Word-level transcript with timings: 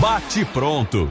Bate 0.00 0.44
pronto. 0.44 1.10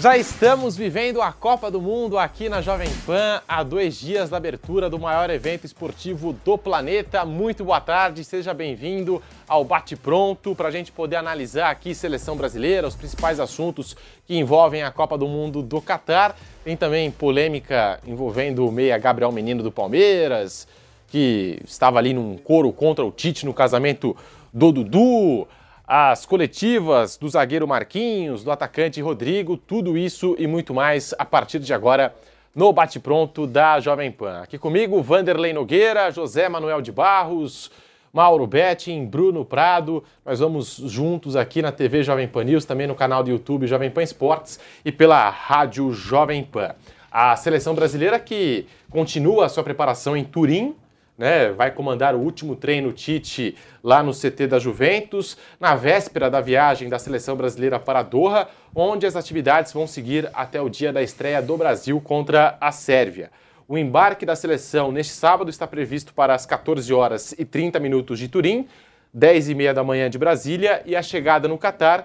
Já 0.00 0.16
estamos 0.16 0.76
vivendo 0.76 1.22
a 1.22 1.30
Copa 1.32 1.70
do 1.70 1.80
Mundo 1.80 2.18
aqui 2.18 2.48
na 2.48 2.60
Jovem 2.60 2.88
Pan, 3.06 3.40
há 3.46 3.62
dois 3.62 4.00
dias 4.00 4.28
da 4.28 4.36
abertura 4.36 4.90
do 4.90 4.98
maior 4.98 5.30
evento 5.30 5.64
esportivo 5.64 6.32
do 6.44 6.58
planeta. 6.58 7.24
Muito 7.24 7.62
boa 7.62 7.80
tarde, 7.80 8.24
seja 8.24 8.52
bem-vindo 8.52 9.22
ao 9.46 9.64
Bate 9.64 9.94
Pronto 9.94 10.56
para 10.56 10.66
a 10.66 10.72
gente 10.72 10.90
poder 10.90 11.14
analisar 11.14 11.70
aqui 11.70 11.94
seleção 11.94 12.36
brasileira, 12.36 12.88
os 12.88 12.96
principais 12.96 13.38
assuntos 13.38 13.96
que 14.26 14.36
envolvem 14.36 14.82
a 14.82 14.90
Copa 14.90 15.16
do 15.16 15.28
Mundo 15.28 15.62
do 15.62 15.80
Catar. 15.80 16.34
Tem 16.64 16.76
também 16.76 17.12
polêmica 17.12 18.00
envolvendo 18.04 18.66
o 18.66 18.72
meia 18.72 18.98
Gabriel 18.98 19.30
Menino 19.30 19.62
do 19.62 19.70
Palmeiras, 19.70 20.66
que 21.12 21.58
estava 21.66 21.98
ali 21.98 22.14
num 22.14 22.38
coro 22.38 22.72
contra 22.72 23.04
o 23.04 23.12
Tite 23.12 23.44
no 23.44 23.52
casamento 23.52 24.16
do 24.50 24.72
Dudu 24.72 25.46
as 25.86 26.24
coletivas 26.24 27.18
do 27.18 27.28
zagueiro 27.28 27.68
Marquinhos, 27.68 28.42
do 28.42 28.50
atacante 28.50 28.98
Rodrigo, 29.02 29.58
tudo 29.58 29.98
isso 29.98 30.34
e 30.38 30.46
muito 30.46 30.72
mais 30.72 31.12
a 31.18 31.24
partir 31.26 31.58
de 31.58 31.74
agora 31.74 32.14
no 32.54 32.72
Bate 32.72 32.98
Pronto 32.98 33.46
da 33.46 33.78
Jovem 33.78 34.10
Pan. 34.10 34.40
Aqui 34.40 34.56
comigo, 34.56 35.02
Vanderlei 35.02 35.52
Nogueira, 35.52 36.10
José 36.10 36.48
Manuel 36.48 36.80
de 36.80 36.90
Barros, 36.90 37.70
Mauro 38.10 38.46
Betting, 38.46 39.04
Bruno 39.04 39.44
Prado. 39.44 40.02
Nós 40.24 40.40
vamos 40.40 40.76
juntos 40.76 41.36
aqui 41.36 41.60
na 41.60 41.70
TV 41.70 42.02
Jovem 42.02 42.26
Pan 42.26 42.44
News, 42.44 42.64
também 42.64 42.86
no 42.86 42.94
canal 42.94 43.22
do 43.22 43.28
YouTube 43.28 43.66
Jovem 43.66 43.90
Pan 43.90 44.02
Esportes 44.02 44.58
e 44.82 44.90
pela 44.90 45.28
Rádio 45.28 45.92
Jovem 45.92 46.42
Pan. 46.42 46.74
A 47.10 47.36
seleção 47.36 47.74
brasileira 47.74 48.18
que 48.18 48.66
continua 48.88 49.44
a 49.44 49.48
sua 49.50 49.62
preparação 49.62 50.16
em 50.16 50.24
Turim, 50.24 50.74
né, 51.22 51.52
vai 51.52 51.70
comandar 51.70 52.16
o 52.16 52.18
último 52.18 52.56
treino 52.56 52.92
Tite 52.92 53.56
lá 53.80 54.02
no 54.02 54.10
CT 54.10 54.48
da 54.48 54.58
Juventus, 54.58 55.38
na 55.60 55.76
véspera 55.76 56.28
da 56.28 56.40
viagem 56.40 56.88
da 56.88 56.98
seleção 56.98 57.36
brasileira 57.36 57.78
para 57.78 58.02
Doha, 58.02 58.48
onde 58.74 59.06
as 59.06 59.14
atividades 59.14 59.72
vão 59.72 59.86
seguir 59.86 60.28
até 60.34 60.60
o 60.60 60.68
dia 60.68 60.92
da 60.92 61.00
estreia 61.00 61.40
do 61.40 61.56
Brasil 61.56 62.00
contra 62.00 62.58
a 62.60 62.72
Sérvia. 62.72 63.30
O 63.68 63.78
embarque 63.78 64.26
da 64.26 64.34
seleção 64.34 64.90
neste 64.90 65.12
sábado 65.12 65.48
está 65.48 65.64
previsto 65.64 66.12
para 66.12 66.34
as 66.34 66.44
14 66.44 66.92
horas 66.92 67.32
e 67.38 67.44
30 67.44 67.78
minutos 67.78 68.18
de 68.18 68.26
Turim, 68.26 68.66
10 69.14 69.50
e 69.50 69.54
meia 69.54 69.72
da 69.72 69.84
manhã 69.84 70.10
de 70.10 70.18
Brasília 70.18 70.82
e 70.84 70.96
a 70.96 71.02
chegada 71.04 71.46
no 71.46 71.56
Catar 71.56 72.04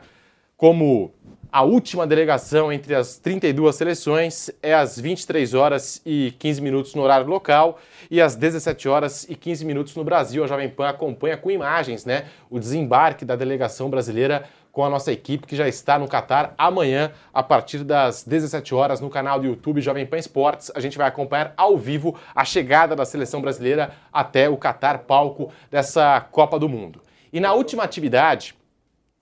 como 0.57 1.13
a 1.51 1.61
última 1.61 2.05
delegação 2.05 2.73
entre 2.73 2.93
as 2.93 3.19
32 3.19 3.75
seleções 3.75 4.49
é 4.61 4.73
às 4.73 4.99
23 4.99 5.53
horas 5.53 6.01
e 6.05 6.33
15 6.39 6.61
minutos 6.61 6.95
no 6.95 7.03
horário 7.03 7.27
local 7.27 7.79
e 8.11 8.19
às 8.19 8.35
17 8.35 8.89
horas 8.89 9.25
e 9.29 9.35
15 9.35 9.63
minutos 9.63 9.95
no 9.95 10.03
Brasil. 10.03 10.43
A 10.43 10.47
Jovem 10.47 10.67
Pan 10.67 10.89
acompanha 10.89 11.37
com 11.37 11.49
imagens, 11.49 12.05
né, 12.05 12.25
o 12.49 12.59
desembarque 12.59 13.23
da 13.23 13.35
delegação 13.35 13.89
brasileira 13.89 14.45
com 14.71 14.83
a 14.83 14.89
nossa 14.89 15.11
equipe 15.11 15.47
que 15.47 15.55
já 15.55 15.67
está 15.67 15.97
no 15.97 16.07
Catar 16.07 16.53
amanhã 16.57 17.11
a 17.33 17.41
partir 17.41 17.83
das 17.83 18.23
17 18.23 18.75
horas 18.75 18.99
no 18.99 19.09
canal 19.09 19.39
do 19.39 19.47
YouTube 19.47 19.79
Jovem 19.79 20.05
Pan 20.05 20.17
Esportes. 20.17 20.71
A 20.75 20.79
gente 20.79 20.97
vai 20.97 21.07
acompanhar 21.07 21.53
ao 21.55 21.77
vivo 21.77 22.15
a 22.35 22.43
chegada 22.43 22.95
da 22.95 23.05
seleção 23.05 23.41
brasileira 23.41 23.91
até 24.11 24.49
o 24.49 24.57
Catar, 24.57 24.99
palco 24.99 25.51
dessa 25.71 26.19
Copa 26.31 26.59
do 26.59 26.67
Mundo. 26.67 27.01
E 27.31 27.39
na 27.39 27.53
última 27.53 27.83
atividade, 27.83 28.55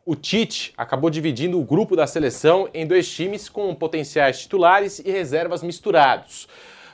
o 0.05 0.15
Tite 0.15 0.71
acabou 0.77 1.09
dividindo 1.09 1.59
o 1.59 1.63
grupo 1.63 1.95
da 1.95 2.05
seleção 2.05 2.69
em 2.73 2.85
dois 2.85 3.09
times 3.09 3.49
com 3.49 3.73
potenciais 3.73 4.39
titulares 4.41 4.99
e 4.99 5.09
reservas 5.09 5.63
misturados. 5.63 6.47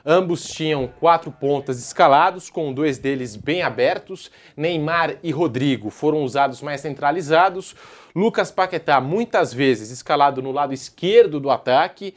Ambos 0.05 0.45
tinham 0.45 0.87
quatro 0.87 1.29
pontas 1.29 1.77
escalados, 1.77 2.49
com 2.49 2.73
dois 2.73 2.97
deles 2.97 3.35
bem 3.35 3.61
abertos. 3.61 4.31
Neymar 4.55 5.17
e 5.21 5.29
Rodrigo 5.29 5.89
foram 5.89 6.23
usados 6.23 6.61
mais 6.61 6.81
centralizados. 6.81 7.75
Lucas 8.15 8.49
Paquetá, 8.49 9.01
muitas 9.01 9.53
vezes 9.53 9.91
escalado 9.91 10.41
no 10.41 10.51
lado 10.51 10.73
esquerdo 10.73 11.39
do 11.39 11.51
ataque, 11.51 12.15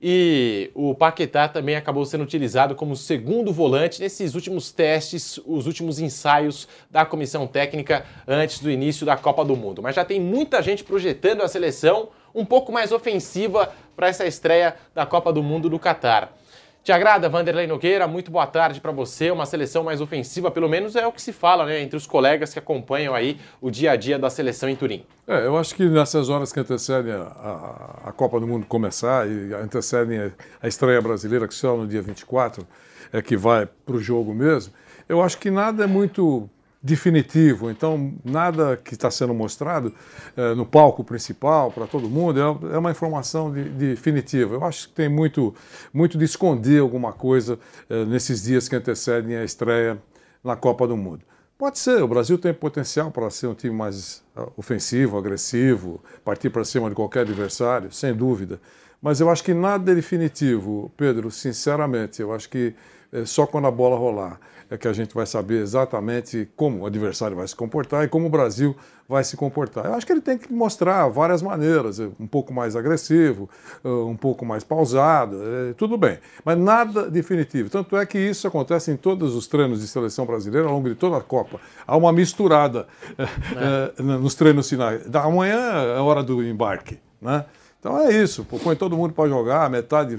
e 0.00 0.70
o 0.74 0.94
Paquetá 0.94 1.48
também 1.48 1.76
acabou 1.76 2.04
sendo 2.04 2.24
utilizado 2.24 2.74
como 2.74 2.96
segundo 2.96 3.52
volante 3.52 4.00
nesses 4.00 4.34
últimos 4.34 4.70
testes, 4.70 5.40
os 5.46 5.66
últimos 5.66 5.98
ensaios 5.98 6.68
da 6.90 7.06
comissão 7.06 7.46
técnica 7.46 8.04
antes 8.26 8.58
do 8.58 8.70
início 8.70 9.06
da 9.06 9.16
Copa 9.16 9.44
do 9.44 9.56
Mundo. 9.56 9.82
Mas 9.82 9.96
já 9.96 10.04
tem 10.04 10.20
muita 10.20 10.60
gente 10.62 10.84
projetando 10.84 11.42
a 11.42 11.48
seleção 11.48 12.08
um 12.34 12.44
pouco 12.44 12.72
mais 12.72 12.92
ofensiva 12.92 13.72
para 13.94 14.08
essa 14.08 14.26
estreia 14.26 14.74
da 14.94 15.06
Copa 15.06 15.32
do 15.32 15.42
Mundo 15.42 15.70
do 15.70 15.78
Catar. 15.78 16.36
Te 16.84 16.92
agrada, 16.92 17.30
Vanderlei 17.30 17.66
Nogueira? 17.66 18.06
Muito 18.06 18.30
boa 18.30 18.46
tarde 18.46 18.78
para 18.78 18.92
você. 18.92 19.30
Uma 19.30 19.46
seleção 19.46 19.82
mais 19.82 20.02
ofensiva, 20.02 20.50
pelo 20.50 20.68
menos 20.68 20.94
é 20.94 21.06
o 21.06 21.12
que 21.12 21.22
se 21.22 21.32
fala, 21.32 21.64
né, 21.64 21.80
entre 21.80 21.96
os 21.96 22.06
colegas 22.06 22.52
que 22.52 22.58
acompanham 22.58 23.14
aí 23.14 23.40
o 23.58 23.70
dia 23.70 23.92
a 23.92 23.96
dia 23.96 24.18
da 24.18 24.28
seleção 24.28 24.68
em 24.68 24.76
Turim. 24.76 25.02
É, 25.26 25.46
eu 25.46 25.56
acho 25.56 25.74
que 25.74 25.88
nessas 25.88 26.28
horas 26.28 26.52
que 26.52 26.60
antecedem 26.60 27.14
a, 27.14 28.00
a, 28.04 28.12
Copa 28.12 28.38
do 28.38 28.46
Mundo 28.46 28.66
começar 28.66 29.26
e 29.26 29.54
antecedem 29.54 30.18
a, 30.18 30.30
a 30.60 30.68
estreia 30.68 31.00
brasileira, 31.00 31.48
que 31.48 31.54
só 31.54 31.74
no 31.74 31.86
dia 31.86 32.02
24 32.02 32.66
é 33.10 33.22
que 33.22 33.34
vai 33.34 33.64
para 33.64 33.96
o 33.96 33.98
jogo 33.98 34.34
mesmo, 34.34 34.74
eu 35.08 35.22
acho 35.22 35.38
que 35.38 35.50
nada 35.50 35.84
é 35.84 35.86
muito 35.86 36.50
definitivo. 36.84 37.70
Então, 37.70 38.12
nada 38.22 38.76
que 38.76 38.92
está 38.92 39.10
sendo 39.10 39.32
mostrado 39.32 39.90
eh, 40.36 40.54
no 40.54 40.66
palco 40.66 41.02
principal 41.02 41.72
para 41.72 41.86
todo 41.86 42.10
mundo 42.10 42.38
é, 42.38 42.74
é 42.74 42.78
uma 42.78 42.90
informação 42.90 43.50
de, 43.50 43.64
definitiva. 43.70 44.56
Eu 44.56 44.64
acho 44.64 44.88
que 44.90 44.94
tem 44.94 45.08
muito, 45.08 45.54
muito 45.94 46.18
de 46.18 46.26
esconder 46.26 46.82
alguma 46.82 47.10
coisa 47.10 47.58
eh, 47.88 48.04
nesses 48.04 48.42
dias 48.42 48.68
que 48.68 48.76
antecedem 48.76 49.34
a 49.34 49.42
estreia 49.42 49.98
na 50.44 50.56
Copa 50.56 50.86
do 50.86 50.94
Mundo. 50.94 51.22
Pode 51.56 51.78
ser, 51.78 52.02
o 52.02 52.08
Brasil 52.08 52.36
tem 52.36 52.52
potencial 52.52 53.10
para 53.10 53.30
ser 53.30 53.46
um 53.46 53.54
time 53.54 53.74
mais 53.74 54.22
ah, 54.36 54.46
ofensivo, 54.54 55.16
agressivo, 55.16 56.02
partir 56.22 56.50
para 56.50 56.64
cima 56.66 56.90
de 56.90 56.94
qualquer 56.94 57.20
adversário, 57.20 57.90
sem 57.90 58.12
dúvida. 58.12 58.60
Mas 59.00 59.20
eu 59.20 59.30
acho 59.30 59.42
que 59.42 59.54
nada 59.54 59.92
é 59.92 59.94
definitivo, 59.94 60.92
Pedro, 60.98 61.30
sinceramente. 61.30 62.20
Eu 62.20 62.34
acho 62.34 62.50
que 62.50 62.74
é 63.10 63.24
só 63.24 63.46
quando 63.46 63.68
a 63.68 63.70
bola 63.70 63.96
rolar 63.96 64.38
é 64.70 64.76
que 64.76 64.88
a 64.88 64.92
gente 64.92 65.14
vai 65.14 65.26
saber 65.26 65.60
exatamente 65.60 66.48
como 66.56 66.80
o 66.80 66.86
adversário 66.86 67.36
vai 67.36 67.46
se 67.46 67.54
comportar 67.54 68.04
e 68.04 68.08
como 68.08 68.26
o 68.26 68.30
Brasil 68.30 68.76
vai 69.08 69.22
se 69.22 69.36
comportar. 69.36 69.84
Eu 69.84 69.94
acho 69.94 70.06
que 70.06 70.12
ele 70.12 70.20
tem 70.20 70.38
que 70.38 70.52
mostrar 70.52 71.06
várias 71.08 71.42
maneiras, 71.42 71.98
um 71.98 72.26
pouco 72.26 72.52
mais 72.52 72.74
agressivo, 72.74 73.48
um 73.84 74.16
pouco 74.16 74.46
mais 74.46 74.64
pausado, 74.64 75.36
é, 75.42 75.72
tudo 75.74 75.98
bem, 75.98 76.18
mas 76.44 76.58
nada 76.58 77.10
definitivo. 77.10 77.68
Tanto 77.68 77.96
é 77.96 78.06
que 78.06 78.18
isso 78.18 78.46
acontece 78.46 78.90
em 78.90 78.96
todos 78.96 79.34
os 79.34 79.46
treinos 79.46 79.80
de 79.80 79.88
seleção 79.88 80.24
brasileira 80.24 80.66
ao 80.66 80.74
longo 80.74 80.88
de 80.88 80.94
toda 80.94 81.18
a 81.18 81.20
Copa. 81.20 81.60
Há 81.86 81.96
uma 81.96 82.12
misturada 82.12 82.86
é. 83.98 84.02
nos 84.02 84.34
treinos 84.34 84.68
finais. 84.68 85.06
Da 85.06 85.22
amanhã 85.22 85.58
é 85.96 86.00
hora 86.00 86.22
do 86.22 86.42
embarque, 86.42 86.98
né? 87.20 87.44
Então 87.84 88.00
é 88.00 88.10
isso, 88.10 88.46
põe 88.46 88.74
todo 88.74 88.96
mundo 88.96 89.12
para 89.12 89.28
jogar, 89.28 89.68
metade, 89.68 90.18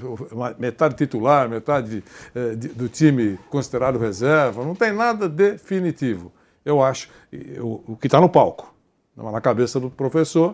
metade 0.59 0.93
titular, 0.93 1.49
metade 1.49 2.03
é, 2.35 2.55
do 2.55 2.87
time 2.87 3.39
considerado 3.49 3.97
reserva, 3.97 4.63
não 4.63 4.75
tem 4.75 4.93
nada 4.93 5.27
definitivo. 5.27 6.31
Eu 6.63 6.83
acho, 6.83 7.09
o, 7.57 7.93
o 7.93 7.97
que 7.97 8.05
está 8.05 8.21
no 8.21 8.29
palco, 8.29 8.71
na 9.17 9.41
cabeça 9.41 9.79
do 9.79 9.89
professor, 9.89 10.53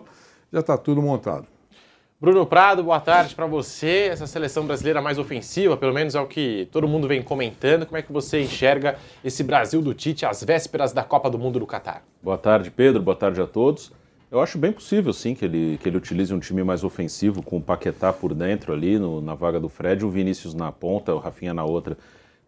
já 0.50 0.60
está 0.60 0.78
tudo 0.78 1.02
montado. 1.02 1.46
Bruno 2.18 2.46
Prado, 2.46 2.82
boa 2.82 3.00
tarde 3.00 3.34
para 3.34 3.44
você. 3.44 4.08
Essa 4.10 4.26
seleção 4.26 4.64
brasileira 4.64 5.02
mais 5.02 5.18
ofensiva, 5.18 5.76
pelo 5.76 5.92
menos 5.92 6.14
é 6.14 6.20
o 6.20 6.26
que 6.26 6.66
todo 6.72 6.88
mundo 6.88 7.06
vem 7.06 7.20
comentando. 7.20 7.84
Como 7.84 7.98
é 7.98 8.00
que 8.00 8.10
você 8.10 8.40
enxerga 8.40 8.96
esse 9.22 9.44
Brasil 9.44 9.82
do 9.82 9.92
Tite 9.92 10.24
às 10.24 10.42
vésperas 10.42 10.94
da 10.94 11.04
Copa 11.04 11.28
do 11.28 11.38
Mundo 11.38 11.60
do 11.60 11.66
Catar? 11.66 12.04
Boa 12.22 12.38
tarde, 12.38 12.70
Pedro. 12.70 13.02
Boa 13.02 13.16
tarde 13.16 13.38
a 13.38 13.46
todos. 13.46 13.92
Eu 14.32 14.40
acho 14.40 14.56
bem 14.56 14.72
possível, 14.72 15.12
sim, 15.12 15.34
que 15.34 15.44
ele, 15.44 15.78
que 15.82 15.86
ele 15.86 15.98
utilize 15.98 16.32
um 16.32 16.38
time 16.38 16.64
mais 16.64 16.82
ofensivo, 16.82 17.42
com 17.42 17.58
o 17.58 17.60
Paquetá 17.60 18.10
por 18.14 18.32
dentro 18.32 18.72
ali, 18.72 18.98
no, 18.98 19.20
na 19.20 19.34
vaga 19.34 19.60
do 19.60 19.68
Fred, 19.68 20.06
o 20.06 20.10
Vinícius 20.10 20.54
na 20.54 20.72
ponta, 20.72 21.14
o 21.14 21.18
Rafinha 21.18 21.52
na 21.52 21.66
outra. 21.66 21.98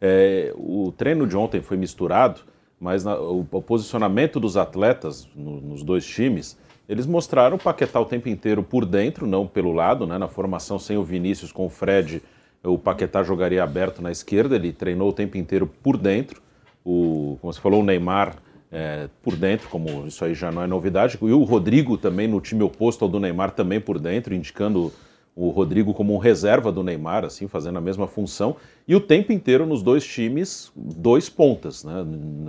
É, 0.01 0.51
o 0.57 0.95
treino 0.97 1.27
de 1.27 1.37
ontem 1.37 1.61
foi 1.61 1.77
misturado, 1.77 2.41
mas 2.81 3.05
na, 3.05 3.21
o, 3.21 3.47
o, 3.51 3.61
posicionamento 3.61 4.41
dos 4.41 4.57
atletas 4.57 5.29
no, 5.37 5.61
nos 5.61 5.83
dois 5.83 6.07
times, 6.07 6.57
eles 6.89 7.05
mostraram 7.05 7.57
o 7.57 7.61
Paquetá 7.61 8.01
o 8.01 8.07
tempo 8.07 8.31
inteiro 8.31 8.63
por 8.63 8.87
dentro, 8.87 9.27
não 9.27 9.47
pelo 9.47 9.71
lado, 9.71 10.07
né? 10.07 10.17
Na 10.17 10.27
formação 10.27 10.79
sem 10.79 10.97
o 10.97 11.05
Vinícius 11.05 11.53
com 11.53 11.67
o 11.67 11.71
Fred, 11.71 12.23
o 12.63 12.79
Paquetá 12.79 13.23
jogaria 13.23 13.63
aberto 13.63 14.01
na 14.01 14.11
esquerda, 14.11 14.57
ele 14.57 14.73
treinou 14.73 15.11
o 15.11 15.13
tempo 15.13 15.37
inteiro 15.37 15.67
por 15.67 15.99
dentro. 15.99 16.41
O, 16.83 17.37
como 17.43 17.53
você 17.53 17.61
falou, 17.61 17.83
o 17.83 17.85
Neymar 17.85 18.37
é, 18.75 19.09
por 19.23 19.37
dentro, 19.37 19.69
como 19.69 20.05
isso 20.05 20.25
aí 20.25 20.35
já 20.35 20.51
não 20.51 20.61
é 20.61 20.67
novidade. 20.67 21.17
E 21.23 21.33
o 21.33 21.45
Rodrigo 21.45 21.97
também 21.97 22.27
no 22.27 22.41
time 22.41 22.65
oposto 22.65 23.05
ao 23.05 23.09
do 23.09 23.21
Neymar, 23.21 23.53
também 23.53 23.81
por 23.81 24.01
dentro, 24.01 24.35
indicando 24.35 24.93
o 25.37 25.49
Rodrigo 25.51 25.95
como 25.95 26.13
um 26.13 26.19
reserva 26.19 26.73
do 26.73 26.83
Neymar, 26.83 27.25
assim, 27.25 27.47
fazendo 27.47 27.79
a 27.79 27.81
mesma 27.81 28.09
função. 28.09 28.57
E 28.87 28.95
o 28.97 29.01
tempo 29.01 29.33
inteiro 29.33 29.65
nos 29.65 29.81
dois 29.81 30.05
times, 30.05 30.73
dois 30.75 31.29
pontas. 31.29 31.85
Né? 31.85 31.93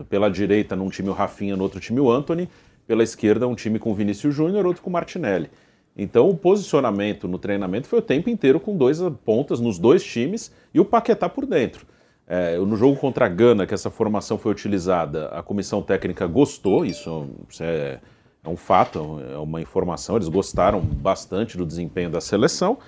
Pela 0.10 0.30
direita, 0.30 0.75
num 0.75 0.89
time 0.89 1.10
o 1.10 1.13
Rafinha, 1.13 1.56
no 1.56 1.62
outro 1.62 1.80
time 1.80 2.00
o 2.00 2.12
Anthony. 2.12 2.50
Pela 2.88 3.04
esquerda, 3.04 3.48
um 3.48 3.56
time 3.56 3.77
com 3.77 3.94
Vinícius 3.94 4.33
Júnior, 4.33 4.66
outro 4.66 4.81
com 4.81 4.89
Martinelli. 4.89 5.50
Então 5.95 6.30
o 6.30 6.36
posicionamento 6.36 7.27
no 7.27 7.38
treinamento 7.38 7.88
foi 7.88 8.00
o 8.00 8.01
tempo 8.01 8.30
inteiro 8.30 8.60
com 8.60 8.75
dois 8.75 9.00
pontas 9.24 9.60
nos 9.60 9.80
dois 9.80 10.04
times 10.04 10.51
e 10.74 10.80
o 10.80 10.86
Paquetá 10.86 11.30
por 11.30 11.45
dentro. 11.45 11.86
É, 12.27 12.57
no 12.57 12.75
jogo 12.75 12.98
contra 12.98 13.25
a 13.25 13.30
Gana, 13.30 13.68
que 13.68 13.74
essa 13.74 13.92
formação 13.92 14.38
foi 14.38 14.51
utilizada, 14.51 15.27
a 15.27 15.44
comissão 15.44 15.81
técnica 15.81 16.25
gostou, 16.25 16.83
isso, 16.83 17.27
isso 17.48 17.63
é, 17.63 18.00
é, 18.44 18.50
um 18.50 18.57
fato, 18.57 19.22
é 19.31 19.38
uma 19.38 19.62
informação, 19.62 20.16
eles 20.16 20.27
gostaram 20.27 20.81
bastante 20.81 21.56
do 21.56 21.66
desempenho 21.66 22.10
da 22.10 22.19
seleção. 22.19 22.80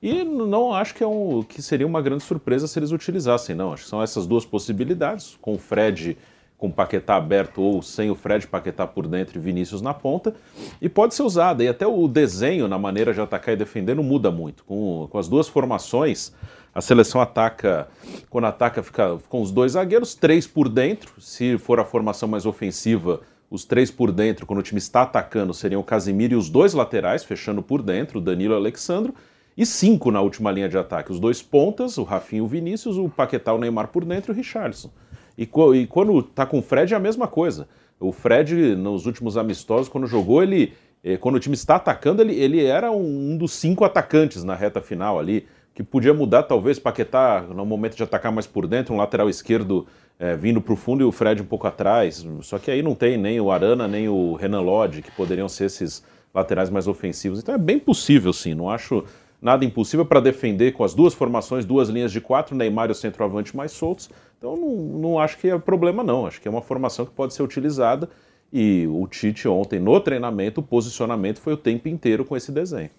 E 0.00 0.22
não 0.22 0.72
acho 0.72 0.94
que, 0.94 1.02
é 1.02 1.06
um, 1.06 1.42
que 1.42 1.60
seria 1.60 1.86
uma 1.86 2.00
grande 2.00 2.22
surpresa 2.22 2.68
se 2.68 2.78
eles 2.78 2.92
utilizassem, 2.92 3.54
não. 3.54 3.72
Acho 3.72 3.82
que 3.82 3.88
são 3.90 4.00
essas 4.00 4.26
duas 4.26 4.46
possibilidades, 4.46 5.36
com 5.40 5.54
o 5.54 5.58
Fred 5.58 6.16
com 6.58 6.66
o 6.66 6.72
Paquetá 6.72 7.14
aberto 7.14 7.62
ou 7.62 7.80
sem 7.80 8.10
o 8.10 8.16
Fred 8.16 8.46
Paquetá 8.46 8.84
por 8.84 9.06
dentro 9.06 9.38
e 9.38 9.40
Vinícius 9.40 9.80
na 9.80 9.94
ponta, 9.94 10.34
e 10.82 10.88
pode 10.88 11.14
ser 11.14 11.22
usada. 11.22 11.62
E 11.62 11.68
até 11.68 11.86
o 11.86 12.08
desenho 12.08 12.66
na 12.66 12.76
maneira 12.76 13.14
de 13.14 13.20
atacar 13.20 13.54
e 13.54 13.56
defender 13.56 13.94
não 13.94 14.02
muda 14.02 14.30
muito. 14.30 14.64
Com, 14.64 15.06
com 15.08 15.18
as 15.18 15.28
duas 15.28 15.48
formações, 15.48 16.34
a 16.78 16.80
seleção 16.80 17.20
ataca, 17.20 17.88
quando 18.30 18.44
ataca, 18.44 18.84
fica 18.84 19.18
com 19.28 19.42
os 19.42 19.50
dois 19.50 19.72
zagueiros, 19.72 20.14
três 20.14 20.46
por 20.46 20.68
dentro. 20.68 21.20
Se 21.20 21.58
for 21.58 21.80
a 21.80 21.84
formação 21.84 22.28
mais 22.28 22.46
ofensiva, 22.46 23.20
os 23.50 23.64
três 23.64 23.90
por 23.90 24.12
dentro, 24.12 24.46
quando 24.46 24.60
o 24.60 24.62
time 24.62 24.78
está 24.78 25.02
atacando, 25.02 25.52
seriam 25.52 25.80
o 25.80 25.84
Casimiro 25.84 26.34
e 26.34 26.36
os 26.36 26.48
dois 26.48 26.74
laterais, 26.74 27.24
fechando 27.24 27.64
por 27.64 27.82
dentro, 27.82 28.18
o 28.18 28.22
Danilo 28.22 28.54
e 28.54 28.56
o 28.56 28.58
Alexandro. 28.58 29.12
E 29.56 29.66
cinco 29.66 30.12
na 30.12 30.20
última 30.20 30.52
linha 30.52 30.68
de 30.68 30.78
ataque, 30.78 31.10
os 31.10 31.18
dois 31.18 31.42
pontas, 31.42 31.98
o 31.98 32.04
Rafinho 32.04 32.42
e 32.42 32.44
o 32.44 32.46
Vinícius, 32.46 32.96
o 32.96 33.08
Paquetá, 33.08 33.52
o 33.52 33.58
Neymar 33.58 33.88
por 33.88 34.04
dentro 34.04 34.30
e 34.30 34.32
o 34.32 34.36
Richardson. 34.36 34.92
E, 35.36 35.50
e 35.74 35.86
quando 35.88 36.22
tá 36.22 36.46
com 36.46 36.60
o 36.60 36.62
Fred 36.62 36.94
é 36.94 36.96
a 36.96 37.00
mesma 37.00 37.26
coisa. 37.26 37.66
O 37.98 38.12
Fred, 38.12 38.76
nos 38.76 39.04
últimos 39.04 39.36
amistosos, 39.36 39.88
quando 39.88 40.06
jogou, 40.06 40.44
ele. 40.44 40.74
Eh, 41.02 41.16
quando 41.16 41.34
o 41.34 41.40
time 41.40 41.54
está 41.56 41.74
atacando, 41.74 42.22
ele, 42.22 42.34
ele 42.34 42.64
era 42.64 42.92
um 42.92 43.36
dos 43.36 43.52
cinco 43.52 43.84
atacantes 43.84 44.44
na 44.44 44.54
reta 44.54 44.80
final 44.80 45.18
ali 45.18 45.46
que 45.78 45.84
podia 45.84 46.12
mudar, 46.12 46.42
talvez, 46.42 46.76
Paquetá 46.76 47.40
no 47.54 47.64
momento 47.64 47.96
de 47.96 48.02
atacar 48.02 48.32
mais 48.32 48.48
por 48.48 48.66
dentro, 48.66 48.92
um 48.92 48.96
lateral 48.96 49.30
esquerdo 49.30 49.86
é, 50.18 50.34
vindo 50.34 50.60
para 50.60 50.72
o 50.72 50.76
fundo 50.76 51.02
e 51.02 51.04
o 51.04 51.12
Fred 51.12 51.40
um 51.40 51.44
pouco 51.44 51.68
atrás. 51.68 52.26
Só 52.42 52.58
que 52.58 52.68
aí 52.68 52.82
não 52.82 52.96
tem 52.96 53.16
nem 53.16 53.40
o 53.40 53.48
Arana, 53.48 53.86
nem 53.86 54.08
o 54.08 54.34
Renan 54.34 54.62
Lodge, 54.62 55.02
que 55.02 55.10
poderiam 55.12 55.48
ser 55.48 55.66
esses 55.66 56.02
laterais 56.34 56.68
mais 56.68 56.88
ofensivos. 56.88 57.38
Então 57.38 57.54
é 57.54 57.58
bem 57.58 57.78
possível, 57.78 58.32
sim. 58.32 58.54
Não 58.54 58.68
acho 58.68 59.04
nada 59.40 59.64
impossível 59.64 60.04
para 60.04 60.18
defender 60.18 60.72
com 60.72 60.82
as 60.82 60.94
duas 60.94 61.14
formações, 61.14 61.64
duas 61.64 61.88
linhas 61.88 62.10
de 62.10 62.20
quatro, 62.20 62.56
Neymar 62.56 62.88
e 62.88 62.90
o 62.90 62.94
centroavante 62.96 63.56
mais 63.56 63.70
soltos. 63.70 64.10
Então 64.36 64.56
não, 64.56 64.74
não 64.74 65.18
acho 65.20 65.38
que 65.38 65.48
é 65.48 65.56
problema, 65.60 66.02
não. 66.02 66.26
Acho 66.26 66.40
que 66.40 66.48
é 66.48 66.50
uma 66.50 66.60
formação 66.60 67.06
que 67.06 67.12
pode 67.12 67.34
ser 67.34 67.44
utilizada. 67.44 68.08
E 68.52 68.84
o 68.90 69.06
Tite 69.06 69.46
ontem, 69.46 69.78
no 69.78 70.00
treinamento, 70.00 70.60
o 70.60 70.64
posicionamento 70.64 71.40
foi 71.40 71.52
o 71.52 71.56
tempo 71.56 71.88
inteiro 71.88 72.24
com 72.24 72.36
esse 72.36 72.50
desenho. 72.50 72.90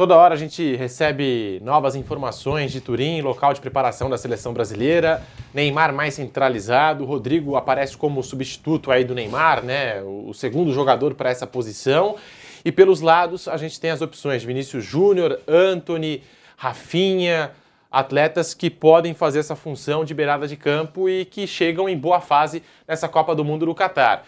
Toda 0.00 0.16
hora 0.16 0.32
a 0.32 0.38
gente 0.38 0.76
recebe 0.76 1.60
novas 1.62 1.94
informações 1.94 2.72
de 2.72 2.80
Turim, 2.80 3.20
local 3.20 3.52
de 3.52 3.60
preparação 3.60 4.08
da 4.08 4.16
seleção 4.16 4.50
brasileira. 4.50 5.22
Neymar 5.52 5.92
mais 5.92 6.14
centralizado, 6.14 7.04
Rodrigo 7.04 7.54
aparece 7.54 7.98
como 7.98 8.22
substituto 8.22 8.90
aí 8.90 9.04
do 9.04 9.14
Neymar, 9.14 9.62
né? 9.62 10.00
O 10.02 10.32
segundo 10.32 10.72
jogador 10.72 11.12
para 11.12 11.28
essa 11.28 11.46
posição. 11.46 12.16
E 12.64 12.72
pelos 12.72 13.02
lados 13.02 13.46
a 13.46 13.58
gente 13.58 13.78
tem 13.78 13.90
as 13.90 14.00
opções 14.00 14.42
Vinícius 14.42 14.86
Júnior, 14.86 15.38
Anthony, 15.46 16.22
Rafinha, 16.56 17.50
atletas 17.92 18.54
que 18.54 18.70
podem 18.70 19.12
fazer 19.12 19.40
essa 19.40 19.54
função 19.54 20.02
de 20.02 20.14
beirada 20.14 20.48
de 20.48 20.56
campo 20.56 21.10
e 21.10 21.26
que 21.26 21.46
chegam 21.46 21.86
em 21.86 21.98
boa 21.98 22.22
fase 22.22 22.62
nessa 22.88 23.06
Copa 23.06 23.34
do 23.34 23.44
Mundo 23.44 23.66
do 23.66 23.74
Catar. 23.74 24.24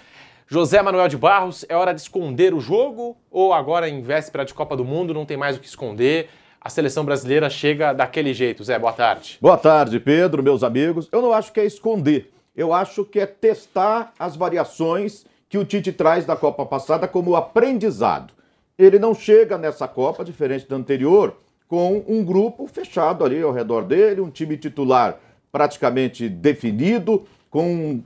José 0.53 0.83
Manuel 0.83 1.09
de 1.09 1.17
Barros, 1.17 1.65
é 1.67 1.75
hora 1.75 1.95
de 1.95 2.03
esconder 2.03 2.53
o 2.53 2.61
jogo 2.61 3.17
ou 3.31 3.55
agora 3.55 3.89
em 3.89 4.03
véspera 4.03 4.45
de 4.45 4.53
Copa 4.53 4.77
do 4.77 4.85
Mundo 4.85 5.15
não 5.15 5.25
tem 5.25 5.35
mais 5.35 5.57
o 5.57 5.61
que 5.61 5.67
esconder? 5.67 6.29
A 6.61 6.69
seleção 6.69 7.07
brasileira 7.07 7.49
chega 7.49 7.95
daquele 7.95 8.35
jeito. 8.35 8.63
Zé, 8.63 8.79
boa 8.79 8.93
tarde. 8.93 9.39
Boa 9.41 9.57
tarde, 9.57 9.99
Pedro, 9.99 10.43
meus 10.43 10.63
amigos. 10.63 11.09
Eu 11.11 11.23
não 11.23 11.33
acho 11.33 11.55
que 11.55 11.61
é 11.61 11.65
esconder. 11.65 12.31
Eu 12.55 12.75
acho 12.75 13.03
que 13.03 13.19
é 13.19 13.25
testar 13.25 14.13
as 14.19 14.37
variações 14.37 15.25
que 15.49 15.57
o 15.57 15.65
Tite 15.65 15.91
traz 15.91 16.27
da 16.27 16.37
Copa 16.37 16.67
passada 16.67 17.09
como 17.09 17.35
aprendizado. 17.35 18.35
Ele 18.77 18.99
não 18.99 19.15
chega 19.15 19.57
nessa 19.57 19.89
Copa, 19.89 20.23
diferente 20.23 20.69
da 20.69 20.77
anterior, 20.77 21.35
com 21.67 22.05
um 22.07 22.23
grupo 22.23 22.67
fechado 22.67 23.25
ali 23.25 23.41
ao 23.41 23.53
redor 23.53 23.85
dele, 23.85 24.21
um 24.21 24.29
time 24.29 24.59
titular 24.59 25.19
praticamente 25.51 26.29
definido, 26.29 27.25
com 27.49 28.03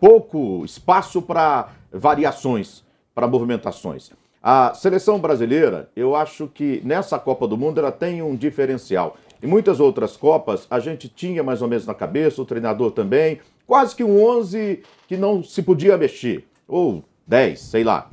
pouco 0.00 0.64
espaço 0.64 1.20
para 1.20 1.68
variações, 1.92 2.84
para 3.14 3.26
movimentações. 3.26 4.10
A 4.42 4.72
seleção 4.72 5.18
brasileira, 5.18 5.90
eu 5.94 6.16
acho 6.16 6.48
que 6.48 6.80
nessa 6.84 7.18
Copa 7.18 7.46
do 7.46 7.58
Mundo 7.58 7.78
ela 7.78 7.92
tem 7.92 8.22
um 8.22 8.34
diferencial. 8.34 9.16
Em 9.42 9.46
muitas 9.46 9.80
outras 9.80 10.16
Copas, 10.16 10.66
a 10.70 10.78
gente 10.80 11.08
tinha 11.08 11.42
mais 11.42 11.60
ou 11.60 11.68
menos 11.68 11.86
na 11.86 11.94
cabeça, 11.94 12.40
o 12.40 12.46
treinador 12.46 12.92
também, 12.92 13.40
quase 13.66 13.94
que 13.94 14.04
um 14.04 14.22
11 14.24 14.82
que 15.06 15.16
não 15.16 15.42
se 15.42 15.62
podia 15.62 15.96
mexer, 15.96 16.46
ou 16.66 17.04
10, 17.26 17.60
sei 17.60 17.84
lá. 17.84 18.08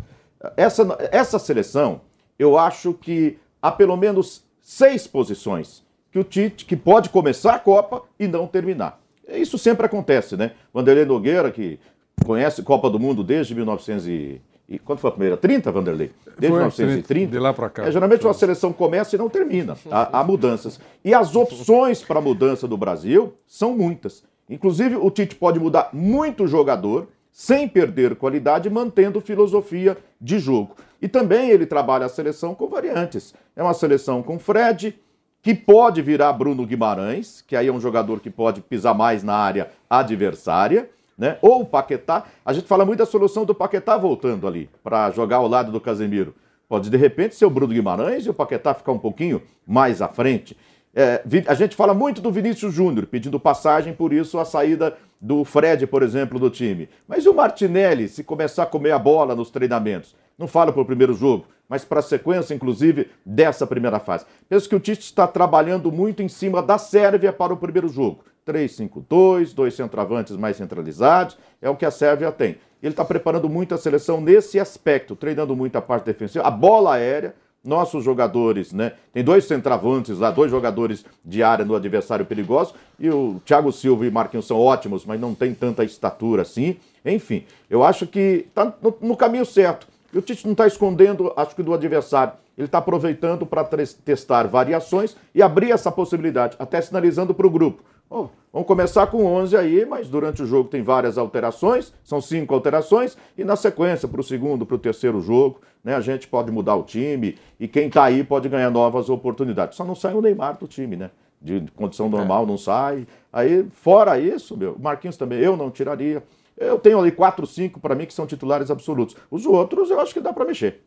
Essa, 0.56 0.98
essa 1.12 1.40
seleção, 1.40 2.02
eu 2.38 2.58
acho 2.58 2.94
que 2.94 3.38
há 3.62 3.72
pelo 3.72 3.96
menos 3.96 4.44
seis 4.62 5.08
posições 5.08 5.84
que 6.12 6.20
o 6.20 6.24
Tite 6.24 6.66
que 6.66 6.76
pode 6.76 7.10
começar 7.10 7.56
a 7.56 7.60
Copa 7.60 8.04
e 8.20 8.28
não 8.28 8.48
terminar. 8.48 9.00
Isso 9.28 9.58
sempre 9.58 9.86
acontece, 9.86 10.38
né? 10.38 10.52
Vanderlei 10.74 11.06
Nogueira, 11.06 11.52
que 11.52 11.80
conhece 12.28 12.62
Copa 12.62 12.90
do 12.90 13.00
Mundo 13.00 13.24
desde 13.24 13.56
1900 13.56 14.08
e... 14.08 14.42
e 14.68 14.78
quando 14.78 15.00
foi 15.00 15.10
a 15.10 15.12
primeira? 15.12 15.38
30, 15.38 15.72
Vanderlei? 15.72 16.12
Desde 16.26 16.50
foi, 16.50 16.58
1930. 16.60 17.32
De 17.32 17.40
lá 17.40 17.54
para 17.54 17.70
cá. 17.70 17.88
É, 17.88 17.92
geralmente 17.92 18.26
uma 18.26 18.34
seleção 18.34 18.72
começa 18.72 19.16
e 19.16 19.20
não 19.20 19.30
termina. 19.30 19.78
Há, 19.90 20.20
há 20.20 20.24
mudanças. 20.24 20.80
E 21.04 21.14
as 21.14 21.36
opções 21.36 22.04
para 22.04 22.22
mudança 22.22 22.68
do 22.68 22.78
Brasil 22.78 23.34
são 23.48 23.76
muitas. 23.76 24.24
Inclusive, 24.50 24.96
o 24.96 25.10
Tite 25.10 25.36
pode 25.36 25.60
mudar 25.60 25.90
muito 25.94 26.48
jogador 26.48 27.08
sem 27.32 27.68
perder 27.68 28.16
qualidade, 28.16 28.70
mantendo 28.70 29.22
filosofia 29.22 29.98
de 30.20 30.40
jogo. 30.40 30.76
E 31.02 31.08
também 31.08 31.50
ele 31.52 31.66
trabalha 31.66 32.06
a 32.06 32.10
seleção 32.10 32.56
com 32.56 32.68
variantes. 32.68 33.34
É 33.56 33.62
uma 33.62 33.74
seleção 33.74 34.24
com 34.24 34.40
Fred, 34.40 34.98
que 35.42 35.54
pode 35.54 36.02
virar 36.02 36.34
Bruno 36.34 36.66
Guimarães, 36.66 37.42
que 37.46 37.56
aí 37.56 37.68
é 37.68 37.72
um 37.72 37.80
jogador 37.80 38.20
que 38.20 38.30
pode 38.30 38.62
pisar 38.62 38.96
mais 38.96 39.24
na 39.24 39.36
área 39.36 39.70
adversária, 39.90 40.90
né? 41.18 41.38
Ou 41.42 41.62
o 41.62 41.66
Paquetá. 41.66 42.26
A 42.46 42.54
gente 42.54 42.68
fala 42.68 42.86
muito 42.86 43.00
da 43.00 43.06
solução 43.06 43.46
do 43.46 43.56
Paquetá 43.56 43.98
voltando 43.98 44.48
ali 44.48 44.70
para 44.84 45.10
jogar 45.12 45.38
ao 45.38 45.48
lado 45.48 45.72
do 45.72 45.82
Casemiro. 45.82 46.36
Pode 46.70 46.90
de 46.90 46.98
repente 46.98 47.36
ser 47.36 47.46
o 47.46 47.50
Bruno 47.50 47.74
Guimarães 47.74 48.26
e 48.26 48.30
o 48.30 48.34
Paquetá 48.34 48.74
ficar 48.74 48.92
um 48.92 49.00
pouquinho 49.00 49.42
mais 49.66 50.02
à 50.02 50.08
frente. 50.08 50.56
É, 50.94 51.24
a 51.48 51.54
gente 51.54 51.76
fala 51.76 51.94
muito 51.94 52.22
do 52.22 52.32
Vinícius 52.32 52.74
Júnior 52.74 53.06
pedindo 53.06 53.40
passagem, 53.40 53.94
por 53.94 54.12
isso 54.12 54.40
a 54.40 54.46
saída 54.46 54.98
do 55.22 55.44
Fred, 55.44 55.86
por 55.88 56.04
exemplo, 56.04 56.40
do 56.40 56.50
time. 56.50 56.90
Mas 57.08 57.26
e 57.26 57.30
o 57.30 57.34
Martinelli, 57.34 58.08
se 58.08 58.24
começar 58.24 58.64
a 58.64 58.68
comer 58.68 58.92
a 58.92 59.00
bola 59.00 59.36
nos 59.36 59.50
treinamentos? 59.50 60.16
Não 60.38 60.48
falo 60.48 60.74
para 60.74 60.82
o 60.82 60.86
primeiro 60.86 61.14
jogo, 61.14 61.46
mas 61.70 61.84
para 61.84 62.00
a 62.00 62.04
sequência, 62.04 62.54
inclusive, 62.54 63.10
dessa 63.26 63.68
primeira 63.68 64.00
fase. 64.00 64.26
Penso 64.48 64.70
que 64.70 64.76
o 64.76 64.80
Tite 64.80 65.02
está 65.02 65.28
trabalhando 65.28 65.92
muito 65.92 66.22
em 66.24 66.28
cima 66.28 66.62
da 66.62 66.78
Sérvia 66.78 67.34
para 67.34 67.54
o 67.54 67.58
primeiro 67.58 67.88
jogo. 67.88 68.24
3-5-2, 68.48 69.54
dois 69.54 69.74
centroavantes 69.74 70.38
mais 70.38 70.56
centralizados, 70.56 71.38
é 71.62 71.70
o 71.70 71.76
que 71.76 71.86
a 71.86 71.92
Sérvia 71.92 72.32
tem. 72.32 72.58
Ele 72.82 72.94
está 72.94 73.04
preparando 73.04 73.50
muito 73.50 73.76
a 73.76 73.78
seleção 73.78 74.22
nesse 74.22 74.60
aspecto, 74.60 75.16
treinando 75.16 75.56
muito 75.56 75.76
a 75.78 75.82
parte 75.82 76.06
defensiva, 76.06 76.48
a 76.48 76.52
bola 76.52 76.94
aérea, 76.94 77.36
nossos 77.64 78.04
jogadores, 78.04 78.72
né? 78.72 78.94
Tem 79.12 79.24
dois 79.24 79.44
centravantes 79.46 80.20
lá, 80.20 80.32
dois 80.32 80.50
jogadores 80.50 81.04
de 81.26 81.44
área 81.44 81.66
no 81.66 81.76
adversário 81.76 82.26
perigoso, 82.26 82.74
e 82.98 83.10
o 83.10 83.42
Thiago 83.46 83.72
Silva 83.74 84.06
e 84.06 84.12
Marquinhos 84.12 84.48
são 84.48 84.58
ótimos, 84.58 85.06
mas 85.06 85.20
não 85.20 85.36
tem 85.36 85.54
tanta 85.54 85.84
estatura 85.84 86.44
assim. 86.44 86.78
Enfim, 87.06 87.46
eu 87.70 87.84
acho 87.84 88.08
que 88.08 88.46
está 88.48 88.74
no, 88.82 88.96
no, 89.02 89.18
caminho 89.18 89.46
certo. 89.46 89.88
E 90.18 90.20
o 90.20 90.22
Tite 90.24 90.46
não 90.46 90.54
está 90.54 90.66
escondendo, 90.66 91.32
acho 91.38 91.56
que, 91.56 91.62
do 91.62 91.76
adversário. 91.76 92.34
Ele 92.58 92.66
está 92.66 92.80
aproveitando 92.80 93.46
para 93.46 93.64
testar 94.04 94.48
variações 94.48 95.16
e 95.36 95.44
abrir 95.44 95.70
essa 95.70 95.92
possibilidade, 95.92 96.56
até 96.58 96.82
sinalizando 96.82 97.36
para 97.36 97.46
o 97.46 97.52
grupo. 97.52 97.84
Oh, 98.10 98.28
vamos 98.52 98.68
começar 98.68 99.06
com 99.06 99.24
11 99.24 99.56
aí, 99.56 99.86
mas 99.86 100.10
durante 100.10 100.42
o 100.42 100.48
jogo 100.48 100.70
tem 100.70 100.82
várias 100.82 101.20
alterações, 101.20 101.94
são 102.04 102.20
cinco 102.20 102.52
alterações, 102.56 103.16
e 103.38 103.44
na 103.44 103.56
sequência, 103.56 104.08
para 104.08 104.20
o 104.20 104.24
segundo, 104.24 104.66
para 104.66 104.74
o 104.74 104.80
terceiro 104.80 105.22
jogo, 105.22 105.62
né, 105.84 105.94
a 105.94 106.02
gente 106.02 106.28
pode 106.28 106.52
mudar 106.52 106.74
o 106.74 106.82
time 106.82 107.38
e 107.60 107.68
quem 107.68 107.88
está 107.88 108.06
aí 108.06 108.24
pode 108.24 108.50
ganhar 108.50 108.72
novas 108.72 109.12
oportunidades. 109.12 109.78
Só 109.78 109.86
não 109.86 109.94
sai 109.94 110.16
o 110.16 110.22
Neymar 110.22 110.58
do 110.58 110.68
time, 110.68 110.96
né? 110.96 111.12
De 111.40 111.64
condição 111.76 112.10
normal 112.10 112.42
é. 112.42 112.48
não 112.48 112.58
sai. 112.58 113.06
Aí, 113.32 113.68
fora 113.70 114.20
isso, 114.20 114.58
meu, 114.58 114.76
Marquinhos 114.80 115.16
também, 115.16 115.38
eu 115.38 115.56
não 115.56 115.70
tiraria. 115.70 116.24
Eu 116.58 116.80
tenho 116.80 117.00
ali 117.00 117.12
quatro, 117.12 117.46
cinco 117.46 117.80
para 117.80 117.94
mim 117.94 118.06
que 118.06 118.14
são 118.14 118.26
titulares 118.26 118.72
absolutos. 118.72 119.16
Os 119.30 119.46
outros 119.46 119.92
eu 119.92 120.00
acho 120.00 120.14
que 120.14 120.20
dá 120.20 120.34
para 120.34 120.46
mexer. 120.46 120.82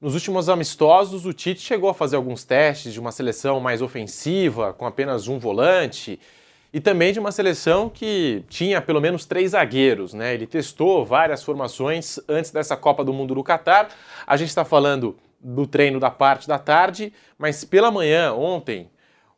Nos 0.00 0.14
últimos 0.14 0.48
amistosos, 0.48 1.24
o 1.24 1.32
Tite 1.32 1.60
chegou 1.60 1.88
a 1.88 1.94
fazer 1.94 2.16
alguns 2.16 2.44
testes 2.44 2.92
de 2.92 3.00
uma 3.00 3.12
seleção 3.12 3.60
mais 3.60 3.80
ofensiva, 3.80 4.72
com 4.72 4.86
apenas 4.86 5.28
um 5.28 5.38
volante, 5.38 6.20
e 6.72 6.80
também 6.80 7.12
de 7.12 7.20
uma 7.20 7.32
seleção 7.32 7.88
que 7.88 8.44
tinha 8.48 8.82
pelo 8.82 9.00
menos 9.00 9.24
três 9.24 9.52
zagueiros. 9.52 10.12
Né? 10.12 10.34
Ele 10.34 10.46
testou 10.46 11.06
várias 11.06 11.42
formações 11.42 12.18
antes 12.28 12.50
dessa 12.50 12.76
Copa 12.76 13.04
do 13.04 13.12
Mundo 13.12 13.34
no 13.34 13.44
Catar. 13.44 13.88
A 14.26 14.36
gente 14.36 14.48
está 14.48 14.64
falando 14.64 15.16
do 15.40 15.66
treino 15.66 16.00
da 16.00 16.10
parte 16.10 16.48
da 16.48 16.58
tarde, 16.58 17.12
mas 17.38 17.64
pela 17.64 17.90
manhã, 17.90 18.32
ontem, 18.32 18.90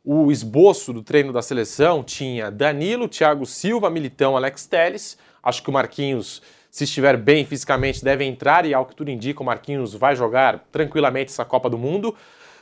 o 0.03 0.31
esboço 0.31 0.91
do 0.91 1.03
treino 1.03 1.31
da 1.31 1.41
seleção 1.41 2.03
tinha 2.03 2.49
Danilo, 2.49 3.07
Thiago 3.07 3.45
Silva, 3.45 3.89
Militão, 3.89 4.35
Alex 4.35 4.65
Teles. 4.65 5.17
Acho 5.41 5.63
que 5.63 5.69
o 5.69 5.73
Marquinhos 5.73 6.41
se 6.77 6.83
estiver 6.83 7.17
bem 7.17 7.43
fisicamente, 7.43 8.03
deve 8.03 8.23
entrar 8.23 8.63
e, 8.63 8.71
ao 8.71 8.85
que 8.85 8.95
tudo 8.95 9.09
indica, 9.09 9.41
o 9.41 9.45
Marquinhos 9.45 9.95
vai 9.95 10.15
jogar 10.15 10.63
tranquilamente 10.71 11.31
essa 11.31 11.43
Copa 11.43 11.69
do 11.69 11.77
Mundo. 11.77 12.15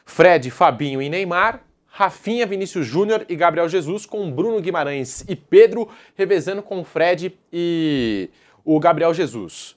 Fred, 0.05 0.49
Fabinho 0.51 1.01
e 1.01 1.09
Neymar. 1.09 1.61
Rafinha, 1.87 2.45
Vinícius 2.45 2.85
Júnior 2.85 3.25
e 3.27 3.35
Gabriel 3.35 3.67
Jesus, 3.67 4.05
com 4.05 4.29
Bruno 4.31 4.59
Guimarães 4.61 5.23
e 5.27 5.35
Pedro 5.35 5.89
revezando 6.15 6.61
com 6.61 6.79
o 6.79 6.83
Fred 6.83 7.37
e 7.51 8.29
o 8.63 8.79
Gabriel 8.79 9.13
Jesus. 9.13 9.75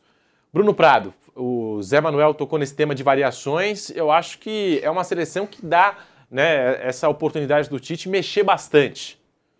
Bruno 0.52 0.75
Prado, 0.75 1.14
o 1.35 1.81
Zé 1.83 2.00
Manuel 2.00 2.35
tocou 2.35 2.59
nesse 2.59 2.75
tema 2.75 2.95
de 2.95 3.05
variações. 3.05 3.90
Eu 3.90 4.11
acho 4.11 4.38
que 4.38 4.81
é 4.83 4.90
uma 4.90 5.05
seleção 5.05 5.47
que 5.47 5.64
dá 5.64 5.97
né, 6.31 6.85
essa 6.85 7.09
oportunidade 7.09 7.71
do 7.71 7.78
Tite 7.78 8.09
mexer 8.09 8.43
bastante. 8.43 9.17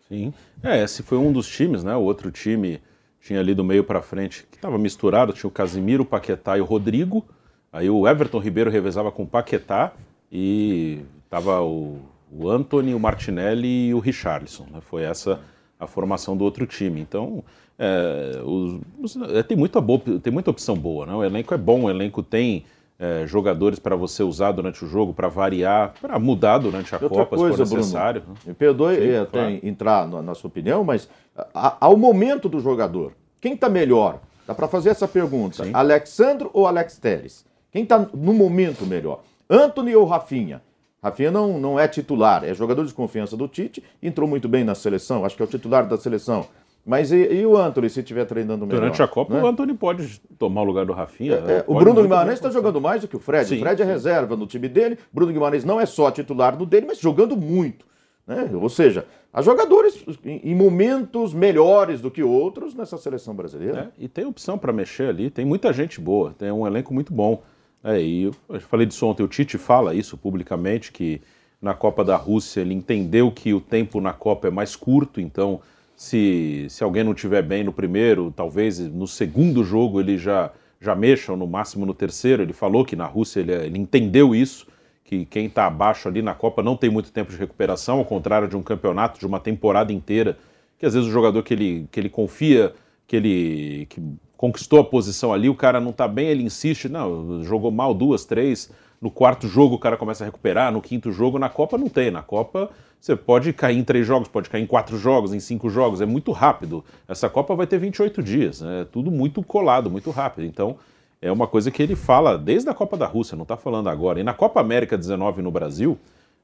Sim. 0.07 0.33
É, 0.61 0.83
esse 0.83 1.03
foi 1.03 1.17
um 1.17 1.31
dos 1.31 1.47
times, 1.47 1.83
né? 1.83 1.95
O 1.95 2.01
outro 2.01 2.31
time 2.31 2.81
tinha 3.21 3.39
ali 3.39 3.53
do 3.53 3.63
meio 3.63 3.83
para 3.83 4.01
frente, 4.01 4.45
que 4.49 4.57
estava 4.57 4.77
misturado, 4.77 5.33
tinha 5.33 5.47
o 5.47 5.51
Casimiro, 5.51 6.03
o 6.03 6.05
Paquetá 6.05 6.57
e 6.57 6.61
o 6.61 6.65
Rodrigo. 6.65 7.25
Aí 7.71 7.89
o 7.89 8.07
Everton 8.07 8.39
Ribeiro 8.39 8.69
revezava 8.69 9.11
com 9.11 9.23
o 9.23 9.27
Paquetá 9.27 9.93
e 10.31 11.01
tava 11.29 11.61
o, 11.61 11.99
o 12.31 12.49
Anthony, 12.49 12.93
o 12.93 12.99
Martinelli 12.99 13.89
e 13.89 13.93
o 13.93 13.99
Richarlison. 13.99 14.65
Né? 14.71 14.79
Foi 14.81 15.03
essa 15.03 15.39
a 15.79 15.87
formação 15.87 16.35
do 16.35 16.43
outro 16.43 16.65
time. 16.67 16.99
Então, 16.99 17.43
é, 17.77 18.41
os, 18.43 18.81
os, 18.99 19.15
é, 19.33 19.41
tem, 19.43 19.55
muita 19.55 19.79
boa, 19.79 20.01
tem 20.21 20.31
muita 20.31 20.51
opção 20.51 20.75
boa. 20.75 21.05
Né? 21.05 21.13
O 21.13 21.23
elenco 21.23 21.53
é 21.53 21.57
bom, 21.57 21.83
o 21.83 21.89
elenco 21.89 22.21
tem 22.21 22.65
é, 22.99 23.25
jogadores 23.25 23.79
para 23.79 23.95
você 23.95 24.21
usar 24.21 24.51
durante 24.51 24.83
o 24.83 24.87
jogo, 24.87 25.13
para 25.13 25.29
variar, 25.29 25.93
para 26.01 26.19
mudar 26.19 26.57
durante 26.57 26.93
a 26.93 26.97
Outra 26.97 27.09
Copa, 27.09 27.37
coisa, 27.37 27.65
se 27.65 27.69
for 27.69 27.77
necessário. 27.77 28.21
Bruno, 28.21 28.37
me 28.45 28.53
perdoe 28.53 28.95
Sim, 28.95 29.15
até 29.15 29.39
claro. 29.39 29.59
entrar 29.63 30.07
na, 30.07 30.21
na 30.21 30.35
sua 30.35 30.49
opinião, 30.49 30.83
mas 30.83 31.09
a- 31.53 31.77
ao 31.79 31.95
momento 31.97 32.47
do 32.49 32.59
jogador, 32.59 33.13
quem 33.41 33.53
está 33.53 33.69
melhor? 33.69 34.19
Dá 34.47 34.53
para 34.55 34.67
fazer 34.67 34.89
essa 34.89 35.07
pergunta. 35.07 35.63
Sim. 35.63 35.71
Alexandro 35.73 36.49
ou 36.53 36.65
Alex 36.67 36.97
Teles? 36.97 37.45
Quem 37.71 37.83
está 37.83 37.99
no 37.99 38.33
momento 38.33 38.85
melhor? 38.85 39.21
Anthony 39.49 39.95
ou 39.95 40.05
Rafinha? 40.05 40.61
Rafinha 41.01 41.31
não, 41.31 41.59
não 41.59 41.79
é 41.79 41.87
titular, 41.87 42.43
é 42.43 42.53
jogador 42.53 42.85
de 42.85 42.93
confiança 42.93 43.37
do 43.37 43.47
Tite, 43.47 43.81
entrou 44.03 44.27
muito 44.27 44.49
bem 44.49 44.63
na 44.63 44.75
seleção, 44.75 45.23
acho 45.23 45.35
que 45.35 45.41
é 45.41 45.45
o 45.45 45.47
titular 45.47 45.87
da 45.87 45.97
seleção. 45.97 46.45
Mas 46.85 47.11
e, 47.11 47.17
e 47.17 47.45
o 47.45 47.55
Anthony, 47.55 47.89
se 47.89 47.99
estiver 47.99 48.25
treinando 48.25 48.65
melhor? 48.65 48.79
Durante 48.81 49.01
a 49.03 49.07
Copa, 49.07 49.33
né? 49.35 49.43
o 49.43 49.47
Antônio 49.47 49.75
pode 49.75 50.19
tomar 50.39 50.61
o 50.61 50.65
lugar 50.65 50.85
do 50.85 50.93
Rafinha. 50.93 51.35
É, 51.35 51.41
né? 51.41 51.63
o 51.67 51.75
Bruno 51.75 52.01
Guimarães 52.01 52.35
está 52.35 52.49
jogando 52.49 52.81
mais 52.81 53.01
do 53.01 53.07
que 53.07 53.15
o 53.15 53.19
Fred. 53.19 53.47
Sim, 53.47 53.57
o 53.57 53.59
Fred 53.59 53.81
é 53.81 53.85
sim. 53.85 53.91
reserva 53.91 54.35
no 54.35 54.47
time 54.47 54.67
dele. 54.67 54.97
Bruno 55.13 55.31
Guimarães 55.31 55.63
não 55.63 55.79
é 55.79 55.85
só 55.85 56.09
titular 56.09 56.57
no 56.57 56.65
dele, 56.65 56.87
mas 56.87 56.97
jogando 56.99 57.37
muito. 57.37 57.85
né? 58.25 58.49
Ou 58.53 58.69
seja, 58.69 59.05
há 59.33 59.41
jogadores 59.41 60.03
em, 60.23 60.55
momentos 60.55 61.33
melhores 61.33 62.01
do 62.01 62.11
que 62.11 62.23
outros 62.23 62.73
nessa 62.73 62.97
seleção 62.97 63.35
brasileira. 63.35 63.91
É, 63.97 64.05
e 64.05 64.07
tem 64.07 64.25
opção 64.25 64.57
para 64.57 64.73
mexer 64.73 65.09
ali, 65.09 65.29
tem 65.29 65.45
muita 65.45 65.71
gente 65.71 65.99
boa, 65.99 66.33
tem 66.37 66.51
um 66.51 66.65
elenco 66.65 66.93
muito 66.93 67.13
bom. 67.13 67.43
É, 67.83 68.01
e 68.01 68.23
eu, 68.23 68.33
falei 68.61 68.85
disso 68.85 69.05
ontem, 69.05 69.23
o 69.23 69.27
Tite 69.27 69.57
fala 69.57 69.93
isso 69.93 70.17
publicamente, 70.17 70.91
que 70.91 71.21
na 71.61 71.73
Copa 71.73 72.03
da 72.03 72.15
Rússia 72.15 72.61
ele 72.61 72.73
entendeu 72.73 73.31
que 73.31 73.53
o 73.53 73.61
tempo 73.61 74.01
na 74.01 74.13
Copa 74.13 74.47
é 74.47 74.51
mais 74.51 74.75
curto, 74.75 75.19
então 75.19 75.61
se, 75.95 76.65
se 76.69 76.83
alguém 76.83 77.03
não 77.03 77.11
estiver 77.11 77.41
bem 77.41 77.63
no 77.63 77.73
primeiro, 77.73 78.31
talvez 78.33 78.79
no 78.79 79.05
segundo 79.05 79.63
jogo 79.63 79.99
ele 79.99 80.17
já, 80.17 80.51
já 80.79 80.95
mexa, 80.95 81.33
ou 81.33 81.37
no 81.37 81.45
máximo 81.45 81.85
no 81.85 81.93
terceiro. 81.93 82.41
Ele 82.41 82.53
falou 82.53 82.85
que 82.85 82.95
na 82.95 83.05
Rússia 83.05 83.41
ele, 83.41 83.51
ele 83.51 83.77
entendeu 83.77 84.33
isso, 84.33 84.65
que 85.09 85.25
quem 85.25 85.47
está 85.47 85.65
abaixo 85.65 86.07
ali 86.07 86.21
na 86.21 86.35
Copa 86.35 86.61
não 86.61 86.77
tem 86.77 86.87
muito 86.87 87.11
tempo 87.11 87.31
de 87.31 87.37
recuperação, 87.37 87.97
ao 87.97 88.05
contrário 88.05 88.47
de 88.47 88.55
um 88.55 88.61
campeonato, 88.61 89.19
de 89.19 89.25
uma 89.25 89.39
temporada 89.39 89.91
inteira, 89.91 90.37
que 90.77 90.85
às 90.85 90.93
vezes 90.93 91.09
o 91.09 91.11
jogador 91.11 91.41
que 91.41 91.51
ele, 91.51 91.87
que 91.91 91.99
ele 91.99 92.09
confia, 92.09 92.75
que 93.07 93.15
ele 93.15 93.87
que 93.89 93.99
conquistou 94.37 94.79
a 94.79 94.83
posição 94.83 95.33
ali, 95.33 95.49
o 95.49 95.55
cara 95.55 95.79
não 95.79 95.89
está 95.89 96.07
bem, 96.07 96.27
ele 96.27 96.43
insiste, 96.43 96.87
não, 96.87 97.43
jogou 97.43 97.71
mal 97.71 97.91
duas, 97.91 98.23
três, 98.23 98.71
no 99.01 99.09
quarto 99.09 99.47
jogo 99.47 99.73
o 99.73 99.79
cara 99.79 99.97
começa 99.97 100.23
a 100.23 100.27
recuperar, 100.27 100.71
no 100.71 100.79
quinto 100.79 101.11
jogo, 101.11 101.39
na 101.39 101.49
Copa 101.49 101.75
não 101.75 101.89
tem, 101.89 102.11
na 102.11 102.21
Copa 102.21 102.69
você 103.01 103.15
pode 103.15 103.51
cair 103.51 103.79
em 103.79 103.83
três 103.83 104.05
jogos, 104.05 104.27
pode 104.27 104.47
cair 104.47 104.61
em 104.61 104.67
quatro 104.67 104.95
jogos, 104.95 105.33
em 105.33 105.39
cinco 105.39 105.71
jogos, 105.71 106.01
é 106.01 106.05
muito 106.05 106.31
rápido. 106.31 106.85
Essa 107.07 107.29
Copa 107.29 107.55
vai 107.55 107.65
ter 107.65 107.79
28 107.79 108.21
dias, 108.21 108.61
é 108.61 108.85
tudo 108.85 109.09
muito 109.09 109.41
colado, 109.41 109.89
muito 109.89 110.11
rápido, 110.11 110.45
então 110.45 110.77
é 111.21 111.31
uma 111.31 111.47
coisa 111.47 111.69
que 111.69 111.81
ele 111.83 111.95
fala 111.95 112.37
desde 112.37 112.69
a 112.69 112.73
Copa 112.73 112.95
da 112.95 113.05
Rússia, 113.05 113.35
não 113.35 113.43
está 113.43 113.57
falando 113.57 113.89
agora. 113.89 114.19
E 114.19 114.23
na 114.23 114.33
Copa 114.33 114.59
América 114.61 114.97
19 114.97 115.41
no 115.41 115.51
Brasil, 115.51 115.97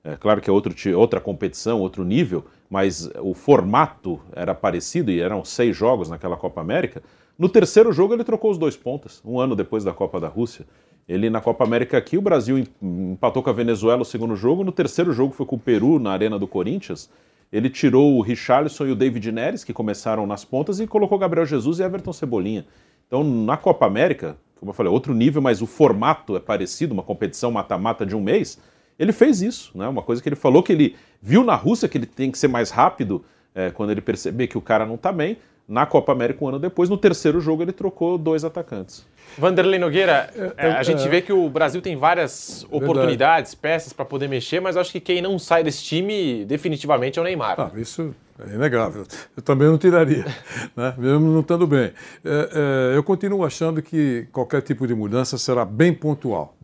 é 0.03 0.15
claro 0.15 0.41
que 0.41 0.49
é 0.49 0.53
outro, 0.53 0.73
outra 0.97 1.19
competição, 1.19 1.79
outro 1.79 2.03
nível, 2.03 2.45
mas 2.69 3.09
o 3.21 3.33
formato 3.33 4.19
era 4.33 4.53
parecido 4.53 5.11
e 5.11 5.19
eram 5.19 5.43
seis 5.45 5.75
jogos 5.75 6.09
naquela 6.09 6.37
Copa 6.37 6.61
América. 6.61 7.01
No 7.39 7.49
terceiro 7.49 7.91
jogo 7.91 8.13
ele 8.13 8.23
trocou 8.23 8.51
os 8.51 8.57
dois 8.57 8.77
pontas, 8.77 9.21
um 9.25 9.39
ano 9.39 9.55
depois 9.55 9.83
da 9.83 9.93
Copa 9.93 10.19
da 10.19 10.27
Rússia. 10.27 10.65
Ele 11.07 11.29
na 11.29 11.39
Copa 11.39 11.63
América 11.63 11.97
aqui, 11.97 12.17
o 12.17 12.21
Brasil 12.21 12.57
em- 12.57 12.67
empatou 13.11 13.43
com 13.43 13.49
a 13.49 13.53
Venezuela 13.53 14.01
o 14.01 14.05
segundo 14.05 14.35
jogo, 14.35 14.63
no 14.63 14.71
terceiro 14.71 15.13
jogo 15.13 15.33
foi 15.33 15.45
com 15.45 15.55
o 15.55 15.59
Peru 15.59 15.99
na 15.99 16.11
Arena 16.11 16.37
do 16.39 16.47
Corinthians. 16.47 17.09
Ele 17.51 17.69
tirou 17.69 18.15
o 18.17 18.21
Richarlison 18.21 18.87
e 18.87 18.91
o 18.91 18.95
David 18.95 19.31
Neres, 19.31 19.63
que 19.63 19.71
começaram 19.71 20.25
nas 20.25 20.43
pontas, 20.43 20.79
e 20.79 20.87
colocou 20.87 21.17
Gabriel 21.17 21.45
Jesus 21.45 21.79
e 21.79 21.83
Everton 21.83 22.11
Cebolinha. 22.11 22.65
Então, 23.07 23.23
na 23.23 23.57
Copa 23.57 23.85
América, 23.85 24.37
como 24.59 24.71
eu 24.71 24.73
falei, 24.73 24.91
outro 24.91 25.13
nível, 25.13 25.41
mas 25.41 25.61
o 25.61 25.67
formato 25.67 26.35
é 26.35 26.39
parecido, 26.39 26.93
uma 26.93 27.03
competição 27.03 27.51
mata-mata 27.51 28.05
de 28.05 28.15
um 28.15 28.21
mês. 28.21 28.59
Ele 28.97 29.11
fez 29.11 29.41
isso, 29.41 29.77
né? 29.77 29.87
Uma 29.87 30.01
coisa 30.01 30.21
que 30.21 30.29
ele 30.29 30.35
falou 30.35 30.63
que 30.63 30.71
ele 30.71 30.95
viu 31.21 31.43
na 31.43 31.55
Rússia 31.55 31.87
que 31.87 31.97
ele 31.97 32.05
tem 32.05 32.31
que 32.31 32.37
ser 32.37 32.47
mais 32.47 32.71
rápido 32.71 33.23
é, 33.53 33.69
quando 33.69 33.91
ele 33.91 34.01
perceber 34.01 34.47
que 34.47 34.57
o 34.57 34.61
cara 34.61 34.85
não 34.85 34.97
tá 34.97 35.11
bem. 35.11 35.37
Na 35.67 35.85
Copa 35.85 36.11
América, 36.11 36.45
um 36.45 36.49
ano 36.49 36.59
depois, 36.59 36.89
no 36.89 36.97
terceiro 36.97 37.41
jogo, 37.41 37.63
ele 37.63 37.71
trocou 37.71 38.17
dois 38.17 38.43
atacantes. 38.43 39.05
Vanderlei 39.37 39.79
Nogueira, 39.79 40.29
é, 40.57 40.71
a 40.71 40.79
é, 40.79 40.83
gente 40.83 41.03
é. 41.03 41.09
vê 41.09 41.21
que 41.21 41.33
o 41.33 41.49
Brasil 41.49 41.81
tem 41.81 41.95
várias 41.95 42.65
oportunidades, 42.69 43.55
peças 43.55 43.91
para 43.91 44.05
poder 44.05 44.29
mexer, 44.29 44.59
mas 44.59 44.75
eu 44.75 44.81
acho 44.81 44.91
que 44.91 44.99
quem 44.99 45.21
não 45.21 45.39
sai 45.39 45.63
desse 45.63 45.83
time 45.83 46.45
definitivamente 46.45 47.17
é 47.17 47.21
o 47.21 47.25
Neymar. 47.25 47.59
Ah, 47.59 47.71
isso 47.75 48.13
é 48.39 48.53
inegável. 48.53 49.05
Eu 49.35 49.41
também 49.41 49.67
não 49.67 49.77
tiraria, 49.77 50.25
né? 50.77 50.93
mesmo 50.97 51.31
não 51.31 51.41
estando 51.41 51.65
bem. 51.65 51.91
É, 52.23 52.93
é, 52.93 52.97
eu 52.97 53.03
continuo 53.03 53.43
achando 53.43 53.81
que 53.81 54.27
qualquer 54.31 54.61
tipo 54.61 54.85
de 54.85 54.93
mudança 54.93 55.37
será 55.37 55.65
bem 55.65 55.93
pontual. 55.93 56.55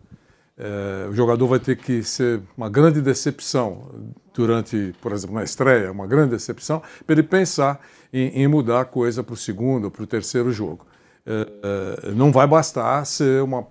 É, 0.63 1.09
o 1.09 1.13
jogador 1.13 1.47
vai 1.47 1.59
ter 1.59 1.75
que 1.75 2.03
ser 2.03 2.39
uma 2.55 2.69
grande 2.69 3.01
decepção 3.01 3.89
durante, 4.31 4.93
por 5.01 5.11
exemplo, 5.11 5.35
na 5.35 5.43
estreia, 5.43 5.91
uma 5.91 6.05
grande 6.05 6.29
decepção, 6.29 6.83
para 7.03 7.13
ele 7.13 7.23
pensar 7.23 7.81
em, 8.13 8.43
em 8.43 8.47
mudar 8.47 8.81
a 8.81 8.85
coisa 8.85 9.23
para 9.23 9.33
o 9.33 9.37
segundo 9.37 9.89
para 9.89 10.03
o 10.03 10.07
terceiro 10.07 10.51
jogo. 10.51 10.85
É, 11.25 11.47
é, 12.07 12.11
não 12.11 12.31
vai 12.31 12.45
bastar 12.45 13.03
ser 13.05 13.41
uma 13.41 13.65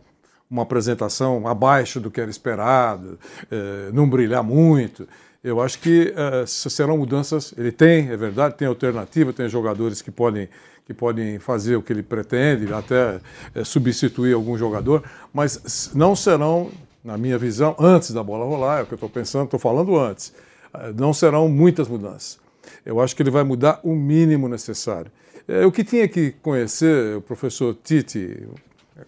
uma 0.51 0.63
apresentação 0.65 1.47
abaixo 1.47 2.01
do 2.01 2.11
que 2.11 2.21
era 2.21 2.29
esperado, 2.29 3.17
não 3.93 4.11
brilhar 4.11 4.43
muito. 4.43 5.07
Eu 5.45 5.61
acho 5.61 5.79
que 5.79 6.13
serão 6.45 6.99
mudanças. 6.99 7.55
Ele 7.57 7.71
tem, 7.71 8.11
é 8.11 8.17
verdade, 8.17 8.57
tem 8.57 8.67
alternativa, 8.67 9.33
tem 9.33 9.49
jogadores 9.49 10.03
que 10.03 10.11
podem, 10.11 10.49
que 10.91 10.95
podem 10.95 11.39
fazer 11.39 11.77
o 11.77 11.83
que 11.83 11.93
ele 11.93 12.03
pretende, 12.03 12.73
até 12.75 13.21
eh, 13.55 13.63
substituir 13.63 14.35
algum 14.35 14.59
jogador, 14.59 15.05
mas 15.33 15.93
não 15.95 16.17
serão, 16.17 16.69
na 17.05 17.17
minha 17.17 17.39
visão, 17.39 17.77
antes 17.79 18.11
da 18.11 18.25
bola 18.25 18.45
rolar, 18.45 18.81
é 18.81 18.83
o 18.83 18.87
que 18.87 18.93
eu 18.95 18.97
estou 18.97 19.09
pensando, 19.09 19.45
estou 19.45 19.61
falando 19.61 19.97
antes, 19.97 20.33
eh, 20.75 20.93
não 20.99 21.13
serão 21.15 21.49
muitas 21.49 21.87
mudanças. 21.87 22.41
Eu 22.85 23.01
acho 23.01 23.15
que 23.15 23.23
ele 23.23 23.31
vai 23.31 23.45
mudar 23.45 23.79
o 23.85 23.95
mínimo 23.95 24.49
necessário. 24.49 25.13
Eh, 25.47 25.65
o 25.65 25.71
que 25.71 25.85
tinha 25.85 26.09
que 26.09 26.33
conhecer 26.43 27.17
o 27.19 27.21
professor 27.21 27.77
Tite, 27.85 28.49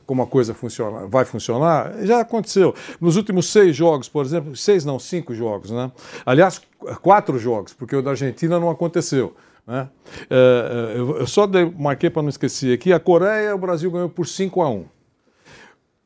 como 0.06 0.22
a 0.22 0.26
coisa 0.28 0.54
funciona, 0.54 1.04
vai 1.08 1.24
funcionar, 1.24 1.94
já 2.04 2.20
aconteceu. 2.20 2.72
Nos 3.00 3.16
últimos 3.16 3.50
seis 3.50 3.74
jogos, 3.74 4.08
por 4.08 4.24
exemplo, 4.24 4.54
seis 4.54 4.84
não, 4.84 5.00
cinco 5.00 5.34
jogos, 5.34 5.72
né? 5.72 5.90
Aliás, 6.24 6.60
qu- 6.78 6.94
quatro 7.00 7.40
jogos, 7.40 7.72
porque 7.74 7.96
o 7.96 8.02
da 8.02 8.10
Argentina 8.10 8.60
não 8.60 8.70
aconteceu. 8.70 9.34
Né? 9.66 9.88
É, 10.28 10.94
é, 10.96 10.98
eu 10.98 11.26
só 11.26 11.46
marquei 11.78 12.10
para 12.10 12.22
não 12.22 12.28
esquecer 12.28 12.74
aqui, 12.74 12.92
a 12.92 12.98
Coreia, 13.00 13.54
o 13.54 13.58
Brasil 13.58 13.90
ganhou 13.90 14.08
por 14.08 14.26
5 14.26 14.60
a 14.60 14.68
1 14.70 14.84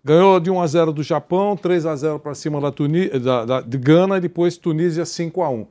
Ganhou 0.04 0.38
de 0.38 0.50
1 0.50 0.60
a 0.60 0.66
0 0.66 0.92
do 0.92 1.02
Japão, 1.02 1.56
3 1.56 1.84
a 1.84 1.96
0 1.96 2.20
para 2.20 2.34
cima 2.34 2.60
da, 2.60 2.70
Tuni, 2.70 3.08
da, 3.18 3.44
da- 3.44 3.60
de 3.60 3.76
Gana 3.76 4.18
e 4.18 4.20
depois 4.20 4.56
Tunísia 4.56 5.04
5 5.04 5.42
a 5.42 5.50
1 5.50 5.66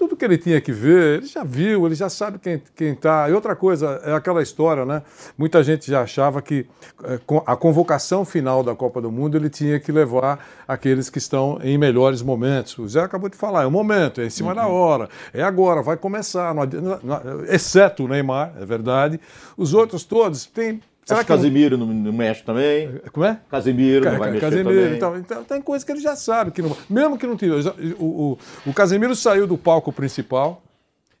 tudo 0.00 0.16
que 0.16 0.24
ele 0.24 0.38
tinha 0.38 0.58
que 0.62 0.72
ver, 0.72 1.18
ele 1.18 1.26
já 1.26 1.44
viu, 1.44 1.84
ele 1.84 1.94
já 1.94 2.08
sabe 2.08 2.38
quem, 2.38 2.62
quem 2.74 2.94
tá. 2.94 3.28
E 3.28 3.34
outra 3.34 3.54
coisa, 3.54 4.00
é 4.02 4.14
aquela 4.14 4.42
história, 4.42 4.86
né? 4.86 5.02
Muita 5.36 5.62
gente 5.62 5.90
já 5.90 6.00
achava 6.00 6.40
que 6.40 6.64
é, 7.04 7.20
a 7.44 7.54
convocação 7.54 8.24
final 8.24 8.62
da 8.62 8.74
Copa 8.74 8.98
do 9.02 9.12
Mundo 9.12 9.36
ele 9.36 9.50
tinha 9.50 9.78
que 9.78 9.92
levar 9.92 10.42
aqueles 10.66 11.10
que 11.10 11.18
estão 11.18 11.60
em 11.62 11.76
melhores 11.76 12.22
momentos. 12.22 12.78
O 12.78 12.88
Zé 12.88 13.02
acabou 13.02 13.28
de 13.28 13.36
falar, 13.36 13.64
é 13.64 13.66
o 13.66 13.70
momento, 13.70 14.22
é 14.22 14.24
em 14.24 14.30
cima 14.30 14.48
uhum. 14.50 14.56
da 14.56 14.66
hora, 14.68 15.10
é 15.34 15.42
agora, 15.42 15.82
vai 15.82 15.98
começar. 15.98 16.54
Não, 16.54 16.64
não, 17.02 17.44
exceto 17.44 18.06
o 18.06 18.08
Neymar, 18.08 18.54
é 18.58 18.64
verdade. 18.64 19.20
Os 19.54 19.74
outros 19.74 20.02
todos 20.02 20.46
têm 20.46 20.80
Será 21.10 21.24
que 21.24 21.28
Casimiro 21.28 21.76
não... 21.76 21.86
não 21.86 22.12
mexe 22.12 22.42
também? 22.42 23.00
Como 23.12 23.26
é? 23.26 23.38
Casimiro 23.50 24.10
não 24.10 24.18
vai 24.18 24.30
mexer 24.30 24.50
Casimiro, 24.50 24.68
também. 24.70 24.94
Então, 24.94 25.16
então, 25.16 25.44
tem 25.44 25.60
coisa 25.60 25.84
que 25.84 25.92
ele 25.92 26.00
já 26.00 26.16
sabe. 26.16 26.50
Que 26.50 26.62
não, 26.62 26.76
mesmo 26.88 27.18
que 27.18 27.26
não 27.26 27.36
tenha. 27.36 27.54
O, 27.98 28.04
o, 28.04 28.38
o 28.66 28.74
Casimiro 28.74 29.14
saiu 29.14 29.46
do 29.46 29.58
palco 29.58 29.92
principal 29.92 30.62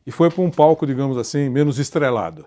e 0.06 0.10
foi 0.10 0.30
para 0.30 0.42
um 0.42 0.50
palco, 0.50 0.86
digamos 0.86 1.18
assim, 1.18 1.48
menos 1.48 1.78
estrelado. 1.78 2.46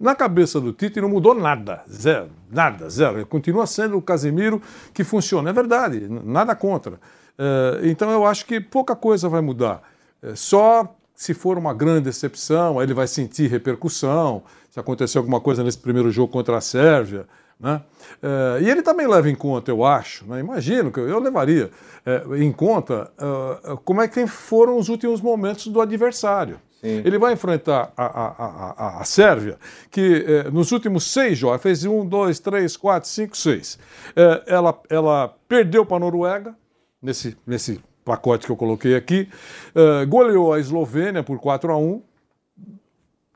Na 0.00 0.14
cabeça 0.14 0.60
do 0.60 0.72
Tite 0.72 1.00
não 1.00 1.08
mudou 1.08 1.34
nada, 1.34 1.82
zero, 1.90 2.30
nada, 2.50 2.88
zero. 2.88 3.18
Ele 3.18 3.24
continua 3.26 3.66
sendo 3.66 3.98
o 3.98 4.02
Casemiro 4.02 4.62
que 4.94 5.04
funciona. 5.04 5.50
É 5.50 5.52
verdade, 5.52 6.08
nada 6.08 6.54
contra. 6.54 6.98
É, 7.36 7.80
então 7.88 8.10
eu 8.10 8.26
acho 8.26 8.46
que 8.46 8.60
pouca 8.60 8.96
coisa 8.96 9.28
vai 9.28 9.40
mudar. 9.40 9.82
É, 10.22 10.34
só 10.34 10.96
se 11.18 11.34
for 11.34 11.58
uma 11.58 11.74
grande 11.74 12.02
decepção, 12.02 12.78
aí 12.78 12.86
ele 12.86 12.94
vai 12.94 13.08
sentir 13.08 13.50
repercussão 13.50 14.44
se 14.70 14.78
aconteceu 14.78 15.18
alguma 15.18 15.40
coisa 15.40 15.64
nesse 15.64 15.76
primeiro 15.76 16.12
jogo 16.12 16.32
contra 16.32 16.56
a 16.56 16.60
Sérvia. 16.60 17.26
Né? 17.58 17.82
É, 18.22 18.62
e 18.62 18.70
ele 18.70 18.82
também 18.82 19.08
leva 19.08 19.28
em 19.28 19.34
conta, 19.34 19.68
eu 19.68 19.84
acho, 19.84 20.24
né? 20.28 20.38
imagino 20.38 20.92
que 20.92 21.00
eu 21.00 21.18
levaria 21.18 21.72
é, 22.06 22.22
em 22.36 22.52
conta 22.52 23.10
uh, 23.18 23.76
como 23.78 24.00
é 24.00 24.06
que 24.06 24.28
foram 24.28 24.78
os 24.78 24.88
últimos 24.88 25.20
momentos 25.20 25.66
do 25.66 25.80
adversário. 25.80 26.60
Sim. 26.80 27.02
Ele 27.04 27.18
vai 27.18 27.32
enfrentar 27.32 27.92
a, 27.96 28.06
a, 28.06 28.98
a, 28.98 29.00
a 29.00 29.04
Sérvia, 29.04 29.58
que 29.90 30.24
eh, 30.24 30.50
nos 30.52 30.70
últimos 30.70 31.10
seis 31.10 31.36
jogos, 31.36 31.60
fez 31.60 31.84
um, 31.84 32.06
dois, 32.06 32.38
três, 32.38 32.76
quatro, 32.76 33.08
cinco, 33.08 33.36
seis. 33.36 33.76
Eh, 34.14 34.42
ela, 34.46 34.80
ela 34.88 35.34
perdeu 35.48 35.84
para 35.84 35.96
a 35.96 36.00
Noruega, 36.00 36.54
nesse, 37.02 37.36
nesse 37.44 37.80
pacote 38.08 38.46
que 38.46 38.52
eu 38.52 38.56
coloquei 38.56 38.96
aqui, 38.96 39.28
eh, 39.74 40.06
goleou 40.06 40.52
a 40.52 40.58
Eslovênia 40.58 41.22
por 41.22 41.38
4 41.38 41.70
a 41.70 41.76
1 41.76 42.02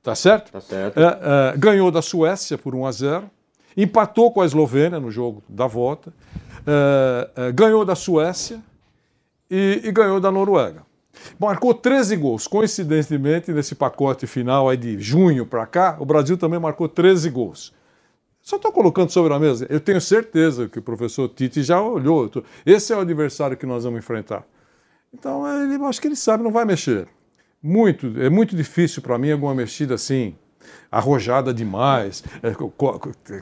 Tá 0.02 0.16
certo? 0.16 0.50
Tá 0.50 0.60
certo. 0.60 0.98
É, 0.98 1.52
é, 1.54 1.56
ganhou 1.56 1.88
da 1.90 2.02
Suécia 2.02 2.58
por 2.58 2.74
1 2.74 2.86
a 2.86 2.92
0 2.92 3.30
empatou 3.76 4.32
com 4.32 4.40
a 4.40 4.44
Eslovênia 4.44 4.98
no 4.98 5.10
jogo 5.10 5.42
da 5.48 5.66
volta, 5.66 6.12
ganhou 7.54 7.86
da 7.86 7.94
Suécia 7.94 8.60
e, 9.50 9.80
e, 9.84 9.92
ganhou 9.92 10.20
da 10.20 10.30
Noruega. 10.30 10.82
Marcou 11.38 11.72
13 11.72 12.16
gols. 12.16 12.46
Coincidentemente, 12.46 13.50
nesse 13.50 13.74
pacote 13.74 14.26
final 14.26 14.68
aí 14.68 14.76
de 14.76 15.00
junho 15.00 15.46
para 15.46 15.64
cá, 15.64 15.96
o 15.98 16.04
Brasil 16.04 16.36
também 16.36 16.60
marcou 16.60 16.86
13 16.86 17.30
gols. 17.30 17.72
Só 18.42 18.56
estou 18.56 18.72
colocando 18.72 19.10
sobre 19.10 19.32
a 19.32 19.38
mesa. 19.38 19.66
Eu 19.70 19.78
tenho 19.78 20.00
certeza 20.00 20.68
que 20.68 20.80
o 20.80 20.82
professor 20.82 21.28
Tite 21.28 21.62
já 21.62 21.80
olhou. 21.80 22.28
Esse 22.66 22.92
é 22.92 22.96
o 22.96 23.00
adversário 23.00 23.56
que 23.56 23.64
nós 23.64 23.84
vamos 23.84 24.00
enfrentar. 24.00 24.44
Então, 25.12 25.46
ele, 25.62 25.82
acho 25.84 26.00
que 26.00 26.08
ele 26.08 26.16
sabe, 26.16 26.42
não 26.42 26.50
vai 26.50 26.64
mexer. 26.64 27.06
Muito, 27.62 28.20
é 28.20 28.28
muito 28.28 28.56
difícil 28.56 29.02
para 29.02 29.16
mim 29.18 29.30
alguma 29.30 29.54
mexida 29.54 29.94
assim, 29.94 30.34
arrojada 30.90 31.54
demais, 31.54 32.24
é, 32.42 32.52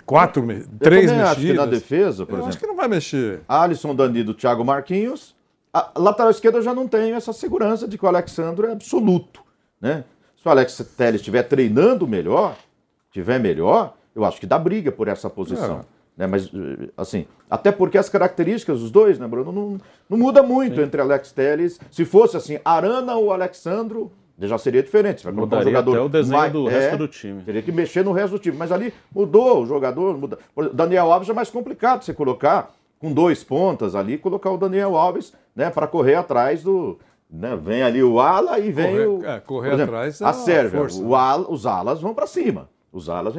quatro, 0.04 0.46
três 0.78 1.10
mexidas. 1.10 1.30
acho 1.30 1.40
que 1.40 1.52
na 1.52 1.66
defesa, 1.66 2.26
por 2.26 2.32
eu 2.32 2.36
exemplo. 2.36 2.48
acho 2.48 2.58
que 2.58 2.66
não 2.66 2.76
vai 2.76 2.88
mexer. 2.88 3.40
Alisson, 3.48 3.94
Danilo, 3.94 4.34
Thiago 4.34 4.64
Marquinhos. 4.64 5.34
A 5.72 5.92
lateral 5.96 6.30
esquerda 6.30 6.58
eu 6.58 6.62
já 6.62 6.74
não 6.74 6.88
tenho 6.88 7.14
essa 7.14 7.32
segurança 7.32 7.86
de 7.86 7.96
que 7.96 8.04
o 8.04 8.08
Alexandre 8.08 8.66
é 8.66 8.72
absoluto, 8.72 9.40
né? 9.80 10.04
Se 10.36 10.48
o 10.48 10.50
Alex 10.50 10.76
Telles 10.96 11.20
estiver 11.20 11.44
treinando 11.44 12.08
melhor, 12.08 12.56
estiver 13.06 13.38
melhor, 13.38 13.94
eu 14.14 14.24
acho 14.24 14.40
que 14.40 14.46
dá 14.46 14.58
briga 14.58 14.90
por 14.90 15.06
essa 15.06 15.30
posição. 15.30 15.80
É. 15.80 15.99
Né? 16.20 16.26
Mas, 16.26 16.50
assim, 16.98 17.24
até 17.48 17.72
porque 17.72 17.96
as 17.96 18.10
características 18.10 18.80
dos 18.80 18.90
dois, 18.90 19.18
né, 19.18 19.26
Bruno, 19.26 19.50
não, 19.50 19.80
não 20.06 20.18
muda 20.18 20.42
muito 20.42 20.76
Sim. 20.76 20.82
entre 20.82 21.00
Alex 21.00 21.32
Telles. 21.32 21.80
Se 21.90 22.04
fosse 22.04 22.36
assim, 22.36 22.58
Arana 22.62 23.14
ou 23.16 23.32
Alexandro, 23.32 24.12
já 24.38 24.58
seria 24.58 24.82
diferente. 24.82 25.22
Você 25.22 25.24
vai 25.24 25.32
colocar 25.32 25.60
um 25.60 25.62
jogador. 25.62 25.92
Até 25.92 26.00
o 26.02 26.08
desenho 26.10 26.38
mais, 26.38 26.52
do 26.52 26.68
é, 26.68 26.72
resto 26.72 26.98
do 26.98 27.08
time. 27.08 27.42
Teria 27.42 27.62
que 27.62 27.72
mexer 27.72 28.04
no 28.04 28.12
resto 28.12 28.32
do 28.32 28.38
time. 28.38 28.54
Mas 28.54 28.70
ali 28.70 28.92
mudou 29.14 29.62
o 29.62 29.66
jogador. 29.66 30.18
Muda. 30.18 30.38
Daniel 30.74 31.10
Alves 31.10 31.30
é 31.30 31.32
mais 31.32 31.48
complicado 31.48 32.04
você 32.04 32.12
colocar 32.12 32.70
com 32.98 33.10
dois 33.10 33.42
pontas 33.42 33.94
ali, 33.94 34.18
colocar 34.18 34.50
o 34.50 34.58
Daniel 34.58 34.98
Alves 34.98 35.32
né, 35.56 35.70
para 35.70 35.86
correr 35.86 36.16
atrás 36.16 36.62
do. 36.62 36.98
Né, 37.30 37.56
vem 37.56 37.82
ali 37.82 38.02
o 38.02 38.20
ala 38.20 38.58
e 38.58 38.70
vem 38.70 38.90
correr, 38.90 39.06
o. 39.06 39.24
É, 39.24 39.40
correr 39.40 39.72
exemplo, 39.72 39.94
atrás. 39.94 40.20
É 40.20 40.24
a 40.26 40.32
Sérvia, 40.34 40.82
o 41.02 41.14
ala, 41.14 41.46
os 41.48 41.64
alas 41.64 41.98
vão 42.02 42.12
para 42.12 42.26
cima. 42.26 42.68
Os 42.92 43.08
alas 43.08 43.34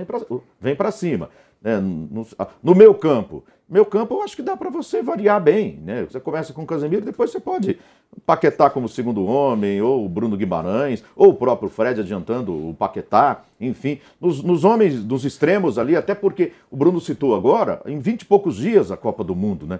vêm 0.59 0.75
para 0.75 0.91
cima 0.91 1.29
né, 1.61 1.79
no, 1.79 2.25
no, 2.63 2.75
meu 2.75 2.93
campo. 2.93 3.43
Meu 3.69 3.85
campo 3.85 4.15
eu 4.15 4.23
acho 4.23 4.35
que 4.35 4.41
dá 4.41 4.57
para 4.57 4.69
você 4.69 5.01
variar 5.01 5.41
bem. 5.41 5.79
Né? 5.83 6.03
Você 6.09 6.19
começa 6.19 6.51
com 6.51 6.63
o 6.63 6.65
Casemiro, 6.65 7.05
depois 7.05 7.29
você 7.29 7.39
pode 7.39 7.79
Paquetá 8.25 8.69
como 8.69 8.89
segundo 8.89 9.25
homem, 9.25 9.81
ou 9.81 10.05
o 10.05 10.09
Bruno 10.09 10.35
Guimarães, 10.35 11.03
ou 11.15 11.29
o 11.29 11.33
próprio 11.33 11.69
Fred 11.69 12.01
adiantando 12.01 12.51
o 12.51 12.73
Paquetá, 12.73 13.43
enfim. 13.59 13.99
Nos, 14.19 14.43
nos 14.43 14.65
homens 14.65 15.01
dos 15.01 15.23
extremos 15.23 15.77
ali, 15.77 15.95
até 15.95 16.13
porque 16.13 16.51
o 16.69 16.75
Bruno 16.75 16.99
citou 16.99 17.33
agora, 17.33 17.81
em 17.85 17.99
20 17.99 18.23
e 18.23 18.25
poucos 18.25 18.57
dias 18.57 18.91
a 18.91 18.97
Copa 18.97 19.23
do 19.23 19.35
Mundo, 19.35 19.65
né? 19.65 19.79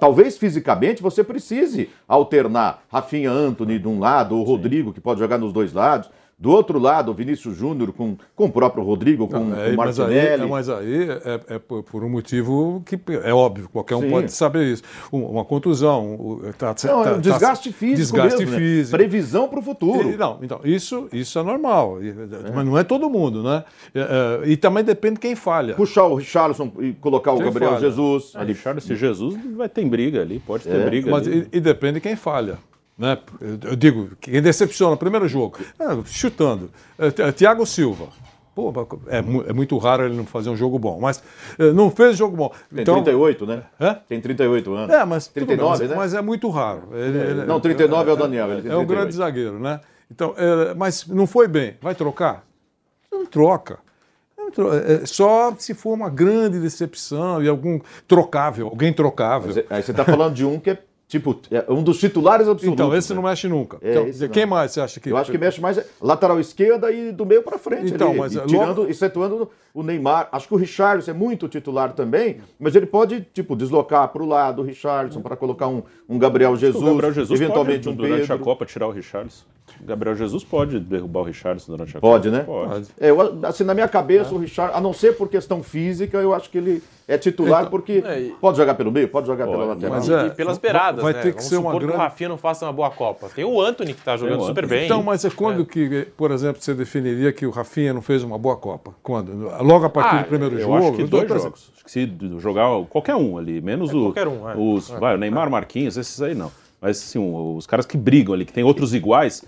Talvez 0.00 0.38
fisicamente 0.38 1.02
você 1.02 1.22
precise 1.22 1.90
alternar 2.06 2.82
Rafinha 2.90 3.30
Anthony 3.30 3.78
de 3.78 3.86
um 3.86 3.98
lado, 3.98 4.36
ou 4.36 4.44
Rodrigo, 4.44 4.92
que 4.92 5.00
pode 5.00 5.20
jogar 5.20 5.36
nos 5.36 5.52
dois 5.52 5.74
lados. 5.74 6.08
Do 6.40 6.52
outro 6.52 6.78
lado, 6.78 7.10
o 7.10 7.14
Vinícius 7.14 7.56
Júnior 7.56 7.92
com, 7.92 8.16
com 8.36 8.44
o 8.44 8.52
próprio 8.52 8.84
Rodrigo, 8.84 9.26
com, 9.26 9.40
Não, 9.40 9.60
é, 9.60 9.66
com 9.66 9.74
o 9.74 9.76
Martinelli. 9.76 10.46
Mas 10.46 10.68
aí, 10.68 10.78
mas 10.78 11.10
aí 11.10 11.20
é, 11.24 11.40
é, 11.56 11.58
por 11.58 12.04
um 12.04 12.08
motivo 12.08 12.80
que 12.86 12.96
é 13.24 13.34
óbvio, 13.34 13.68
qualquer 13.72 13.96
um 13.96 14.02
Sim. 14.02 14.10
pode 14.10 14.32
saber 14.32 14.72
isso. 14.72 14.84
Uma 15.10 15.44
contusão. 15.44 16.40
Tá, 16.56 16.76
Não, 16.84 17.02
tá, 17.02 17.10
é 17.10 17.14
um 17.14 17.20
desgaste 17.20 17.72
físico. 17.72 17.96
Desgaste 17.96 18.38
mesmo, 18.38 18.52
né? 18.52 18.58
físico. 18.58 18.96
Né? 18.96 18.98
Previsão 18.98 19.48
para 19.48 19.58
o 19.58 19.62
futuro. 19.62 20.10
E, 20.10 20.16
não, 20.16 20.38
então, 20.40 20.60
isso, 20.62 21.08
isso 21.12 21.36
é 21.40 21.42
normal. 21.42 21.98
É. 22.00 22.52
Mas 22.54 22.64
não 22.64 22.78
é 22.78 22.84
todo 22.84 23.10
mundo, 23.10 23.42
né? 23.42 23.64
É, 23.92 24.00
é, 24.44 24.48
e 24.48 24.56
também 24.56 24.84
depende 24.84 25.18
quem 25.18 25.34
falha. 25.34 25.74
Puxar 25.74 26.04
o 26.04 26.14
Richarlison 26.14 26.70
e 26.78 26.92
colocar 26.92 27.32
quem 27.32 27.42
o 27.42 27.44
Gabriel 27.46 27.72
falha? 27.72 27.80
Jesus. 27.80 28.36
Ali, 28.36 28.52
Richarlison 28.52 28.92
e 28.92 28.96
Jesus 28.96 29.34
vai 29.56 29.68
ter 29.68 29.84
briga 29.84 30.22
ali, 30.22 30.38
pode 30.38 30.62
ter 30.62 30.84
briga. 30.84 31.10
Mas, 31.10 31.26
ali. 31.26 31.48
E, 31.52 31.56
e 31.56 31.60
depende 31.60 32.00
quem 32.00 32.14
falha. 32.14 32.58
Né? 32.98 33.16
Eu 33.62 33.76
digo, 33.76 34.10
quem 34.20 34.42
decepciona, 34.42 34.96
primeiro 34.96 35.28
jogo, 35.28 35.58
é, 35.78 35.84
chutando. 36.04 36.70
É, 36.98 37.30
Tiago 37.30 37.64
Silva. 37.64 38.08
Pô, 38.58 38.72
é, 39.06 39.18
é, 39.18 39.52
muito 39.52 39.78
raro 39.78 40.04
ele 40.04 40.16
não 40.16 40.26
fazer 40.26 40.50
um 40.50 40.56
jogo 40.56 40.80
bom, 40.80 40.98
mas 41.00 41.22
é, 41.56 41.70
não 41.70 41.92
fez 41.92 42.16
jogo 42.16 42.36
bom. 42.36 42.52
Tem 42.74 42.82
então, 42.82 42.96
38, 42.96 43.46
né? 43.46 43.62
É? 43.78 43.94
Tem 43.94 44.20
38 44.20 44.74
anos. 44.74 44.90
É, 44.96 45.04
mas 45.04 45.28
39, 45.28 45.78
bem, 45.78 45.88
né? 45.88 45.94
Mas 45.94 46.12
é 46.12 46.20
muito 46.20 46.48
raro. 46.48 46.88
Ele, 46.92 47.18
ele, 47.18 47.44
não, 47.44 47.60
39 47.60 47.94
é, 47.94 48.10
é, 48.10 48.12
o 48.12 48.16
Daniel. 48.16 48.48
é 48.52 48.76
um 48.76 48.84
grande 48.84 49.14
zagueiro, 49.14 49.60
né? 49.60 49.80
Então, 50.10 50.34
mas 50.76 51.06
não 51.06 51.26
foi 51.26 51.46
bem. 51.46 51.76
Vai 51.80 51.94
trocar? 51.94 52.44
Não 53.12 53.24
troca. 53.26 53.78
Só 55.04 55.54
se 55.56 55.74
for 55.74 55.92
uma 55.92 56.08
grande 56.08 56.58
decepção 56.58 57.42
e 57.42 57.48
algum 57.48 57.78
trocável, 58.08 58.66
alguém 58.66 58.92
trocável. 58.92 59.52
Mas, 59.54 59.64
aí 59.70 59.82
você 59.82 59.90
está 59.92 60.04
falando 60.04 60.34
de 60.34 60.44
um 60.44 60.58
que 60.58 60.70
é 60.70 60.78
Tipo, 61.08 61.40
é 61.50 61.64
um 61.72 61.82
dos 61.82 61.98
titulares 61.98 62.46
absolutos. 62.46 62.84
Então, 62.84 62.94
esse 62.94 63.08
né? 63.08 63.16
não 63.16 63.22
mexe 63.22 63.48
nunca. 63.48 63.78
É, 63.80 64.10
então, 64.10 64.28
quem 64.28 64.42
não. 64.42 64.50
mais 64.50 64.72
você 64.72 64.80
acha 64.82 65.00
que. 65.00 65.08
Eu 65.08 65.16
acho 65.16 65.30
que 65.30 65.38
mexe 65.38 65.58
mais 65.58 65.80
lateral 66.02 66.38
esquerda 66.38 66.92
e 66.92 67.10
do 67.12 67.24
meio 67.24 67.42
para 67.42 67.56
frente. 67.56 67.94
Então, 67.94 68.10
ali, 68.10 68.18
mas 68.18 68.34
e 68.34 68.40
tirando, 68.42 68.80
logo... 68.80 68.90
excetuando 68.90 69.50
o 69.72 69.82
Neymar. 69.82 70.28
Acho 70.30 70.46
que 70.46 70.52
o 70.52 70.58
Richarlison 70.58 71.10
é 71.10 71.14
muito 71.14 71.48
titular 71.48 71.94
também, 71.94 72.42
mas 72.60 72.76
ele 72.76 72.84
pode, 72.84 73.26
tipo, 73.32 73.56
deslocar 73.56 74.06
para 74.08 74.22
o 74.22 74.26
lado 74.26 74.60
o 74.60 74.64
Richarlison 74.64 75.22
para 75.22 75.34
colocar 75.34 75.68
um, 75.68 75.82
um 76.06 76.18
Gabriel 76.18 76.54
Jesus, 76.56 76.82
o 76.82 76.86
Gabriel 76.86 77.14
Jesus 77.14 77.40
eventualmente 77.40 77.84
pode, 77.84 77.88
um 77.88 77.96
durante 77.96 78.20
Pedro. 78.20 78.34
a 78.34 78.38
Copa 78.38 78.66
tirar 78.66 78.86
o 78.86 78.90
Richarlison. 78.90 79.44
Gabriel 79.80 80.14
Jesus 80.14 80.44
pode 80.44 80.78
derrubar 80.78 81.20
o 81.20 81.24
Richarlison 81.24 81.72
durante 81.72 81.96
a 81.96 82.00
pode, 82.00 82.28
Copa. 82.28 82.38
Né? 82.38 82.44
Pode, 82.44 82.68
né? 82.68 82.74
Pode. 82.74 82.88
É, 83.00 83.10
eu, 83.10 83.46
assim, 83.46 83.64
na 83.64 83.72
minha 83.72 83.88
cabeça, 83.88 84.30
é. 84.30 84.34
o 84.34 84.38
Richarlison, 84.38 84.76
a 84.76 84.80
não 84.80 84.92
ser 84.92 85.16
por 85.16 85.28
questão 85.28 85.62
física, 85.62 86.18
eu 86.18 86.34
acho 86.34 86.50
que 86.50 86.58
ele 86.58 86.82
é 87.06 87.16
titular 87.16 87.60
então, 87.60 87.70
porque 87.70 88.02
é, 88.04 88.30
pode 88.38 88.58
jogar 88.58 88.74
pelo 88.74 88.92
meio, 88.92 89.08
pode 89.08 89.26
jogar 89.26 89.46
pode, 89.46 89.56
pela 89.56 89.72
lateral. 89.72 89.96
Mas 89.96 90.10
é, 90.10 90.26
e 90.26 90.30
pelas 90.30 90.58
beiradas, 90.58 90.97
vai 91.02 91.12
né? 91.12 91.22
ter 91.22 91.28
que 91.32 91.36
Vamos 91.36 91.48
ser 91.48 91.56
uma 91.56 91.70
grande... 91.72 91.86
que 91.86 91.92
o 91.92 91.96
Rafinha 91.98 92.28
não 92.28 92.38
faça 92.38 92.66
uma 92.66 92.72
boa 92.72 92.90
Copa. 92.90 93.28
Tem 93.34 93.44
o 93.44 93.60
Anthony 93.60 93.94
que 93.94 94.00
está 94.00 94.16
jogando 94.16 94.44
super 94.44 94.66
bem. 94.66 94.84
Então, 94.84 95.02
mas 95.02 95.24
é 95.24 95.30
quando 95.30 95.62
é. 95.62 95.64
que, 95.64 96.08
por 96.16 96.30
exemplo, 96.30 96.62
você 96.62 96.74
definiria 96.74 97.32
que 97.32 97.46
o 97.46 97.50
Rafinha 97.50 97.92
não 97.92 98.02
fez 98.02 98.22
uma 98.22 98.38
boa 98.38 98.56
Copa? 98.56 98.94
Quando? 99.02 99.32
Logo 99.62 99.84
a 99.84 99.90
partir 99.90 100.16
ah, 100.16 100.22
do 100.22 100.28
primeiro 100.28 100.54
eu 100.56 100.60
jogo? 100.60 100.76
Acho 100.76 100.92
que 100.92 101.04
dois 101.04 101.28
jogos. 101.28 101.70
Acho 101.74 101.84
que 101.84 101.90
se 101.90 102.10
jogar 102.38 102.84
qualquer 102.86 103.16
um 103.16 103.38
ali, 103.38 103.60
menos 103.60 103.90
é, 103.90 103.94
o, 103.94 104.12
um, 104.28 104.74
os, 104.74 104.88
vai, 104.90 105.14
o 105.14 105.18
Neymar, 105.18 105.50
Marquinhos, 105.50 105.96
esses 105.96 106.20
aí 106.20 106.34
não. 106.34 106.50
Mas 106.80 106.98
assim, 106.98 107.18
os 107.18 107.66
caras 107.66 107.86
que 107.86 107.96
brigam 107.96 108.34
ali, 108.34 108.44
que 108.44 108.52
tem 108.52 108.64
outros 108.64 108.94
iguais, 108.94 109.44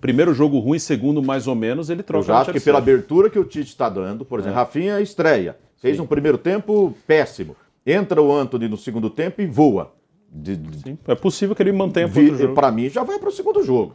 primeiro 0.00 0.34
jogo 0.34 0.58
ruim, 0.58 0.78
segundo 0.78 1.22
mais 1.22 1.46
ou 1.46 1.54
menos, 1.54 1.88
ele 1.88 2.02
troca. 2.02 2.30
Eu 2.30 2.36
acho 2.36 2.52
que 2.52 2.60
pela 2.60 2.78
abertura 2.78 3.30
que 3.30 3.38
o 3.38 3.44
Tite 3.44 3.70
está 3.70 3.88
dando, 3.88 4.24
por 4.24 4.38
exemplo, 4.38 4.58
é. 4.58 4.60
Rafinha 4.60 5.00
estreia, 5.00 5.56
fez 5.80 5.96
Sim. 5.96 6.02
um 6.02 6.06
primeiro 6.06 6.36
tempo 6.36 6.94
péssimo. 7.06 7.56
Entra 7.86 8.20
o 8.20 8.34
Anthony 8.34 8.68
no 8.68 8.76
segundo 8.76 9.10
tempo 9.10 9.40
e 9.40 9.46
voa. 9.46 9.92
De, 10.36 10.56
de... 10.56 10.98
É 11.06 11.14
possível 11.14 11.54
que 11.54 11.62
ele 11.62 11.70
mantenha 11.72 12.08
para 12.08 12.20
o 12.20 12.54
Para 12.54 12.72
mim, 12.72 12.88
já 12.88 13.04
vai 13.04 13.18
para 13.20 13.28
o 13.28 13.32
segundo 13.32 13.62
jogo. 13.62 13.94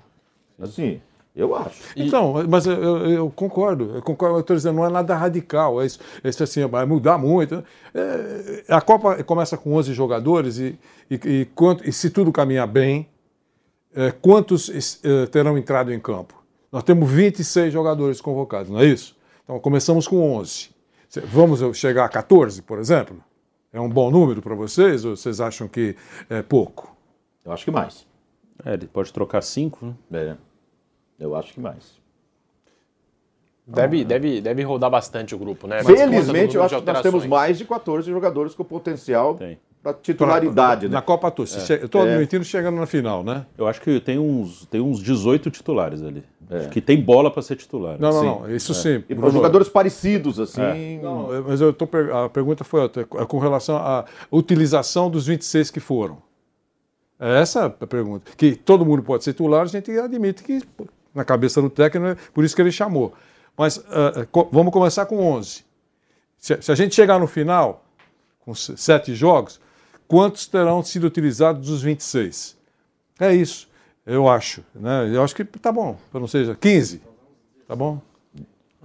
Assim, 0.57 1.01
eu 1.35 1.53
acho. 1.53 1.81
Então, 1.97 2.33
mas 2.47 2.65
eu, 2.65 2.73
eu- 3.09 3.29
concordo, 3.29 3.91
eu 3.95 4.01
concordo, 4.01 4.37
eu 4.37 4.39
estou 4.39 4.55
dizendo, 4.55 4.75
não 4.77 4.85
é 4.85 4.89
nada 4.89 5.15
radical, 5.15 5.81
é 5.81 5.85
isso, 5.85 5.99
é 6.23 6.29
isso 6.29 6.41
assim, 6.41 6.65
vai 6.65 6.85
mudar 6.85 7.17
muito. 7.17 7.61
É, 7.93 8.63
a 8.69 8.79
Copa 8.79 9.21
começa 9.23 9.57
com 9.57 9.73
11 9.75 9.93
jogadores 9.93 10.57
e, 10.59 10.79
e, 11.11 11.15
e 11.15 11.45
quanto- 11.53 11.87
e 11.87 11.91
se 11.91 12.09
tudo 12.09 12.31
caminhar 12.31 12.67
bem, 12.67 13.07
é, 13.93 14.11
quantos 14.11 14.69
é, 15.03 15.25
terão 15.27 15.57
entrado 15.57 15.91
em 15.93 15.99
campo? 15.99 16.41
Nós 16.71 16.83
temos 16.83 17.09
26 17.11 17.73
jogadores 17.73 18.21
convocados, 18.21 18.69
não 18.71 18.79
é 18.79 18.85
isso? 18.85 19.15
Então 19.43 19.59
começamos 19.59 20.07
com 20.07 20.21
11. 20.37 20.69
Se- 21.09 21.19
Vamos 21.21 21.59
chegar 21.77 22.05
a 22.05 22.09
14, 22.09 22.61
por 22.61 22.79
exemplo? 22.79 23.17
É 23.71 23.79
um 23.79 23.89
bom 23.89 24.09
número 24.09 24.41
para 24.41 24.55
vocês 24.55 25.05
ou 25.05 25.15
vocês 25.15 25.39
acham 25.39 25.67
que 25.67 25.95
é 26.29 26.41
pouco? 26.41 26.95
Eu 27.45 27.51
acho 27.51 27.65
que 27.65 27.71
mais. 27.71 28.05
É, 28.65 28.73
ele 28.73 28.87
pode 28.87 29.13
trocar 29.13 29.41
cinco, 29.41 29.95
né? 30.09 30.37
É, 31.19 31.23
eu 31.23 31.35
acho 31.35 31.53
que 31.53 31.59
mais. 31.59 31.99
Deve, 33.67 34.03
deve, 34.03 34.41
deve 34.41 34.63
rodar 34.63 34.89
bastante 34.89 35.35
o 35.35 35.37
grupo, 35.37 35.67
né? 35.67 35.83
Felizmente, 35.83 36.55
eu 36.55 36.63
acho 36.63 36.75
que 36.79 36.85
nós 36.87 37.01
temos 37.03 37.21
mais 37.29 37.57
de 37.59 37.65
14 37.65 38.09
jogadores 38.09 38.55
com 38.55 38.63
potencial 38.63 39.35
para 39.83 39.93
titularidade. 39.93 40.81
Pra- 40.81 40.89
né? 40.89 40.95
Na 40.95 41.01
Copa 41.03 41.31
che- 41.45 41.73
Eu 41.73 41.85
estou 41.85 42.01
admitindo 42.15 42.43
chegando 42.43 42.77
na 42.77 42.87
final, 42.87 43.23
né? 43.23 43.45
Eu 43.55 43.67
acho 43.67 43.79
que 43.79 43.99
tem 43.99 44.17
uns, 44.17 44.65
tem 44.65 44.81
uns 44.81 45.01
18 45.03 45.51
titulares 45.51 46.01
ali. 46.01 46.23
Acho 46.49 46.69
que 46.69 46.81
tem 46.81 46.99
bola 46.99 47.29
para 47.29 47.41
ser 47.43 47.55
titular. 47.55 47.97
Não, 47.99 48.11
não, 48.11 48.19
Sim. 48.21 48.25
não. 48.25 48.55
Isso 48.55 48.73
sim. 48.73 49.03
E 49.07 49.13
para 49.13 49.29
jogadores 49.29 49.69
parecidos, 49.69 50.39
assim. 50.39 50.99
Não, 51.01 51.31
é, 51.33 51.41
mas 51.41 51.61
eu 51.61 51.71
tô, 51.71 51.87
a 52.25 52.27
pergunta 52.27 52.63
foi 52.63 52.81
outra, 52.81 53.03
é 53.03 53.25
com 53.25 53.37
relação 53.37 53.77
à 53.77 54.05
utilização 54.31 55.11
dos 55.11 55.27
26 55.27 55.69
que 55.69 55.79
foram. 55.79 56.17
É 57.19 57.39
essa 57.41 57.65
a 57.65 57.69
pergunta. 57.87 58.31
Que 58.35 58.55
todo 58.55 58.83
mundo 58.85 59.03
pode 59.03 59.23
ser 59.23 59.33
titular, 59.33 59.61
a 59.61 59.65
gente 59.65 59.91
admite 59.91 60.41
que 60.41 60.61
na 61.13 61.23
cabeça 61.23 61.61
do 61.61 61.69
técnico, 61.69 62.07
é 62.07 62.15
por 62.33 62.43
isso 62.43 62.55
que 62.55 62.61
ele 62.61 62.71
chamou. 62.71 63.13
Mas 63.55 63.83
ah, 63.89 64.25
co- 64.31 64.49
vamos 64.51 64.73
começar 64.73 65.05
com 65.05 65.17
11. 65.19 65.63
Se, 66.37 66.59
se 66.61 66.71
a 66.71 66.75
gente 66.75 66.95
chegar 66.95 67.19
no 67.19 67.27
final, 67.27 67.83
com 68.39 68.55
se- 68.55 68.75
sete 68.77 69.13
jogos, 69.13 69.59
quantos 70.07 70.47
terão 70.47 70.81
sido 70.81 71.05
utilizados 71.05 71.67
dos 71.69 71.81
26? 71.83 72.57
É 73.19 73.35
isso, 73.35 73.68
eu 74.09 74.27
acho. 74.27 74.63
Né? 74.75 75.09
Eu 75.13 75.23
acho 75.23 75.35
que 75.35 75.43
tá 75.45 75.71
bom, 75.71 75.97
para 76.11 76.19
não 76.19 76.27
seja 76.27 76.55
15. 76.55 77.01
Tá 77.67 77.75
bom? 77.75 78.01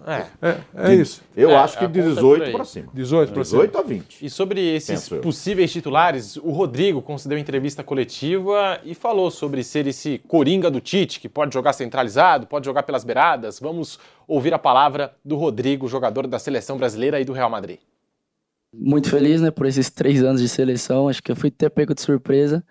É. 0.07 0.27
É, 0.47 0.61
é 0.91 0.95
isso. 0.95 1.23
Eu 1.35 1.51
É, 1.51 1.57
acho 1.57 1.79
que 1.79 1.85
é 1.85 1.89
por 1.89 1.95
18 1.95 2.43
aí. 2.45 2.53
para 2.53 2.65
cima. 2.67 2.89
18 2.93 3.33
para 3.33 3.43
18 3.43 3.79
a 3.79 3.83
20. 3.83 4.27
E 4.27 4.29
sobre 4.29 4.61
esses 4.61 4.89
Penso 4.91 5.15
eu. 5.15 5.21
possíveis 5.23 5.73
titulares, 5.73 6.37
o 6.37 6.51
Rodrigo 6.51 7.01
concedeu 7.01 7.39
entrevista 7.39 7.83
coletiva 7.83 8.81
e 8.85 8.95
falou 8.95 9.31
sobre 9.31 9.65
ser 9.65 9.87
esse 9.87 10.19
coringa 10.29 10.71
do 10.71 10.79
Tite, 10.81 11.19
que 11.21 11.29
pode 11.29 11.55
jogar 11.55 11.73
centralizado, 11.73 12.47
pode 12.47 12.67
jogar 12.67 12.83
pelas 12.83 13.03
beiradas. 13.03 13.59
Vamos 13.59 13.99
ouvir 14.29 14.53
a 14.53 14.59
palavra 14.59 15.15
do 15.25 15.37
Rodrigo, 15.37 15.89
jogador 15.89 16.27
da 16.27 16.39
seleção 16.39 16.77
brasileira 16.77 17.19
e 17.19 17.25
do 17.25 17.33
Real 17.33 17.49
Madrid. 17.49 17.79
muito 18.77 19.09
feliz, 19.09 19.41
né, 19.41 19.51
por 19.51 19.65
esses 19.67 19.89
três 19.89 20.23
anos 20.23 20.41
de 20.43 20.49
seleção. 20.49 21.09
Acho 21.09 21.23
que 21.23 21.31
eu 21.33 21.37
fui 21.37 21.49
até 21.49 21.69
pego 21.71 21.95
de 21.95 22.03
surpresa. 22.03 22.63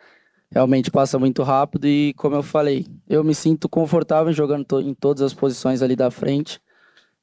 Realmente 0.54 0.92
passa 0.92 1.18
muito 1.18 1.42
rápido 1.42 1.88
e, 1.88 2.14
como 2.14 2.36
eu 2.36 2.44
falei, 2.44 2.86
eu 3.10 3.24
me 3.24 3.34
sinto 3.34 3.68
confortável 3.68 4.32
jogando 4.32 4.64
to- 4.64 4.82
em 4.82 4.94
todas 4.94 5.24
as 5.24 5.34
posições 5.34 5.82
ali 5.82 5.96
da 5.96 6.12
frente. 6.12 6.62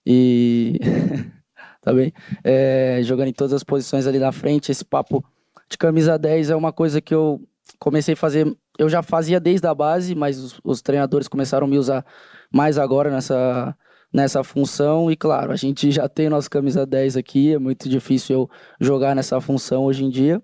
E. 0.05 0.79
tá 1.81 1.93
bem? 1.93 2.13
É, 2.43 3.01
jogando 3.05 3.29
em 3.29 3.33
todas 3.33 3.53
as 3.53 3.63
posições 3.63 4.07
ali 4.07 4.19
na 4.19 4.33
frente. 4.33 4.73
Esse 4.73 4.85
papo 4.85 5.25
de 5.69 5.79
camisa 5.79 6.19
10 6.19 6.51
é 6.51 6.57
uma 6.57 6.73
coisa 6.73 7.01
que 7.01 7.15
eu 7.15 7.41
comecei 7.79 8.15
a 8.15 8.17
fazer. 8.17 8.53
Eu 8.77 8.89
já 8.89 9.01
fazia 9.03 9.39
desde 9.39 9.67
a 9.67 9.75
base, 9.75 10.15
mas 10.15 10.39
os, 10.39 10.61
os 10.65 10.83
treinadores 10.83 11.29
começaram 11.29 11.67
a 11.67 11.71
me 11.71 11.79
usar 11.79 12.05
mais 12.53 12.79
agora 12.79 13.11
nessa, 13.11 13.77
nessa 14.13 14.43
função. 14.43 15.09
E 15.09 15.17
claro, 15.17 15.53
a 15.53 15.57
gente 15.57 15.91
já 15.93 16.09
tem 16.09 16.29
nossa 16.29 16.51
camisa 16.51 16.85
10 16.85 17.17
aqui, 17.17 17.55
é 17.55 17.59
muito 17.61 17.89
difícil 17.89 18.35
eu 18.35 18.51
jogar 18.81 19.15
nessa 19.15 19.41
função 19.41 19.85
hoje 19.85 20.05
em 20.05 20.11
dia. 20.11 20.43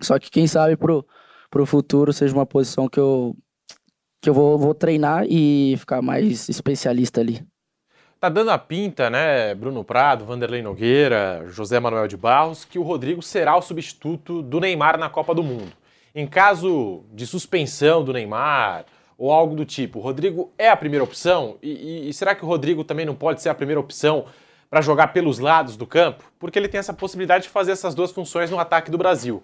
Só 0.00 0.18
que 0.18 0.30
quem 0.30 0.46
sabe 0.46 0.76
pro, 0.76 1.04
pro 1.50 1.66
futuro 1.66 2.12
seja 2.12 2.34
uma 2.34 2.46
posição 2.46 2.88
que 2.88 2.98
eu, 3.00 3.34
que 4.22 4.28
eu 4.30 4.34
vou, 4.34 4.58
vou 4.58 4.74
treinar 4.74 5.24
e 5.28 5.76
ficar 5.78 6.02
mais 6.02 6.48
especialista 6.48 7.20
ali. 7.20 7.42
Tá 8.20 8.28
dando 8.28 8.50
a 8.50 8.58
pinta, 8.58 9.08
né, 9.08 9.54
Bruno 9.54 9.84
Prado, 9.84 10.24
Vanderlei 10.24 10.60
Nogueira, 10.60 11.44
José 11.46 11.78
Manuel 11.78 12.08
de 12.08 12.16
Barros, 12.16 12.64
que 12.64 12.78
o 12.78 12.82
Rodrigo 12.82 13.22
será 13.22 13.56
o 13.56 13.62
substituto 13.62 14.42
do 14.42 14.58
Neymar 14.58 14.98
na 14.98 15.08
Copa 15.08 15.32
do 15.34 15.42
Mundo. 15.42 15.72
Em 16.12 16.26
caso 16.26 17.04
de 17.12 17.24
suspensão 17.26 18.02
do 18.02 18.12
Neymar 18.12 18.86
ou 19.16 19.30
algo 19.30 19.54
do 19.54 19.64
tipo, 19.64 20.00
o 20.00 20.02
Rodrigo 20.02 20.50
é 20.58 20.68
a 20.68 20.76
primeira 20.76 21.04
opção? 21.04 21.58
E- 21.62 22.08
e 22.08 22.12
será 22.12 22.34
que 22.34 22.44
o 22.44 22.48
Rodrigo 22.48 22.82
também 22.82 23.06
não 23.06 23.14
pode 23.14 23.40
ser 23.40 23.50
a 23.50 23.54
primeira 23.54 23.78
opção 23.80 24.24
para 24.68 24.80
jogar 24.80 25.08
pelos 25.08 25.38
lados 25.38 25.76
do 25.76 25.86
campo? 25.86 26.24
Porque 26.40 26.58
ele 26.58 26.66
tem 26.68 26.80
essa 26.80 26.92
possibilidade 26.92 27.44
de 27.44 27.50
fazer 27.50 27.70
essas 27.70 27.94
duas 27.94 28.10
funções 28.10 28.50
no 28.50 28.58
ataque 28.58 28.90
do 28.90 28.98
Brasil. 28.98 29.40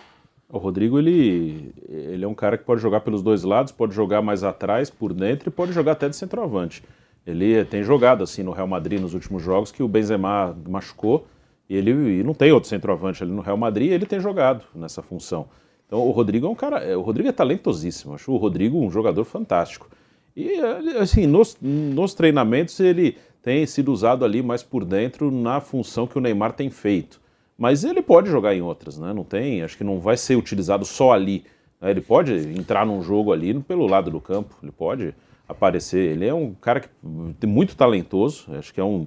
O 0.48 0.58
Rodrigo, 0.58 0.98
ele, 0.98 1.74
ele 1.88 2.24
é 2.24 2.28
um 2.28 2.34
cara 2.34 2.56
que 2.56 2.64
pode 2.64 2.80
jogar 2.80 3.00
pelos 3.00 3.22
dois 3.22 3.42
lados, 3.42 3.72
pode 3.72 3.94
jogar 3.94 4.22
mais 4.22 4.44
atrás, 4.44 4.90
por 4.90 5.12
dentro 5.12 5.48
e 5.48 5.52
pode 5.52 5.72
jogar 5.72 5.92
até 5.92 6.08
de 6.08 6.16
centroavante. 6.16 6.82
Ele 7.26 7.64
tem 7.64 7.82
jogado 7.82 8.22
assim 8.22 8.42
no 8.42 8.52
Real 8.52 8.66
Madrid 8.66 9.00
nos 9.00 9.14
últimos 9.14 9.42
jogos 9.42 9.72
que 9.72 9.82
o 9.82 9.88
Benzema 9.88 10.56
machucou 10.68 11.26
e 11.68 11.76
ele 11.76 12.20
e 12.20 12.22
não 12.22 12.34
tem 12.34 12.52
outro 12.52 12.68
centroavante 12.68 13.22
ali 13.22 13.32
no 13.32 13.40
Real 13.40 13.56
Madrid, 13.56 13.90
e 13.90 13.94
ele 13.94 14.06
tem 14.06 14.20
jogado 14.20 14.64
nessa 14.74 15.02
função. 15.02 15.48
Então 15.86 16.00
o 16.00 16.10
Rodrigo 16.10 16.46
é 16.46 16.50
um 16.50 16.54
cara, 16.54 16.98
o 16.98 17.02
Rodrigo 17.02 17.28
é 17.28 17.32
talentosíssimo, 17.32 18.14
acho 18.14 18.32
o 18.32 18.36
Rodrigo 18.36 18.78
um 18.78 18.90
jogador 18.90 19.24
fantástico. 19.24 19.88
E 20.36 20.58
assim, 20.98 21.26
nos, 21.26 21.56
nos 21.60 22.12
treinamentos 22.14 22.78
ele 22.80 23.16
tem 23.42 23.64
sido 23.66 23.92
usado 23.92 24.24
ali 24.24 24.42
mais 24.42 24.62
por 24.62 24.84
dentro 24.84 25.30
na 25.30 25.60
função 25.60 26.06
que 26.06 26.18
o 26.18 26.20
Neymar 26.20 26.52
tem 26.52 26.70
feito. 26.70 27.20
Mas 27.56 27.84
ele 27.84 28.02
pode 28.02 28.28
jogar 28.30 28.54
em 28.54 28.60
outras, 28.62 28.98
né? 28.98 29.12
Não 29.12 29.24
tem, 29.24 29.62
acho 29.62 29.76
que 29.76 29.84
não 29.84 30.00
vai 30.00 30.16
ser 30.16 30.36
utilizado 30.36 30.84
só 30.84 31.12
ali. 31.12 31.44
né? 31.80 31.90
Ele 31.90 32.00
pode 32.00 32.32
entrar 32.58 32.84
num 32.84 33.02
jogo 33.02 33.32
ali 33.32 33.54
pelo 33.60 33.86
lado 33.86 34.10
do 34.10 34.20
campo, 34.20 34.54
ele 34.62 34.72
pode 34.72 35.14
aparecer. 35.48 36.12
Ele 36.12 36.26
é 36.26 36.34
um 36.34 36.52
cara 36.54 36.80
que 36.80 37.46
muito 37.46 37.76
talentoso, 37.76 38.46
acho 38.58 38.72
que 38.74 38.80
é 38.80 38.84
um, 38.84 39.06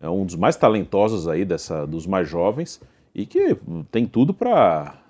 é 0.00 0.08
um 0.08 0.24
dos 0.24 0.34
mais 0.34 0.56
talentosos 0.56 1.28
aí 1.28 1.44
dessa, 1.44 1.86
dos 1.86 2.06
mais 2.06 2.28
jovens 2.28 2.80
e 3.14 3.24
que 3.26 3.56
tem 3.90 4.06
tudo 4.06 4.34
para 4.34 5.00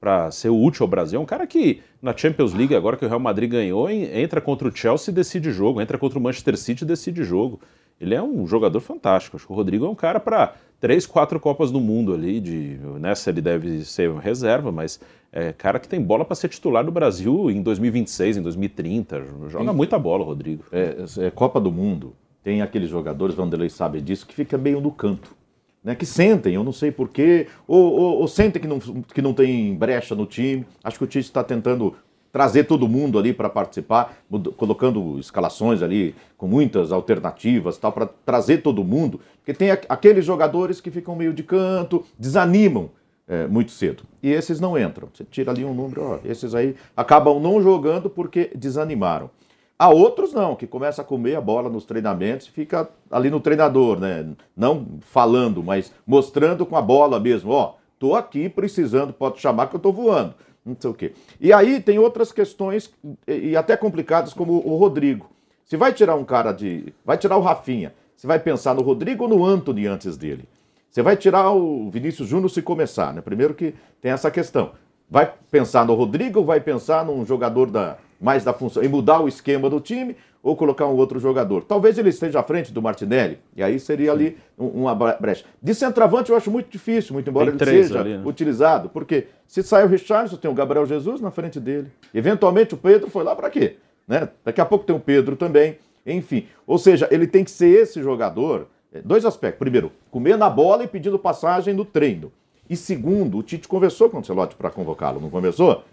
para 0.00 0.30
ser 0.30 0.48
útil 0.48 0.84
ao 0.84 0.88
Brasil. 0.88 1.20
É 1.20 1.22
um 1.22 1.26
cara 1.26 1.46
que 1.46 1.82
na 2.00 2.16
Champions 2.16 2.54
League, 2.54 2.74
agora 2.74 2.96
que 2.96 3.04
o 3.04 3.08
Real 3.08 3.20
Madrid 3.20 3.50
ganhou, 3.50 3.90
en- 3.90 4.04
entra 4.18 4.40
contra 4.40 4.66
o 4.66 4.74
Chelsea 4.74 5.12
e 5.12 5.14
decide 5.14 5.52
jogo, 5.52 5.78
entra 5.78 5.98
contra 5.98 6.18
o 6.18 6.22
Manchester 6.22 6.56
City 6.56 6.84
e 6.84 6.86
decide 6.86 7.22
jogo. 7.22 7.60
Ele 8.00 8.14
é 8.14 8.22
um 8.22 8.46
jogador 8.46 8.80
fantástico. 8.80 9.36
Acho 9.36 9.46
que 9.46 9.52
o 9.52 9.54
Rodrigo 9.54 9.84
é 9.84 9.88
um 9.90 9.94
cara 9.94 10.18
para 10.18 10.54
três, 10.80 11.06
quatro 11.06 11.38
Copas 11.38 11.70
do 11.70 11.78
Mundo 11.78 12.14
ali. 12.14 12.40
De, 12.40 12.78
nessa 12.98 13.30
ele 13.30 13.40
deve 13.40 13.84
ser 13.84 14.10
reserva, 14.14 14.72
mas 14.72 14.98
é 15.32 15.52
cara 15.52 15.78
que 15.78 15.86
tem 15.86 16.00
bola 16.02 16.24
para 16.24 16.34
ser 16.34 16.48
titular 16.48 16.84
do 16.84 16.90
Brasil 16.90 17.50
em 17.50 17.62
2026, 17.62 18.38
em 18.38 18.42
2030. 18.42 19.24
Joga 19.48 19.72
muita 19.72 19.98
bola, 19.98 20.24
Rodrigo. 20.24 20.64
É, 20.72 20.96
é, 21.18 21.30
Copa 21.30 21.60
do 21.60 21.70
Mundo, 21.70 22.14
tem 22.42 22.62
aqueles 22.62 22.88
jogadores, 22.88 23.34
Vanderlei 23.34 23.68
sabe 23.68 24.00
disso, 24.00 24.26
que 24.26 24.34
fica 24.34 24.56
meio 24.56 24.80
no 24.80 24.90
canto. 24.90 25.38
Né, 25.82 25.94
que 25.94 26.04
sentem, 26.04 26.52
eu 26.54 26.62
não 26.62 26.72
sei 26.72 26.92
porquê, 26.92 27.46
ou, 27.66 27.92
ou, 27.94 28.18
ou 28.18 28.28
sentem 28.28 28.60
que 28.60 28.68
não, 28.68 28.78
que 28.78 29.22
não 29.22 29.32
tem 29.32 29.74
brecha 29.74 30.14
no 30.14 30.26
time. 30.26 30.66
Acho 30.84 30.98
que 30.98 31.04
o 31.04 31.06
Tite 31.06 31.24
está 31.24 31.42
tentando 31.42 31.96
trazer 32.32 32.64
todo 32.64 32.88
mundo 32.88 33.18
ali 33.18 33.32
para 33.32 33.48
participar, 33.48 34.16
colocando 34.56 35.18
escalações 35.18 35.82
ali 35.82 36.14
com 36.36 36.46
muitas 36.46 36.92
alternativas, 36.92 37.76
tal, 37.78 37.92
para 37.92 38.06
trazer 38.06 38.58
todo 38.58 38.84
mundo. 38.84 39.20
Porque 39.38 39.52
tem 39.52 39.70
aqu- 39.70 39.86
aqueles 39.88 40.24
jogadores 40.24 40.80
que 40.80 40.90
ficam 40.90 41.16
meio 41.16 41.32
de 41.32 41.42
canto, 41.42 42.04
desanimam 42.18 42.90
é, 43.28 43.46
muito 43.46 43.70
cedo. 43.70 44.02
E 44.20 44.28
esses 44.30 44.58
não 44.58 44.76
entram. 44.76 45.08
Você 45.14 45.22
tira 45.24 45.52
ali 45.52 45.64
um 45.64 45.72
número, 45.72 46.02
ó, 46.02 46.18
esses 46.24 46.52
aí 46.54 46.74
acabam 46.96 47.38
não 47.40 47.62
jogando 47.62 48.10
porque 48.10 48.50
desanimaram. 48.56 49.30
Há 49.78 49.88
outros 49.88 50.32
não, 50.34 50.54
que 50.56 50.66
começa 50.66 51.00
a 51.00 51.04
comer 51.04 51.36
a 51.36 51.40
bola 51.40 51.70
nos 51.70 51.84
treinamentos 51.84 52.48
e 52.48 52.50
fica 52.50 52.88
ali 53.10 53.30
no 53.30 53.38
treinador, 53.40 53.98
né? 54.00 54.26
Não 54.56 54.84
falando, 55.00 55.62
mas 55.62 55.92
mostrando 56.06 56.66
com 56.66 56.76
a 56.76 56.82
bola 56.82 57.18
mesmo. 57.20 57.50
Ó, 57.52 57.74
tô 57.98 58.14
aqui 58.16 58.48
precisando, 58.48 59.12
pode 59.12 59.40
chamar 59.40 59.68
que 59.68 59.76
eu 59.76 59.80
tô 59.80 59.92
voando. 59.92 60.34
Não 60.64 60.76
sei 60.78 60.90
o 60.90 60.94
quê. 60.94 61.12
E 61.40 61.52
aí 61.52 61.80
tem 61.80 61.98
outras 61.98 62.32
questões, 62.32 62.92
e 63.26 63.56
até 63.56 63.76
complicadas, 63.76 64.32
como 64.32 64.52
o 64.52 64.76
Rodrigo. 64.76 65.30
Se 65.64 65.76
vai 65.76 65.92
tirar 65.92 66.16
um 66.16 66.24
cara 66.24 66.52
de. 66.52 66.92
Vai 67.04 67.16
tirar 67.16 67.36
o 67.36 67.40
Rafinha, 67.40 67.94
você 68.16 68.26
vai 68.26 68.38
pensar 68.38 68.74
no 68.74 68.82
Rodrigo 68.82 69.24
ou 69.24 69.30
no 69.30 69.44
Anthony 69.44 69.86
antes 69.86 70.16
dele? 70.16 70.48
Você 70.90 71.02
vai 71.02 71.16
tirar 71.16 71.52
o 71.52 71.88
Vinícius 71.90 72.28
Júnior 72.28 72.50
se 72.50 72.60
começar, 72.60 73.14
né? 73.14 73.20
Primeiro 73.20 73.54
que 73.54 73.74
tem 74.00 74.10
essa 74.10 74.30
questão. 74.30 74.72
Vai 75.08 75.32
pensar 75.50 75.84
no 75.84 75.94
Rodrigo 75.94 76.40
ou 76.40 76.44
vai 76.44 76.60
pensar 76.60 77.04
num 77.04 77.24
jogador 77.24 77.70
da, 77.70 77.96
mais 78.20 78.44
da 78.44 78.52
função, 78.52 78.82
e 78.82 78.88
mudar 78.88 79.20
o 79.20 79.28
esquema 79.28 79.70
do 79.70 79.80
time 79.80 80.14
ou 80.42 80.54
colocar 80.56 80.86
um 80.86 80.94
outro 80.96 81.18
jogador? 81.18 81.64
Talvez 81.64 81.96
ele 81.98 82.10
esteja 82.10 82.40
à 82.40 82.42
frente 82.42 82.72
do 82.72 82.82
Martinelli, 82.82 83.38
e 83.56 83.62
aí 83.62 83.78
seria 83.80 84.12
ali 84.12 84.36
um- 84.58 84.82
uma 84.82 84.94
bre- 84.94 85.16
brecha. 85.20 85.44
De 85.62 85.74
centroavante 85.74 86.30
eu 86.30 86.36
acho 86.36 86.50
muito 86.50 86.70
difícil, 86.70 87.14
muito 87.14 87.28
embora 87.30 87.48
ele 87.50 87.58
seja 87.64 88.00
ali, 88.00 88.16
né? 88.18 88.22
utilizado, 88.24 88.88
porque 88.90 89.26
se 89.46 89.62
sai 89.62 89.84
o 89.84 89.88
Richarlison, 89.88 90.36
tem 90.36 90.50
o 90.50 90.54
Gabriel 90.54 90.84
Jesus 90.86 91.20
na 91.20 91.30
frente 91.30 91.58
dele. 91.58 91.88
Eventualmente 92.14 92.74
o 92.74 92.76
Pedro 92.76 93.08
foi 93.10 93.24
lá 93.24 93.34
para 93.34 93.48
quê? 93.50 93.76
Né? 94.06 94.28
Daqui 94.44 94.60
a 94.60 94.64
pouco 94.66 94.84
tem 94.84 94.94
o 94.94 95.00
Pedro 95.00 95.36
também. 95.36 95.78
enfim. 96.06 96.46
Ou 96.66 96.78
seja, 96.78 97.06
ele 97.10 97.26
tem 97.26 97.44
que 97.44 97.50
ser 97.50 97.68
esse 97.68 98.02
jogador. 98.02 98.66
é, 98.92 99.00
Dois 99.02 99.24
aspectos. 99.24 99.58
Primeiro, 99.58 99.92
comer 100.10 100.36
na 100.36 100.48
bola 100.50 100.82
e 100.82 100.88
pedindo 100.88 101.18
passagem 101.18 101.72
no 101.74 101.84
treino. 101.84 102.32
E 102.68 102.74
segundo, 102.74 103.36
o 103.38 103.42
Tite 103.42 103.68
conversou 103.68 104.08
com 104.08 104.16
o 104.16 104.20
Ancelotti 104.20 104.56
para 104.56 104.70
convocá-lo, 104.70 105.20
não 105.20 105.28
conversou? 105.30 105.84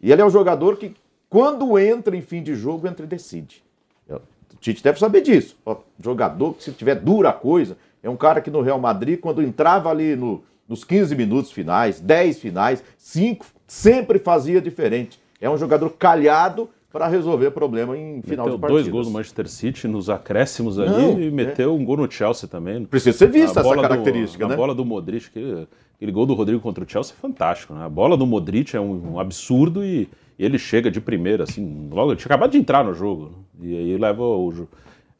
E 0.00 0.12
ele 0.12 0.20
é 0.20 0.24
um 0.24 0.30
jogador 0.30 0.76
que, 0.76 0.94
quando 1.38 1.76
entra 1.80 2.16
em 2.16 2.20
fim 2.22 2.44
de 2.44 2.54
jogo, 2.54 2.86
entra 2.86 3.04
e 3.04 3.08
decide. 3.08 3.60
É, 4.08 4.14
O 4.14 4.20
Tite 4.60 4.84
deve 4.84 5.00
saber 5.00 5.20
disso. 5.20 5.56
Ó, 5.66 5.78
jogador 6.00 6.54
que, 6.54 6.62
se 6.62 6.70
tiver 6.70 6.94
dura 6.94 7.32
coisa, 7.32 7.76
é 8.04 8.08
um 8.08 8.16
cara 8.16 8.40
que 8.40 8.52
no 8.52 8.60
Real 8.60 8.78
Madrid, 8.78 9.18
quando 9.18 9.42
entrava 9.42 9.90
ali 9.90 10.14
no- 10.14 10.42
nos 10.68 10.84
15 10.84 11.16
minutos 11.16 11.50
finais, 11.50 11.98
10 11.98 12.38
finais, 12.38 12.84
5, 12.96 13.46
sempre 13.66 14.20
fazia 14.20 14.60
diferente. 14.60 15.18
É 15.40 15.50
um 15.50 15.58
jogador 15.58 15.90
calhado 15.98 16.68
para 16.92 17.08
resolver 17.08 17.50
problema 17.50 17.98
em 17.98 18.22
final 18.22 18.46
Meteu 18.46 18.56
de 18.56 18.60
partidas. 18.60 18.82
dois 18.84 18.92
gols 18.92 19.06
no 19.08 19.12
Manchester 19.14 19.48
City 19.48 19.88
nos 19.88 20.08
acréscimos 20.08 20.78
ali 20.78 20.90
Não, 20.90 21.18
e 21.20 21.26
é. 21.26 21.30
meteu 21.32 21.74
um 21.74 21.84
gol 21.84 21.96
no 21.96 22.08
Chelsea 22.08 22.48
também. 22.48 22.84
Precisa 22.84 23.18
ser 23.18 23.26
vista 23.32 23.58
essa 23.58 23.62
bola 23.64 23.82
do- 23.82 23.88
característica, 23.88 24.44
a 24.46 24.48
né? 24.50 24.54
bola 24.54 24.72
do 24.72 24.84
Modric, 24.84 25.26
aquele, 25.26 25.66
aquele 25.96 26.12
gol 26.12 26.26
do 26.26 26.34
Rodrigo 26.34 26.60
contra 26.60 26.84
o 26.84 26.88
Chelsea 26.88 27.12
é 27.18 27.20
fantástico, 27.20 27.74
né? 27.74 27.84
A 27.84 27.88
bola 27.88 28.16
do 28.16 28.24
Modric 28.24 28.76
é 28.76 28.80
um, 28.80 29.14
um 29.14 29.18
absurdo 29.18 29.84
e, 29.84 30.08
e 30.38 30.44
ele 30.44 30.58
chega 30.58 30.90
de 30.90 31.00
primeira, 31.00 31.44
assim, 31.44 31.88
logo, 31.92 32.10
ele 32.10 32.16
tinha 32.18 32.26
acabado 32.26 32.50
de 32.52 32.58
entrar 32.58 32.84
no 32.84 32.94
jogo. 32.94 33.32
E 33.60 33.76
aí 33.76 33.96
leva 33.96 34.22
o, 34.22 34.52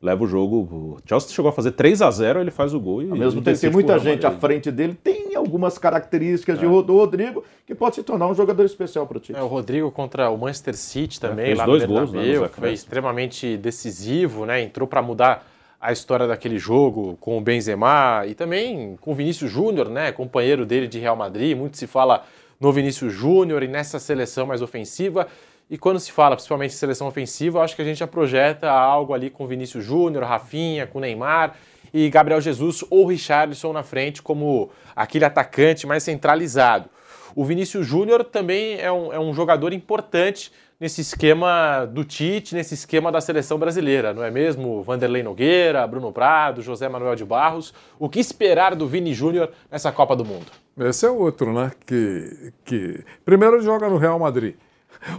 leva 0.03 0.25
o 0.25 0.27
jogo. 0.27 0.57
O 0.57 0.99
Chelsea 1.07 1.31
chegou 1.31 1.49
a 1.49 1.53
fazer 1.53 1.71
3 1.73 2.03
a 2.03 2.11
0 2.11 2.41
ele 2.41 2.51
faz 2.51 2.75
o 2.75 2.81
gol 2.81 3.03
e. 3.03 3.11
Ao 3.11 3.17
mesmo 3.17 3.41
tempo, 3.41 3.59
tem 3.59 3.71
muita 3.71 3.99
gente 3.99 4.27
à 4.27 4.31
frente 4.31 4.71
dele, 4.71 4.95
tem 5.03 5.35
algumas 5.35 5.79
características 5.79 6.59
de 6.59 6.67
Ro- 6.67 6.83
do 6.83 6.95
Rodrigo 6.97 7.43
que 7.67 7.75
pode 7.75 7.95
se 7.95 8.03
tornar 8.03 8.29
um 8.29 8.35
jogador 8.35 8.65
especial 8.65 9.07
para 9.07 9.17
o 9.19 9.21
Tite. 9.21 9.39
É, 9.39 9.43
o 9.43 9.47
Rodrigo 9.47 9.91
contra 9.91 10.29
o 10.31 10.37
Manchester 10.37 10.77
City 10.77 11.21
também, 11.21 11.47
fez 11.47 11.59
lá 11.59 11.65
dois 11.67 11.83
no 11.83 11.89
gols, 11.89 12.13
né, 12.13 12.39
nos 12.39 12.51
foi 12.51 12.73
extremamente 12.73 13.57
decisivo, 13.57 14.45
né? 14.47 14.63
Entrou 14.63 14.87
para 14.87 15.01
mudar 15.01 15.47
a 15.81 15.93
história 15.93 16.27
daquele 16.27 16.59
jogo 16.59 17.17
com 17.21 17.37
o 17.37 17.41
Benzema 17.41 18.25
e 18.27 18.35
também 18.35 18.97
com 19.01 19.13
o 19.13 19.15
Vinícius 19.15 19.51
Júnior, 19.51 19.89
né? 19.91 20.13
Companheiro 20.13 20.65
dele 20.65 20.87
de 20.89 20.99
Real 20.99 21.15
Madrid. 21.17 21.57
Muito 21.57 21.77
se 21.77 21.87
fala 21.87 22.25
no 22.65 22.73
Vinícius 22.73 23.13
Júnior 23.13 23.63
e 23.63 23.69
nessa 23.69 23.99
seleção 23.99 24.47
mais 24.47 24.63
ofensiva. 24.63 25.29
E 25.69 25.77
quando 25.77 26.01
se 26.01 26.11
fala 26.11 26.35
principalmente 26.35 26.73
em 26.73 26.77
seleção 26.77 27.07
ofensiva, 27.07 27.63
acho 27.63 27.77
que 27.77 27.83
a 27.83 27.85
gente 27.85 27.99
já 27.99 28.07
projeta 28.07 28.71
algo 28.71 29.13
ali 29.13 29.29
com 29.29 29.47
Vinícius 29.47 29.85
Júnior, 29.85 30.25
Rafinha, 30.25 30.87
com 30.87 30.99
Neymar 30.99 31.57
e 31.93 32.09
Gabriel 32.09 32.41
Jesus 32.41 32.83
ou 32.89 33.07
Richarlison 33.07 33.73
na 33.73 33.83
frente 33.83 34.23
como 34.23 34.71
aquele 34.97 35.27
atacante 35.27 35.87
mais 35.87 36.03
centralizado. 36.03 36.89
O 37.37 37.45
Vinícius 37.45 37.87
Júnior 37.87 38.25
também 38.25 38.81
é 38.81 38.91
um, 38.91 39.13
é 39.13 39.21
um 39.21 39.35
jogador 39.35 39.75
importante 39.75 40.51
nesse 40.81 41.03
esquema 41.03 41.85
do 41.85 42.03
Tite, 42.03 42.55
nesse 42.55 42.73
esquema 42.75 43.13
da 43.13 43.21
seleção 43.21 43.59
brasileira, 43.59 44.15
não 44.15 44.25
é 44.25 44.31
mesmo? 44.31 44.83
Vanderlei 44.83 45.23
Nogueira, 45.23 45.87
Bruno 45.87 46.13
Prado, 46.13 46.63
José 46.63 46.89
Manuel 46.89 47.15
de 47.15 47.25
Barros. 47.25 47.75
O 47.99 48.09
que 48.09 48.21
esperar 48.21 48.75
do 48.75 48.87
Vini 48.87 49.13
Júnior 49.13 49.51
nessa 49.71 49.93
Copa 49.93 50.17
do 50.17 50.25
Mundo? 50.25 50.64
Esse 50.79 51.07
é 51.07 51.11
outro, 51.11 51.53
né? 51.53 51.71
Que, 51.87 52.53
que 52.65 53.05
primeiro 53.25 53.61
joga 53.63 53.89
no 53.89 53.97
Real 53.97 54.19
Madrid. 54.19 54.55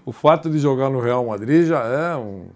O 0.06 0.12
fato 0.12 0.50
de 0.50 0.58
jogar 0.60 0.90
no 0.90 1.00
Real 1.00 1.26
Madrid 1.26 1.68
já 1.68 1.84
é, 1.84 2.16
um, 2.18 2.48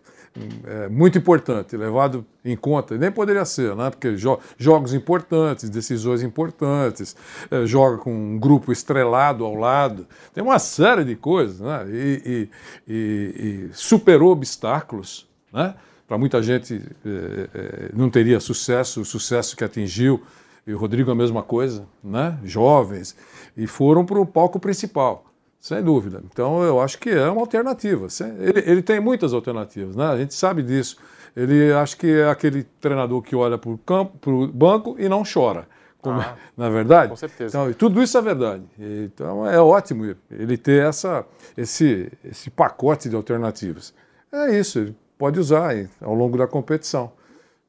é 0.66 0.90
muito 0.90 1.18
importante, 1.18 1.78
levado 1.78 2.26
em 2.44 2.58
conta. 2.58 2.98
Nem 2.98 3.12
poderia 3.12 3.46
ser, 3.46 3.76
né? 3.76 3.90
Porque 3.90 4.16
jo- 4.16 4.40
jogos 4.58 4.94
importantes, 4.94 5.70
decisões 5.70 6.24
importantes, 6.24 7.16
eh, 7.52 7.66
joga 7.66 7.98
com 8.00 8.12
um 8.12 8.38
grupo 8.40 8.72
estrelado 8.72 9.46
ao 9.46 9.54
lado, 9.56 10.08
tem 10.34 10.44
uma 10.44 10.58
série 10.60 11.04
de 11.06 11.16
coisas, 11.16 11.60
né? 11.60 11.86
E, 11.88 12.22
e- 12.26 12.94
e- 12.94 13.70
e 13.70 13.70
superou 13.74 14.32
obstáculos, 14.32 15.28
né? 15.54 15.76
Para 16.08 16.18
muita 16.18 16.42
gente 16.42 16.82
eh, 17.06 17.50
eh, 17.54 17.90
não 17.94 18.10
teria 18.10 18.40
sucesso, 18.40 19.02
o 19.02 19.06
sucesso 19.06 19.56
que 19.56 19.64
atingiu 19.64 20.22
e 20.70 20.74
o 20.74 20.78
Rodrigo 20.78 21.10
a 21.10 21.16
mesma 21.16 21.42
coisa, 21.42 21.88
né? 22.04 22.38
Jovens, 22.44 23.16
e 23.58 23.66
foram 23.66 24.06
para 24.06 24.20
o 24.20 24.26
palco 24.26 24.60
principal, 24.60 25.26
sem 25.60 25.82
dúvida. 25.82 26.22
Então 26.32 26.62
eu 26.64 26.80
acho 26.80 27.00
que 27.00 27.10
é 27.10 27.28
uma 27.28 27.42
alternativa. 27.42 28.08
Ele, 28.40 28.72
ele 28.72 28.82
tem 28.84 29.00
muitas 29.00 29.34
alternativas, 29.34 29.96
né? 29.96 30.06
A 30.06 30.18
gente 30.18 30.34
sabe 30.36 30.62
disso. 30.62 30.98
Ele 31.36 31.72
acho 31.74 31.98
que 31.98 32.08
é 32.08 32.30
aquele 32.30 32.64
treinador 32.80 33.22
que 33.22 33.36
olha 33.36 33.58
para 33.58 33.70
o 33.72 33.78
campo, 33.80 34.18
para 34.20 34.32
o 34.32 34.48
banco 34.48 34.96
e 35.00 35.10
não 35.10 35.24
chora. 35.24 35.68
Como, 36.02 36.20
Ah, 36.20 36.36
na 36.56 36.68
é 36.68 36.70
verdade? 36.70 37.10
com 37.10 37.16
certeza. 37.16 37.58
Então, 37.58 37.70
e 37.70 37.74
tudo 37.74 38.02
isso 38.02 38.18
é 38.18 38.22
verdade. 38.22 38.64
Então 38.80 39.46
é 39.48 39.60
ótimo 39.60 40.16
ele 40.30 40.58
ter 40.58 40.86
essa, 40.86 41.26
esse, 41.58 42.12
esse 42.24 42.50
pacote 42.52 43.10
de 43.10 43.16
alternativas. 43.16 43.94
É 44.32 44.58
isso, 44.58 44.78
ele 44.80 44.96
pode 45.18 45.40
usar 45.40 45.74
ao 46.00 46.14
longo 46.14 46.38
da 46.38 46.46
competição. 46.48 47.12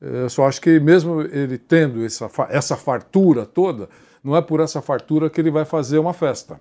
Eu 0.01 0.31
só 0.31 0.47
acho 0.47 0.61
que 0.61 0.81
mesmo 0.81 1.21
ele 1.21 1.59
tendo 1.59 2.05
essa, 2.05 2.31
essa 2.49 2.77
fartura 2.77 3.45
toda, 3.45 3.89
não 4.25 4.35
é 4.35 4.41
por 4.41 4.61
essa 4.61 4.81
fartura 4.81 5.29
que 5.29 5.41
ele 5.41 5.51
vai 5.51 5.65
fazer 5.65 5.99
uma 5.99 6.15
festa. 6.15 6.61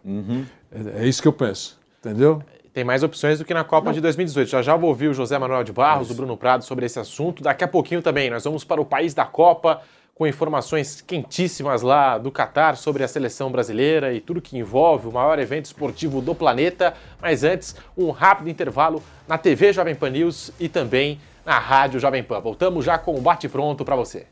É, 0.71 1.03
é 1.03 1.07
isso 1.07 1.21
que 1.21 1.27
eu 1.27 1.33
penso, 1.33 1.79
entendeu? 1.99 2.41
Tem 2.73 2.83
mais 2.83 3.01
opções 3.01 3.39
do 3.39 3.45
que 3.45 3.53
na 3.53 3.63
Copa 3.63 3.91
de 3.91 3.99
2018. 4.01 4.49
Já 4.49 4.61
já 4.61 4.75
vou 4.75 4.89
ouvir 4.89 5.07
o 5.07 5.13
José 5.13 5.37
Manuel 5.37 5.63
de 5.63 5.71
Barros, 5.71 6.11
o 6.11 6.13
Bruno 6.13 6.37
Prado 6.37 6.63
sobre 6.63 6.85
esse 6.85 6.99
assunto. 6.99 7.41
Daqui 7.41 7.63
a 7.63 7.67
pouquinho 7.67 8.01
também 8.01 8.29
nós 8.29 8.43
vamos 8.43 8.63
para 8.63 8.79
o 8.79 8.85
país 8.85 9.13
da 9.13 9.25
Copa 9.25 9.81
com 10.13 10.27
informações 10.27 10.99
quentíssimas 10.99 11.81
lá 11.81 12.17
do 12.17 12.29
Catar 12.29 12.75
sobre 12.75 13.05
a 13.05 13.07
seleção 13.07 13.49
brasileira 13.49 14.13
e 14.13 14.19
tudo 14.19 14.41
que 14.41 14.57
envolve 14.57 15.07
o 15.07 15.11
maior 15.13 15.39
evento 15.39 15.65
esportivo 15.65 16.21
do 16.21 16.35
planeta. 16.35 16.93
Mas 17.21 17.45
antes, 17.45 17.73
um 17.97 18.11
rápido 18.11 18.49
intervalo 18.49 19.01
na 19.25 19.37
TV 19.37 19.71
Jovem 19.71 19.95
Pan 19.95 20.09
News 20.09 20.51
e 20.59 20.67
também 20.67 21.19
na 21.45 21.59
Rádio 21.59 21.99
Jovem 21.99 22.23
Pan. 22.23 22.39
Voltamos 22.39 22.85
já 22.85 22.97
com 22.97 23.15
o 23.15 23.21
bate 23.21 23.47
pronto 23.47 23.83
para 23.85 23.95
você. 23.95 24.27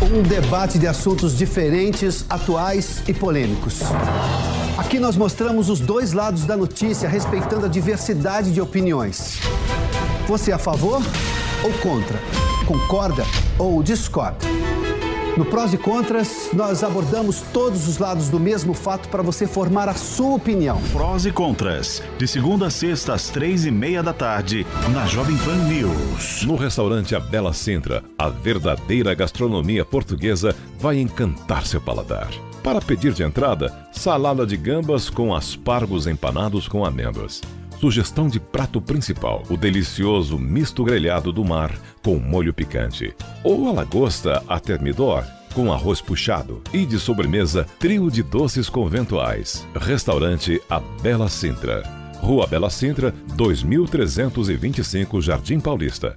Um 0.00 0.22
debate 0.22 0.78
de 0.78 0.86
assuntos 0.86 1.36
diferentes, 1.36 2.24
atuais 2.30 3.06
e 3.06 3.12
polêmicos. 3.12 3.80
Aqui 4.78 4.98
nós 4.98 5.16
mostramos 5.16 5.68
os 5.68 5.80
dois 5.80 6.12
lados 6.12 6.46
da 6.46 6.56
notícia, 6.56 7.08
respeitando 7.08 7.66
a 7.66 7.68
diversidade 7.68 8.50
de 8.50 8.60
opiniões. 8.60 9.38
Você 10.26 10.50
é 10.50 10.54
a 10.54 10.58
favor 10.58 11.02
ou 11.62 11.72
contra? 11.80 12.18
Concorda 12.66 13.24
ou 13.58 13.82
discorda? 13.82 14.46
No 15.38 15.44
Prós 15.44 15.72
e 15.72 15.78
Contras, 15.78 16.50
nós 16.52 16.82
abordamos 16.82 17.42
todos 17.52 17.86
os 17.86 17.98
lados 17.98 18.28
do 18.28 18.40
mesmo 18.40 18.74
fato 18.74 19.08
para 19.08 19.22
você 19.22 19.46
formar 19.46 19.88
a 19.88 19.94
sua 19.94 20.34
opinião. 20.34 20.82
Prós 20.92 21.26
e 21.26 21.30
contras, 21.30 22.02
de 22.18 22.26
segunda 22.26 22.66
a 22.66 22.70
sexta 22.70 23.14
às 23.14 23.28
três 23.28 23.64
e 23.64 23.70
meia 23.70 24.02
da 24.02 24.12
tarde, 24.12 24.66
na 24.92 25.06
Jovem 25.06 25.36
Pan 25.36 25.54
News. 25.68 26.42
No 26.42 26.56
restaurante 26.56 27.14
A 27.14 27.20
Bela 27.20 27.52
Sintra, 27.52 28.02
a 28.18 28.28
verdadeira 28.28 29.14
gastronomia 29.14 29.84
portuguesa 29.84 30.56
vai 30.76 30.98
encantar 30.98 31.64
seu 31.64 31.80
paladar. 31.80 32.30
Para 32.64 32.80
pedir 32.80 33.12
de 33.12 33.22
entrada, 33.22 33.72
salada 33.92 34.44
de 34.44 34.56
gambas 34.56 35.08
com 35.08 35.32
aspargos 35.32 36.08
empanados 36.08 36.66
com 36.66 36.84
amêndoas. 36.84 37.40
Sugestão 37.80 38.28
de 38.28 38.40
prato 38.40 38.80
principal: 38.80 39.42
o 39.48 39.56
delicioso 39.56 40.38
misto 40.38 40.84
grelhado 40.84 41.32
do 41.32 41.44
mar 41.44 41.72
com 42.02 42.16
molho 42.16 42.52
picante. 42.52 43.14
Ou 43.44 43.68
a 43.68 43.72
lagosta 43.72 44.42
a 44.48 44.58
termidor 44.58 45.24
com 45.54 45.72
arroz 45.72 46.00
puxado. 46.00 46.62
E 46.72 46.84
de 46.84 46.98
sobremesa, 46.98 47.66
trio 47.78 48.10
de 48.10 48.22
doces 48.22 48.68
conventuais. 48.68 49.66
Restaurante 49.74 50.60
A 50.68 50.78
Bela 50.80 51.28
Sintra. 51.28 51.82
Rua 52.20 52.46
Bela 52.46 52.68
Sintra, 52.68 53.14
2325 53.34 55.20
Jardim 55.20 55.60
Paulista. 55.60 56.16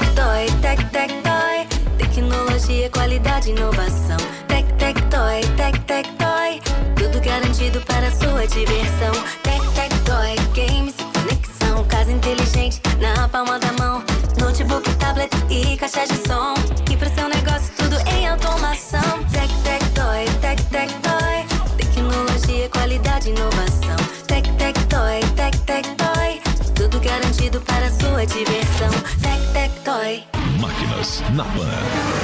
toy, 0.21 0.45
tec, 0.61 0.79
toy. 1.23 1.57
Tecnologia, 1.97 2.89
qualidade, 2.89 3.49
inovação. 3.49 4.17
Tec, 4.47 4.65
tec, 4.77 4.95
toy, 5.09 5.41
tec, 5.57 5.77
tec, 5.85 6.07
toy. 6.17 6.61
Tudo 6.95 7.19
garantido 7.21 7.81
para 7.81 8.11
sua 8.11 8.45
diversão. 8.47 9.13
Tec, 9.43 9.61
tec, 9.75 9.91
toy, 10.05 10.35
games 10.53 10.95
conexão. 11.13 11.83
Casa 11.85 12.11
inteligente 12.11 12.81
na 12.99 13.27
palma 13.29 13.59
da 13.59 13.71
mão. 13.73 14.03
Notebook, 14.39 14.87
tablet 14.95 15.31
e 15.49 15.77
caixa 15.77 16.05
de 16.05 16.17
som. 16.27 16.53
E 16.89 16.97
para 16.97 17.09
seu 17.09 17.27
negócio 17.27 17.73
tudo 17.77 17.97
em 18.09 18.27
automação. 18.27 19.23
Tec, 19.31 19.49
tec, 19.63 19.83
toy, 19.95 20.25
tec, 20.41 20.61
tec, 20.69 20.89
toy. 21.01 21.77
Tecnologia, 21.77 22.69
qualidade, 22.69 23.29
inovação. 23.29 23.97
Tec, 24.27 24.47
tec, 24.57 24.77
toy, 24.87 25.19
tec, 25.35 25.57
tec, 25.65 25.85
para 27.59 27.89
sua 27.91 28.25
diversão. 28.25 28.89
Tec 29.21 29.41
Tec 29.53 29.71
Toy. 29.83 30.23
Máquinas 30.59 31.21
na 31.35 31.43
Pan. 31.43 32.21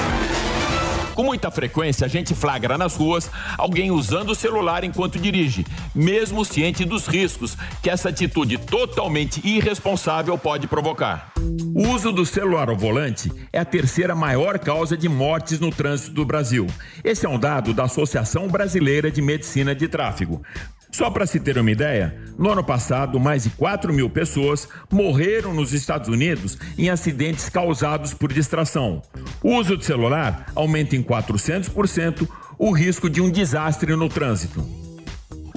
Com 1.17 1.23
muita 1.23 1.49
frequência, 1.49 2.05
a 2.05 2.07
gente 2.07 2.35
flagra 2.35 2.77
nas 2.77 2.95
ruas 2.95 3.31
alguém 3.57 3.89
usando 3.89 4.29
o 4.29 4.35
celular 4.35 4.83
enquanto 4.83 5.17
dirige, 5.17 5.65
mesmo 5.95 6.45
ciente 6.45 6.85
dos 6.85 7.07
riscos 7.07 7.57
que 7.81 7.89
essa 7.89 8.09
atitude 8.09 8.59
totalmente 8.59 9.41
irresponsável 9.43 10.37
pode 10.37 10.67
provocar. 10.67 11.31
O 11.73 11.87
uso 11.89 12.11
do 12.11 12.23
celular 12.23 12.69
ao 12.69 12.77
volante 12.77 13.31
é 13.51 13.57
a 13.57 13.65
terceira 13.65 14.13
maior 14.13 14.59
causa 14.59 14.95
de 14.95 15.09
mortes 15.09 15.59
no 15.59 15.71
trânsito 15.71 16.11
do 16.11 16.23
Brasil. 16.23 16.67
Esse 17.03 17.25
é 17.25 17.29
um 17.29 17.39
dado 17.39 17.73
da 17.73 17.85
Associação 17.85 18.47
Brasileira 18.47 19.09
de 19.09 19.21
Medicina 19.21 19.73
de 19.73 19.87
Tráfego. 19.87 20.43
Só 20.91 21.09
para 21.09 21.27
se 21.27 21.39
ter 21.39 21.57
uma 21.57 21.71
ideia, 21.71 22.15
no 22.37 22.51
ano 22.51 22.63
passado, 22.63 23.19
mais 23.19 23.43
de 23.43 23.49
4 23.51 23.93
mil 23.93 24.09
pessoas 24.09 24.67
morreram 24.91 25.53
nos 25.53 25.73
Estados 25.73 26.07
Unidos 26.07 26.57
em 26.77 26.89
acidentes 26.89 27.49
causados 27.49 28.13
por 28.13 28.31
distração. 28.31 29.01
O 29.43 29.55
uso 29.55 29.77
do 29.77 29.83
celular 29.83 30.51
aumenta 30.55 30.95
em 30.95 31.03
400% 31.03 32.27
o 32.57 32.71
risco 32.71 33.09
de 33.09 33.21
um 33.21 33.29
desastre 33.29 33.95
no 33.95 34.09
trânsito. 34.09 34.86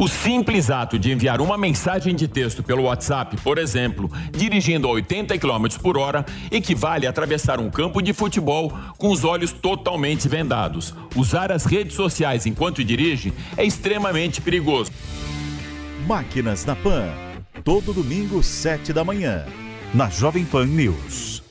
O 0.00 0.08
simples 0.08 0.70
ato 0.70 0.98
de 0.98 1.12
enviar 1.12 1.42
uma 1.42 1.58
mensagem 1.58 2.16
de 2.16 2.26
texto 2.26 2.62
pelo 2.62 2.84
WhatsApp, 2.84 3.36
por 3.42 3.58
exemplo, 3.58 4.10
dirigindo 4.32 4.88
a 4.88 4.92
80 4.92 5.36
km 5.36 5.66
por 5.82 5.98
hora, 5.98 6.24
equivale 6.50 7.06
a 7.06 7.10
atravessar 7.10 7.60
um 7.60 7.70
campo 7.70 8.00
de 8.00 8.14
futebol 8.14 8.72
com 8.96 9.10
os 9.10 9.24
olhos 9.24 9.52
totalmente 9.52 10.26
vendados. 10.26 10.94
Usar 11.14 11.52
as 11.52 11.66
redes 11.66 11.96
sociais 11.96 12.46
enquanto 12.46 12.82
dirige 12.82 13.30
é 13.58 13.62
extremamente 13.62 14.40
perigoso. 14.40 14.90
Máquinas 16.06 16.64
na 16.64 16.74
Pan. 16.74 17.06
Todo 17.62 17.92
domingo, 17.92 18.42
7 18.42 18.94
da 18.94 19.04
manhã. 19.04 19.44
Na 19.92 20.08
Jovem 20.08 20.46
Pan 20.46 20.64
News. 20.64 21.42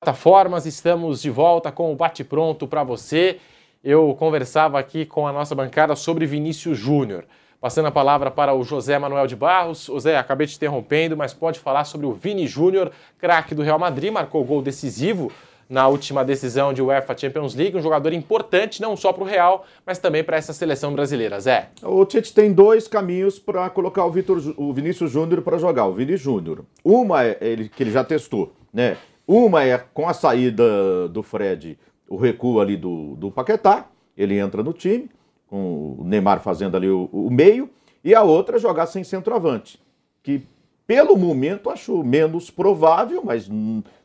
Plataformas, 0.00 0.66
estamos 0.66 1.20
de 1.20 1.30
volta 1.30 1.72
com 1.72 1.92
o 1.92 1.96
Bate 1.96 2.22
Pronto 2.22 2.68
para 2.68 2.84
você. 2.84 3.40
Eu 3.82 4.14
conversava 4.18 4.78
aqui 4.78 5.06
com 5.06 5.26
a 5.26 5.32
nossa 5.32 5.54
bancada 5.54 5.96
sobre 5.96 6.26
Vinícius 6.26 6.76
Júnior. 6.76 7.24
Passando 7.58 7.86
a 7.86 7.90
palavra 7.90 8.30
para 8.30 8.54
o 8.54 8.62
José 8.62 8.98
Manuel 8.98 9.26
de 9.26 9.34
Barros. 9.34 9.86
José, 9.86 10.18
acabei 10.18 10.46
te 10.46 10.56
interrompendo, 10.56 11.16
mas 11.16 11.32
pode 11.32 11.58
falar 11.58 11.84
sobre 11.84 12.06
o 12.06 12.12
Vini 12.12 12.46
Júnior, 12.46 12.92
craque 13.18 13.54
do 13.54 13.62
Real 13.62 13.78
Madrid, 13.78 14.12
marcou 14.12 14.44
gol 14.44 14.60
decisivo 14.60 15.32
na 15.66 15.88
última 15.88 16.22
decisão 16.22 16.74
de 16.74 16.82
UEFA 16.82 17.16
Champions 17.16 17.54
League, 17.54 17.76
um 17.76 17.80
jogador 17.80 18.12
importante 18.12 18.82
não 18.82 18.96
só 18.96 19.12
para 19.12 19.22
o 19.22 19.26
Real, 19.26 19.64
mas 19.86 19.98
também 19.98 20.24
para 20.24 20.36
essa 20.36 20.52
seleção 20.52 20.92
brasileira. 20.92 21.40
Zé. 21.40 21.68
O 21.82 22.04
Tite 22.04 22.34
tem 22.34 22.52
dois 22.52 22.88
caminhos 22.88 23.38
para 23.38 23.70
colocar 23.70 24.04
o, 24.04 24.10
Vitor, 24.10 24.42
o 24.56 24.72
Vinícius 24.72 25.12
Júnior 25.12 25.42
para 25.42 25.58
jogar, 25.58 25.86
o 25.86 25.94
Vini 25.94 26.16
Júnior. 26.16 26.64
Uma 26.84 27.24
é 27.24 27.38
ele, 27.40 27.68
que 27.68 27.82
ele 27.82 27.92
já 27.92 28.04
testou, 28.04 28.52
né? 28.74 28.98
Uma 29.26 29.64
é 29.64 29.78
com 29.94 30.08
a 30.08 30.12
saída 30.12 31.08
do 31.08 31.22
Fred, 31.22 31.78
o 32.10 32.16
recuo 32.16 32.60
ali 32.60 32.76
do, 32.76 33.14
do 33.14 33.30
Paquetá, 33.30 33.86
ele 34.16 34.36
entra 34.36 34.64
no 34.64 34.72
time, 34.72 35.08
com 35.46 35.96
o 35.96 36.04
Neymar 36.04 36.40
fazendo 36.40 36.76
ali 36.76 36.88
o, 36.88 37.08
o 37.12 37.30
meio, 37.30 37.70
e 38.02 38.14
a 38.14 38.22
outra 38.22 38.56
é 38.56 38.58
jogar 38.58 38.86
sem 38.86 39.04
centroavante, 39.04 39.80
que 40.20 40.42
pelo 40.86 41.16
momento 41.16 41.70
acho 41.70 42.02
menos 42.02 42.50
provável, 42.50 43.22
mas 43.24 43.48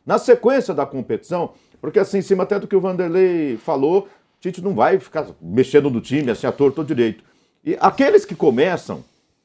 na 0.06 0.18
sequência 0.18 0.72
da 0.72 0.86
competição, 0.86 1.50
porque 1.80 1.98
assim, 1.98 2.18
em 2.18 2.22
cima 2.22 2.44
até 2.44 2.60
do 2.60 2.68
que 2.68 2.76
o 2.76 2.80
Vanderlei 2.80 3.56
falou, 3.56 4.08
Tite 4.40 4.62
não 4.62 4.72
vai 4.72 5.00
ficar 5.00 5.26
mexendo 5.40 5.90
no 5.90 6.00
time 6.00 6.30
assim 6.30 6.46
a 6.46 6.52
torto 6.52 6.84
direito. 6.84 7.24
E 7.64 7.76
aqueles 7.80 8.24
que 8.24 8.36
começam 8.36 9.02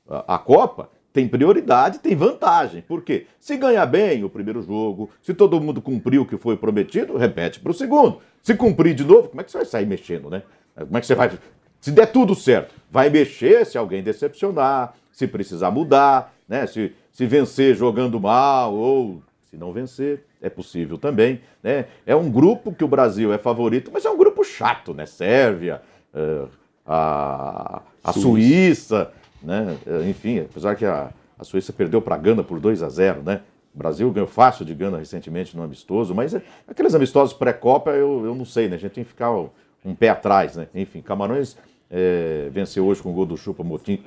a, 0.08 0.36
a 0.36 0.38
Copa 0.38 0.89
têm 1.13 1.28
prioridade, 1.28 2.00
têm 2.00 2.15
vantagem. 2.15 2.82
Por 2.82 3.02
quê? 3.02 3.28
Se 3.39 3.58
ganhar 3.58 3.86
bem 3.86 4.24
o 4.24 4.30
primeiro 4.30 4.62
jogo, 4.62 5.10
se 5.21 5.34
todo 5.34 5.60
mundo 5.60 5.82
cumpriu 5.82 6.21
o 6.21 6.26
que 6.26 6.38
foi 6.38 6.56
prometido, 6.58 7.17
repete 7.17 7.60
para 7.60 7.71
o 7.71 7.74
segundo. 7.74 8.19
Se 8.41 8.56
cumprir 8.56 8.93
de 8.93 9.04
novo, 9.04 9.30
como 9.30 9.41
é 9.41 9.43
que 9.43 9.52
você 9.52 9.58
vai 9.58 9.65
sair 9.65 9.86
mexendo, 9.86 10.30
né? 10.30 10.43
Como 10.76 10.97
é 10.97 11.02
que 11.02 11.08
você 11.08 11.15
vai. 11.15 11.32
Se 11.80 11.91
der 11.91 12.08
tudo 12.08 12.36
certo, 12.36 12.74
vai 12.89 13.10
mexer 13.10 13.65
se 13.65 13.78
alguém 13.78 14.02
decepcionar, 14.02 14.93
se 15.12 15.28
precisar 15.28 15.71
mudar, 15.71 16.34
né? 16.47 16.65
Se, 16.65 16.93
se 17.12 17.26
vencer 17.26 17.76
jogando 17.76 18.19
mal 18.19 18.74
ou 18.74 19.21
se 19.50 19.58
não 19.58 19.74
vencer, 19.74 20.24
é 20.41 20.50
possível 20.50 20.97
também. 20.97 21.41
Né? 21.62 21.86
É 22.06 22.15
um 22.15 22.32
grupo 22.32 22.74
que 22.74 22.86
o 22.86 22.88
Brasil 22.88 23.34
é 23.34 23.38
favorito, 23.38 23.91
mas 23.93 24.06
é 24.06 24.10
um 24.10 24.17
grupo 24.17 24.43
chato, 24.45 24.93
né? 24.93 25.06
Sérvia, 25.06 25.82
uh, 26.13 26.47
a, 26.86 27.82
a 28.02 28.13
Suíça, 28.13 29.12
né? 29.43 29.77
Uh, 29.86 30.10
enfim, 30.10 30.39
apesar 30.39 30.75
que 30.75 30.86
a, 30.86 31.12
a 31.38 31.43
Suíça 31.43 31.73
perdeu 31.73 32.01
para 32.01 32.15
a 32.15 32.17
Gana 32.17 32.43
por 32.43 32.60
2 32.60 32.84
a 32.84 32.89
0 32.89 33.23
né? 33.23 33.41
O 33.73 33.77
Brasil 33.77 34.12
ganhou 34.12 34.27
fácil 34.27 34.65
de 34.65 34.73
Gana 34.73 34.97
recentemente 34.97 35.56
no 35.56 35.63
amistoso, 35.63 36.13
mas 36.13 36.34
é, 36.34 36.41
aqueles 36.67 36.93
amistosos 36.93 37.34
pré-copa 37.34 37.91
eu, 37.91 38.25
eu 38.25 38.36
não 38.36 38.45
sei, 38.45 38.67
né? 38.67 38.75
A 38.75 38.80
gente 38.80 38.91
tem 38.91 39.04
que 39.04 39.10
ficar 39.10 39.32
um, 39.32 39.95
pé 39.97 40.10
atrás, 40.10 40.56
né? 40.56 40.67
Enfim, 40.75 41.01
Camarões 41.01 41.58
é, 41.89 42.49
venceu 42.51 42.86
hoje 42.86 43.01
com 43.01 43.10
o 43.10 43.13
gol 43.13 43.25
do 43.25 43.38
Chupa 43.38 43.63
Motim, 43.63 43.97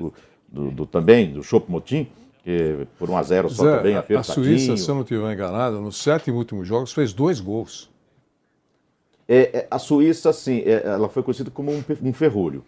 do, 0.48 0.70
do, 0.70 0.86
também, 0.86 1.32
do 1.32 1.42
Chopo 1.42 1.70
Motim, 1.70 2.06
que 2.42 2.86
por 2.98 3.10
1 3.10 3.16
a 3.16 3.22
0 3.22 3.50
só 3.50 3.64
Zé, 3.64 3.76
também 3.76 3.96
apertadinho. 3.96 4.54
A 4.54 4.58
Suíça, 4.58 4.76
se 4.76 4.88
eu 4.88 4.94
não 4.94 5.02
estiver 5.02 5.32
enganado, 5.32 5.80
nos 5.80 5.96
sete 5.96 6.30
últimos 6.30 6.68
jogos 6.68 6.92
fez 6.92 7.12
dois 7.12 7.40
gols. 7.40 7.90
É, 9.26 9.58
é, 9.58 9.66
a 9.70 9.78
Suíça, 9.78 10.32
sim, 10.32 10.62
é, 10.64 10.82
ela 10.84 11.08
foi 11.08 11.22
conhecida 11.22 11.50
como 11.50 11.72
um, 11.72 11.82
um, 12.02 12.12
ferrolho. 12.12 12.62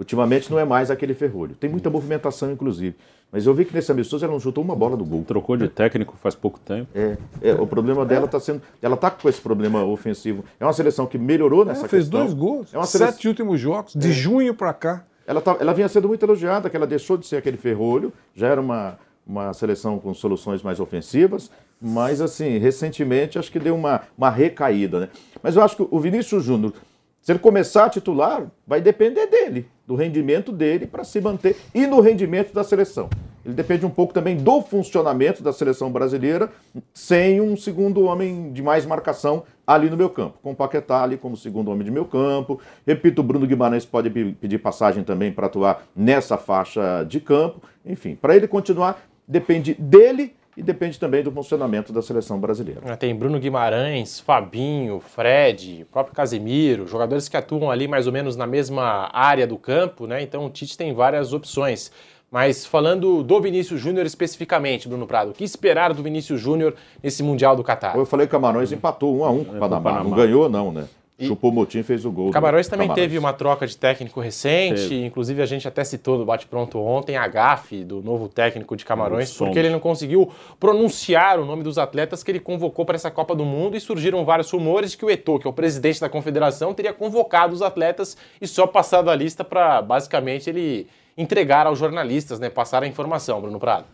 Ultimamente 0.00 0.50
não 0.50 0.58
é 0.58 0.64
mais 0.64 0.90
aquele 0.90 1.12
ferrolho. 1.12 1.54
Tem 1.54 1.68
muita 1.68 1.90
movimentação, 1.90 2.50
inclusive. 2.50 2.96
Mas 3.30 3.46
eu 3.46 3.52
vi 3.52 3.66
que 3.66 3.74
nesse 3.74 3.92
amistoso 3.92 4.24
ela 4.24 4.32
não 4.32 4.40
chutou 4.40 4.64
uma 4.64 4.74
bola 4.74 4.96
do 4.96 5.04
gol. 5.04 5.22
Trocou 5.24 5.58
de 5.58 5.68
técnico 5.68 6.16
faz 6.16 6.34
pouco 6.34 6.58
tempo. 6.58 6.88
É, 6.94 7.18
é 7.42 7.52
o 7.52 7.66
problema 7.66 8.06
dela 8.06 8.24
está 8.24 8.40
sendo. 8.40 8.62
Ela 8.80 8.94
está 8.94 9.10
com 9.10 9.28
esse 9.28 9.42
problema 9.42 9.84
ofensivo. 9.84 10.42
É 10.58 10.64
uma 10.64 10.72
seleção 10.72 11.06
que 11.06 11.18
melhorou 11.18 11.66
nessa 11.66 11.84
é, 11.84 11.88
fez 11.88 12.04
questão. 12.04 12.20
dois 12.20 12.32
gols. 12.32 12.72
É 12.72 12.78
uma 12.78 12.86
seleção... 12.86 13.12
Sete 13.12 13.28
últimos 13.28 13.60
jogos, 13.60 13.92
de 13.92 14.08
é. 14.08 14.10
junho 14.10 14.54
para 14.54 14.72
cá. 14.72 15.04
Ela, 15.26 15.42
tá, 15.42 15.58
ela 15.60 15.74
vinha 15.74 15.86
sendo 15.86 16.08
muito 16.08 16.24
elogiada, 16.24 16.70
que 16.70 16.76
ela 16.76 16.86
deixou 16.86 17.18
de 17.18 17.26
ser 17.26 17.36
aquele 17.36 17.58
ferrolho, 17.58 18.10
já 18.34 18.48
era 18.48 18.60
uma, 18.60 18.98
uma 19.26 19.52
seleção 19.52 19.98
com 19.98 20.14
soluções 20.14 20.62
mais 20.62 20.80
ofensivas, 20.80 21.50
mas 21.80 22.20
assim, 22.20 22.56
recentemente 22.58 23.38
acho 23.38 23.52
que 23.52 23.60
deu 23.60 23.76
uma, 23.76 24.00
uma 24.16 24.30
recaída, 24.30 25.00
né? 25.00 25.08
Mas 25.42 25.56
eu 25.56 25.62
acho 25.62 25.76
que 25.76 25.86
o 25.88 26.00
Vinícius 26.00 26.42
Júnior, 26.42 26.72
se 27.20 27.32
ele 27.32 27.38
começar 27.38 27.84
a 27.84 27.90
titular, 27.90 28.50
vai 28.66 28.80
depender 28.80 29.26
dele, 29.26 29.68
do 29.86 29.94
rendimento 29.94 30.52
dele 30.52 30.86
para 30.86 31.04
se 31.04 31.20
manter 31.20 31.56
e 31.74 31.86
no 31.86 32.00
rendimento 32.00 32.52
da 32.52 32.64
seleção. 32.64 33.10
Ele 33.44 33.54
depende 33.54 33.84
um 33.86 33.90
pouco 33.90 34.12
também 34.12 34.36
do 34.36 34.62
funcionamento 34.62 35.42
da 35.42 35.52
seleção 35.52 35.90
brasileira, 35.90 36.50
sem 36.92 37.40
um 37.40 37.56
segundo 37.56 38.04
homem 38.04 38.52
de 38.52 38.62
mais 38.62 38.84
marcação 38.84 39.44
ali 39.66 39.88
no 39.88 39.96
meu 39.96 40.10
campo. 40.10 40.38
Com 40.42 40.52
o 40.52 40.54
Paquetá 40.54 41.02
ali 41.02 41.16
como 41.16 41.36
segundo 41.36 41.70
homem 41.70 41.84
de 41.84 41.90
meu 41.90 42.04
campo. 42.04 42.60
Repito, 42.86 43.20
o 43.20 43.24
Bruno 43.24 43.46
Guimarães 43.46 43.84
pode 43.84 44.10
pedir 44.10 44.58
passagem 44.58 45.04
também 45.04 45.32
para 45.32 45.46
atuar 45.46 45.84
nessa 45.96 46.36
faixa 46.36 47.04
de 47.04 47.20
campo. 47.20 47.62
Enfim, 47.84 48.14
para 48.14 48.36
ele 48.36 48.46
continuar, 48.46 49.02
depende 49.26 49.74
dele 49.74 50.34
e 50.60 50.62
depende 50.62 51.00
também 51.00 51.22
do 51.22 51.32
funcionamento 51.32 51.90
da 51.90 52.02
seleção 52.02 52.38
brasileira. 52.38 52.82
Ah, 52.84 52.94
tem 52.94 53.14
Bruno 53.14 53.40
Guimarães, 53.40 54.20
Fabinho, 54.20 55.00
Fred, 55.00 55.86
próprio 55.90 56.14
Casemiro, 56.14 56.86
jogadores 56.86 57.30
que 57.30 57.36
atuam 57.36 57.70
ali 57.70 57.88
mais 57.88 58.06
ou 58.06 58.12
menos 58.12 58.36
na 58.36 58.46
mesma 58.46 59.08
área 59.10 59.46
do 59.46 59.56
campo, 59.56 60.06
né? 60.06 60.22
Então 60.22 60.44
o 60.44 60.50
Tite 60.50 60.76
tem 60.76 60.92
várias 60.92 61.32
opções. 61.32 61.90
Mas 62.30 62.66
falando 62.66 63.22
do 63.22 63.40
Vinícius 63.40 63.80
Júnior 63.80 64.04
especificamente, 64.04 64.86
Bruno 64.86 65.06
Prado, 65.06 65.30
o 65.30 65.32
que 65.32 65.42
esperar 65.42 65.94
do 65.94 66.02
Vinícius 66.02 66.38
Júnior 66.38 66.74
nesse 67.02 67.22
Mundial 67.22 67.56
do 67.56 67.64
Catar? 67.64 67.96
Eu 67.96 68.04
falei 68.04 68.26
que 68.26 68.30
Camarões 68.30 68.70
empatou 68.70 69.16
um 69.16 69.24
a 69.24 69.30
um 69.30 69.42
com 69.42 69.54
o 69.54 69.56
é, 69.56 69.60
Panamá. 69.60 69.90
Panamá. 69.90 70.10
Não 70.10 70.16
ganhou, 70.16 70.48
não, 70.48 70.70
né? 70.70 70.84
E... 71.20 71.26
Chupou 71.26 71.52
Motim 71.52 71.82
fez 71.82 72.06
o 72.06 72.10
gol. 72.10 72.30
Camarões 72.30 72.66
também 72.66 72.88
Camarões. 72.88 73.04
teve 73.04 73.18
uma 73.18 73.32
troca 73.32 73.66
de 73.66 73.76
técnico 73.76 74.20
recente, 74.20 74.88
teve. 74.88 75.04
inclusive 75.04 75.42
a 75.42 75.46
gente 75.46 75.68
até 75.68 75.84
citou 75.84 76.16
no 76.16 76.24
bate-pronto 76.24 76.78
ontem 76.78 77.16
a 77.16 77.28
gafe 77.28 77.84
do 77.84 78.02
novo 78.02 78.26
técnico 78.26 78.74
de 78.74 78.84
Camarões, 78.84 79.36
porque 79.36 79.58
ele 79.58 79.68
não 79.68 79.78
conseguiu 79.78 80.30
pronunciar 80.58 81.38
o 81.38 81.44
nome 81.44 81.62
dos 81.62 81.76
atletas 81.76 82.22
que 82.22 82.30
ele 82.30 82.40
convocou 82.40 82.86
para 82.86 82.96
essa 82.96 83.10
Copa 83.10 83.34
do 83.34 83.44
Mundo 83.44 83.76
e 83.76 83.80
surgiram 83.80 84.24
vários 84.24 84.50
rumores 84.50 84.92
de 84.92 84.96
que 84.96 85.04
o 85.04 85.10
Eto'o, 85.10 85.38
que 85.38 85.46
é 85.46 85.50
o 85.50 85.52
presidente 85.52 86.00
da 86.00 86.08
confederação, 86.08 86.72
teria 86.72 86.92
convocado 86.92 87.52
os 87.52 87.60
atletas 87.60 88.16
e 88.40 88.46
só 88.46 88.66
passado 88.66 89.10
a 89.10 89.14
lista 89.14 89.44
para 89.44 89.82
basicamente 89.82 90.48
ele 90.48 90.86
entregar 91.16 91.66
aos 91.66 91.78
jornalistas, 91.78 92.40
né, 92.40 92.48
passar 92.48 92.82
a 92.82 92.86
informação, 92.86 93.40
Bruno 93.40 93.60
Prado. 93.60 93.84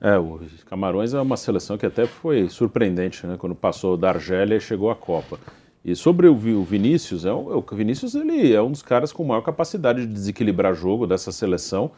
É, 0.00 0.18
o 0.18 0.40
Camarões 0.66 1.14
é 1.14 1.20
uma 1.20 1.36
seleção 1.36 1.78
que 1.78 1.86
até 1.86 2.06
foi 2.06 2.48
surpreendente, 2.48 3.24
né, 3.24 3.36
quando 3.38 3.54
passou 3.54 3.96
da 3.96 4.08
Argélia 4.08 4.56
e 4.56 4.60
chegou 4.60 4.90
à 4.90 4.96
Copa. 4.96 5.38
E 5.84 5.96
sobre 5.96 6.28
o 6.28 6.36
Vinícius, 6.36 7.24
é 7.24 7.32
o, 7.32 7.64
Vinícius 7.72 8.14
ele 8.14 8.54
é 8.54 8.62
um 8.62 8.70
dos 8.70 8.82
caras 8.82 9.12
com 9.12 9.24
maior 9.24 9.40
capacidade 9.42 10.06
de 10.06 10.12
desequilibrar 10.12 10.74
jogo 10.74 11.08
dessa 11.08 11.32
seleção. 11.32 11.90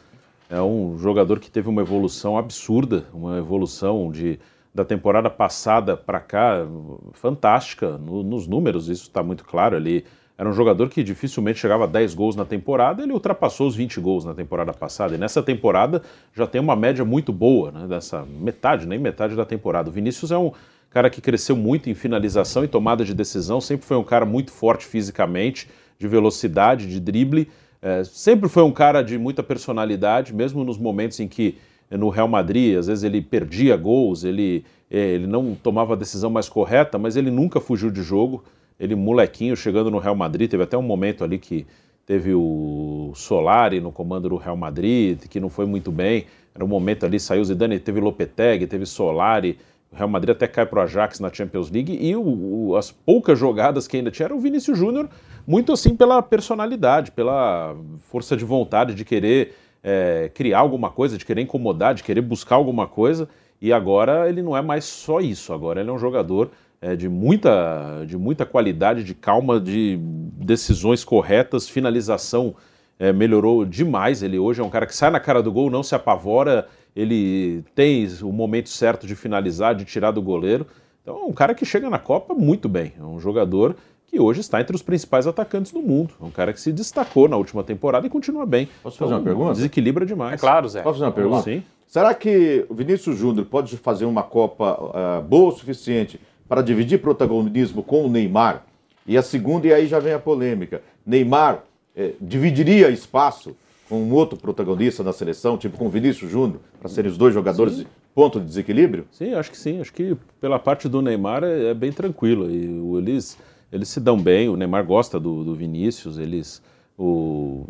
É 0.49 0.59
um 0.59 0.97
jogador 0.97 1.39
que 1.39 1.51
teve 1.51 1.69
uma 1.69 1.81
evolução 1.81 2.35
absurda, 2.35 3.05
uma 3.13 3.37
evolução 3.37 4.11
de, 4.11 4.39
da 4.73 4.83
temporada 4.83 5.29
passada 5.29 5.95
para 5.95 6.19
cá 6.19 6.65
fantástica 7.13 7.97
no, 7.97 8.23
nos 8.23 8.47
números, 8.47 8.89
isso 8.89 9.03
está 9.03 9.21
muito 9.21 9.45
claro 9.45 9.75
ali. 9.75 10.03
Era 10.37 10.49
um 10.49 10.53
jogador 10.53 10.89
que 10.89 11.01
dificilmente 11.01 11.59
chegava 11.59 11.85
a 11.85 11.87
10 11.87 12.13
gols 12.13 12.35
na 12.35 12.43
temporada, 12.43 13.03
ele 13.03 13.13
ultrapassou 13.13 13.67
os 13.67 13.75
20 13.75 14.01
gols 14.01 14.25
na 14.25 14.33
temporada 14.33 14.73
passada. 14.73 15.15
E 15.15 15.17
nessa 15.17 15.41
temporada 15.41 16.01
já 16.33 16.45
tem 16.45 16.59
uma 16.59 16.75
média 16.75 17.05
muito 17.05 17.31
boa, 17.31 17.71
né, 17.71 17.87
dessa 17.87 18.25
metade, 18.25 18.85
nem 18.85 18.99
metade 18.99 19.35
da 19.35 19.45
temporada. 19.45 19.89
O 19.89 19.93
Vinícius 19.93 20.31
é 20.31 20.37
um 20.37 20.51
cara 20.95 21.09
que 21.09 21.19
cresceu 21.19 21.57
muito 21.57 21.89
em 21.89 21.93
finalização 21.93 22.63
e 22.63 22.69
tomada 22.69 23.03
de 23.03 23.13
decisão, 23.13 23.59
sempre 23.59 23.85
foi 23.85 23.97
um 23.97 24.03
cara 24.03 24.25
muito 24.25 24.49
forte 24.49 24.85
fisicamente, 24.85 25.67
de 25.99 26.07
velocidade, 26.07 26.87
de 26.87 27.01
drible. 27.01 27.49
É, 27.81 28.05
sempre 28.05 28.47
foi 28.47 28.63
um 28.63 28.71
cara 28.71 29.01
de 29.01 29.17
muita 29.17 29.43
personalidade, 29.43 30.33
mesmo 30.33 30.63
nos 30.63 30.77
momentos 30.77 31.19
em 31.19 31.27
que 31.27 31.57
no 31.91 32.07
Real 32.07 32.29
Madrid, 32.29 32.77
às 32.77 32.87
vezes 32.87 33.03
ele 33.03 33.21
perdia 33.21 33.75
gols, 33.75 34.23
ele, 34.23 34.63
é, 34.89 34.97
ele 34.97 35.27
não 35.27 35.53
tomava 35.53 35.95
a 35.95 35.97
decisão 35.97 36.29
mais 36.29 36.47
correta, 36.47 36.97
mas 36.97 37.17
ele 37.17 37.29
nunca 37.29 37.59
fugiu 37.59 37.91
de 37.91 38.01
jogo. 38.01 38.45
Ele, 38.79 38.95
molequinho, 38.95 39.57
chegando 39.57 39.91
no 39.91 39.99
Real 39.99 40.15
Madrid, 40.15 40.49
teve 40.49 40.63
até 40.63 40.77
um 40.77 40.81
momento 40.81 41.25
ali 41.25 41.37
que 41.37 41.67
teve 42.05 42.33
o 42.33 43.11
Solari 43.15 43.81
no 43.81 43.91
comando 43.91 44.29
do 44.29 44.37
Real 44.37 44.55
Madrid, 44.55 45.27
que 45.27 45.41
não 45.41 45.49
foi 45.49 45.65
muito 45.65 45.91
bem. 45.91 46.25
Era 46.53 46.63
um 46.63 46.69
momento 46.69 47.05
ali, 47.05 47.19
saiu 47.19 47.43
Zidane, 47.43 47.79
teve 47.79 47.99
Lopetegui, 47.99 48.65
teve 48.65 48.85
Solari. 48.85 49.57
Real 49.95 50.09
Madrid 50.09 50.35
até 50.35 50.47
cai 50.47 50.65
para 50.65 50.79
o 50.79 50.81
Ajax 50.83 51.19
na 51.19 51.33
Champions 51.33 51.71
League 51.71 51.97
e 51.99 52.15
o, 52.15 52.21
o, 52.21 52.75
as 52.75 52.91
poucas 52.91 53.39
jogadas 53.39 53.87
que 53.87 53.97
ainda 53.97 54.11
tinha 54.11 54.25
era 54.25 54.35
o 54.35 54.39
Vinícius 54.39 54.77
Júnior, 54.77 55.09
muito 55.47 55.71
assim 55.71 55.95
pela 55.95 56.21
personalidade, 56.21 57.11
pela 57.11 57.75
força 58.09 58.35
de 58.35 58.43
vontade 58.43 58.93
de 58.93 59.05
querer 59.05 59.55
é, 59.83 60.29
criar 60.33 60.59
alguma 60.59 60.89
coisa, 60.89 61.17
de 61.17 61.25
querer 61.25 61.41
incomodar, 61.41 61.93
de 61.93 62.03
querer 62.03 62.21
buscar 62.21 62.55
alguma 62.55 62.87
coisa. 62.87 63.29
E 63.61 63.71
agora 63.71 64.27
ele 64.27 64.41
não 64.41 64.55
é 64.55 64.61
mais 64.61 64.83
só 64.83 65.19
isso, 65.21 65.53
agora 65.53 65.79
ele 65.79 65.89
é 65.89 65.93
um 65.93 65.97
jogador 65.97 66.51
é, 66.81 66.95
de, 66.95 67.07
muita, 67.07 68.03
de 68.05 68.17
muita 68.17 68.45
qualidade, 68.45 69.03
de 69.03 69.13
calma, 69.13 69.59
de 69.59 69.97
decisões 69.99 71.03
corretas, 71.03 71.69
finalização 71.69 72.55
é, 72.99 73.13
melhorou 73.13 73.65
demais. 73.65 74.21
Ele 74.21 74.37
hoje 74.37 74.61
é 74.61 74.63
um 74.63 74.69
cara 74.69 74.85
que 74.85 74.95
sai 74.95 75.09
na 75.09 75.19
cara 75.19 75.41
do 75.41 75.51
gol, 75.51 75.69
não 75.69 75.83
se 75.83 75.95
apavora, 75.95 76.67
ele 76.95 77.63
tem 77.75 78.07
o 78.21 78.31
momento 78.31 78.69
certo 78.69 79.05
de 79.05 79.15
finalizar, 79.15 79.75
de 79.75 79.83
tirar 79.85 80.11
do 80.11 80.21
goleiro. 80.21 80.65
Então 81.01 81.17
é 81.17 81.25
um 81.25 81.33
cara 81.33 81.53
que 81.53 81.65
chega 81.65 81.89
na 81.89 81.99
Copa 81.99 82.33
muito 82.33 82.69
bem, 82.69 82.93
é 82.99 83.03
um 83.03 83.19
jogador 83.19 83.75
que 84.07 84.19
hoje 84.19 84.39
está 84.39 84.61
entre 84.61 84.75
os 84.75 84.81
principais 84.81 85.27
atacantes 85.27 85.71
do 85.71 85.81
mundo. 85.81 86.13
É 86.21 86.25
um 86.25 86.31
cara 86.31 86.53
que 86.53 86.61
se 86.61 86.71
destacou 86.71 87.27
na 87.27 87.35
última 87.35 87.63
temporada 87.63 88.07
e 88.07 88.09
continua 88.09 88.45
bem. 88.45 88.69
Posso 88.81 88.97
fazer 88.97 89.13
uma 89.13 89.19
então, 89.19 89.33
pergunta? 89.33 89.53
Desequilibra 89.55 90.05
demais. 90.05 90.35
É 90.35 90.37
claro, 90.37 90.69
Zé. 90.69 90.81
Posso 90.81 90.99
fazer 90.99 91.05
uma 91.05 91.11
pergunta? 91.11 91.43
Sim. 91.43 91.63
Será 91.87 92.13
que 92.13 92.65
o 92.69 92.73
Vinícius 92.73 93.17
Júnior 93.17 93.45
pode 93.45 93.75
fazer 93.77 94.05
uma 94.05 94.23
Copa 94.23 94.79
uh, 94.79 95.21
boa 95.23 95.49
o 95.49 95.51
suficiente 95.51 96.19
para 96.47 96.61
dividir 96.61 96.99
protagonismo 96.99 97.83
com 97.83 98.05
o 98.05 98.09
Neymar? 98.09 98.63
E 99.07 99.17
a 99.17 99.21
segunda, 99.21 99.67
e 99.67 99.73
aí 99.73 99.87
já 99.87 99.99
vem 99.99 100.13
a 100.13 100.19
polêmica: 100.19 100.81
Neymar 101.05 101.63
eh, 101.95 102.13
dividiria 102.19 102.89
espaço 102.89 103.55
com 103.87 104.01
um 104.01 104.13
outro 104.13 104.37
protagonista 104.37 105.03
na 105.03 105.13
seleção, 105.13 105.57
tipo 105.57 105.77
com 105.77 105.87
o 105.87 105.89
Vinícius 105.89 106.31
Júnior, 106.31 106.59
para 106.79 106.89
serem 106.89 107.11
os 107.11 107.17
dois 107.17 107.33
jogadores 107.33 107.77
de 107.77 107.87
ponto 108.13 108.39
de 108.39 108.45
desequilíbrio? 108.45 109.05
Sim, 109.11 109.33
acho 109.33 109.51
que 109.51 109.57
sim. 109.57 109.79
Acho 109.79 109.93
que 109.93 110.17
pela 110.39 110.57
parte 110.57 110.89
do 110.89 111.01
Neymar 111.01 111.43
é, 111.43 111.65
é 111.67 111.73
bem 111.73 111.91
tranquilo. 111.91 112.49
E 112.49 112.79
o 112.79 112.97
Elis 112.97 113.37
eles 113.71 113.89
se 113.89 113.99
dão 113.99 114.17
bem, 114.17 114.47
o 114.47 114.55
Neymar 114.55 114.85
gosta 114.85 115.19
do, 115.19 115.43
do 115.43 115.53
Vinícius, 115.53 116.17
eles, 116.17 116.61
o, 116.97 117.65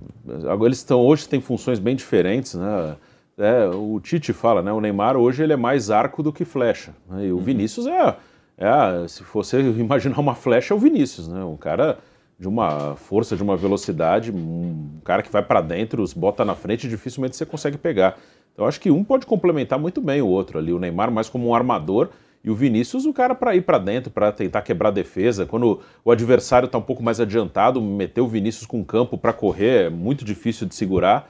eles 0.64 0.78
estão, 0.78 1.02
hoje 1.02 1.28
têm 1.28 1.42
funções 1.42 1.80
bem 1.80 1.96
diferentes, 1.96 2.54
né? 2.54 2.96
É, 3.38 3.68
o 3.68 4.00
Tite 4.00 4.32
fala, 4.32 4.62
né? 4.62 4.72
O 4.72 4.80
Neymar 4.80 5.18
hoje 5.18 5.44
ele 5.44 5.52
é 5.52 5.58
mais 5.58 5.90
arco 5.90 6.24
do 6.24 6.32
que 6.32 6.46
flecha. 6.46 6.96
Né? 7.10 7.26
E 7.26 7.32
o 7.32 7.36
uhum. 7.36 7.42
Vinícius 7.42 7.86
é, 7.86 8.16
é, 8.58 9.08
se 9.08 9.24
você 9.34 9.60
imaginar 9.78 10.20
uma 10.20 10.36
flecha, 10.36 10.74
é 10.74 10.78
o 10.78 10.80
Vinícius, 10.80 11.28
né? 11.28 11.44
Um 11.44 11.58
cara 11.58 11.98
de 12.38 12.48
uma 12.48 12.96
força, 12.96 13.36
de 13.36 13.44
uma 13.44 13.56
velocidade, 13.56 14.32
um 14.32 15.00
cara 15.04 15.22
que 15.22 15.32
vai 15.32 15.42
para 15.42 15.62
dentro, 15.62 16.04
os 16.04 16.14
bota 16.14 16.44
na 16.44 16.56
frente, 16.56 16.88
dificilmente 16.88 17.36
você 17.36 17.46
consegue 17.46 17.78
pegar. 17.78 18.18
Então 18.54 18.66
acho 18.66 18.80
que 18.80 18.92
um 18.92 19.04
pode 19.04 19.26
complementar 19.26 19.80
muito 19.80 20.02
bem 20.02 20.22
o 20.22 20.28
outro 20.28 20.60
ali. 20.60 20.74
O 20.74 20.80
Neymar 20.80 21.12
mais 21.12 21.30
como 21.30 21.48
um 21.48 21.56
armador 21.56 22.10
e 22.44 22.50
o 22.50 22.56
Vinícius, 22.56 23.06
o 23.06 23.14
cara 23.14 23.34
para 23.34 23.56
ir 23.56 23.62
para 23.62 23.78
dentro, 23.78 24.12
para 24.12 24.32
tentar 24.32 24.62
quebrar 24.62 24.90
a 24.90 24.92
defesa. 24.92 25.46
Quando 25.46 25.80
o 26.04 26.12
adversário 26.12 26.68
está 26.68 26.78
um 26.78 26.82
pouco 26.82 27.02
mais 27.02 27.20
adiantado, 27.20 27.82
meter 27.82 28.22
o 28.22 28.28
Vinícius 28.28 28.66
com 28.66 28.84
campo 28.84 29.18
para 29.18 29.34
correr 29.34 29.86
é 29.86 29.90
muito 29.90 30.24
difícil 30.24 30.68
de 30.68 30.76
segurar. 30.76 31.30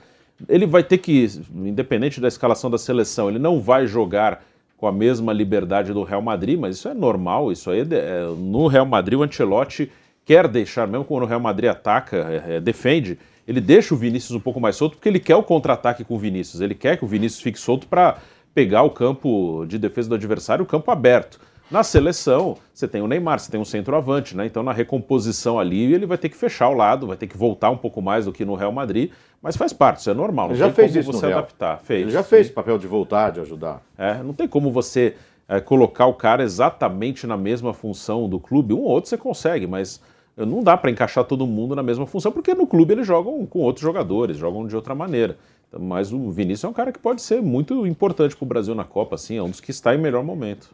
Ele 0.49 0.65
vai 0.65 0.83
ter 0.83 0.97
que, 0.97 1.25
independente 1.53 2.19
da 2.19 2.27
escalação 2.27 2.69
da 2.69 2.77
seleção, 2.77 3.29
ele 3.29 3.39
não 3.39 3.61
vai 3.61 3.87
jogar 3.87 4.43
com 4.75 4.87
a 4.87 4.91
mesma 4.91 5.31
liberdade 5.31 5.93
do 5.93 6.03
Real 6.03 6.21
Madrid, 6.21 6.59
mas 6.59 6.75
isso 6.75 6.89
é 6.89 6.93
normal. 6.93 7.51
Isso 7.51 7.71
aí 7.71 7.79
é, 7.79 8.25
no 8.37 8.67
Real 8.67 8.85
Madrid 8.85 9.17
o 9.17 9.23
Ancelotti 9.23 9.89
quer 10.25 10.47
deixar, 10.47 10.87
mesmo 10.87 11.05
quando 11.05 11.23
o 11.23 11.27
Real 11.27 11.39
Madrid 11.39 11.69
ataca, 11.69 12.17
é, 12.17 12.55
é, 12.55 12.59
defende, 12.59 13.17
ele 13.47 13.61
deixa 13.61 13.93
o 13.93 13.97
Vinícius 13.97 14.31
um 14.31 14.39
pouco 14.39 14.59
mais 14.59 14.75
solto 14.75 14.97
porque 14.97 15.07
ele 15.07 15.19
quer 15.19 15.35
o 15.35 15.43
contra-ataque 15.43 16.03
com 16.03 16.15
o 16.15 16.19
Vinícius. 16.19 16.61
Ele 16.61 16.73
quer 16.73 16.97
que 16.97 17.05
o 17.05 17.07
Vinícius 17.07 17.41
fique 17.41 17.59
solto 17.59 17.87
para 17.87 18.17
pegar 18.53 18.81
o 18.81 18.89
campo 18.89 19.65
de 19.67 19.77
defesa 19.77 20.09
do 20.09 20.15
adversário, 20.15 20.63
o 20.63 20.65
campo 20.65 20.89
aberto. 20.89 21.39
Na 21.69 21.83
seleção, 21.83 22.57
você 22.73 22.87
tem 22.87 23.01
o 23.01 23.07
Neymar, 23.07 23.39
você 23.39 23.51
tem 23.51 23.59
um 23.59 23.65
centroavante, 23.65 24.37
né? 24.37 24.45
Então 24.45 24.61
na 24.61 24.71
recomposição 24.71 25.59
ali 25.59 25.93
ele 25.93 26.05
vai 26.05 26.17
ter 26.17 26.29
que 26.29 26.37
fechar 26.37 26.69
o 26.69 26.73
lado, 26.73 27.07
vai 27.07 27.17
ter 27.17 27.27
que 27.27 27.37
voltar 27.37 27.69
um 27.69 27.77
pouco 27.77 28.01
mais 28.01 28.25
do 28.25 28.31
que 28.31 28.45
no 28.45 28.55
Real 28.55 28.71
Madrid, 28.71 29.11
mas 29.41 29.55
faz 29.55 29.73
parte, 29.73 29.99
isso 29.99 30.09
é 30.09 30.13
normal. 30.13 30.47
Não 30.47 30.53
ele 30.53 30.59
já 30.59 30.71
fez 30.71 30.91
como 30.91 30.99
isso 31.01 31.11
você 31.11 31.25
no 31.25 31.27
Real. 31.27 31.39
adaptar. 31.39 31.79
Fez. 31.79 32.01
Ele 32.01 32.11
já 32.11 32.23
fez 32.23 32.49
papel 32.49 32.77
de 32.77 32.87
voltar, 32.87 33.31
de 33.31 33.39
ajudar. 33.39 33.81
É, 33.97 34.21
não 34.21 34.33
tem 34.33 34.47
como 34.47 34.71
você 34.71 35.15
é, 35.47 35.59
colocar 35.59 36.05
o 36.05 36.13
cara 36.13 36.43
exatamente 36.43 37.25
na 37.25 37.37
mesma 37.37 37.73
função 37.73 38.29
do 38.29 38.39
clube. 38.39 38.73
Um 38.73 38.79
ou 38.79 38.89
outro 38.89 39.09
você 39.09 39.17
consegue, 39.17 39.65
mas 39.65 39.99
não 40.37 40.61
dá 40.61 40.75
para 40.75 40.91
encaixar 40.91 41.23
todo 41.23 41.47
mundo 41.47 41.75
na 41.75 41.83
mesma 41.83 42.05
função, 42.05 42.31
porque 42.31 42.53
no 42.53 42.67
clube 42.67 42.93
eles 42.93 43.07
jogam 43.07 43.45
com 43.45 43.59
outros 43.59 43.83
jogadores, 43.83 44.37
jogam 44.37 44.67
de 44.67 44.75
outra 44.75 44.93
maneira. 44.93 45.37
Mas 45.71 46.11
o 46.11 46.31
Vinícius 46.31 46.65
é 46.65 46.67
um 46.67 46.73
cara 46.73 46.91
que 46.91 46.99
pode 46.99 47.21
ser 47.21 47.41
muito 47.41 47.85
importante 47.87 48.35
para 48.35 48.43
o 48.43 48.47
Brasil 48.47 48.75
na 48.75 48.83
Copa, 48.83 49.15
assim, 49.15 49.37
é 49.37 49.43
um 49.43 49.49
dos 49.49 49.61
que 49.61 49.71
está 49.71 49.95
em 49.95 49.97
melhor 49.97 50.23
momento. 50.23 50.69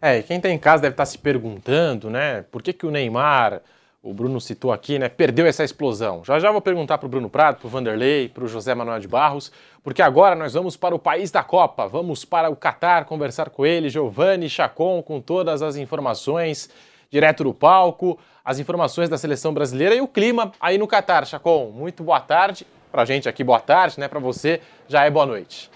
É, 0.00 0.22
quem 0.22 0.36
está 0.36 0.48
em 0.48 0.58
casa 0.58 0.82
deve 0.82 0.94
estar 0.94 1.02
tá 1.02 1.06
se 1.06 1.18
perguntando, 1.18 2.08
né, 2.10 2.42
por 2.50 2.62
que, 2.62 2.72
que 2.72 2.86
o 2.86 2.90
Neymar, 2.90 3.62
o 4.02 4.12
Bruno 4.14 4.40
citou 4.40 4.72
aqui, 4.72 4.98
né, 4.98 5.08
perdeu 5.08 5.46
essa 5.46 5.64
explosão. 5.64 6.22
Já 6.24 6.38
já 6.38 6.50
vou 6.50 6.60
perguntar 6.60 6.98
para 6.98 7.06
o 7.06 7.08
Bruno 7.08 7.28
Prado, 7.28 7.58
para 7.58 7.66
o 7.66 7.70
Vanderlei, 7.70 8.28
para 8.28 8.44
o 8.44 8.48
José 8.48 8.74
Manuel 8.74 9.00
de 9.00 9.08
Barros, 9.08 9.50
porque 9.82 10.02
agora 10.02 10.34
nós 10.34 10.54
vamos 10.54 10.76
para 10.76 10.94
o 10.94 10.98
país 10.98 11.30
da 11.30 11.42
Copa, 11.42 11.86
vamos 11.86 12.24
para 12.24 12.50
o 12.50 12.56
Catar 12.56 13.04
conversar 13.04 13.50
com 13.50 13.64
ele, 13.64 13.88
Giovanni 13.88 14.48
Chacon, 14.48 15.02
com 15.02 15.20
todas 15.20 15.62
as 15.62 15.76
informações 15.76 16.68
direto 17.10 17.44
do 17.44 17.54
palco, 17.54 18.18
as 18.46 18.60
informações 18.60 19.08
da 19.08 19.18
seleção 19.18 19.52
brasileira 19.52 19.92
e 19.96 20.00
o 20.00 20.06
clima 20.06 20.52
aí 20.60 20.78
no 20.78 20.86
Catar. 20.86 21.26
Chacon, 21.26 21.72
muito 21.74 22.04
boa 22.04 22.20
tarde 22.20 22.64
para 22.92 23.02
a 23.02 23.04
gente 23.04 23.28
aqui, 23.28 23.42
boa 23.42 23.58
tarde, 23.58 23.98
né? 23.98 24.06
Para 24.06 24.20
você, 24.20 24.60
já 24.86 25.04
é 25.04 25.10
boa 25.10 25.26
noite. 25.26 25.68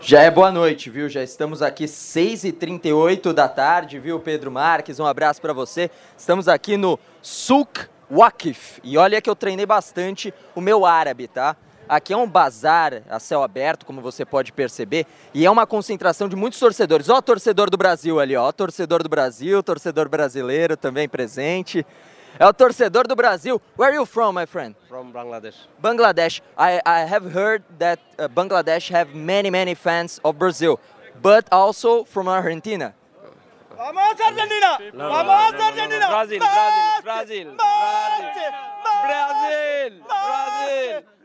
Já 0.00 0.20
é 0.22 0.30
boa 0.30 0.52
noite, 0.52 0.90
viu? 0.90 1.08
Já 1.08 1.22
estamos 1.22 1.62
aqui 1.62 1.86
6h38 1.86 3.32
da 3.32 3.48
tarde, 3.48 3.98
viu, 3.98 4.20
Pedro 4.20 4.52
Marques? 4.52 5.00
Um 5.00 5.06
abraço 5.06 5.40
para 5.40 5.54
você. 5.54 5.90
Estamos 6.16 6.46
aqui 6.46 6.76
no 6.76 7.00
Souk 7.22 7.86
Wakif. 8.10 8.80
E 8.84 8.98
olha 8.98 9.20
que 9.20 9.30
eu 9.30 9.34
treinei 9.34 9.64
bastante 9.64 10.32
o 10.54 10.60
meu 10.60 10.84
árabe, 10.84 11.26
tá? 11.26 11.56
Aqui 11.88 12.12
é 12.12 12.16
um 12.16 12.28
bazar 12.28 13.02
a 13.08 13.18
céu 13.18 13.42
aberto, 13.42 13.86
como 13.86 14.00
você 14.00 14.24
pode 14.24 14.52
perceber, 14.52 15.06
e 15.32 15.46
é 15.46 15.50
uma 15.50 15.66
concentração 15.66 16.28
de 16.28 16.36
muitos 16.36 16.60
torcedores. 16.60 17.08
Ó, 17.08 17.16
o 17.16 17.22
torcedor 17.22 17.70
do 17.70 17.78
Brasil 17.78 18.20
ali, 18.20 18.36
ó, 18.36 18.52
torcedor 18.52 19.02
do 19.02 19.08
Brasil, 19.08 19.62
torcedor 19.62 20.08
brasileiro 20.08 20.76
também 20.76 21.08
presente. 21.08 21.86
É 22.38 22.46
o 22.46 22.52
torcedor 22.52 23.08
do 23.08 23.16
Brasil. 23.16 23.60
Where 23.76 23.90
are 23.90 23.96
you 23.96 24.06
from, 24.06 24.32
my 24.32 24.46
friend? 24.46 24.76
From 24.86 25.10
Bangladesh. 25.10 25.56
Bangladesh. 25.82 26.42
I, 26.56 26.80
I 26.84 27.00
have 27.06 27.26
heard 27.32 27.64
that 27.78 27.98
uh, 28.18 28.28
Bangladesh 28.28 28.90
have 28.90 29.14
many, 29.14 29.50
many 29.50 29.74
fans 29.74 30.20
of 30.22 30.38
Brazil, 30.38 30.78
but 31.22 31.46
also 31.50 32.04
from 32.04 32.28
Argentina. 32.28 32.94
Vamos 33.76 34.20
Argentina! 34.20 34.78
Vamos 34.92 35.54
Argentina! 35.54 36.08
Brazil, 36.08 36.38
Brazil, 36.40 37.04
Brazil, 37.04 37.54
Brazil, 37.54 38.50
Brazil, 39.04 40.02
Brasil. 40.04 41.17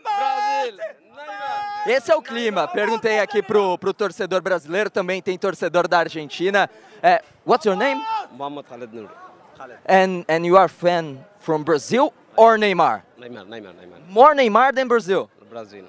Esse 1.86 2.12
é 2.12 2.16
o 2.16 2.22
clima. 2.22 2.68
Perguntei 2.68 3.20
aqui 3.20 3.44
pro, 3.44 3.78
pro 3.78 3.94
torcedor 3.94 4.42
brasileiro, 4.42 4.90
também 4.90 5.22
tem 5.22 5.38
torcedor 5.38 5.88
da 5.88 6.00
Argentina. 6.00 6.70
É, 7.02 7.22
what's 7.46 7.66
your 7.66 7.76
name? 7.76 8.02
Muhammad 8.32 8.66
Khaled 8.68 8.96
Noor. 8.96 9.10
And 9.86 10.26
and 10.28 10.46
you 10.46 10.58
are 10.58 10.70
fan 10.70 11.20
from 11.40 11.64
Brazil 11.64 12.14
or 12.36 12.58
Neymar? 12.58 13.04
Neymar, 13.18 13.46
Neymar, 13.46 13.74
Neymar. 13.74 14.00
More 14.08 14.34
Neymar 14.34 14.74
than 14.74 14.88
Brazil. 14.88 15.30
Brazil. 15.50 15.86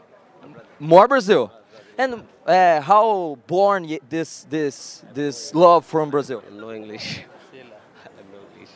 More 0.78 1.08
Brazil. 1.08 1.50
And 1.96 2.24
uh, 2.46 2.80
how 2.80 3.38
born 3.46 3.86
this 4.08 4.46
this 4.50 5.04
this 5.14 5.54
love 5.54 5.86
from 5.86 6.10
Brazil? 6.10 6.42
No 6.50 6.72
English. 6.72 7.24
no 7.52 8.38
English. 8.52 8.70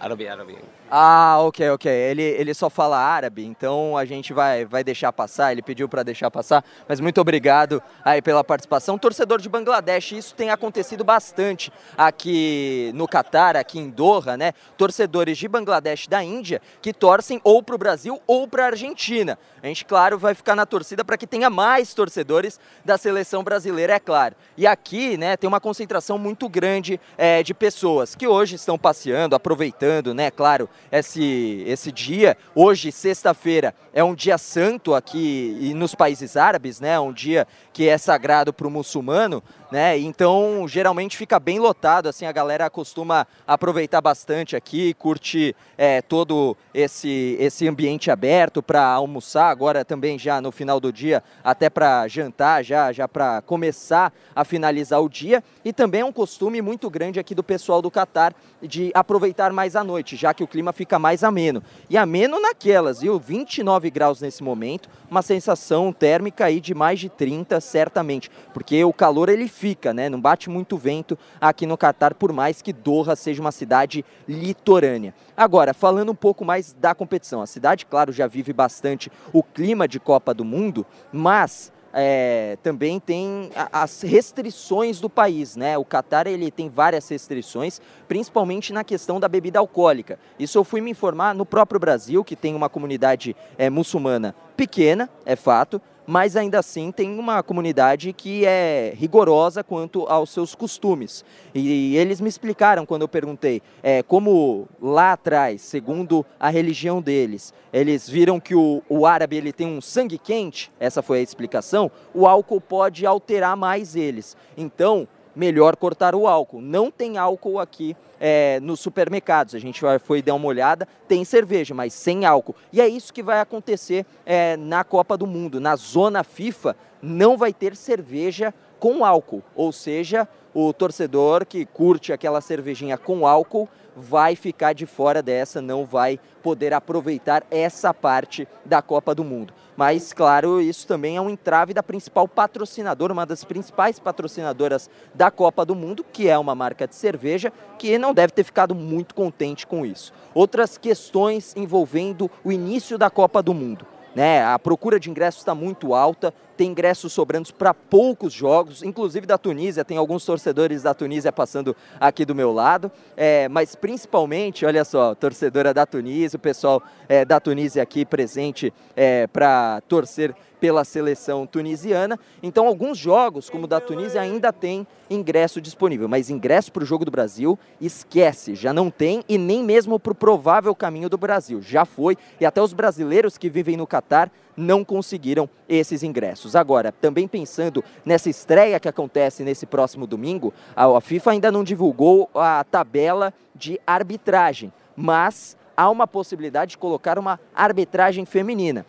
Árabe, 0.00 0.28
árabe. 0.28 0.56
Ah, 0.90 1.36
ok, 1.40 1.70
ok. 1.70 1.90
Ele, 1.90 2.22
ele 2.22 2.52
só 2.52 2.68
fala 2.68 2.98
árabe, 2.98 3.44
então 3.44 3.96
a 3.96 4.04
gente 4.04 4.32
vai, 4.32 4.64
vai 4.64 4.82
deixar 4.82 5.12
passar. 5.12 5.52
Ele 5.52 5.62
pediu 5.62 5.88
para 5.88 6.02
deixar 6.02 6.30
passar, 6.30 6.64
mas 6.88 6.98
muito 6.98 7.20
obrigado 7.20 7.80
aí 8.04 8.20
pela 8.20 8.42
participação. 8.42 8.98
Torcedor 8.98 9.40
de 9.40 9.48
Bangladesh, 9.48 10.12
isso 10.12 10.34
tem 10.34 10.50
acontecido 10.50 11.04
bastante 11.04 11.72
aqui 11.96 12.90
no 12.94 13.06
Catar, 13.06 13.56
aqui 13.56 13.78
em 13.78 13.88
Doha, 13.88 14.36
né? 14.36 14.52
Torcedores 14.76 15.38
de 15.38 15.46
Bangladesh 15.46 16.08
da 16.08 16.24
Índia 16.24 16.60
que 16.82 16.92
torcem 16.92 17.40
ou 17.44 17.62
para 17.62 17.76
o 17.76 17.78
Brasil 17.78 18.20
ou 18.26 18.48
para 18.48 18.64
a 18.64 18.66
Argentina. 18.66 19.38
A 19.62 19.66
gente, 19.66 19.84
claro, 19.84 20.18
vai 20.18 20.34
ficar 20.34 20.56
na 20.56 20.66
torcida 20.66 21.04
para 21.04 21.18
que 21.18 21.26
tenha 21.26 21.50
mais 21.50 21.92
torcedores 21.94 22.58
da 22.84 22.96
seleção 22.96 23.44
brasileira, 23.44 23.94
é 23.94 23.98
claro. 23.98 24.34
E 24.56 24.66
aqui, 24.66 25.16
né, 25.16 25.36
tem 25.36 25.46
uma 25.46 25.60
concentração 25.60 26.18
muito 26.18 26.48
grande 26.48 26.98
é, 27.16 27.42
de 27.42 27.52
pessoas 27.52 28.14
que 28.14 28.26
hoje 28.26 28.56
estão 28.56 28.78
passeando, 28.78 29.36
aproveitando, 29.36 30.14
né, 30.14 30.30
claro, 30.30 30.68
esse, 30.90 31.64
esse 31.66 31.92
dia. 31.92 32.36
Hoje, 32.54 32.92
sexta-feira, 32.92 33.74
é 33.92 34.02
um 34.02 34.14
dia 34.14 34.38
santo 34.38 34.94
aqui 34.94 35.56
e 35.60 35.74
nos 35.74 35.94
países 35.94 36.36
árabes, 36.36 36.80
né? 36.80 36.98
Um 36.98 37.12
dia 37.12 37.46
que 37.72 37.88
é 37.88 37.96
sagrado 37.98 38.52
para 38.52 38.66
o 38.66 38.70
muçulmano, 38.70 39.42
né? 39.70 39.98
Então, 39.98 40.66
geralmente 40.66 41.16
fica 41.16 41.38
bem 41.38 41.58
lotado, 41.58 42.08
assim, 42.08 42.26
a 42.26 42.32
galera 42.32 42.68
costuma 42.68 43.26
aproveitar 43.46 44.00
bastante 44.00 44.56
aqui, 44.56 44.94
curte 44.94 45.54
é, 45.78 46.02
todo 46.02 46.56
esse, 46.74 47.36
esse 47.38 47.68
ambiente 47.68 48.10
aberto 48.10 48.62
para 48.62 48.84
almoçar, 48.84 49.50
agora 49.50 49.84
também 49.84 50.18
já 50.18 50.40
no 50.40 50.50
final 50.50 50.80
do 50.80 50.92
dia, 50.92 51.22
até 51.44 51.70
para 51.70 52.06
jantar, 52.08 52.64
já, 52.64 52.92
já 52.92 53.06
para 53.06 53.42
começar 53.42 54.12
a 54.34 54.44
finalizar 54.44 55.00
o 55.00 55.08
dia. 55.08 55.42
E 55.64 55.72
também 55.72 56.00
é 56.00 56.04
um 56.04 56.12
costume 56.12 56.60
muito 56.60 56.90
grande 56.90 57.20
aqui 57.20 57.34
do 57.34 57.42
pessoal 57.42 57.80
do 57.80 57.90
Catar 57.90 58.34
de 58.62 58.90
aproveitar 58.94 59.52
mais 59.52 59.76
a 59.76 59.82
noite, 59.82 60.16
já 60.16 60.34
que 60.34 60.42
o 60.42 60.46
clima 60.46 60.72
fica 60.72 60.98
mais 60.98 61.24
ameno. 61.24 61.62
E 61.88 61.96
ameno 61.96 62.40
naquelas, 62.40 63.00
viu? 63.00 63.18
29 63.18 63.90
graus 63.90 64.20
nesse 64.20 64.42
momento, 64.42 64.88
uma 65.10 65.22
sensação 65.22 65.92
térmica 65.92 66.44
aí 66.44 66.60
de 66.60 66.74
mais 66.74 67.00
de 67.00 67.08
30, 67.08 67.60
certamente, 67.60 68.30
porque 68.52 68.84
o 68.84 68.92
calor 68.92 69.28
ele 69.28 69.48
fica, 69.60 69.92
né? 69.92 70.08
Não 70.08 70.18
bate 70.18 70.48
muito 70.48 70.78
vento 70.78 71.18
aqui 71.38 71.66
no 71.66 71.76
Catar, 71.76 72.14
por 72.14 72.32
mais 72.32 72.62
que 72.62 72.72
Doha 72.72 73.14
seja 73.14 73.42
uma 73.42 73.52
cidade 73.52 74.02
litorânea. 74.26 75.14
Agora, 75.36 75.74
falando 75.74 76.10
um 76.10 76.14
pouco 76.14 76.46
mais 76.46 76.72
da 76.72 76.94
competição, 76.94 77.42
a 77.42 77.46
cidade, 77.46 77.84
claro, 77.84 78.10
já 78.10 78.26
vive 78.26 78.54
bastante 78.54 79.12
o 79.34 79.42
clima 79.42 79.86
de 79.86 80.00
Copa 80.00 80.32
do 80.32 80.46
Mundo, 80.46 80.86
mas 81.12 81.70
é, 81.92 82.56
também 82.62 82.98
tem 82.98 83.50
as 83.70 84.00
restrições 84.00 84.98
do 84.98 85.10
país, 85.10 85.56
né? 85.56 85.76
O 85.76 85.84
Catar 85.84 86.26
ele 86.26 86.50
tem 86.50 86.70
várias 86.70 87.06
restrições, 87.10 87.82
principalmente 88.08 88.72
na 88.72 88.82
questão 88.82 89.20
da 89.20 89.28
bebida 89.28 89.58
alcoólica. 89.58 90.18
Isso 90.38 90.56
eu 90.56 90.64
fui 90.64 90.80
me 90.80 90.90
informar 90.90 91.34
no 91.34 91.44
próprio 91.44 91.78
Brasil, 91.78 92.24
que 92.24 92.34
tem 92.34 92.54
uma 92.54 92.70
comunidade 92.70 93.36
é, 93.58 93.68
muçulmana 93.68 94.34
pequena, 94.56 95.10
é 95.26 95.36
fato, 95.36 95.82
mas 96.10 96.34
ainda 96.34 96.58
assim 96.58 96.90
tem 96.90 97.16
uma 97.16 97.40
comunidade 97.40 98.12
que 98.12 98.44
é 98.44 98.92
rigorosa 98.96 99.62
quanto 99.62 100.08
aos 100.08 100.30
seus 100.30 100.56
costumes. 100.56 101.24
E 101.54 101.96
eles 101.96 102.20
me 102.20 102.28
explicaram 102.28 102.84
quando 102.84 103.02
eu 103.02 103.08
perguntei 103.08 103.62
é, 103.80 104.02
como 104.02 104.66
lá 104.82 105.12
atrás, 105.12 105.60
segundo 105.62 106.26
a 106.40 106.50
religião 106.50 107.00
deles, 107.00 107.54
eles 107.72 108.08
viram 108.08 108.40
que 108.40 108.56
o, 108.56 108.82
o 108.88 109.06
árabe 109.06 109.36
ele 109.36 109.52
tem 109.52 109.68
um 109.68 109.80
sangue 109.80 110.18
quente, 110.18 110.72
essa 110.80 111.00
foi 111.00 111.20
a 111.20 111.22
explicação, 111.22 111.88
o 112.12 112.26
álcool 112.26 112.60
pode 112.60 113.06
alterar 113.06 113.56
mais 113.56 113.94
eles. 113.94 114.36
Então, 114.56 115.06
melhor 115.34 115.76
cortar 115.76 116.14
o 116.14 116.26
álcool. 116.26 116.60
Não 116.60 116.90
tem 116.90 117.18
álcool 117.18 117.58
aqui 117.58 117.96
é, 118.18 118.60
nos 118.60 118.80
supermercados. 118.80 119.54
A 119.54 119.58
gente 119.58 119.80
foi 120.04 120.22
dar 120.22 120.34
uma 120.34 120.46
olhada, 120.46 120.86
tem 121.08 121.24
cerveja, 121.24 121.74
mas 121.74 121.94
sem 121.94 122.24
álcool. 122.24 122.54
E 122.72 122.80
é 122.80 122.88
isso 122.88 123.12
que 123.12 123.22
vai 123.22 123.40
acontecer 123.40 124.04
é, 124.26 124.56
na 124.56 124.84
Copa 124.84 125.16
do 125.16 125.26
Mundo. 125.26 125.60
Na 125.60 125.76
zona 125.76 126.22
FIFA, 126.22 126.76
não 127.02 127.36
vai 127.36 127.52
ter 127.52 127.74
cerveja 127.74 128.52
com 128.78 129.04
álcool. 129.04 129.42
Ou 129.54 129.72
seja, 129.72 130.28
o 130.52 130.72
torcedor 130.72 131.46
que 131.46 131.64
curte 131.64 132.12
aquela 132.12 132.40
cervejinha 132.40 132.98
com 132.98 133.26
álcool 133.26 133.68
vai 134.00 134.34
ficar 134.34 134.72
de 134.72 134.86
fora 134.86 135.22
dessa, 135.22 135.60
não 135.60 135.84
vai 135.84 136.18
poder 136.42 136.72
aproveitar 136.72 137.44
essa 137.50 137.92
parte 137.92 138.48
da 138.64 138.80
Copa 138.80 139.14
do 139.14 139.22
Mundo. 139.22 139.52
Mas, 139.76 140.12
claro, 140.12 140.60
isso 140.60 140.86
também 140.86 141.16
é 141.16 141.20
um 141.20 141.30
entrave 141.30 141.72
da 141.72 141.82
principal 141.82 142.26
patrocinadora, 142.26 143.12
uma 143.12 143.24
das 143.24 143.44
principais 143.44 143.98
patrocinadoras 143.98 144.90
da 145.14 145.30
Copa 145.30 145.64
do 145.64 145.74
Mundo, 145.74 146.04
que 146.04 146.28
é 146.28 146.38
uma 146.38 146.54
marca 146.54 146.86
de 146.86 146.94
cerveja, 146.94 147.52
que 147.78 147.96
não 147.98 148.12
deve 148.12 148.32
ter 148.32 148.44
ficado 148.44 148.74
muito 148.74 149.14
contente 149.14 149.66
com 149.66 149.86
isso. 149.86 150.12
Outras 150.34 150.76
questões 150.76 151.54
envolvendo 151.56 152.30
o 152.44 152.50
início 152.50 152.98
da 152.98 153.08
Copa 153.08 153.42
do 153.42 153.54
Mundo. 153.54 153.86
Né? 154.14 154.44
A 154.44 154.58
procura 154.58 154.98
de 154.98 155.08
ingressos 155.08 155.40
está 155.40 155.54
muito 155.54 155.94
alta, 155.94 156.34
tem 156.60 156.72
ingressos 156.72 157.10
sobrando 157.14 157.54
para 157.54 157.72
poucos 157.72 158.34
jogos, 158.34 158.82
inclusive 158.82 159.26
da 159.26 159.38
Tunísia, 159.38 159.82
tem 159.82 159.96
alguns 159.96 160.26
torcedores 160.26 160.82
da 160.82 160.92
Tunísia 160.92 161.32
passando 161.32 161.74
aqui 161.98 162.22
do 162.22 162.34
meu 162.34 162.52
lado, 162.52 162.92
é, 163.16 163.48
mas 163.48 163.74
principalmente, 163.74 164.66
olha 164.66 164.84
só, 164.84 165.14
torcedora 165.14 165.72
da 165.72 165.86
Tunísia, 165.86 166.36
o 166.36 166.40
pessoal 166.40 166.82
é, 167.08 167.24
da 167.24 167.40
Tunísia 167.40 167.82
aqui 167.82 168.04
presente 168.04 168.74
é, 168.94 169.26
para 169.26 169.80
torcer 169.88 170.36
pela 170.60 170.84
seleção 170.84 171.46
tunisiana. 171.46 172.18
Então, 172.42 172.66
alguns 172.66 172.98
jogos, 172.98 173.48
como 173.48 173.64
o 173.64 173.66
da 173.66 173.80
Tunísia, 173.80 174.20
ainda 174.20 174.52
tem 174.52 174.86
ingresso 175.08 175.60
disponível, 175.60 176.06
mas 176.06 176.28
ingresso 176.28 176.70
para 176.70 176.82
o 176.82 176.86
jogo 176.86 177.06
do 177.06 177.10
Brasil, 177.10 177.58
esquece, 177.80 178.54
já 178.54 178.72
não 178.72 178.90
tem 178.90 179.24
e 179.26 179.38
nem 179.38 179.64
mesmo 179.64 179.98
para 179.98 180.12
o 180.12 180.14
provável 180.14 180.74
caminho 180.74 181.08
do 181.08 181.16
Brasil. 181.16 181.62
Já 181.62 181.86
foi 181.86 182.18
e 182.38 182.44
até 182.44 182.60
os 182.60 182.74
brasileiros 182.74 183.38
que 183.38 183.48
vivem 183.48 183.78
no 183.78 183.86
Catar 183.86 184.30
não 184.56 184.84
conseguiram 184.84 185.48
esses 185.68 186.02
ingressos. 186.02 186.56
Agora, 186.56 186.92
também 186.92 187.26
pensando 187.26 187.84
nessa 188.04 188.28
estreia 188.28 188.80
que 188.80 188.88
acontece 188.88 189.42
nesse 189.42 189.66
próximo 189.66 190.06
domingo, 190.06 190.52
a 190.74 191.00
FIFA 191.00 191.32
ainda 191.32 191.52
não 191.52 191.64
divulgou 191.64 192.28
a 192.34 192.64
tabela 192.64 193.32
de 193.54 193.80
arbitragem, 193.86 194.72
mas 194.96 195.56
há 195.76 195.88
uma 195.88 196.06
possibilidade 196.06 196.72
de 196.72 196.78
colocar 196.78 197.18
uma 197.18 197.40
arbitragem 197.54 198.24
feminina. 198.24 198.84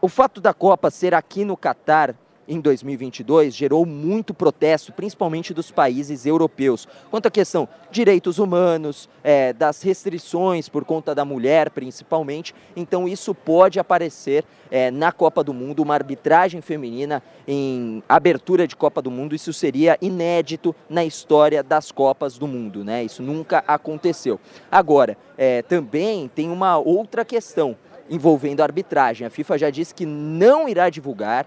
o 0.00 0.08
fato 0.08 0.40
da 0.40 0.52
Copa 0.52 0.90
ser 0.90 1.14
aqui 1.14 1.44
no 1.44 1.56
Catar 1.56 2.14
em 2.48 2.60
2022 2.60 3.54
gerou 3.54 3.84
muito 3.86 4.34
protesto, 4.34 4.92
principalmente 4.92 5.54
dos 5.54 5.70
países 5.70 6.26
europeus, 6.26 6.86
quanto 7.10 7.26
à 7.26 7.30
questão 7.30 7.68
direitos 7.90 8.38
humanos, 8.38 9.08
é, 9.22 9.52
das 9.52 9.82
restrições 9.82 10.68
por 10.68 10.84
conta 10.84 11.14
da 11.14 11.24
mulher, 11.24 11.70
principalmente. 11.70 12.54
Então, 12.74 13.06
isso 13.06 13.34
pode 13.34 13.78
aparecer 13.78 14.44
é, 14.70 14.90
na 14.90 15.12
Copa 15.12 15.44
do 15.44 15.54
Mundo, 15.54 15.80
uma 15.80 15.94
arbitragem 15.94 16.60
feminina 16.60 17.22
em 17.46 18.02
abertura 18.08 18.66
de 18.66 18.74
Copa 18.74 19.00
do 19.00 19.10
Mundo. 19.10 19.34
Isso 19.34 19.52
seria 19.52 19.96
inédito 20.02 20.74
na 20.90 21.04
história 21.04 21.62
das 21.62 21.92
Copas 21.92 22.36
do 22.36 22.48
Mundo, 22.48 22.84
né? 22.84 23.04
Isso 23.04 23.22
nunca 23.22 23.62
aconteceu. 23.66 24.40
Agora, 24.70 25.16
é, 25.38 25.62
também 25.62 26.28
tem 26.28 26.50
uma 26.50 26.76
outra 26.76 27.24
questão 27.24 27.76
envolvendo 28.10 28.60
a 28.60 28.64
arbitragem. 28.64 29.26
A 29.26 29.30
FIFA 29.30 29.58
já 29.58 29.70
disse 29.70 29.94
que 29.94 30.04
não 30.04 30.68
irá 30.68 30.90
divulgar 30.90 31.46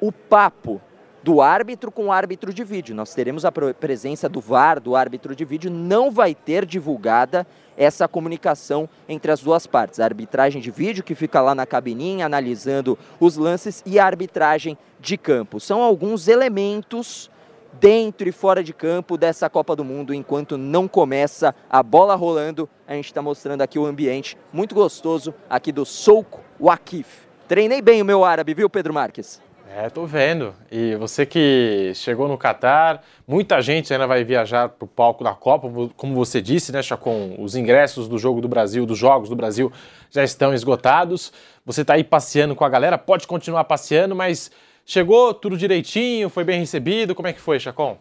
o 0.00 0.12
papo 0.12 0.80
do 1.22 1.40
árbitro 1.40 1.90
com 1.90 2.06
o 2.06 2.12
árbitro 2.12 2.54
de 2.54 2.64
vídeo. 2.64 2.94
Nós 2.94 3.14
teremos 3.14 3.44
a 3.44 3.52
presença 3.52 4.28
do 4.28 4.40
VAR, 4.40 4.80
do 4.80 4.96
árbitro 4.96 5.34
de 5.34 5.44
vídeo, 5.44 5.70
não 5.70 6.10
vai 6.10 6.34
ter 6.34 6.64
divulgada 6.64 7.46
essa 7.76 8.08
comunicação 8.08 8.88
entre 9.08 9.30
as 9.30 9.40
duas 9.40 9.66
partes. 9.66 10.00
A 10.00 10.04
arbitragem 10.04 10.60
de 10.62 10.70
vídeo, 10.70 11.04
que 11.04 11.14
fica 11.14 11.40
lá 11.40 11.54
na 11.54 11.66
cabininha 11.66 12.26
analisando 12.26 12.98
os 13.20 13.36
lances, 13.36 13.82
e 13.84 13.98
a 13.98 14.06
arbitragem 14.06 14.78
de 14.98 15.16
campo. 15.16 15.60
São 15.60 15.82
alguns 15.82 16.28
elementos 16.28 17.30
dentro 17.78 18.28
e 18.28 18.32
fora 18.32 18.62
de 18.64 18.72
campo 18.72 19.16
dessa 19.16 19.50
Copa 19.50 19.76
do 19.76 19.84
Mundo, 19.84 20.14
enquanto 20.14 20.56
não 20.56 20.88
começa 20.88 21.54
a 21.68 21.82
bola 21.82 22.14
rolando. 22.14 22.68
A 22.86 22.94
gente 22.94 23.06
está 23.06 23.20
mostrando 23.20 23.62
aqui 23.62 23.78
o 23.78 23.86
ambiente 23.86 24.36
muito 24.52 24.74
gostoso 24.74 25.34
aqui 25.48 25.70
do 25.70 25.84
Souk 25.84 26.38
Wakif. 26.58 27.28
Treinei 27.46 27.80
bem 27.82 28.02
o 28.02 28.04
meu 28.04 28.24
árabe, 28.24 28.54
viu, 28.54 28.68
Pedro 28.68 28.94
Marques? 28.94 29.40
É, 29.70 29.90
tô 29.90 30.06
vendo. 30.06 30.54
E 30.72 30.94
você 30.96 31.26
que 31.26 31.92
chegou 31.94 32.26
no 32.26 32.38
Catar, 32.38 33.02
muita 33.26 33.60
gente 33.60 33.92
ainda 33.92 34.06
vai 34.06 34.24
viajar 34.24 34.68
para 34.70 34.84
o 34.84 34.88
palco 34.88 35.22
da 35.22 35.34
Copa, 35.34 35.68
como 35.94 36.14
você 36.14 36.40
disse, 36.40 36.72
né, 36.72 36.82
Chacon? 36.82 37.36
Os 37.38 37.54
ingressos 37.54 38.08
do 38.08 38.18
jogo 38.18 38.40
do 38.40 38.48
Brasil, 38.48 38.86
dos 38.86 38.98
jogos 38.98 39.28
do 39.28 39.36
Brasil 39.36 39.70
já 40.10 40.24
estão 40.24 40.54
esgotados. 40.54 41.32
Você 41.66 41.82
está 41.82 41.94
aí 41.94 42.02
passeando 42.02 42.56
com 42.56 42.64
a 42.64 42.68
galera, 42.68 42.96
pode 42.96 43.26
continuar 43.26 43.64
passeando, 43.64 44.16
mas 44.16 44.50
chegou 44.86 45.34
tudo 45.34 45.56
direitinho, 45.56 46.30
foi 46.30 46.44
bem 46.44 46.58
recebido. 46.58 47.14
Como 47.14 47.28
é 47.28 47.32
que 47.34 47.40
foi, 47.40 47.60
Chacon? 47.60 47.98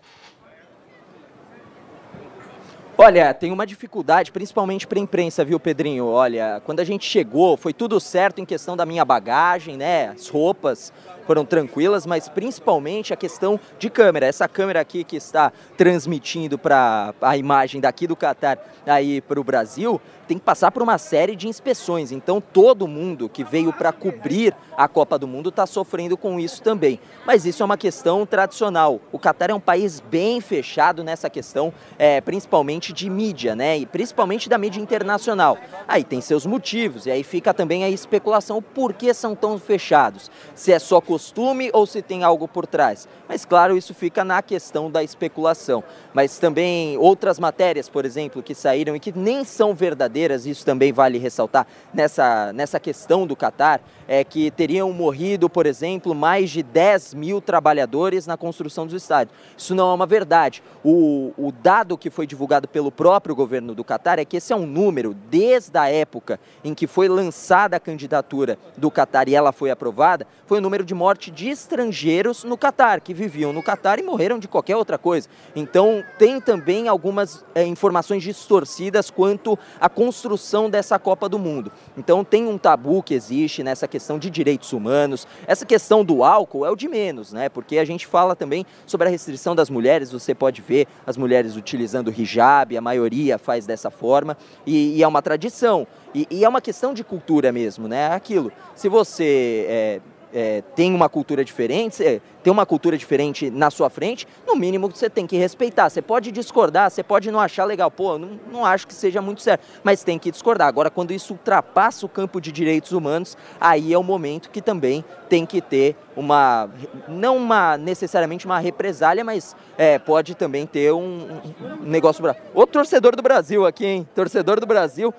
Olha, 2.99 3.31
tem 3.31 3.51
uma 3.51 3.67
dificuldade, 3.67 4.31
principalmente 4.31 4.87
para 4.87 4.97
a 4.97 5.01
imprensa, 5.01 5.45
viu, 5.45 5.59
Pedrinho? 5.59 6.07
Olha, 6.07 6.59
quando 6.65 6.79
a 6.79 6.83
gente 6.83 7.05
chegou, 7.05 7.55
foi 7.55 7.71
tudo 7.71 7.99
certo 7.99 8.41
em 8.41 8.45
questão 8.45 8.75
da 8.75 8.87
minha 8.87 9.05
bagagem, 9.05 9.77
né? 9.77 10.07
As 10.07 10.27
roupas, 10.29 10.91
foram 11.27 11.45
tranquilas, 11.45 12.05
mas 12.05 12.29
principalmente 12.29 13.13
a 13.13 13.17
questão 13.17 13.59
de 13.77 13.89
câmera. 13.89 14.25
Essa 14.25 14.47
câmera 14.47 14.79
aqui 14.79 15.03
que 15.03 15.17
está 15.17 15.51
transmitindo 15.75 16.57
para 16.57 17.13
a 17.21 17.37
imagem 17.37 17.81
daqui 17.81 18.07
do 18.07 18.15
Catar 18.15 18.57
aí 18.85 19.19
para 19.19 19.39
o 19.39 19.43
Brasil, 19.43 20.01
tem 20.27 20.37
que 20.37 20.43
passar 20.43 20.71
por 20.71 20.83
uma 20.83 20.97
série 20.97 21.35
de 21.35 21.47
inspeções. 21.47 22.11
Então 22.11 22.41
todo 22.41 22.87
mundo 22.87 23.29
que 23.29 23.43
veio 23.43 23.71
para 23.71 23.91
cobrir 23.91 24.55
a 24.75 24.87
Copa 24.87 25.17
do 25.17 25.27
Mundo 25.27 25.49
está 25.49 25.65
sofrendo 25.65 26.15
com 26.17 26.39
isso 26.39 26.61
também. 26.61 26.99
Mas 27.25 27.45
isso 27.45 27.63
é 27.63 27.65
uma 27.65 27.77
questão 27.77 28.25
tradicional. 28.25 29.01
O 29.11 29.17
Catar 29.17 29.49
é 29.49 29.53
um 29.53 29.59
país 29.59 29.99
bem 29.99 30.39
fechado 30.39 31.03
nessa 31.03 31.29
questão, 31.29 31.73
é, 31.97 32.21
principalmente 32.21 32.93
de 32.93 33.09
mídia, 33.09 33.55
né? 33.55 33.77
E 33.77 33.85
principalmente 33.85 34.47
da 34.47 34.57
mídia 34.57 34.79
internacional. 34.79 35.57
Aí 35.87 36.03
tem 36.03 36.21
seus 36.21 36.45
motivos, 36.45 37.05
e 37.05 37.11
aí 37.11 37.23
fica 37.23 37.53
também 37.53 37.83
a 37.83 37.89
especulação 37.89 38.61
por 38.61 38.93
que 38.93 39.13
são 39.13 39.35
tão 39.35 39.57
fechados. 39.57 40.29
Se 40.53 40.71
é 40.71 40.79
só 40.79 41.01
costume 41.17 41.71
ou 41.73 41.87
se 41.87 41.99
tem 41.99 42.23
algo 42.23 42.47
por 42.47 42.67
trás. 42.67 43.07
Mas 43.27 43.43
claro, 43.43 43.75
isso 43.75 43.91
fica 43.91 44.23
na 44.23 44.43
questão 44.43 44.91
da 44.91 45.03
especulação. 45.03 45.83
Mas 46.13 46.37
também 46.37 46.95
outras 46.97 47.39
matérias, 47.39 47.89
por 47.89 48.05
exemplo, 48.05 48.43
que 48.43 48.53
saíram 48.53 48.95
e 48.95 48.99
que 48.99 49.11
nem 49.11 49.43
são 49.43 49.73
verdadeiras, 49.73 50.45
isso 50.45 50.63
também 50.63 50.93
vale 50.93 51.17
ressaltar 51.17 51.65
nessa, 51.91 52.53
nessa 52.53 52.79
questão 52.79 53.25
do 53.25 53.35
Catar, 53.35 53.81
é 54.07 54.23
que 54.23 54.49
teriam 54.49 54.91
morrido, 54.93 55.49
por 55.49 55.65
exemplo, 55.65 56.15
mais 56.15 56.49
de 56.49 56.63
10 56.63 57.13
mil 57.13 57.41
trabalhadores 57.41 58.25
na 58.25 58.37
construção 58.37 58.85
dos 58.85 58.95
estádios. 58.95 59.37
Isso 59.57 59.75
não 59.75 59.91
é 59.91 59.93
uma 59.93 60.05
verdade. 60.05 60.63
O, 60.83 61.33
o 61.37 61.51
dado 61.51 61.97
que 61.97 62.09
foi 62.09 62.25
divulgado 62.25 62.67
pelo 62.67 62.91
próprio 62.91 63.35
governo 63.35 63.75
do 63.75 63.83
Catar 63.83 64.17
é 64.17 64.25
que 64.25 64.37
esse 64.37 64.53
é 64.53 64.55
um 64.55 64.65
número, 64.65 65.13
desde 65.13 65.77
a 65.77 65.89
época 65.89 66.39
em 66.63 66.73
que 66.73 66.87
foi 66.87 67.09
lançada 67.09 67.75
a 67.75 67.79
candidatura 67.79 68.57
do 68.77 68.89
Catar 68.89 69.27
e 69.27 69.35
ela 69.35 69.51
foi 69.51 69.69
aprovada, 69.69 70.25
foi 70.45 70.59
o 70.59 70.61
número 70.61 70.85
de 70.85 70.93
morte 70.93 71.29
de 71.29 71.49
estrangeiros 71.49 72.45
no 72.45 72.57
Catar, 72.57 73.01
que 73.01 73.13
viviam 73.13 73.51
no 73.51 73.61
Catar 73.61 73.99
e 73.99 74.03
morreram 74.03 74.39
de 74.39 74.47
qualquer 74.47 74.77
outra 74.77 74.97
coisa. 74.97 75.27
Então, 75.55 76.03
tem 76.17 76.39
também 76.39 76.87
algumas 76.87 77.43
é, 77.53 77.65
informações 77.65 78.23
distorcidas 78.23 79.09
quanto 79.09 79.59
à 79.81 79.89
construção 79.89 80.69
dessa 80.69 80.97
Copa 80.97 81.27
do 81.27 81.37
Mundo. 81.37 81.71
Então, 81.97 82.23
tem 82.23 82.47
um 82.47 82.57
tabu 82.57 83.03
que 83.03 83.13
existe 83.13 83.63
nessa 83.63 83.87
questão 83.87 83.96
de 84.19 84.29
direitos 84.29 84.73
humanos. 84.73 85.27
Essa 85.45 85.65
questão 85.65 86.03
do 86.03 86.23
álcool 86.23 86.65
é 86.65 86.69
o 86.69 86.75
de 86.75 86.87
menos, 86.87 87.33
né? 87.33 87.49
Porque 87.49 87.77
a 87.77 87.85
gente 87.85 88.05
fala 88.05 88.35
também 88.35 88.65
sobre 88.85 89.07
a 89.07 89.11
restrição 89.11 89.55
das 89.55 89.69
mulheres, 89.69 90.11
você 90.11 90.33
pode 90.33 90.61
ver 90.61 90.87
as 91.05 91.17
mulheres 91.17 91.55
utilizando 91.55 92.11
hijab, 92.11 92.77
a 92.77 92.81
maioria 92.81 93.37
faz 93.37 93.65
dessa 93.65 93.89
forma, 93.89 94.37
e, 94.65 94.97
e 94.97 95.03
é 95.03 95.07
uma 95.07 95.21
tradição. 95.21 95.87
E, 96.13 96.27
e, 96.31 96.45
é 96.45 96.49
uma 96.49 96.61
questão 96.61 96.93
de 96.93 97.03
cultura 97.03 97.51
mesmo, 97.51 97.87
né? 97.87 98.07
Aquilo. 98.07 98.51
Se 98.75 98.89
você 98.89 99.65
é, 99.67 100.01
é, 100.37 100.61
tem 100.75 100.93
uma 100.93 101.09
cultura 101.09 101.43
diferente, 101.43 102.03
é, 102.03 102.21
tem 102.43 102.53
uma 102.53 102.63
cultura 102.63 102.95
diferente 102.95 103.49
na 103.49 103.71
sua 103.71 103.89
frente, 103.89 104.27
no 104.45 104.55
mínimo 104.55 104.87
você 104.87 105.09
tem 105.09 105.25
que 105.25 105.35
respeitar. 105.35 105.89
Você 105.89 105.99
pode 105.99 106.31
discordar, 106.31 106.91
você 106.91 107.01
pode 107.01 107.31
não 107.31 107.39
achar 107.39 107.65
legal, 107.65 107.89
pô, 107.89 108.19
não, 108.19 108.39
não 108.51 108.63
acho 108.63 108.85
que 108.85 108.93
seja 108.93 109.19
muito 109.19 109.41
certo, 109.41 109.65
mas 109.83 110.03
tem 110.03 110.19
que 110.19 110.29
discordar. 110.29 110.67
Agora, 110.67 110.91
quando 110.91 111.09
isso 111.09 111.33
ultrapassa 111.33 112.05
o 112.05 112.09
campo 112.09 112.39
de 112.39 112.51
direitos 112.51 112.91
humanos, 112.91 113.35
aí 113.59 113.91
é 113.91 113.97
o 113.97 114.03
momento 114.03 114.51
que 114.51 114.61
também 114.61 115.03
tem 115.27 115.43
que 115.43 115.59
ter 115.59 115.95
uma, 116.15 116.69
não 117.07 117.35
uma 117.35 117.75
necessariamente 117.75 118.45
uma 118.45 118.59
represália, 118.59 119.23
mas 119.23 119.55
é, 119.75 119.97
pode 119.97 120.35
também 120.35 120.67
ter 120.67 120.93
um, 120.93 121.41
um 121.81 121.83
negócio. 121.83 122.23
O 122.53 122.67
torcedor 122.67 123.15
do 123.15 123.23
Brasil 123.23 123.65
aqui, 123.65 123.87
hein? 123.87 124.07
Torcedor 124.13 124.59
do 124.59 124.67
Brasil. 124.67 125.11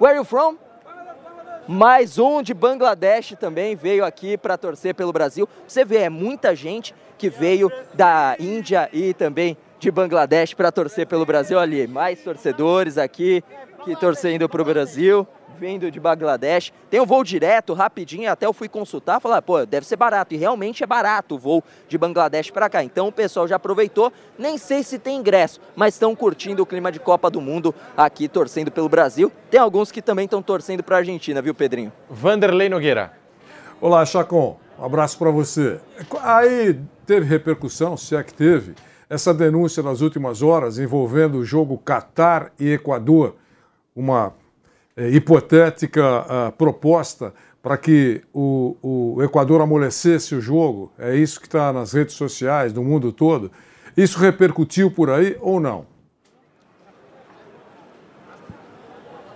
Where 0.00 0.14
are 0.14 0.18
you 0.18 0.24
from? 0.24 0.63
Mais 1.66 2.18
um 2.18 2.42
de 2.42 2.52
Bangladesh 2.52 3.34
também 3.40 3.74
veio 3.74 4.04
aqui 4.04 4.36
para 4.36 4.58
torcer 4.58 4.94
pelo 4.94 5.12
Brasil. 5.12 5.48
Você 5.66 5.82
vê, 5.84 5.98
é 5.98 6.10
muita 6.10 6.54
gente 6.54 6.94
que 7.16 7.30
veio 7.30 7.72
da 7.94 8.36
Índia 8.38 8.90
e 8.92 9.14
também 9.14 9.56
de 9.78 9.90
Bangladesh 9.90 10.52
para 10.52 10.70
torcer 10.70 11.06
pelo 11.06 11.24
Brasil. 11.24 11.58
Ali, 11.58 11.86
mais 11.86 12.20
torcedores 12.22 12.98
aqui 12.98 13.42
que 13.84 13.96
torcendo 13.96 14.48
para 14.48 14.60
o 14.60 14.64
Brasil 14.64 15.26
vindo 15.58 15.90
de 15.90 15.98
Bangladesh. 15.98 16.72
Tem 16.90 17.00
um 17.00 17.06
voo 17.06 17.24
direto, 17.24 17.72
rapidinho, 17.72 18.30
até 18.30 18.46
eu 18.46 18.52
fui 18.52 18.68
consultar, 18.68 19.20
falar, 19.20 19.40
pô, 19.42 19.64
deve 19.64 19.86
ser 19.86 19.96
barato. 19.96 20.34
E 20.34 20.36
realmente 20.36 20.82
é 20.82 20.86
barato 20.86 21.36
o 21.36 21.38
voo 21.38 21.62
de 21.88 21.96
Bangladesh 21.96 22.50
para 22.50 22.68
cá. 22.68 22.82
Então 22.82 23.08
o 23.08 23.12
pessoal 23.12 23.48
já 23.48 23.56
aproveitou. 23.56 24.12
Nem 24.38 24.58
sei 24.58 24.82
se 24.82 24.98
tem 24.98 25.18
ingresso, 25.18 25.60
mas 25.74 25.94
estão 25.94 26.14
curtindo 26.14 26.62
o 26.62 26.66
clima 26.66 26.90
de 26.90 26.98
Copa 26.98 27.30
do 27.30 27.40
Mundo 27.40 27.74
aqui, 27.96 28.28
torcendo 28.28 28.70
pelo 28.70 28.88
Brasil. 28.88 29.32
Tem 29.50 29.60
alguns 29.60 29.90
que 29.90 30.02
também 30.02 30.24
estão 30.24 30.42
torcendo 30.42 30.82
para 30.82 30.96
a 30.96 30.98
Argentina, 30.98 31.40
viu, 31.40 31.54
Pedrinho? 31.54 31.92
Vanderlei 32.10 32.68
Nogueira. 32.68 33.12
Olá, 33.80 34.04
Chacon. 34.04 34.58
Um 34.78 34.84
abraço 34.84 35.16
para 35.18 35.30
você. 35.30 35.80
Aí 36.22 36.80
teve 37.06 37.26
repercussão, 37.26 37.96
se 37.96 38.16
é 38.16 38.22
que 38.22 38.34
teve, 38.34 38.74
essa 39.08 39.32
denúncia 39.32 39.82
nas 39.82 40.00
últimas 40.00 40.42
horas 40.42 40.78
envolvendo 40.78 41.38
o 41.38 41.44
jogo 41.44 41.78
Catar 41.78 42.50
e 42.58 42.72
Equador, 42.72 43.36
uma 43.94 44.32
é, 44.96 45.08
hipotética 45.08 46.52
proposta 46.56 47.32
para 47.62 47.78
que 47.78 48.22
o, 48.32 48.76
o 49.16 49.22
Equador 49.22 49.62
amolecesse 49.62 50.34
o 50.34 50.40
jogo, 50.40 50.92
é 50.98 51.16
isso 51.16 51.40
que 51.40 51.46
está 51.46 51.72
nas 51.72 51.94
redes 51.94 52.14
sociais 52.14 52.72
do 52.74 52.82
mundo 52.82 53.10
todo. 53.10 53.50
Isso 53.96 54.18
repercutiu 54.18 54.90
por 54.90 55.08
aí 55.08 55.36
ou 55.40 55.58
não? 55.58 55.86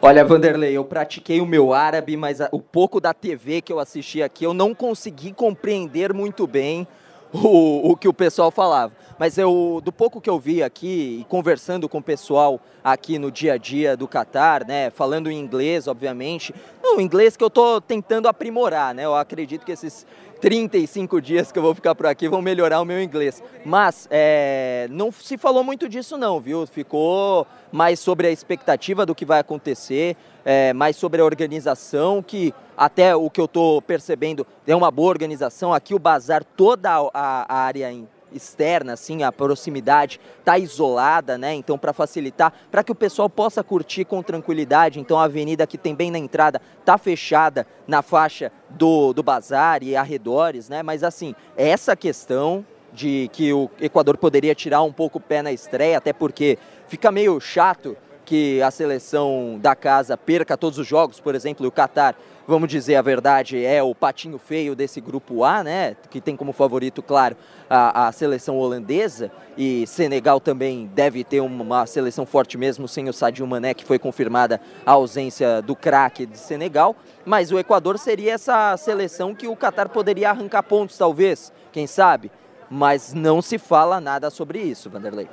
Olha, 0.00 0.24
Vanderlei, 0.24 0.76
eu 0.76 0.84
pratiquei 0.84 1.40
o 1.40 1.46
meu 1.46 1.72
árabe, 1.72 2.16
mas 2.16 2.38
o 2.52 2.60
pouco 2.60 3.00
da 3.00 3.12
TV 3.12 3.60
que 3.60 3.72
eu 3.72 3.80
assisti 3.80 4.22
aqui 4.22 4.44
eu 4.44 4.54
não 4.54 4.74
consegui 4.74 5.32
compreender 5.32 6.12
muito 6.12 6.46
bem 6.46 6.86
o, 7.32 7.90
o 7.92 7.96
que 7.96 8.06
o 8.06 8.12
pessoal 8.12 8.50
falava. 8.50 8.92
Mas 9.18 9.36
eu, 9.36 9.80
do 9.84 9.92
pouco 9.92 10.20
que 10.20 10.30
eu 10.30 10.38
vi 10.38 10.62
aqui 10.62 11.18
e 11.20 11.24
conversando 11.28 11.88
com 11.88 11.98
o 11.98 12.02
pessoal 12.02 12.60
aqui 12.84 13.18
no 13.18 13.30
dia 13.30 13.54
a 13.54 13.56
dia 13.56 13.96
do 13.96 14.06
Catar, 14.06 14.64
né, 14.64 14.90
falando 14.90 15.30
em 15.30 15.38
inglês, 15.38 15.88
obviamente, 15.88 16.54
o 16.96 17.00
inglês 17.00 17.36
que 17.36 17.42
eu 17.42 17.48
estou 17.48 17.80
tentando 17.80 18.28
aprimorar, 18.28 18.94
né, 18.94 19.04
eu 19.04 19.14
acredito 19.14 19.66
que 19.66 19.72
esses 19.72 20.06
35 20.40 21.20
dias 21.20 21.50
que 21.50 21.58
eu 21.58 21.62
vou 21.62 21.74
ficar 21.74 21.94
por 21.94 22.06
aqui 22.06 22.28
vão 22.28 22.40
melhorar 22.40 22.80
o 22.80 22.84
meu 22.84 23.02
inglês. 23.02 23.42
Mas 23.64 24.06
é, 24.10 24.86
não 24.90 25.10
se 25.10 25.36
falou 25.36 25.64
muito 25.64 25.88
disso 25.88 26.16
não, 26.16 26.40
viu? 26.40 26.66
Ficou 26.66 27.46
mais 27.72 27.98
sobre 27.98 28.28
a 28.28 28.30
expectativa 28.30 29.04
do 29.04 29.14
que 29.14 29.24
vai 29.24 29.40
acontecer, 29.40 30.16
é, 30.44 30.72
mais 30.72 30.96
sobre 30.96 31.20
a 31.20 31.24
organização, 31.24 32.22
que 32.22 32.54
até 32.76 33.16
o 33.16 33.28
que 33.28 33.40
eu 33.40 33.46
estou 33.46 33.82
percebendo 33.82 34.46
é 34.66 34.76
uma 34.76 34.90
boa 34.90 35.08
organização. 35.08 35.74
Aqui 35.74 35.94
o 35.94 35.98
bazar, 35.98 36.44
toda 36.44 36.88
a, 36.90 37.10
a 37.12 37.58
área 37.58 37.92
externa, 38.32 38.92
assim, 38.92 39.22
a 39.22 39.32
proximidade 39.32 40.20
está 40.38 40.58
isolada, 40.58 41.38
né? 41.38 41.54
Então, 41.54 41.78
para 41.78 41.92
facilitar, 41.92 42.52
para 42.70 42.82
que 42.82 42.92
o 42.92 42.94
pessoal 42.94 43.28
possa 43.28 43.62
curtir 43.62 44.04
com 44.04 44.22
tranquilidade. 44.22 45.00
Então, 45.00 45.18
a 45.18 45.24
avenida 45.24 45.66
que 45.66 45.78
tem 45.78 45.94
bem 45.94 46.10
na 46.10 46.18
entrada 46.18 46.60
está 46.80 46.98
fechada 46.98 47.66
na 47.86 48.02
faixa 48.02 48.52
do, 48.70 49.12
do 49.12 49.22
bazar 49.22 49.82
e 49.82 49.96
arredores, 49.96 50.68
né? 50.68 50.82
Mas, 50.82 51.02
assim, 51.02 51.34
essa 51.56 51.96
questão 51.96 52.64
de 52.92 53.28
que 53.32 53.52
o 53.52 53.70
Equador 53.80 54.16
poderia 54.16 54.54
tirar 54.54 54.82
um 54.82 54.92
pouco 54.92 55.18
o 55.18 55.20
pé 55.20 55.42
na 55.42 55.52
estreia, 55.52 55.98
até 55.98 56.12
porque 56.12 56.58
fica 56.86 57.12
meio 57.12 57.38
chato 57.40 57.96
que 58.24 58.60
a 58.60 58.70
seleção 58.70 59.58
da 59.58 59.74
casa 59.74 60.16
perca 60.16 60.56
todos 60.56 60.78
os 60.78 60.86
jogos, 60.86 61.18
por 61.18 61.34
exemplo, 61.34 61.66
o 61.66 61.72
Catar 61.72 62.14
vamos 62.48 62.70
dizer 62.70 62.96
a 62.96 63.02
verdade, 63.02 63.62
é 63.62 63.82
o 63.82 63.94
patinho 63.94 64.38
feio 64.38 64.74
desse 64.74 65.02
grupo 65.02 65.44
A, 65.44 65.62
né? 65.62 65.94
Que 66.08 66.18
tem 66.18 66.34
como 66.34 66.54
favorito, 66.54 67.02
claro, 67.02 67.36
a, 67.68 68.08
a 68.08 68.12
seleção 68.12 68.56
holandesa 68.56 69.30
e 69.54 69.86
Senegal 69.86 70.40
também 70.40 70.90
deve 70.94 71.22
ter 71.22 71.40
uma 71.40 71.84
seleção 71.84 72.24
forte 72.24 72.56
mesmo 72.56 72.88
sem 72.88 73.06
o 73.06 73.12
Sadio 73.12 73.46
Mané, 73.46 73.74
que 73.74 73.84
foi 73.84 73.98
confirmada 73.98 74.58
a 74.86 74.92
ausência 74.92 75.60
do 75.60 75.76
craque 75.76 76.24
de 76.24 76.38
Senegal. 76.38 76.96
Mas 77.22 77.52
o 77.52 77.58
Equador 77.58 77.98
seria 77.98 78.32
essa 78.32 78.74
seleção 78.78 79.34
que 79.34 79.46
o 79.46 79.54
Qatar 79.54 79.90
poderia 79.90 80.30
arrancar 80.30 80.62
pontos, 80.62 80.96
talvez, 80.96 81.52
quem 81.70 81.86
sabe? 81.86 82.32
Mas 82.70 83.12
não 83.12 83.42
se 83.42 83.58
fala 83.58 84.00
nada 84.00 84.30
sobre 84.30 84.58
isso, 84.58 84.88
Vanderlei. 84.88 85.28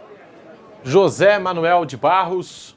José 0.83 1.39
Manuel 1.39 1.85
de 1.85 1.95
Barros, 1.95 2.74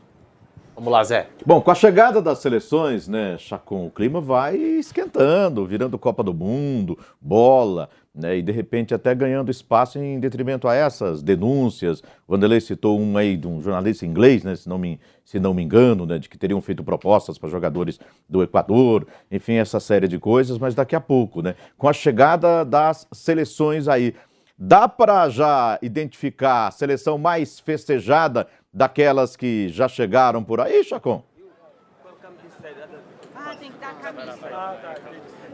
Vamos 0.79 0.93
lá, 0.93 1.03
Zé. 1.03 1.27
Bom, 1.45 1.61
com 1.61 1.73
a 1.73 1.75
chegada 1.75 2.23
das 2.23 2.39
seleções, 2.39 3.09
né, 3.09 3.37
Chacon, 3.37 3.87
o 3.87 3.91
clima 3.91 4.21
vai 4.21 4.55
esquentando, 4.55 5.67
virando 5.67 5.99
Copa 5.99 6.23
do 6.23 6.33
Mundo, 6.33 6.97
bola, 7.21 7.91
né, 8.15 8.37
e 8.37 8.43
de 8.43 8.53
repente 8.53 8.95
até 8.95 9.13
ganhando 9.13 9.51
espaço 9.51 9.99
em 9.99 10.21
detrimento 10.21 10.69
a 10.69 10.77
essas 10.77 11.21
denúncias. 11.21 11.99
O 12.29 12.31
Vanderlei 12.33 12.61
citou 12.61 12.97
um 12.97 13.19
aí 13.19 13.37
de 13.37 13.49
um 13.49 13.61
jornalista 13.61 14.07
inglês, 14.07 14.45
né, 14.45 14.55
se 14.55 14.69
não 14.69 14.79
me, 14.79 15.01
se 15.25 15.41
não 15.41 15.53
me 15.53 15.65
engano, 15.65 16.07
né, 16.07 16.17
de 16.17 16.29
que 16.29 16.39
teriam 16.39 16.63
feito 16.63 16.85
propostas 16.85 17.39
para 17.39 17.49
jogadores 17.49 17.99
do 18.29 18.41
Equador, 18.41 19.05
enfim, 19.33 19.55
essa 19.55 19.81
série 19.81 20.07
de 20.07 20.17
coisas, 20.17 20.59
mas 20.59 20.77
daqui 20.77 20.95
a 20.95 21.01
pouco, 21.01 21.43
né, 21.43 21.57
com 21.77 21.89
a 21.89 21.93
chegada 21.93 22.65
das 22.65 23.05
seleções 23.11 23.89
aí, 23.89 24.15
dá 24.57 24.89
para 24.89 25.29
já 25.29 25.77
identificar 25.83 26.69
a 26.69 26.71
seleção 26.71 27.19
mais 27.19 27.59
festejada 27.59 28.47
daquelas 28.79 29.35
que 29.37 29.69
já 29.69 29.89
chegaram 29.89 30.43
por 30.43 30.61
aí, 30.61 30.85
Chacon? 30.85 31.23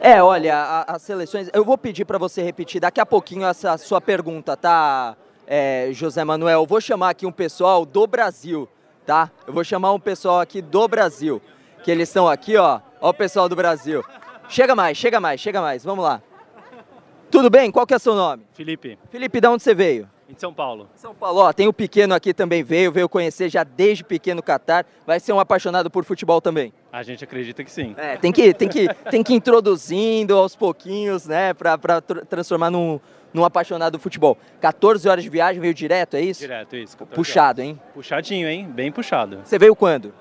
É, 0.00 0.22
olha, 0.22 0.54
a- 0.56 0.94
as 0.94 1.02
seleções. 1.02 1.48
Eu 1.52 1.64
vou 1.64 1.78
pedir 1.78 2.04
para 2.04 2.18
você 2.18 2.42
repetir 2.42 2.80
daqui 2.80 3.00
a 3.00 3.06
pouquinho 3.06 3.46
essa 3.46 3.78
sua 3.78 4.00
pergunta, 4.00 4.56
tá, 4.56 5.16
é, 5.46 5.88
José 5.92 6.22
Manuel? 6.22 6.60
Eu 6.60 6.66
vou 6.66 6.80
chamar 6.80 7.10
aqui 7.10 7.24
um 7.24 7.32
pessoal 7.32 7.86
do 7.86 8.06
Brasil, 8.06 8.68
tá? 9.06 9.30
Eu 9.46 9.54
vou 9.54 9.64
chamar 9.64 9.92
um 9.92 10.00
pessoal 10.00 10.40
aqui 10.40 10.60
do 10.60 10.86
Brasil. 10.86 11.40
Que 11.82 11.90
eles 11.90 12.08
estão 12.08 12.28
aqui, 12.28 12.56
ó. 12.56 12.80
Ó 13.00 13.10
o 13.10 13.14
pessoal 13.14 13.48
do 13.48 13.56
Brasil. 13.56 14.04
Chega 14.48 14.74
mais, 14.74 14.96
chega 14.98 15.18
mais, 15.20 15.40
chega 15.40 15.60
mais. 15.60 15.84
Vamos 15.84 16.04
lá. 16.04 16.20
Tudo 17.30 17.48
bem? 17.50 17.70
Qual 17.70 17.86
que 17.86 17.94
é 17.94 17.96
o 17.96 18.00
seu 18.00 18.14
nome? 18.14 18.46
Felipe, 18.52 18.98
Felipe, 19.10 19.40
de 19.40 19.48
onde 19.48 19.62
você 19.62 19.74
veio? 19.74 20.08
Em 20.36 20.40
São 20.40 20.52
Paulo. 20.52 20.88
São 20.94 21.14
Paulo, 21.14 21.40
ó, 21.40 21.52
tem 21.52 21.66
o 21.68 21.72
pequeno 21.72 22.14
aqui 22.14 22.34
também 22.34 22.62
veio, 22.62 22.90
veio 22.92 23.08
conhecer 23.08 23.48
já 23.48 23.64
desde 23.64 24.04
pequeno 24.04 24.40
o 24.40 24.42
Catar. 24.42 24.84
Vai 25.06 25.18
ser 25.20 25.32
um 25.32 25.40
apaixonado 25.40 25.90
por 25.90 26.04
futebol 26.04 26.40
também. 26.40 26.72
A 26.92 27.02
gente 27.02 27.24
acredita 27.24 27.62
que 27.64 27.70
sim. 27.70 27.94
É, 27.96 28.16
tem 28.16 28.30
que, 28.32 28.52
tem 28.54 28.68
que, 28.68 28.88
tem 29.10 29.22
que 29.22 29.32
ir 29.32 29.36
introduzindo 29.36 30.36
aos 30.36 30.54
pouquinhos, 30.56 31.26
né, 31.26 31.54
pra, 31.54 31.76
pra 31.78 32.00
tr- 32.00 32.20
transformar 32.28 32.70
num, 32.70 33.00
num 33.32 33.44
apaixonado 33.44 33.92
do 33.94 33.98
futebol. 33.98 34.36
14 34.60 35.08
horas 35.08 35.24
de 35.24 35.30
viagem, 35.30 35.60
veio 35.60 35.74
direto, 35.74 36.14
é 36.16 36.20
isso? 36.20 36.40
Direto, 36.40 36.76
isso. 36.76 36.96
14 36.96 37.14
Puxado, 37.14 37.62
hein? 37.62 37.80
Puxadinho, 37.94 38.48
hein? 38.48 38.68
Bem 38.70 38.92
puxado. 38.92 39.40
Você 39.44 39.58
veio 39.58 39.74
quando? 39.74 40.12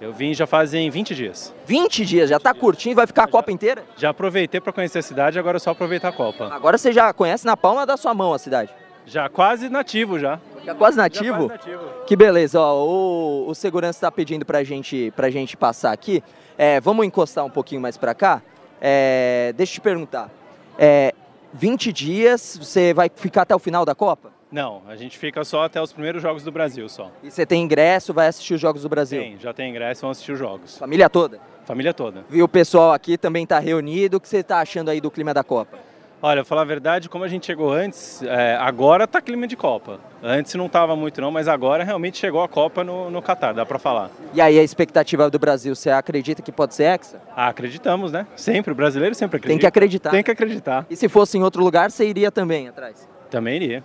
Eu 0.00 0.12
vim 0.12 0.32
já 0.32 0.46
fazem 0.46 0.88
20 0.90 1.12
dias. 1.12 1.52
20 1.66 2.04
dias, 2.06 2.30
já 2.30 2.38
tá 2.38 2.54
curtindo, 2.54 2.94
vai 2.94 3.06
ficar 3.06 3.24
a 3.24 3.26
Copa 3.26 3.50
inteira? 3.50 3.82
Já 3.96 4.10
aproveitei 4.10 4.60
para 4.60 4.72
conhecer 4.72 5.00
a 5.00 5.02
cidade, 5.02 5.38
agora 5.40 5.56
é 5.56 5.58
só 5.60 5.70
aproveitar 5.70 6.08
a 6.08 6.12
Copa. 6.12 6.48
Agora 6.54 6.78
você 6.78 6.92
já 6.92 7.12
conhece 7.12 7.44
na 7.44 7.56
palma 7.56 7.84
da 7.84 7.96
sua 7.96 8.14
mão 8.14 8.32
a 8.32 8.38
cidade. 8.38 8.72
Já 9.08 9.28
quase 9.28 9.68
nativo 9.68 10.18
já. 10.18 10.38
Já 10.64 10.74
quase 10.74 10.96
nativo? 10.98 11.48
Já 11.48 11.48
quase 11.48 11.70
nativo. 11.70 12.04
Que 12.06 12.14
beleza, 12.14 12.60
ó, 12.60 12.84
o, 12.84 13.48
o 13.48 13.54
segurança 13.54 13.96
está 13.96 14.12
pedindo 14.12 14.44
pra 14.44 14.62
gente, 14.62 15.10
pra 15.16 15.30
gente 15.30 15.56
passar 15.56 15.92
aqui. 15.92 16.22
É, 16.58 16.80
vamos 16.80 17.06
encostar 17.06 17.44
um 17.44 17.50
pouquinho 17.50 17.80
mais 17.80 17.96
pra 17.96 18.14
cá? 18.14 18.42
É, 18.80 19.54
deixa 19.56 19.72
eu 19.72 19.74
te 19.74 19.80
perguntar. 19.80 20.30
É, 20.78 21.14
20 21.54 21.92
dias, 21.92 22.58
você 22.60 22.92
vai 22.92 23.10
ficar 23.14 23.42
até 23.42 23.54
o 23.54 23.58
final 23.58 23.84
da 23.84 23.94
Copa? 23.94 24.30
Não, 24.50 24.82
a 24.88 24.96
gente 24.96 25.18
fica 25.18 25.44
só 25.44 25.64
até 25.64 25.80
os 25.80 25.92
primeiros 25.92 26.22
jogos 26.22 26.42
do 26.42 26.50
Brasil 26.50 26.88
só. 26.88 27.10
E 27.22 27.30
você 27.30 27.44
tem 27.44 27.62
ingresso, 27.62 28.14
vai 28.14 28.28
assistir 28.28 28.54
os 28.54 28.60
Jogos 28.60 28.82
do 28.82 28.88
Brasil? 28.88 29.20
Tem, 29.20 29.38
já 29.38 29.52
tem 29.52 29.70
ingresso, 29.70 30.02
vão 30.02 30.10
assistir 30.10 30.32
os 30.32 30.38
jogos. 30.38 30.78
Família 30.78 31.10
toda? 31.10 31.38
Família 31.66 31.92
toda. 31.92 32.24
E 32.30 32.42
o 32.42 32.48
pessoal 32.48 32.92
aqui 32.92 33.18
também 33.18 33.42
está 33.44 33.58
reunido. 33.58 34.16
O 34.16 34.20
que 34.20 34.26
você 34.28 34.38
está 34.38 34.60
achando 34.60 34.88
aí 34.88 35.02
do 35.02 35.10
clima 35.10 35.34
da 35.34 35.44
Copa? 35.44 35.78
Olha, 36.20 36.44
falar 36.44 36.62
a 36.62 36.64
verdade, 36.64 37.08
como 37.08 37.22
a 37.22 37.28
gente 37.28 37.46
chegou 37.46 37.72
antes, 37.72 38.22
é, 38.24 38.56
agora 38.56 39.06
tá 39.06 39.20
clima 39.20 39.46
de 39.46 39.54
Copa. 39.54 40.00
Antes 40.20 40.52
não 40.56 40.68
tava 40.68 40.96
muito 40.96 41.20
não, 41.20 41.30
mas 41.30 41.46
agora 41.46 41.84
realmente 41.84 42.18
chegou 42.18 42.42
a 42.42 42.48
Copa 42.48 42.82
no, 42.82 43.08
no 43.08 43.22
Catar, 43.22 43.54
dá 43.54 43.64
pra 43.64 43.78
falar. 43.78 44.10
E 44.34 44.40
aí 44.40 44.58
a 44.58 44.62
expectativa 44.62 45.30
do 45.30 45.38
Brasil, 45.38 45.76
você 45.76 45.90
acredita 45.90 46.42
que 46.42 46.50
pode 46.50 46.74
ser 46.74 46.84
hexa? 46.84 47.20
Ah, 47.36 47.46
acreditamos, 47.46 48.10
né? 48.10 48.26
Sempre, 48.34 48.72
o 48.72 48.74
brasileiro 48.74 49.14
sempre 49.14 49.36
acredita. 49.36 49.52
Tem 49.52 49.60
que 49.60 49.66
acreditar. 49.66 50.10
Tem 50.10 50.22
que 50.24 50.30
acreditar. 50.32 50.86
E 50.90 50.96
se 50.96 51.08
fosse 51.08 51.38
em 51.38 51.42
outro 51.44 51.62
lugar, 51.62 51.88
você 51.88 52.04
iria 52.04 52.32
também 52.32 52.66
atrás? 52.66 53.08
Também 53.30 53.54
iria. 53.54 53.84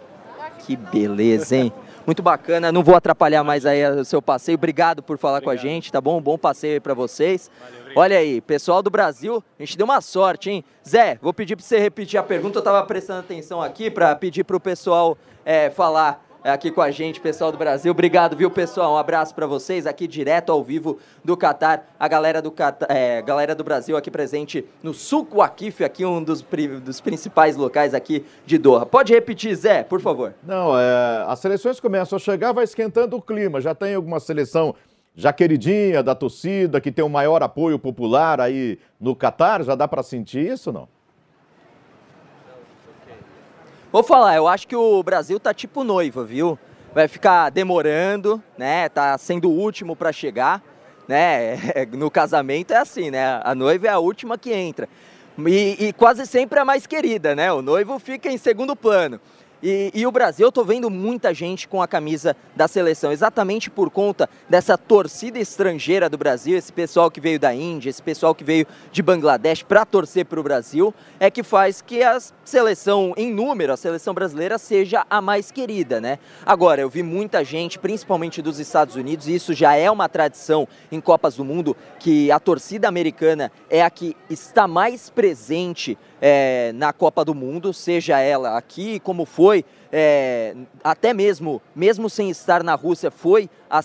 Que 0.66 0.76
beleza, 0.76 1.56
hein? 1.56 1.72
Muito 2.06 2.22
bacana. 2.22 2.72
Não 2.72 2.84
vou 2.84 2.96
atrapalhar 2.96 3.44
mais 3.44 3.66
aí 3.66 3.86
o 3.92 4.04
seu 4.04 4.22
passeio. 4.22 4.56
Obrigado 4.56 5.02
por 5.02 5.18
falar 5.18 5.40
com 5.40 5.50
a 5.50 5.56
gente, 5.56 5.92
tá 5.92 6.02
bom? 6.02 6.22
Bom 6.22 6.38
passeio 6.38 6.74
aí 6.74 6.80
pra 6.80 6.94
vocês. 6.94 7.50
Olha 7.96 8.18
aí, 8.18 8.42
pessoal 8.42 8.82
do 8.82 8.90
Brasil, 8.90 9.44
a 9.60 9.64
gente 9.64 9.78
deu 9.78 9.86
uma 9.86 10.02
sorte, 10.02 10.50
hein? 10.50 10.66
Zé, 10.88 11.20
vou 11.22 11.32
pedir 11.32 11.56
pra 11.56 11.64
você 11.64 11.78
repetir 11.78 12.20
a 12.20 12.24
pergunta. 12.24 12.58
Eu 12.58 12.64
tava 12.64 12.84
prestando 12.88 13.20
atenção 13.20 13.62
aqui 13.62 13.92
pra 13.92 14.16
pedir 14.16 14.44
pro 14.44 14.60
pessoal 14.60 15.16
é, 15.46 15.70
falar 15.70 16.26
aqui 16.44 16.72
com 16.72 16.82
a 16.82 16.90
gente, 16.90 17.22
pessoal 17.22 17.52
do 17.52 17.58
Brasil. 17.58 17.92
Obrigado, 17.92 18.36
viu, 18.36 18.50
pessoal? 18.50 18.94
Um 18.94 18.98
abraço 18.98 19.36
pra 19.36 19.46
vocês 19.46 19.86
aqui 19.86 20.08
direto 20.08 20.52
ao 20.52 20.64
vivo 20.64 20.98
do 21.24 21.38
Catar. 21.38 21.88
A 22.00 22.08
galera 22.08 22.42
do 22.42 22.50
Catar, 22.50 22.88
é, 22.90 23.22
galera 23.22 23.54
do 23.54 23.64
Brasil 23.64 23.96
aqui 23.96 24.10
presente 24.10 24.66
no 24.82 24.92
Suco 24.92 25.38
Wakif, 25.38 25.84
aqui 25.84 26.04
um 26.04 26.22
dos, 26.24 26.44
dos 26.82 27.00
principais 27.00 27.56
locais 27.56 27.94
aqui 27.94 28.26
de 28.44 28.58
Doha. 28.58 28.88
Pode 28.88 29.14
repetir, 29.14 29.56
Zé, 29.56 29.84
por 29.84 30.02
favor. 30.02 30.34
Não, 30.42 30.78
é, 30.78 31.26
as 31.28 31.38
seleções 31.38 31.80
começam 31.80 32.16
a 32.16 32.20
chegar, 32.20 32.54
vai 32.54 32.64
esquentando 32.64 33.16
o 33.16 33.22
clima. 33.22 33.62
Já 33.62 33.76
tem 33.76 33.94
alguma 33.94 34.20
seleção 34.20 34.74
já 35.16 35.32
queridinha 35.32 36.02
da 36.02 36.16
torcida, 36.16 36.82
que 36.82 36.92
tem 36.92 37.06
o 37.06 37.10
maior 37.10 37.44
apoio 37.44 37.78
popular 37.78 38.42
aí 38.42 38.80
no 39.00 39.16
Catar? 39.16 39.64
Já 39.64 39.76
dá 39.76 39.88
para 39.88 40.02
sentir 40.02 40.52
isso 40.52 40.72
não? 40.72 40.88
Vou 43.92 44.02
falar, 44.02 44.36
eu 44.36 44.48
acho 44.48 44.68
que 44.68 44.76
o 44.76 45.04
Brasil 45.04 45.40
tá 45.40 45.54
tipo 45.54 45.84
noiva, 45.84 46.26
viu? 46.26 46.58
Vai 46.96 47.08
ficar 47.08 47.52
demorando, 47.52 48.42
né? 48.58 48.90
Tá 48.90 49.16
sendo 49.20 49.52
o 49.52 49.54
último 49.54 49.96
para 49.96 50.12
chegar, 50.12 50.64
né? 51.08 51.58
No 51.94 52.10
casamento 52.10 52.72
é 52.72 52.78
assim, 52.78 53.12
né? 53.12 53.40
A 53.44 53.54
noiva 53.54 53.86
é 53.86 53.90
a 53.92 54.00
última 54.00 54.36
que 54.36 54.52
entra. 54.52 54.90
E, 55.48 55.88
e 55.88 55.94
quase 55.94 56.26
sempre 56.26 56.58
é 56.58 56.62
a 56.64 56.66
mais 56.66 56.88
querida, 56.88 57.36
né? 57.36 57.52
O 57.54 57.62
noivo 57.62 58.00
fica 58.00 58.32
em 58.32 58.38
segundo 58.38 58.76
plano. 58.76 59.20
E, 59.66 59.92
e 59.94 60.06
o 60.06 60.12
Brasil, 60.12 60.46
eu 60.46 60.52
tô 60.52 60.66
vendo 60.66 60.90
muita 60.90 61.34
gente 61.34 61.70
com 61.70 61.82
a 61.82 61.88
camisa 61.88 62.36
da 62.54 62.68
seleção, 62.68 63.14
exatamente 63.14 63.70
por 63.70 63.90
conta 63.90 64.30
dessa 64.50 64.78
torcida 64.78 65.40
estrangeira 65.40 66.10
do 66.10 66.18
Brasil, 66.18 66.58
esse 66.58 66.74
pessoal 66.74 67.10
que 67.10 67.22
veio 67.22 67.40
da 67.40 67.56
Índia, 67.56 67.90
esse 67.90 68.04
pessoal 68.04 68.36
que 68.36 68.44
veio 68.44 68.68
de 68.92 69.02
Bangladesh 69.02 69.64
para 69.64 69.86
torcer 69.86 70.26
para 70.26 70.38
o 70.38 70.44
Brasil, 70.44 70.94
é 71.18 71.32
que 71.32 71.44
faz 71.44 71.82
que 71.82 72.04
a 72.04 72.20
seleção, 72.44 73.14
em 73.16 73.34
número, 73.34 73.72
a 73.72 73.78
seleção 73.78 74.14
brasileira 74.14 74.58
seja 74.58 75.06
a 75.10 75.22
mais 75.22 75.50
querida, 75.50 76.02
né? 76.02 76.20
Agora, 76.46 76.82
eu 76.82 76.90
vi 76.90 77.02
muita 77.02 77.42
gente, 77.42 77.80
principalmente 77.80 78.42
dos 78.42 78.60
Estados 78.60 78.98
Unidos, 78.98 79.30
e 79.30 79.36
isso 79.36 79.54
já 79.54 79.76
é 79.76 79.90
uma 79.90 80.10
tradição 80.10 80.68
em 80.92 81.00
Copas 81.00 81.38
do 81.38 81.46
Mundo, 81.46 81.74
que 82.00 82.30
a 82.30 82.40
torcida 82.40 82.90
americana 82.90 83.50
é 83.70 83.82
a 83.82 83.90
que 83.90 84.14
está 84.30 84.68
mais 84.68 85.10
presente 85.10 85.98
é, 86.26 86.72
na 86.74 86.94
Copa 86.94 87.26
do 87.26 87.36
Mundo, 87.36 87.74
seja 87.74 88.18
ela 88.18 88.58
aqui, 88.58 88.98
como 89.02 89.26
foi, 89.26 89.66
é, 89.92 90.56
até 90.82 91.14
mesmo, 91.14 91.62
mesmo 91.76 92.10
sem 92.10 92.30
estar 92.30 92.64
na 92.64 92.76
Rússia, 92.76 93.12
foi 93.12 93.50
a, 93.70 93.80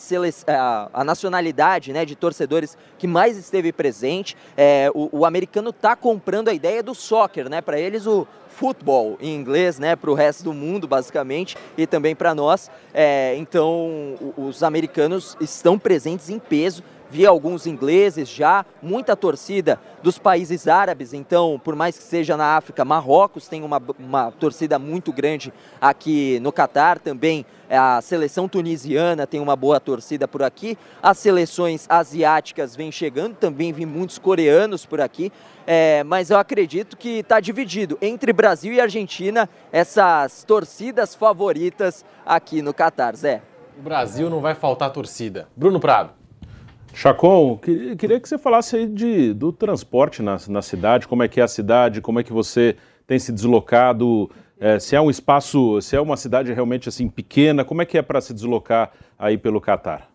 a- 0.46 0.88
a 0.92 1.04
nacionalidade 1.04 1.92
né, 1.92 2.04
de 2.04 2.14
torcedores 2.14 2.78
que 2.96 3.08
mais 3.08 3.36
esteve 3.36 3.72
presente. 3.72 4.36
É, 4.56 4.88
o, 4.94 5.08
o 5.10 5.24
americano 5.26 5.70
está 5.70 5.96
comprando 5.96 6.46
a 6.48 6.54
ideia 6.54 6.80
do 6.80 6.94
soccer, 6.94 7.48
né? 7.50 7.60
Para 7.60 7.80
eles 7.80 8.06
o 8.06 8.24
futebol 8.48 9.18
em 9.20 9.34
inglês, 9.34 9.78
né? 9.80 9.96
Para 9.96 10.10
o 10.10 10.14
resto 10.14 10.44
do 10.44 10.52
mundo, 10.54 10.86
basicamente, 10.86 11.56
e 11.76 11.86
também 11.88 12.14
para 12.14 12.34
nós. 12.36 12.70
É, 12.94 13.34
então, 13.36 14.14
os 14.36 14.62
americanos 14.62 15.36
estão 15.40 15.76
presentes 15.76 16.30
em 16.30 16.38
peso 16.38 16.84
vi 17.10 17.26
alguns 17.26 17.66
ingleses 17.66 18.28
já, 18.28 18.64
muita 18.82 19.16
torcida 19.16 19.80
dos 20.02 20.18
países 20.18 20.68
árabes, 20.68 21.12
então, 21.12 21.60
por 21.62 21.74
mais 21.74 21.96
que 21.96 22.04
seja 22.04 22.36
na 22.36 22.56
África, 22.56 22.84
Marrocos 22.84 23.48
tem 23.48 23.62
uma, 23.62 23.82
uma 23.98 24.30
torcida 24.32 24.78
muito 24.78 25.12
grande 25.12 25.52
aqui 25.80 26.38
no 26.40 26.52
Catar, 26.52 26.98
também 26.98 27.44
a 27.70 28.00
seleção 28.00 28.48
tunisiana 28.48 29.26
tem 29.26 29.40
uma 29.40 29.54
boa 29.54 29.78
torcida 29.78 30.26
por 30.26 30.42
aqui, 30.42 30.78
as 31.02 31.18
seleções 31.18 31.86
asiáticas 31.88 32.74
vêm 32.74 32.90
chegando, 32.90 33.34
também 33.34 33.72
vi 33.72 33.84
muitos 33.84 34.18
coreanos 34.18 34.86
por 34.86 35.00
aqui, 35.00 35.32
é, 35.66 36.02
mas 36.04 36.30
eu 36.30 36.38
acredito 36.38 36.96
que 36.96 37.18
está 37.18 37.40
dividido 37.40 37.98
entre 38.00 38.32
Brasil 38.32 38.72
e 38.72 38.80
Argentina 38.80 39.48
essas 39.70 40.44
torcidas 40.44 41.14
favoritas 41.14 42.04
aqui 42.24 42.62
no 42.62 42.72
Catar, 42.72 43.14
Zé. 43.14 43.42
O 43.78 43.82
Brasil 43.82 44.30
não 44.30 44.40
vai 44.40 44.54
faltar 44.54 44.90
torcida. 44.90 45.46
Bruno 45.54 45.78
Prado. 45.78 46.17
Chacon, 46.98 47.56
que- 47.58 47.94
queria 47.94 48.18
que 48.18 48.28
você 48.28 48.36
falasse 48.36 48.74
aí 48.74 48.84
de, 48.84 49.32
do 49.32 49.52
transporte 49.52 50.20
na, 50.20 50.36
na 50.48 50.60
cidade, 50.60 51.06
como 51.06 51.22
é 51.22 51.28
que 51.28 51.40
é 51.40 51.44
a 51.44 51.46
cidade, 51.46 52.00
como 52.00 52.18
é 52.18 52.24
que 52.24 52.32
você 52.32 52.74
tem 53.06 53.20
se 53.20 53.30
deslocado, 53.30 54.28
eh, 54.58 54.80
se 54.80 54.96
é 54.96 55.00
um 55.00 55.08
espaço, 55.08 55.80
se 55.80 55.94
é 55.94 56.00
uma 56.00 56.16
cidade 56.16 56.52
realmente 56.52 56.88
assim 56.88 57.08
pequena, 57.08 57.64
como 57.64 57.80
é 57.80 57.86
que 57.86 57.96
é 57.96 58.02
para 58.02 58.20
se 58.20 58.34
deslocar 58.34 58.90
aí 59.16 59.38
pelo 59.38 59.60
Catar? 59.60 60.10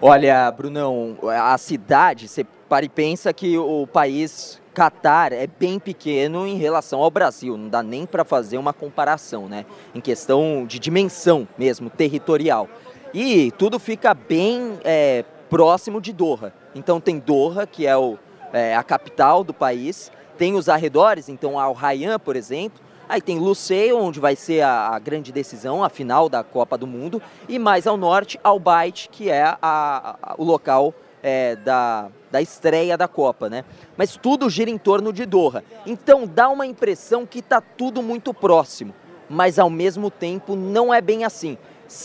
Olha, 0.00 0.48
Brunão, 0.52 1.18
a 1.28 1.58
cidade, 1.58 2.28
você 2.28 2.46
para 2.68 2.84
e 2.84 2.88
pensa 2.88 3.32
que 3.32 3.58
o 3.58 3.88
país 3.88 4.62
Catar 4.72 5.32
é 5.32 5.46
bem 5.46 5.80
pequeno 5.80 6.46
em 6.46 6.56
relação 6.56 7.00
ao 7.00 7.10
Brasil, 7.10 7.56
não 7.56 7.68
dá 7.68 7.82
nem 7.82 8.06
para 8.06 8.24
fazer 8.24 8.56
uma 8.56 8.72
comparação, 8.72 9.48
né? 9.48 9.64
Em 9.94 10.00
questão 10.00 10.64
de 10.64 10.78
dimensão 10.78 11.46
mesmo, 11.58 11.88
territorial. 11.88 12.68
E 13.14 13.52
tudo 13.52 13.78
fica 13.78 14.12
bem 14.12 14.78
é, 14.84 15.24
próximo 15.48 16.00
de 16.00 16.12
Doha. 16.12 16.52
Então 16.74 17.00
tem 17.00 17.18
Doha, 17.20 17.64
que 17.66 17.86
é, 17.86 17.96
o, 17.96 18.18
é, 18.52 18.74
a 18.74 18.82
capital 18.82 19.44
do 19.44 19.54
país, 19.54 20.10
tem 20.36 20.54
os 20.56 20.68
arredores, 20.68 21.28
então 21.28 21.58
Al 21.58 21.72
Rayyan, 21.72 22.18
por 22.18 22.34
exemplo, 22.36 22.82
Aí 23.06 23.20
tem 23.20 23.38
Luceio, 23.38 23.98
onde 23.98 24.18
vai 24.18 24.34
ser 24.34 24.62
a, 24.62 24.88
a 24.88 24.98
grande 24.98 25.30
decisão, 25.30 25.84
a 25.84 25.90
final 25.90 26.26
da 26.26 26.42
Copa 26.42 26.78
do 26.78 26.86
Mundo. 26.86 27.20
E 27.46 27.58
mais 27.58 27.86
ao 27.86 27.98
norte, 27.98 28.40
Albayt, 28.42 29.10
que 29.10 29.28
é 29.28 29.42
a- 29.42 29.58
a- 29.60 30.34
o 30.38 30.42
local 30.42 30.94
é, 31.22 31.54
da, 31.56 32.08
da 32.30 32.40
estreia 32.40 32.96
da 32.96 33.06
Copa, 33.06 33.50
né? 33.50 33.62
Mas 33.94 34.16
tudo 34.16 34.48
gira 34.48 34.70
em 34.70 34.78
torno 34.78 35.12
de 35.12 35.26
Doha. 35.26 35.62
Então 35.84 36.26
dá 36.26 36.48
uma 36.48 36.64
impressão 36.64 37.26
que 37.26 37.40
está 37.40 37.60
tudo 37.60 38.02
muito 38.02 38.32
próximo. 38.32 38.94
Mas 39.28 39.58
ao 39.58 39.68
mesmo 39.68 40.10
tempo 40.10 40.56
não 40.56 40.92
é 40.92 41.02
bem 41.02 41.24
assim. 41.24 41.58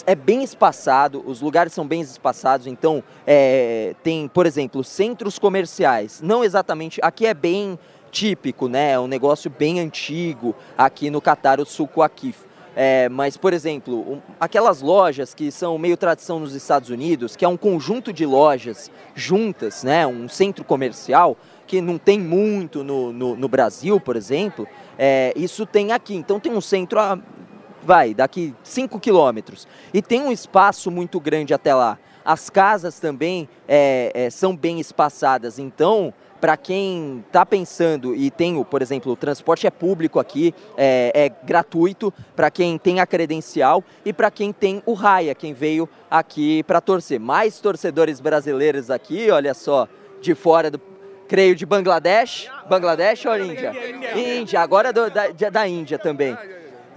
É 0.05 0.13
bem 0.15 0.43
espaçado, 0.43 1.23
os 1.25 1.41
lugares 1.41 1.73
são 1.73 1.87
bem 1.87 2.01
espaçados, 2.01 2.67
então 2.67 3.03
é, 3.25 3.95
tem, 4.03 4.27
por 4.27 4.45
exemplo, 4.45 4.83
centros 4.83 5.39
comerciais. 5.39 6.21
Não 6.21 6.43
exatamente, 6.43 6.99
aqui 7.01 7.25
é 7.25 7.33
bem 7.33 7.79
típico, 8.11 8.67
né? 8.67 8.91
É 8.91 8.99
um 8.99 9.07
negócio 9.07 9.49
bem 9.49 9.79
antigo 9.79 10.55
aqui 10.77 11.09
no 11.09 11.21
Catar, 11.21 11.59
o 11.59 11.65
Suco 11.65 12.01
Akif. 12.01 12.49
É, 12.75 13.09
mas, 13.09 13.35
por 13.35 13.51
exemplo, 13.51 14.13
um- 14.13 14.21
aquelas 14.39 14.81
lojas 14.81 15.33
que 15.33 15.51
são 15.51 15.77
meio 15.77 15.97
tradição 15.97 16.39
nos 16.39 16.53
Estados 16.53 16.89
Unidos, 16.89 17.35
que 17.35 17.43
é 17.43 17.47
um 17.47 17.57
conjunto 17.57 18.13
de 18.13 18.25
lojas 18.25 18.91
juntas, 19.15 19.83
né? 19.83 20.05
Um 20.07 20.29
centro 20.29 20.63
comercial 20.63 21.35
que 21.67 21.81
não 21.81 21.97
tem 21.97 22.19
muito 22.19 22.83
no, 22.83 23.11
no, 23.11 23.35
no 23.35 23.47
Brasil, 23.47 23.99
por 23.99 24.15
exemplo, 24.15 24.67
é, 24.97 25.33
isso 25.35 25.65
tem 25.65 25.91
aqui. 25.91 26.15
Então 26.15 26.39
tem 26.39 26.53
um 26.53 26.61
centro, 26.61 26.99
a, 26.99 27.19
vai, 27.83 28.13
daqui 28.13 28.53
5 28.63 28.99
quilômetros. 28.99 29.67
E 29.93 30.01
tem 30.01 30.21
um 30.21 30.31
espaço 30.31 30.89
muito 30.91 31.19
grande 31.19 31.53
até 31.53 31.73
lá. 31.73 31.97
As 32.23 32.49
casas 32.49 32.99
também 32.99 33.47
é, 33.67 34.11
é, 34.13 34.29
são 34.29 34.55
bem 34.55 34.79
espaçadas, 34.79 35.57
então 35.57 36.13
para 36.39 36.55
quem 36.55 37.21
está 37.27 37.45
pensando 37.45 38.15
e 38.15 38.31
tem, 38.31 38.63
por 38.63 38.81
exemplo, 38.81 39.11
o 39.11 39.15
transporte 39.15 39.67
é 39.67 39.69
público 39.69 40.19
aqui, 40.19 40.55
é, 40.77 41.11
é 41.13 41.45
gratuito 41.45 42.13
para 42.35 42.49
quem 42.49 42.77
tem 42.77 43.01
a 43.01 43.05
credencial 43.05 43.83
e 44.05 44.13
para 44.13 44.31
quem 44.31 44.53
tem 44.53 44.81
o 44.85 44.93
raia, 44.93 45.35
quem 45.35 45.53
veio 45.53 45.89
aqui 46.09 46.63
para 46.63 46.79
torcer. 46.79 47.19
Mais 47.19 47.59
torcedores 47.59 48.21
brasileiros 48.21 48.89
aqui, 48.89 49.29
olha 49.29 49.53
só, 49.53 49.85
de 50.21 50.33
fora 50.33 50.71
do, 50.71 50.79
creio 51.27 51.55
de 51.55 51.65
Bangladesh, 51.65 52.49
Bangladesh 52.69 53.25
ou 53.25 53.37
Índia? 53.37 53.73
Índia, 54.15 54.61
agora 54.61 54.93
do- 54.93 55.09
da, 55.09 55.27
da 55.51 55.67
Índia 55.67 55.99
também. 55.99 56.37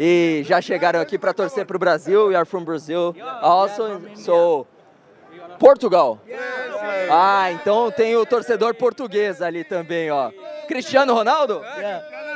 E 0.04 0.42
já 0.44 0.60
chegaram 0.60 1.00
aqui 1.00 1.16
para 1.16 1.32
torcer 1.32 1.64
para 1.64 1.76
o 1.76 1.78
Brasil. 1.78 2.26
We 2.26 2.34
are 2.34 2.44
from 2.44 2.64
Brazil. 2.64 3.14
Also, 3.40 4.02
so 4.16 4.66
Portugal. 5.60 6.18
Ah, 7.08 7.52
então 7.52 7.88
tem 7.88 8.16
o 8.16 8.26
torcedor 8.26 8.74
português 8.74 9.40
ali 9.40 9.62
também, 9.62 10.10
ó. 10.10 10.32
Cristiano 10.66 11.14
Ronaldo? 11.14 11.62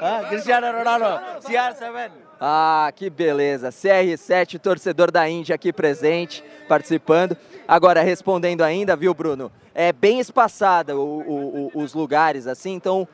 Ah, 0.01 0.27
Cristiano 0.29 0.79
Ronaldo, 0.79 1.07
CR7. 1.41 2.13
Ah, 2.41 2.93
que 2.95 3.11
beleza. 3.11 3.71
CR7, 3.71 4.61
torcedor 4.61 5.11
da 5.11 5.29
Índia 5.29 5.57
aqui 5.57 5.73
presente, 5.73 6.45
participando. 6.69 7.37
Agora, 7.67 8.01
respondendo 8.01 8.63
ainda, 8.63 8.95
viu, 8.95 9.13
Bruno? 9.13 9.51
É 9.75 9.93
bem 9.93 10.21
espaçada 10.21 10.95
os 10.95 11.95
lugares, 11.95 12.47
assim, 12.47 12.75
então 12.75 13.09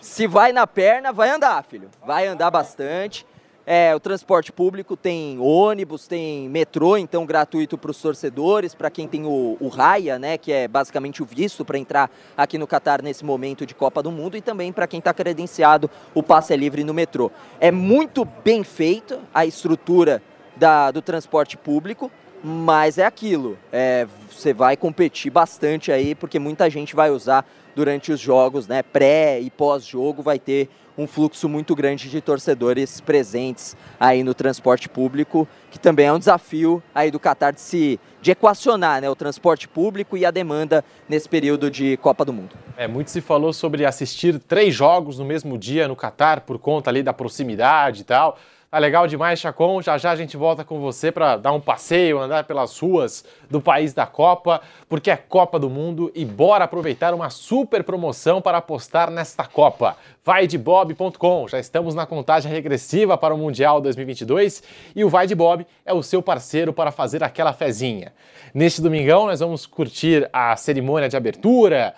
se 0.00 0.26
vai 0.26 0.50
na 0.50 0.66
perna, 0.66 1.12
vai 1.12 1.28
andar, 1.28 1.62
filho. 1.62 1.90
Vai 2.06 2.26
andar 2.26 2.50
bastante. 2.50 3.26
É, 3.70 3.94
o 3.94 4.00
transporte 4.00 4.50
público 4.50 4.96
tem 4.96 5.38
ônibus, 5.38 6.06
tem 6.06 6.48
metrô, 6.48 6.96
então 6.96 7.26
gratuito 7.26 7.76
para 7.76 7.90
os 7.90 8.00
torcedores, 8.00 8.74
para 8.74 8.88
quem 8.88 9.06
tem 9.06 9.26
o, 9.26 9.58
o 9.60 9.68
Raia, 9.68 10.18
né, 10.18 10.38
que 10.38 10.50
é 10.50 10.66
basicamente 10.66 11.22
o 11.22 11.26
visto 11.26 11.66
para 11.66 11.76
entrar 11.76 12.10
aqui 12.34 12.56
no 12.56 12.66
Catar 12.66 13.02
nesse 13.02 13.26
momento 13.26 13.66
de 13.66 13.74
Copa 13.74 14.02
do 14.02 14.10
Mundo, 14.10 14.38
e 14.38 14.40
também 14.40 14.72
para 14.72 14.86
quem 14.86 15.00
está 15.00 15.12
credenciado, 15.12 15.90
o 16.14 16.22
passe 16.22 16.54
é 16.54 16.56
livre 16.56 16.82
no 16.82 16.94
metrô. 16.94 17.30
É 17.60 17.70
muito 17.70 18.24
bem 18.24 18.64
feita 18.64 19.20
a 19.34 19.44
estrutura 19.44 20.22
da- 20.56 20.90
do 20.90 21.02
transporte 21.02 21.58
público, 21.58 22.10
mas 22.42 22.96
é 22.96 23.04
aquilo, 23.04 23.58
é, 23.70 24.06
você 24.30 24.54
vai 24.54 24.78
competir 24.78 25.30
bastante 25.30 25.92
aí, 25.92 26.14
porque 26.14 26.38
muita 26.38 26.70
gente 26.70 26.96
vai 26.96 27.10
usar 27.10 27.46
durante 27.76 28.12
os 28.12 28.18
jogos, 28.18 28.66
né, 28.66 28.82
pré 28.82 29.38
e 29.38 29.50
pós-jogo, 29.50 30.22
vai 30.22 30.38
ter 30.38 30.70
um 30.98 31.06
fluxo 31.06 31.48
muito 31.48 31.76
grande 31.76 32.10
de 32.10 32.20
torcedores 32.20 33.00
presentes 33.00 33.76
aí 34.00 34.24
no 34.24 34.34
transporte 34.34 34.88
público, 34.88 35.46
que 35.70 35.78
também 35.78 36.06
é 36.06 36.12
um 36.12 36.18
desafio 36.18 36.82
aí 36.92 37.10
do 37.10 37.20
Qatar 37.20 37.54
de 37.54 37.60
se 37.60 38.00
de 38.20 38.32
equacionar, 38.32 39.00
né, 39.00 39.08
o 39.08 39.14
transporte 39.14 39.68
público 39.68 40.16
e 40.16 40.26
a 40.26 40.32
demanda 40.32 40.84
nesse 41.08 41.28
período 41.28 41.70
de 41.70 41.96
Copa 41.98 42.24
do 42.24 42.32
Mundo. 42.32 42.56
É, 42.76 42.88
muito 42.88 43.12
se 43.12 43.20
falou 43.20 43.52
sobre 43.52 43.86
assistir 43.86 44.40
três 44.40 44.74
jogos 44.74 45.20
no 45.20 45.24
mesmo 45.24 45.56
dia 45.56 45.86
no 45.86 45.94
Catar, 45.94 46.40
por 46.40 46.58
conta 46.58 46.90
ali 46.90 47.00
da 47.00 47.12
proximidade 47.12 48.00
e 48.00 48.04
tal. 48.04 48.36
Tá 48.70 48.76
legal 48.76 49.06
demais, 49.06 49.40
Chacon. 49.40 49.80
Já 49.80 49.96
já 49.96 50.10
a 50.10 50.16
gente 50.16 50.36
volta 50.36 50.62
com 50.62 50.78
você 50.78 51.10
para 51.10 51.38
dar 51.38 51.52
um 51.52 51.60
passeio, 51.60 52.18
andar 52.18 52.44
pelas 52.44 52.78
ruas 52.78 53.24
do 53.48 53.62
país 53.62 53.94
da 53.94 54.04
Copa, 54.04 54.60
porque 54.86 55.10
é 55.10 55.16
Copa 55.16 55.58
do 55.58 55.70
Mundo 55.70 56.12
e 56.14 56.22
bora 56.22 56.64
aproveitar 56.64 57.14
uma 57.14 57.30
super 57.30 57.82
promoção 57.82 58.42
para 58.42 58.58
apostar 58.58 59.10
nesta 59.10 59.46
Copa. 59.46 59.96
Vai 60.22 60.46
de 60.46 60.58
Bob.com. 60.58 61.48
Já 61.48 61.58
estamos 61.58 61.94
na 61.94 62.04
contagem 62.04 62.52
regressiva 62.52 63.16
para 63.16 63.34
o 63.34 63.38
Mundial 63.38 63.80
2022 63.80 64.62
e 64.94 65.02
o 65.02 65.08
Vai 65.08 65.26
de 65.26 65.34
Bob 65.34 65.66
é 65.86 65.94
o 65.94 66.02
seu 66.02 66.22
parceiro 66.22 66.70
para 66.70 66.90
fazer 66.90 67.24
aquela 67.24 67.54
fezinha. 67.54 68.12
Neste 68.52 68.82
domingão 68.82 69.24
nós 69.24 69.40
vamos 69.40 69.64
curtir 69.64 70.28
a 70.30 70.54
cerimônia 70.56 71.08
de 71.08 71.16
abertura, 71.16 71.94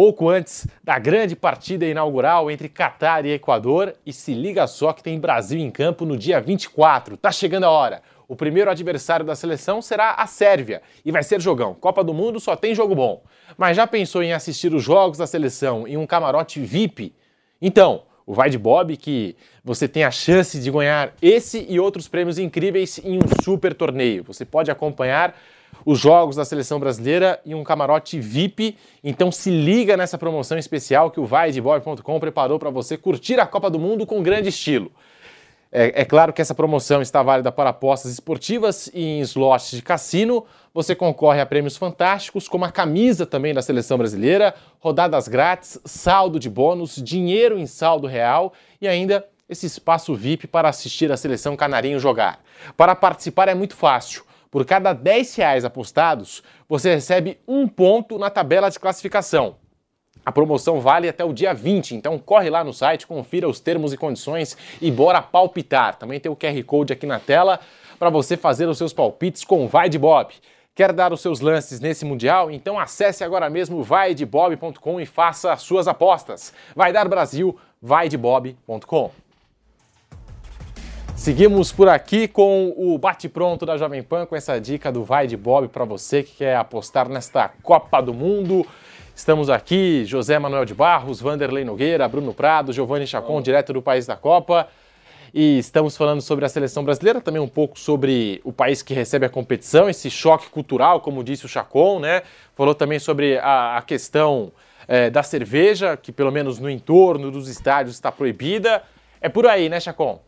pouco 0.00 0.30
antes 0.30 0.66
da 0.82 0.98
grande 0.98 1.36
partida 1.36 1.84
inaugural 1.84 2.50
entre 2.50 2.70
Catar 2.70 3.26
e 3.26 3.32
Equador. 3.32 3.94
E 4.06 4.14
se 4.14 4.32
liga 4.32 4.66
só 4.66 4.94
que 4.94 5.02
tem 5.02 5.20
Brasil 5.20 5.60
em 5.60 5.70
campo 5.70 6.06
no 6.06 6.16
dia 6.16 6.40
24. 6.40 7.18
Tá 7.18 7.30
chegando 7.30 7.64
a 7.64 7.70
hora. 7.70 8.00
O 8.26 8.34
primeiro 8.34 8.70
adversário 8.70 9.26
da 9.26 9.36
seleção 9.36 9.82
será 9.82 10.12
a 10.12 10.26
Sérvia 10.26 10.80
e 11.04 11.12
vai 11.12 11.22
ser 11.22 11.38
jogão. 11.38 11.74
Copa 11.74 12.02
do 12.02 12.14
Mundo 12.14 12.40
só 12.40 12.56
tem 12.56 12.74
jogo 12.74 12.94
bom. 12.94 13.22
Mas 13.58 13.76
já 13.76 13.86
pensou 13.86 14.22
em 14.22 14.32
assistir 14.32 14.72
os 14.72 14.82
jogos 14.82 15.18
da 15.18 15.26
seleção 15.26 15.86
em 15.86 15.98
um 15.98 16.06
camarote 16.06 16.60
VIP? 16.60 17.14
Então, 17.60 18.04
o 18.24 18.32
Vai 18.32 18.48
de 18.48 18.56
Bob 18.56 18.96
que 18.96 19.36
você 19.62 19.86
tem 19.86 20.04
a 20.04 20.10
chance 20.10 20.58
de 20.58 20.70
ganhar 20.70 21.12
esse 21.20 21.66
e 21.68 21.78
outros 21.78 22.08
prêmios 22.08 22.38
incríveis 22.38 22.98
em 23.04 23.18
um 23.18 23.44
super 23.44 23.74
torneio. 23.74 24.24
Você 24.24 24.46
pode 24.46 24.70
acompanhar 24.70 25.36
os 25.84 25.98
jogos 25.98 26.36
da 26.36 26.44
seleção 26.44 26.78
brasileira 26.78 27.40
em 27.44 27.54
um 27.54 27.64
camarote 27.64 28.18
VIP. 28.20 28.76
Então 29.02 29.30
se 29.30 29.50
liga 29.50 29.96
nessa 29.96 30.18
promoção 30.18 30.58
especial 30.58 31.10
que 31.10 31.20
o 31.20 31.26
vaidebob.com 31.26 32.20
preparou 32.20 32.58
para 32.58 32.70
você 32.70 32.96
curtir 32.96 33.38
a 33.40 33.46
Copa 33.46 33.70
do 33.70 33.78
Mundo 33.78 34.06
com 34.06 34.22
grande 34.22 34.48
estilo. 34.48 34.90
É, 35.72 36.02
é 36.02 36.04
claro 36.04 36.32
que 36.32 36.42
essa 36.42 36.54
promoção 36.54 37.00
está 37.00 37.22
válida 37.22 37.52
para 37.52 37.70
apostas 37.70 38.12
esportivas 38.12 38.90
e 38.92 39.04
em 39.04 39.20
slots 39.20 39.70
de 39.70 39.82
cassino. 39.82 40.44
Você 40.74 40.94
concorre 40.94 41.40
a 41.40 41.46
prêmios 41.46 41.76
fantásticos, 41.76 42.48
como 42.48 42.64
a 42.64 42.72
camisa 42.72 43.24
também 43.24 43.54
da 43.54 43.62
seleção 43.62 43.96
brasileira, 43.96 44.54
rodadas 44.80 45.28
grátis, 45.28 45.78
saldo 45.84 46.40
de 46.40 46.50
bônus, 46.50 46.96
dinheiro 46.96 47.58
em 47.58 47.66
saldo 47.66 48.06
real 48.06 48.52
e 48.80 48.88
ainda 48.88 49.24
esse 49.48 49.66
espaço 49.66 50.14
VIP 50.14 50.46
para 50.46 50.68
assistir 50.68 51.10
a 51.10 51.16
seleção 51.16 51.56
canarinho 51.56 51.98
jogar. 51.98 52.40
Para 52.76 52.94
participar 52.94 53.48
é 53.48 53.54
muito 53.54 53.76
fácil. 53.76 54.24
Por 54.50 54.64
cada 54.64 54.92
10 54.92 55.36
reais 55.36 55.64
apostados, 55.64 56.42
você 56.68 56.94
recebe 56.94 57.38
um 57.46 57.68
ponto 57.68 58.18
na 58.18 58.28
tabela 58.28 58.68
de 58.68 58.80
classificação. 58.80 59.56
A 60.26 60.32
promoção 60.32 60.80
vale 60.80 61.08
até 61.08 61.24
o 61.24 61.32
dia 61.32 61.54
20, 61.54 61.94
então 61.94 62.18
corre 62.18 62.50
lá 62.50 62.62
no 62.64 62.72
site, 62.72 63.06
confira 63.06 63.48
os 63.48 63.60
termos 63.60 63.92
e 63.92 63.96
condições 63.96 64.56
e 64.80 64.90
bora 64.90 65.22
palpitar. 65.22 65.96
Também 65.96 66.18
tem 66.18 66.30
o 66.30 66.36
QR 66.36 66.62
Code 66.64 66.92
aqui 66.92 67.06
na 67.06 67.20
tela 67.20 67.60
para 67.98 68.10
você 68.10 68.36
fazer 68.36 68.68
os 68.68 68.76
seus 68.76 68.92
palpites 68.92 69.44
com 69.44 69.64
o 69.64 69.68
Vai 69.68 69.88
de 69.88 69.98
Bob. 69.98 70.34
Quer 70.74 70.92
dar 70.92 71.12
os 71.12 71.20
seus 71.20 71.40
lances 71.40 71.80
nesse 71.80 72.04
Mundial? 72.04 72.50
Então 72.50 72.78
acesse 72.78 73.22
agora 73.22 73.48
mesmo 73.48 73.82
vaidebob.com 73.82 75.00
e 75.00 75.06
faça 75.06 75.52
as 75.52 75.62
suas 75.62 75.86
apostas. 75.86 76.52
Vai 76.74 76.92
dar 76.92 77.08
Brasil, 77.08 77.56
vaidebob.com. 77.80 79.10
Seguimos 81.20 81.70
por 81.70 81.86
aqui 81.86 82.26
com 82.26 82.72
o 82.74 82.96
bate-pronto 82.96 83.66
da 83.66 83.76
Jovem 83.76 84.02
Pan, 84.02 84.24
com 84.24 84.34
essa 84.34 84.58
dica 84.58 84.90
do 84.90 85.04
Vai 85.04 85.26
de 85.26 85.36
Bob 85.36 85.68
para 85.68 85.84
você 85.84 86.22
que 86.22 86.36
quer 86.36 86.56
apostar 86.56 87.10
nesta 87.10 87.46
Copa 87.62 88.00
do 88.00 88.14
Mundo. 88.14 88.66
Estamos 89.14 89.50
aqui, 89.50 90.02
José 90.06 90.38
Manuel 90.38 90.64
de 90.64 90.72
Barros, 90.72 91.20
Vanderlei 91.20 91.62
Nogueira, 91.62 92.08
Bruno 92.08 92.32
Prado, 92.32 92.72
Giovanni 92.72 93.06
Chacon, 93.06 93.42
direto 93.42 93.70
do 93.74 93.82
país 93.82 94.06
da 94.06 94.16
Copa. 94.16 94.66
E 95.34 95.58
estamos 95.58 95.94
falando 95.94 96.22
sobre 96.22 96.46
a 96.46 96.48
seleção 96.48 96.82
brasileira, 96.82 97.20
também 97.20 97.42
um 97.42 97.46
pouco 97.46 97.78
sobre 97.78 98.40
o 98.42 98.50
país 98.50 98.80
que 98.80 98.94
recebe 98.94 99.26
a 99.26 99.28
competição, 99.28 99.90
esse 99.90 100.08
choque 100.08 100.48
cultural, 100.48 101.02
como 101.02 101.22
disse 101.22 101.44
o 101.44 101.48
Chacon, 101.50 102.00
né? 102.00 102.22
Falou 102.56 102.74
também 102.74 102.98
sobre 102.98 103.36
a, 103.40 103.76
a 103.76 103.82
questão 103.82 104.50
eh, 104.88 105.10
da 105.10 105.22
cerveja, 105.22 105.98
que 105.98 106.12
pelo 106.12 106.32
menos 106.32 106.58
no 106.58 106.70
entorno 106.70 107.30
dos 107.30 107.46
estádios 107.46 107.94
está 107.94 108.10
proibida. 108.10 108.82
É 109.20 109.28
por 109.28 109.46
aí, 109.46 109.68
né, 109.68 109.78
Chacon? 109.78 110.18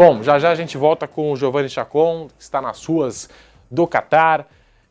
Bom, 0.00 0.22
já 0.22 0.38
já 0.38 0.50
a 0.50 0.54
gente 0.54 0.78
volta 0.78 1.06
com 1.06 1.30
o 1.30 1.36
Giovanni 1.36 1.68
Chacon, 1.68 2.26
que 2.28 2.42
está 2.42 2.62
nas 2.62 2.82
ruas 2.86 3.28
do 3.70 3.86
Catar. 3.86 4.46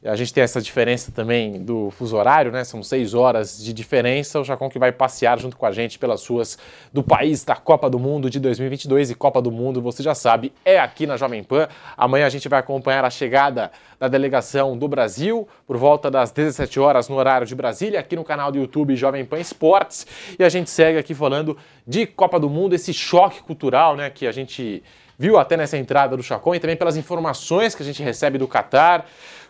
A 0.06 0.16
gente 0.16 0.34
tem 0.34 0.42
essa 0.42 0.62
diferença 0.62 1.12
também 1.12 1.62
do 1.62 1.92
fuso 1.92 2.16
horário, 2.16 2.54
né? 2.54 2.64
São 2.64 2.82
seis 2.82 3.14
horas 3.14 3.62
de 3.62 3.74
diferença. 3.74 4.40
O 4.40 4.46
Chacon 4.46 4.70
que 4.70 4.80
vai 4.80 4.94
passear 4.94 5.38
junto 5.38 5.58
com 5.58 5.66
a 5.66 5.74
gente 5.74 6.00
pelas 6.00 6.26
ruas 6.26 6.58
do 6.94 7.04
país 7.04 7.44
da 7.44 7.58
Copa 7.58 7.90
do 7.90 8.00
Mundo 8.00 8.30
de 8.30 8.40
2022 8.40 9.12
e 9.12 9.16
Copa 9.16 9.42
do 9.42 9.52
Mundo, 9.52 9.82
você 9.82 10.02
já 10.02 10.16
sabe, 10.16 10.54
é 10.64 10.80
aqui 10.80 11.06
na 11.06 11.18
Jovem 11.18 11.44
Pan. 11.44 11.68
Amanhã 11.98 12.28
a 12.28 12.30
gente 12.30 12.48
vai 12.48 12.60
acompanhar 12.62 13.04
a 13.04 13.10
chegada 13.10 13.74
da 14.00 14.08
delegação 14.08 14.78
do 14.78 14.88
Brasil 14.88 15.46
por 15.68 15.76
volta 15.76 16.10
das 16.10 16.32
17 16.32 16.80
horas 16.80 17.10
no 17.10 17.18
horário 17.18 17.46
de 17.46 17.54
Brasília, 17.54 18.00
aqui 18.00 18.16
no 18.16 18.24
canal 18.24 18.54
do 18.54 18.58
YouTube 18.58 18.96
Jovem 18.96 19.26
Pan 19.26 19.40
Esportes. 19.40 20.08
E 20.40 20.44
a 20.46 20.48
gente 20.48 20.70
segue 20.70 20.98
aqui 20.98 21.14
falando 21.14 21.58
de 21.86 22.06
Copa 22.06 22.40
do 22.40 22.50
Mundo, 22.50 22.74
esse 22.74 22.94
choque 22.94 23.44
cultural, 23.44 23.98
né, 23.98 24.10
que 24.10 24.26
a 24.26 24.32
gente 24.32 24.82
viu 25.18 25.38
até 25.38 25.58
nessa 25.58 25.78
entrada 25.78 26.16
do 26.16 26.24
Chacon 26.24 26.56
e 26.56 26.60
também 26.62 26.78
pelas 26.78 26.96
informações 26.96 27.76
que 27.76 27.84
a 27.84 27.86
gente 27.86 28.02
recebe 28.02 28.38
do 28.38 28.48
Catar 28.48 29.06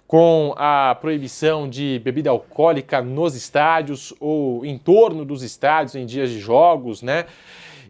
com 0.09 0.55
a 0.57 0.97
proibição 0.99 1.69
de 1.69 2.01
bebida 2.03 2.31
alcoólica 2.31 2.99
nos 2.99 3.35
estádios 3.35 4.11
ou 4.19 4.65
em 4.65 4.75
torno 4.75 5.23
dos 5.23 5.43
estádios 5.43 5.93
em 5.93 6.03
dias 6.03 6.31
de 6.31 6.39
jogos, 6.39 7.03
né? 7.03 7.27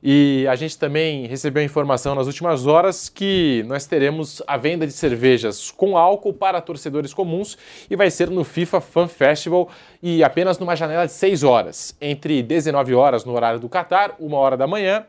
E 0.04 0.46
a 0.50 0.56
gente 0.58 0.78
também 0.78 1.28
recebeu 1.28 1.64
informação 1.64 2.16
nas 2.16 2.28
últimas 2.28 2.68
horas 2.68 3.08
que 3.08 3.64
nós 3.68 3.86
teremos 3.86 4.42
a 4.46 4.58
venda 4.58 4.86
de 4.86 4.92
cervejas 4.92 5.72
com 5.72 5.98
álcool 5.98 6.34
para 6.34 6.60
torcedores 6.60 7.14
comuns 7.14 7.58
e 7.90 7.96
vai 7.96 8.12
ser 8.12 8.30
no 8.30 8.44
FIFA 8.44 8.82
Fan 8.82 9.08
Festival 9.08 9.70
e 10.04 10.22
apenas 10.22 10.60
numa 10.60 10.76
janela 10.76 11.06
de 11.06 11.14
6 11.14 11.44
horas, 11.44 11.96
entre 12.02 12.44
19 12.44 12.94
horas 12.96 13.24
no 13.24 13.32
horário 13.32 13.62
do 13.62 13.70
Catar, 13.70 14.16
1 14.20 14.34
hora 14.34 14.58
da 14.58 14.68
manhã. 14.68 15.06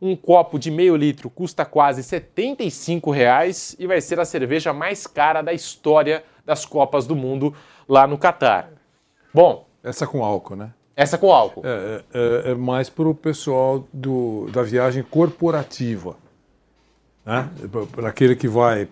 Um 0.00 0.14
copo 0.14 0.60
de 0.60 0.70
meio 0.70 0.94
litro 0.94 1.28
custa 1.28 1.64
quase 1.64 2.04
75 2.04 3.10
reais 3.10 3.74
e 3.80 3.86
vai 3.86 4.00
ser 4.00 4.20
a 4.20 4.24
cerveja 4.24 4.72
mais 4.72 5.08
cara 5.08 5.42
da 5.42 5.52
história 5.52 6.22
das 6.44 6.64
Copas 6.64 7.06
do 7.06 7.16
Mundo 7.16 7.54
lá 7.88 8.06
no 8.06 8.18
Catar. 8.18 8.70
Bom. 9.32 9.66
Essa 9.82 10.06
com 10.06 10.24
álcool, 10.24 10.56
né? 10.56 10.72
Essa 10.94 11.16
com 11.16 11.32
álcool. 11.32 11.62
É, 11.64 12.02
é, 12.12 12.50
é 12.50 12.54
mais 12.54 12.90
para 12.90 13.08
o 13.08 13.14
pessoal 13.14 13.86
do, 13.92 14.48
da 14.52 14.62
viagem 14.62 15.02
corporativa. 15.02 16.16
Né? 17.24 17.48
Para 17.92 18.08
aquele 18.08 18.36
que 18.36 18.48
vai. 18.48 18.88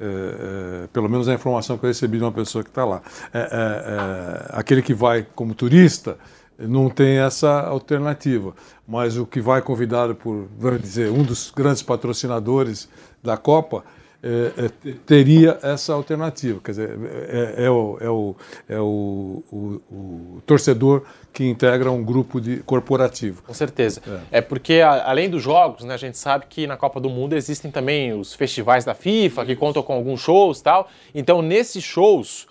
É, 0.00 0.84
é, 0.84 0.86
pelo 0.92 1.08
menos 1.08 1.28
a 1.28 1.34
informação 1.34 1.78
que 1.78 1.84
eu 1.84 1.88
recebi 1.88 2.18
de 2.18 2.24
uma 2.24 2.32
pessoa 2.32 2.64
que 2.64 2.70
está 2.70 2.84
lá. 2.84 3.02
É, 3.32 3.38
é, 3.38 4.46
aquele 4.58 4.82
que 4.82 4.94
vai 4.94 5.26
como 5.34 5.54
turista 5.54 6.18
não 6.58 6.88
tem 6.88 7.18
essa 7.18 7.60
alternativa. 7.60 8.54
Mas 8.86 9.16
o 9.16 9.26
que 9.26 9.40
vai 9.40 9.62
convidado 9.62 10.14
por, 10.14 10.48
vamos 10.58 10.80
dizer, 10.80 11.10
um 11.10 11.22
dos 11.22 11.50
grandes 11.50 11.82
patrocinadores 11.82 12.88
da 13.22 13.36
Copa 13.36 13.84
é, 14.22 14.66
é, 14.66 14.92
teria 15.04 15.58
essa 15.62 15.92
alternativa. 15.92 16.60
Quer 16.62 16.70
dizer, 16.70 16.98
é, 17.28 17.64
é 17.64 17.70
o, 17.70 17.98
é, 18.00 18.08
o, 18.08 18.36
é 18.68 18.78
o, 18.78 19.42
o, 19.50 19.82
o, 19.90 20.42
torcedor 20.46 21.02
que 21.32 21.44
integra 21.44 21.90
um 21.90 22.04
grupo 22.04 22.40
de 22.40 22.58
corporativo. 22.58 23.42
Com 23.42 23.52
certeza. 23.52 24.00
É, 24.30 24.40
porque, 24.40 24.74
a, 24.74 25.10
além 25.10 25.28
dos 25.28 25.42
jogos, 25.42 25.82
né, 25.82 25.94
a 25.94 25.96
gente 25.98 26.16
sabe 26.16 26.46
que 26.48 26.66
na 26.68 26.76
Copa 26.76 27.00
do 27.00 27.10
Mundo 27.10 27.34
existem 27.34 27.70
também 27.70 28.12
os 28.12 28.32
festivais 28.32 28.84
da 28.84 28.94
FIFA, 28.94 29.44
que 29.44 29.56
contam 29.56 29.82
com 29.82 29.92
alguns 29.92 30.20
shows 30.20 30.60
e 30.60 30.62
tal. 30.62 30.88
Então, 31.12 31.42
nesses 31.42 31.82
shows, 31.82 32.46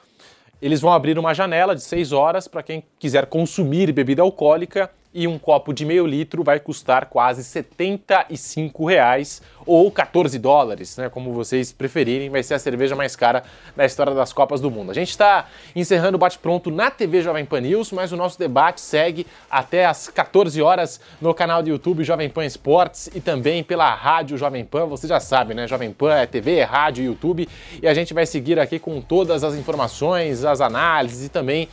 eles 0.62 0.82
vão 0.82 0.92
abrir 0.92 1.18
uma 1.18 1.34
janela 1.34 1.74
de 1.74 1.82
seis 1.82 2.12
horas 2.12 2.50
para 2.50 2.62
quem 2.62 2.84
quiser 3.00 3.28
consumir 3.28 3.94
bebida 3.94 4.22
alcoólica 4.22 4.92
e 5.14 5.28
um 5.28 5.38
copo 5.38 5.74
de 5.74 5.86
meio 5.86 6.08
litro 6.08 6.44
vai 6.44 6.60
custar 6.60 7.08
quase 7.08 7.44
75 7.44 8.86
reais 8.86 9.42
ou 9.66 9.92
14 9.92 10.40
dólares, 10.40 10.98
né? 10.98 11.10
Como 11.10 11.34
vocês 11.34 11.72
preferirem, 11.72 12.30
vai 12.30 12.42
ser 12.42 12.54
a 12.54 12.60
cerveja 12.60 12.96
mais 12.96 13.16
cara 13.16 13.44
da 13.76 13.86
história 13.86 14.14
das 14.14 14.32
Copas 14.32 14.62
do 14.62 14.72
Mundo. 14.72 14.90
A 14.92 14.94
gente 14.94 15.10
está 15.10 15.48
encerrando 15.76 16.16
o 16.16 16.20
bate-pronto 16.20 16.72
na 16.72 16.90
TV 16.90 17.22
Jovem 17.22 17.46
Pan 17.46 17.62
News, 17.62 17.92
mas 17.92 18.12
o 18.12 18.18
nosso 18.18 18.40
debate 18.40 18.80
segue 18.80 19.28
até 19.50 19.86
às 19.86 20.08
14 20.08 20.62
horas 20.62 21.00
no 21.20 21.34
canal 21.34 21.62
do 21.62 21.70
YouTube 21.70 22.04
Jovem 22.04 22.30
Pan 22.30 22.46
Esportes 22.46 23.10
e 23.14 23.20
também 23.20 23.64
pela 23.64 23.94
Rádio 23.94 24.38
Jovem 24.38 24.64
Pan. 24.64 24.86
Você 24.88 25.08
já 25.08 25.20
sabe, 25.20 25.54
né? 25.54 25.68
Jovem 25.68 25.92
Pan 25.92 26.14
é 26.16 26.26
TV, 26.26 26.56
é 26.56 26.64
rádio, 26.64 27.04
YouTube 27.04 27.48
e 27.82 27.88
a 27.88 27.94
gente 27.94 28.14
vai 28.14 28.26
seguir 28.26 28.60
aqui 28.60 28.80
com 28.80 29.02
todas 29.02 29.44
as 29.44 29.56
informações, 29.56 30.46
as 30.46 30.62
análises 30.62 31.26
e 31.26 31.30
também 31.30 31.68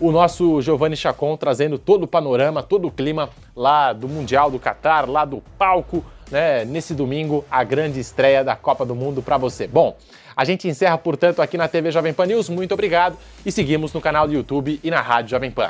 o 0.00 0.12
nosso 0.12 0.60
Giovanni 0.62 0.96
Chacon 0.96 1.36
trazendo 1.36 1.78
todo 1.78 2.04
o 2.04 2.06
panorama, 2.06 2.62
todo 2.62 2.88
o 2.88 2.90
clima 2.90 3.30
lá 3.54 3.92
do 3.92 4.08
Mundial 4.08 4.50
do 4.50 4.58
Catar, 4.58 5.08
lá 5.08 5.24
do 5.24 5.42
palco, 5.58 6.04
né? 6.30 6.64
Nesse 6.64 6.94
domingo, 6.94 7.44
a 7.50 7.64
grande 7.64 7.98
estreia 8.00 8.44
da 8.44 8.54
Copa 8.54 8.84
do 8.84 8.94
Mundo 8.94 9.22
para 9.22 9.36
você. 9.36 9.66
Bom, 9.66 9.96
a 10.36 10.44
gente 10.44 10.68
encerra, 10.68 10.96
portanto, 10.96 11.42
aqui 11.42 11.56
na 11.56 11.66
TV 11.66 11.90
Jovem 11.90 12.12
Pan 12.12 12.26
News. 12.26 12.48
Muito 12.48 12.72
obrigado 12.74 13.16
e 13.44 13.50
seguimos 13.50 13.92
no 13.92 14.00
canal 14.00 14.26
do 14.26 14.34
YouTube 14.34 14.78
e 14.82 14.90
na 14.90 15.00
Rádio 15.00 15.30
Jovem 15.30 15.50
Pan. 15.50 15.68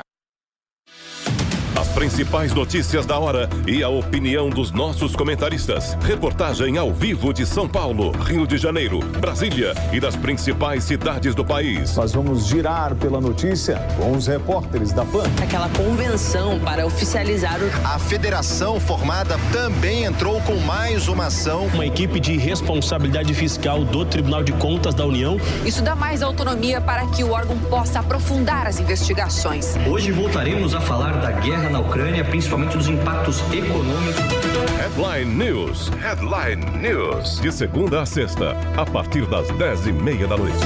Principais 1.99 2.53
notícias 2.53 3.05
da 3.05 3.19
hora 3.19 3.49
e 3.67 3.83
a 3.83 3.89
opinião 3.89 4.49
dos 4.49 4.71
nossos 4.71 5.17
comentaristas. 5.17 5.97
Reportagem 6.01 6.77
ao 6.77 6.93
vivo 6.93 7.33
de 7.33 7.45
São 7.45 7.67
Paulo, 7.67 8.11
Rio 8.11 8.47
de 8.47 8.57
Janeiro, 8.57 8.99
Brasília 9.19 9.73
e 9.91 9.99
das 9.99 10.15
principais 10.15 10.85
cidades 10.85 11.35
do 11.35 11.43
país. 11.43 11.97
Nós 11.97 12.13
vamos 12.13 12.47
girar 12.47 12.95
pela 12.95 13.19
notícia 13.19 13.85
com 13.97 14.13
os 14.13 14.27
repórteres 14.27 14.93
da 14.93 15.03
PAN. 15.03 15.23
Aquela 15.43 15.67
convenção 15.71 16.57
para 16.61 16.85
oficializar 16.85 17.59
o. 17.59 17.69
A 17.85 17.99
federação 17.99 18.79
formada 18.79 19.37
também 19.51 20.05
entrou 20.05 20.39
com 20.43 20.55
mais 20.55 21.09
uma 21.09 21.25
ação. 21.25 21.67
Uma 21.73 21.85
equipe 21.85 22.17
de 22.17 22.37
responsabilidade 22.37 23.33
fiscal 23.33 23.83
do 23.83 24.05
Tribunal 24.05 24.41
de 24.41 24.53
Contas 24.53 24.95
da 24.95 25.05
União. 25.05 25.35
Isso 25.65 25.81
dá 25.81 25.95
mais 25.97 26.21
autonomia 26.21 26.79
para 26.79 27.05
que 27.07 27.25
o 27.25 27.31
órgão 27.31 27.57
possa 27.69 27.99
aprofundar 27.99 28.67
as 28.67 28.79
investigações. 28.79 29.75
Hoje 29.85 30.13
voltaremos 30.13 30.73
a 30.73 30.79
falar 30.79 31.19
da 31.19 31.31
guerra 31.31 31.69
na 31.69 31.79
Ucrânia, 31.79 31.88
principalmente 32.29 32.77
dos 32.77 32.87
impactos 32.87 33.41
econômicos. 33.51 34.21
Headline 34.79 35.35
News. 35.35 35.91
Headline 36.01 36.63
News. 36.77 37.39
De 37.41 37.51
segunda 37.51 38.01
a 38.01 38.05
sexta, 38.05 38.55
a 38.77 38.85
partir 38.85 39.25
das 39.25 39.47
dez 39.57 39.85
e 39.87 39.91
meia 39.91 40.27
da 40.27 40.37
noite. 40.37 40.57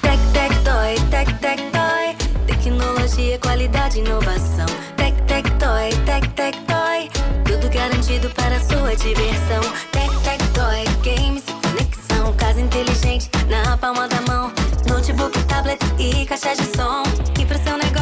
Tec, 0.00 0.18
tec, 0.32 0.54
toy, 0.64 0.94
tec, 1.10 1.32
tec, 1.40 1.60
toy. 1.72 2.16
Tecnologia, 2.46 3.38
qualidade, 3.38 3.98
inovação. 3.98 4.66
Tec, 4.96 5.14
tec, 5.26 5.50
toy, 5.58 5.90
tec, 6.04 6.26
tec, 6.34 6.56
toy. 6.66 7.10
Tudo 7.44 7.68
garantido 7.72 8.30
para 8.30 8.58
sua 8.60 8.94
diversão. 8.96 9.60
Tec, 9.92 10.10
tec, 10.22 10.42
toy, 10.54 10.84
games 11.02 11.42
e 11.48 11.68
conexão. 11.68 12.32
Casa 12.36 12.60
inteligente 12.60 13.28
na 13.48 13.76
palma 13.76 14.08
da 14.08 14.20
mão. 14.22 14.52
Notebook, 14.88 15.38
tablet 15.44 15.78
e 15.98 16.24
caixa 16.26 16.54
de 16.54 16.64
som. 16.76 17.02
E 17.38 17.44
pro 17.44 17.58
seu 17.62 17.76
negócio 17.76 17.97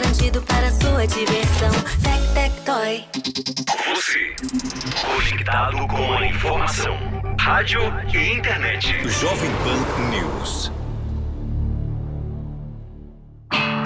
garantido 0.00 0.40
para 0.42 0.70
sua 0.70 1.06
diversão. 1.06 1.70
Tec, 2.02 2.22
tec, 2.34 2.52
toy. 2.64 3.04
Você, 3.94 4.34
conectado 5.04 5.86
com 5.86 6.12
a 6.14 6.26
informação. 6.26 6.96
Rádio 7.38 7.80
e 8.14 8.32
internet. 8.32 9.08
Jovem 9.08 9.50
Pan 9.62 10.08
News. 10.10 10.72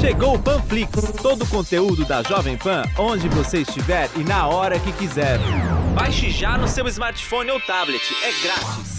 Chegou 0.00 0.34
o 0.34 0.38
Panflix, 0.38 0.90
todo 1.22 1.42
o 1.42 1.48
conteúdo 1.48 2.04
da 2.04 2.22
Jovem 2.22 2.56
Pan, 2.56 2.82
onde 2.98 3.28
você 3.28 3.58
estiver 3.58 4.08
e 4.16 4.20
na 4.20 4.46
hora 4.46 4.78
que 4.78 4.92
quiser. 4.92 5.38
Baixe 5.94 6.30
já 6.30 6.56
no 6.56 6.68
seu 6.68 6.86
smartphone 6.88 7.50
ou 7.50 7.60
tablet, 7.60 8.02
é 8.22 8.46
grátis. 8.46 8.96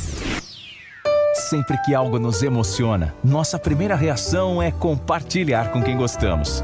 Sempre 1.49 1.77
que 1.83 1.93
algo 1.93 2.19
nos 2.19 2.41
emociona, 2.43 3.13
nossa 3.23 3.57
primeira 3.57 3.95
reação 3.95 4.61
é 4.61 4.71
compartilhar 4.71 5.71
com 5.71 5.81
quem 5.81 5.95
gostamos. 5.95 6.63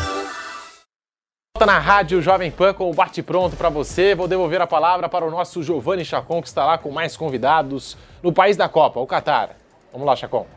Na 1.65 1.77
Rádio 1.77 2.23
Jovem 2.23 2.49
Pan 2.49 2.73
com 2.73 2.89
o 2.89 2.93
Bate 2.93 3.21
Pronto 3.21 3.55
para 3.55 3.69
você. 3.69 4.15
Vou 4.15 4.27
devolver 4.27 4.59
a 4.59 4.65
palavra 4.65 5.07
para 5.07 5.23
o 5.23 5.29
nosso 5.29 5.61
Giovanni 5.61 6.03
Chacon, 6.03 6.41
que 6.41 6.47
está 6.47 6.65
lá 6.65 6.75
com 6.75 6.89
mais 6.89 7.15
convidados 7.15 7.95
no 8.23 8.33
país 8.33 8.57
da 8.57 8.67
Copa, 8.67 8.99
o 8.99 9.05
Catar. 9.05 9.55
Vamos 9.93 10.07
lá, 10.07 10.15
Chacon. 10.15 10.47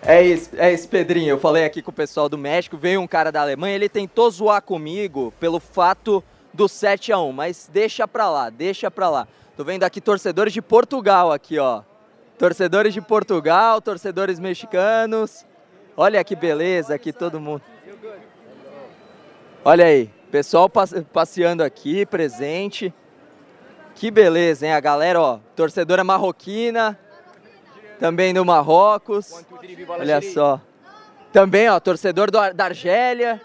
É 0.00 0.22
isso, 0.22 0.50
é 0.56 0.72
isso, 0.72 0.88
Pedrinho. 0.88 1.28
Eu 1.28 1.38
falei 1.38 1.66
aqui 1.66 1.82
com 1.82 1.90
o 1.90 1.94
pessoal 1.94 2.30
do 2.30 2.38
México, 2.38 2.78
veio 2.78 2.98
um 2.98 3.06
cara 3.06 3.30
da 3.30 3.42
Alemanha, 3.42 3.74
ele 3.74 3.90
tentou 3.90 4.30
zoar 4.30 4.62
comigo 4.62 5.34
pelo 5.38 5.60
fato 5.60 6.24
do 6.52 6.66
7 6.66 7.12
a 7.12 7.18
1 7.18 7.30
mas 7.30 7.68
deixa 7.70 8.08
pra 8.08 8.30
lá, 8.30 8.48
deixa 8.48 8.90
pra 8.90 9.10
lá. 9.10 9.28
Tô 9.54 9.64
vendo 9.64 9.84
aqui 9.84 10.00
torcedores 10.00 10.54
de 10.54 10.62
Portugal 10.62 11.30
aqui, 11.30 11.58
ó. 11.58 11.82
Torcedores 12.38 12.94
de 12.94 13.02
Portugal, 13.02 13.82
torcedores 13.82 14.40
mexicanos. 14.40 15.44
Olha 15.94 16.24
que 16.24 16.34
beleza 16.34 16.94
aqui 16.94 17.12
todo 17.12 17.38
mundo. 17.38 17.62
Olha 19.66 19.86
aí, 19.86 20.10
pessoal 20.30 20.70
passeando 21.10 21.62
aqui, 21.64 22.04
presente. 22.04 22.92
Que 23.94 24.10
beleza, 24.10 24.66
hein? 24.66 24.74
A 24.74 24.80
galera, 24.80 25.18
ó, 25.18 25.38
torcedora 25.56 26.04
marroquina, 26.04 26.98
também 27.98 28.34
do 28.34 28.44
Marrocos. 28.44 29.42
Olha 29.88 30.20
só. 30.20 30.60
Também, 31.32 31.70
ó, 31.70 31.80
torcedor 31.80 32.30
do, 32.30 32.52
da 32.52 32.66
Argélia. 32.66 33.40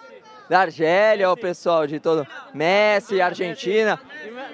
Da 0.50 0.62
Argélia, 0.62 1.32
o 1.32 1.38
pessoal 1.38 1.86
de 1.86 2.00
todo. 2.00 2.26
Messi, 2.54 3.22
Argentina. 3.22 4.00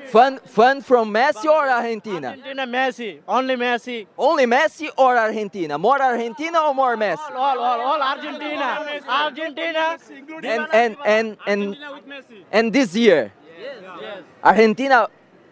Fan, 0.07 0.39
fan 0.43 0.81
from 0.81 1.09
Messi 1.09 1.47
or 1.47 1.69
Argentina? 1.69 2.29
Argentina 2.31 2.67
Messi, 2.67 3.21
only 3.25 3.55
Messi. 3.55 4.07
Only 4.17 4.45
Messi 4.45 4.89
or 4.97 5.17
Argentina? 5.17 5.77
More 5.77 6.01
Argentina 6.01 6.59
or 6.67 6.73
more 6.73 6.97
Messi? 6.97 7.31
All, 7.31 7.57
all, 7.57 7.79
all 7.79 8.01
Argentina. 8.01 9.01
Argentina. 9.07 9.97
And 10.43 10.67
and 10.73 10.97
and 11.05 11.37
and 11.47 11.77
and 12.51 12.73
this 12.73 12.93
year, 12.93 13.31
Argentina 14.43 15.07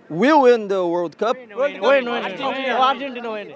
will 0.09 0.41
win 0.41 0.67
the 0.67 0.85
World 0.85 1.17
Cup. 1.17 1.37
Win, 1.37 1.79
win, 1.81 1.81
win. 1.81 2.07
Argentina, 2.07 2.75
Argentina 2.75 3.31
win. 3.31 3.53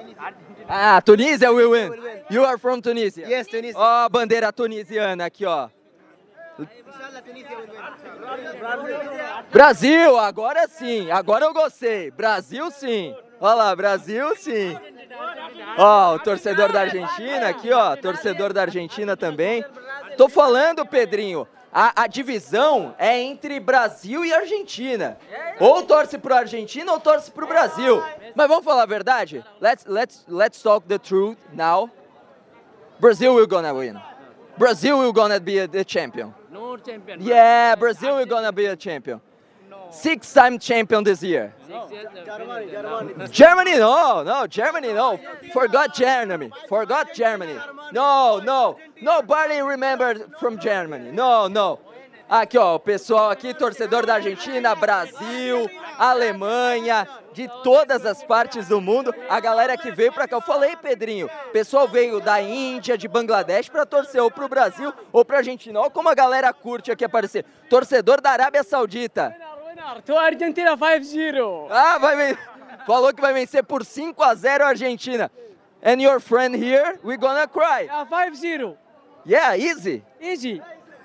Ah, 0.69 1.01
Tunisia 1.05 1.51
will 1.51 1.69
win. 1.71 1.93
You 2.29 2.43
are 2.45 2.57
from 2.57 2.81
Tunisia. 2.81 3.25
Yes, 3.27 3.47
Tunisia. 3.47 3.77
Ó, 3.77 4.05
a 4.05 4.09
bandeira 4.09 4.51
tunisiana 4.51 5.25
aqui, 5.25 5.45
ó. 5.45 5.69
Brasil, 9.51 10.17
agora 10.17 10.67
sim. 10.67 11.11
Agora 11.11 11.45
eu 11.45 11.53
gostei. 11.53 12.11
Brasil 12.11 12.69
sim. 12.71 13.15
Olha 13.39 13.53
lá, 13.55 13.75
Brasil 13.75 14.35
sim. 14.35 14.77
Ó, 15.77 16.15
o 16.15 16.19
torcedor 16.19 16.71
da 16.71 16.81
Argentina 16.81 17.49
aqui, 17.49 17.71
ó. 17.71 17.95
Torcedor 17.95 18.53
da 18.53 18.61
Argentina 18.61 19.15
também. 19.15 19.63
Tô 20.17 20.27
falando, 20.27 20.85
Pedrinho. 20.85 21.47
A, 21.71 22.03
a 22.03 22.07
divisão 22.07 22.95
é 22.97 23.19
entre 23.19 23.59
Brasil 23.59 24.25
e 24.25 24.33
Argentina. 24.33 25.17
Ou 25.59 25.83
torce 25.83 26.17
pro 26.17 26.33
Argentina 26.33 26.91
ou 26.91 26.99
torce 26.99 27.29
pro 27.29 27.45
Brasil. 27.45 28.01
Mas 28.33 28.47
vamos 28.47 28.65
falar 28.65 28.83
a 28.83 28.87
verdade? 28.87 29.45
Let's, 29.61 29.85
let's, 29.85 30.25
let's 30.27 30.61
talk 30.61 30.87
the 30.87 30.97
truth 30.97 31.37
now. 31.53 31.89
Brazil 32.99 33.35
will 33.35 33.47
gonna 33.47 33.73
win. 33.73 33.95
Brazil 34.57 34.99
will 34.99 35.13
gonna 35.13 35.39
be 35.39 35.65
the 35.65 35.83
champion. 35.83 36.33
No 36.51 36.77
champion. 36.77 37.21
Yeah, 37.21 37.75
Brazil 37.75 38.17
will 38.17 38.25
gonna 38.25 38.51
be 38.51 38.65
a 38.65 38.75
champion. 38.75 39.21
No. 39.69 39.87
Six-time 39.91 40.59
champion 40.59 41.03
this 41.03 41.21
year. 41.23 41.53
No. 41.69 41.89
Germany, 43.31 43.77
no, 43.77 44.23
no, 44.23 44.47
Germany, 44.47 44.93
no. 44.93 45.19
Forgot 45.53 45.95
Germany. 45.95 46.51
Forgot 46.67 47.13
Germany. 47.13 47.55
No, 47.91 48.39
no. 48.43 48.77
Nobody 49.01 49.61
remembered 49.61 50.31
from 50.39 50.59
Germany. 50.59 51.11
No, 51.11 51.47
no. 51.47 51.79
Aqui, 52.29 52.57
ó, 52.57 52.75
o 52.75 52.79
pessoal 52.79 53.29
aqui, 53.29 53.53
torcedor 53.53 54.05
da 54.05 54.15
Argentina, 54.15 54.75
Brasil, 54.75 55.69
Alemanha, 55.97 57.07
de 57.31 57.47
todas 57.63 58.05
as 58.05 58.21
partes 58.21 58.67
do 58.67 58.81
mundo, 58.81 59.15
a 59.29 59.39
galera 59.39 59.77
que 59.77 59.91
veio 59.91 60.11
pra 60.11 60.27
cá. 60.27 60.35
Eu 60.35 60.41
falei, 60.41 60.75
Pedrinho, 60.75 61.27
o 61.27 61.51
pessoal 61.51 61.87
veio 61.87 62.19
da 62.19 62.41
Índia, 62.41 62.97
de 62.97 63.07
Bangladesh 63.07 63.69
pra 63.69 63.85
torcer 63.85 64.21
ou 64.21 64.29
pro 64.29 64.49
Brasil 64.49 64.93
ou 65.13 65.23
pra 65.23 65.37
Argentina. 65.37 65.79
Olha 65.79 65.89
como 65.89 66.09
a 66.09 66.13
galera 66.15 66.51
curte 66.51 66.91
aqui 66.91 67.05
aparecer. 67.05 67.45
Torcedor 67.69 68.19
da 68.19 68.31
Arábia 68.31 68.63
Saudita. 68.63 69.33
To 70.05 70.17
Argentina 70.17 70.75
5-0. 70.75 71.67
Ah, 71.69 71.97
vai 71.97 72.15
ven- 72.17 72.37
Falou 72.85 73.13
que 73.13 73.21
vai 73.21 73.31
vencer 73.33 73.63
por 73.63 73.85
5 73.85 74.21
a 74.21 74.33
0 74.35 74.65
a 74.65 74.67
Argentina. 74.69 75.31
And 75.81 76.01
your 76.01 76.19
friend 76.19 76.55
here, 76.57 76.99
we 77.03 77.15
gonna 77.15 77.47
cry. 77.47 77.83
Yeah, 77.85 78.05
5-0. 78.05 78.77
Yeah, 79.25 79.57
easy. 79.57 80.03
Easy. 80.19 80.61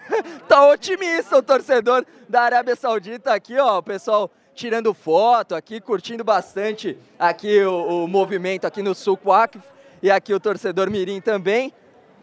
tá 0.48 0.66
otimista 0.68 1.36
o 1.36 1.42
torcedor 1.42 2.04
da 2.28 2.42
Arábia 2.42 2.76
Saudita 2.76 3.32
aqui, 3.32 3.58
ó, 3.58 3.78
o 3.78 3.82
pessoal 3.82 4.30
tirando 4.54 4.92
foto 4.92 5.54
aqui, 5.54 5.80
curtindo 5.80 6.22
bastante 6.22 6.96
aqui 7.18 7.62
o, 7.62 8.04
o 8.04 8.08
movimento 8.08 8.66
aqui 8.66 8.82
no 8.82 8.94
Sul 8.94 9.18
Wakf 9.24 9.58
e 10.02 10.10
aqui 10.10 10.34
o 10.34 10.40
torcedor 10.40 10.90
Mirim 10.90 11.20
também. 11.20 11.72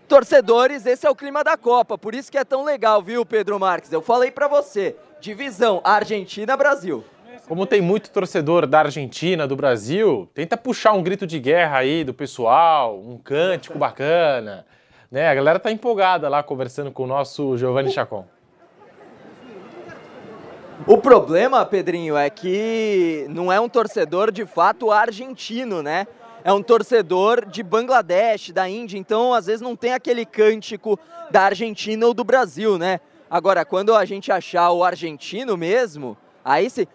Torcedores, 0.07 0.85
esse 0.85 1.05
é 1.05 1.09
o 1.09 1.15
clima 1.15 1.43
da 1.43 1.55
Copa, 1.55 1.97
por 1.97 2.15
isso 2.15 2.31
que 2.31 2.37
é 2.37 2.43
tão 2.43 2.63
legal, 2.63 3.01
viu, 3.01 3.25
Pedro 3.25 3.59
Marques? 3.59 3.91
Eu 3.91 4.01
falei 4.01 4.31
pra 4.31 4.47
você, 4.47 4.95
divisão 5.21 5.81
Argentina-Brasil. 5.83 7.03
Como 7.47 7.65
tem 7.65 7.81
muito 7.81 8.11
torcedor 8.11 8.67
da 8.67 8.79
Argentina, 8.81 9.47
do 9.47 9.55
Brasil, 9.55 10.29
tenta 10.33 10.55
puxar 10.55 10.93
um 10.93 11.01
grito 11.01 11.25
de 11.25 11.39
guerra 11.39 11.79
aí 11.79 12.03
do 12.03 12.13
pessoal, 12.13 12.99
um 12.99 13.17
cântico 13.17 13.77
bacana. 13.77 14.65
Né? 15.11 15.27
A 15.27 15.33
galera 15.33 15.59
tá 15.59 15.71
empolgada 15.71 16.29
lá 16.29 16.43
conversando 16.43 16.91
com 16.91 17.03
o 17.03 17.07
nosso 17.07 17.57
Giovanni 17.57 17.91
Chacon. 17.91 18.25
O 20.85 20.97
problema, 20.97 21.65
Pedrinho, 21.65 22.15
é 22.15 22.29
que 22.29 23.25
não 23.29 23.51
é 23.51 23.59
um 23.59 23.67
torcedor 23.67 24.31
de 24.31 24.45
fato 24.45 24.91
argentino, 24.91 25.81
né? 25.83 26.07
É 26.43 26.53
um 26.53 26.63
torcedor 26.63 27.45
de 27.45 27.61
Bangladesh, 27.61 28.51
da 28.51 28.69
Índia, 28.69 28.97
então 28.97 29.33
às 29.33 29.47
vezes 29.47 29.61
não 29.61 29.75
tem 29.75 29.93
aquele 29.93 30.25
cântico 30.25 30.97
da 31.29 31.41
Argentina 31.41 32.05
ou 32.05 32.13
do 32.13 32.23
Brasil, 32.23 32.77
né? 32.77 33.01
Agora, 33.29 33.65
quando 33.65 33.93
a 33.93 34.05
gente 34.05 34.31
achar 34.31 34.71
o 34.71 34.83
argentino 34.83 35.57
mesmo, 35.57 36.17
aí 36.45 36.69
se. 36.69 36.87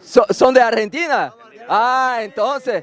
So, 0.00 0.24
¿Son 0.32 0.52
de 0.52 0.60
Argentina? 0.60 1.34
Ah, 1.68 2.24
entonces. 2.24 2.82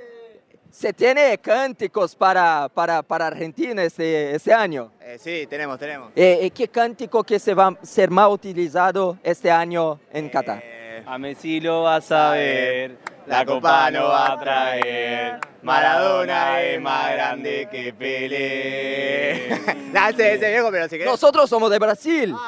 ¿Se 0.74 0.92
tiene 0.92 1.38
cánticos 1.38 2.16
para, 2.16 2.68
para, 2.68 3.04
para 3.04 3.28
Argentina 3.28 3.84
este, 3.84 4.34
este 4.34 4.52
año? 4.52 4.92
Eh, 5.00 5.20
sí, 5.20 5.46
tenemos, 5.48 5.78
tenemos. 5.78 6.12
Eh, 6.16 6.40
eh, 6.42 6.50
¿Qué 6.50 6.68
cántico 6.68 7.24
que 7.24 7.38
se 7.38 7.54
va 7.54 7.68
a 7.68 7.86
ser 7.86 8.10
más 8.10 8.28
utilizado 8.28 9.20
este 9.22 9.52
año 9.52 10.00
en 10.12 10.30
Qatar? 10.30 10.64
A 11.06 11.20
Messi 11.20 11.62
lo 11.62 11.84
vas 11.84 12.12
a 12.12 12.32
ver, 12.32 12.98
la 13.28 13.46
copa 13.46 13.92
no 13.92 14.08
va 14.08 14.32
a 14.32 14.40
traer. 14.40 15.40
Maradona 15.62 16.60
es 16.64 16.82
más 16.82 17.12
grande 17.14 17.68
que 17.72 17.94
Pelé. 17.94 19.50
no, 19.94 20.08
ese, 20.10 20.34
ese 20.34 20.50
viejo, 20.50 20.72
pero 20.72 20.86
si 20.86 20.98
querés. 20.98 21.06
Nosotros 21.06 21.48
somos 21.52 21.70
de 21.70 21.78
Brasil. 21.78 22.36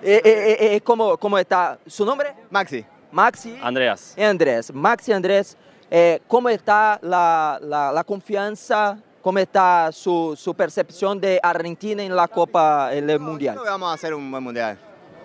Eh, 0.00 0.22
eh, 0.24 0.56
eh, 0.60 0.76
eh, 0.76 0.80
¿cómo, 0.80 1.16
¿Cómo 1.16 1.36
está 1.38 1.76
su 1.84 2.04
nombre? 2.06 2.32
Maxi. 2.50 2.84
Maxi. 3.10 3.58
Andreas. 3.62 4.14
Andrés. 4.18 4.72
Maxi 4.72 5.12
Andrés, 5.12 5.56
eh, 5.90 6.20
¿cómo 6.28 6.48
está 6.48 6.98
la, 7.02 7.58
la, 7.62 7.92
la 7.92 8.04
confianza? 8.04 8.98
¿Cómo 9.22 9.38
está 9.38 9.90
su, 9.92 10.34
su 10.36 10.54
percepción 10.54 11.20
de 11.20 11.40
Argentina 11.42 12.02
en 12.02 12.14
la 12.14 12.28
Copa 12.28 12.90
en 12.92 13.10
el 13.10 13.18
Mundial? 13.18 13.54
Creo 13.54 13.64
que 13.64 13.70
vamos 13.70 13.90
a 13.90 13.94
hacer 13.94 14.14
un 14.14 14.30
buen 14.30 14.42
mundial. 14.42 14.78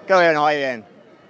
Creo 0.07 0.19
que 0.19 0.33
nos 0.33 0.43
va 0.43 0.49
a 0.49 0.53
ir 0.53 0.59
bien. 0.59 0.85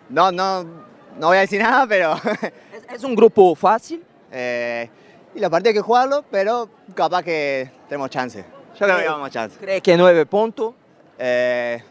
No, 0.10 0.32
no, 0.32 0.64
no 0.64 1.28
voy 1.28 1.38
a 1.38 1.42
decir 1.42 1.62
nada, 1.62 1.86
pero. 1.88 2.16
¿Es 2.94 3.04
un 3.04 3.16
grupo 3.16 3.54
fácil? 3.56 4.04
Eh, 4.32 4.90
y 5.36 5.40
los 5.40 5.50
partidos 5.50 5.70
hay 5.70 5.74
que 5.76 5.82
jugarlo, 5.82 6.24
pero 6.32 6.70
capaz 6.96 7.24
que 7.24 7.72
tenemos 7.90 8.10
chance. 8.10 8.44
Yo 8.80 8.86
creo 8.86 8.98
que 8.98 9.26
a 9.26 9.30
chance. 9.30 9.58
¿Cree 9.60 9.82
que 9.82 9.98
nueve 9.98 10.26
puntos? 10.26 10.74
Eh, 11.20 11.84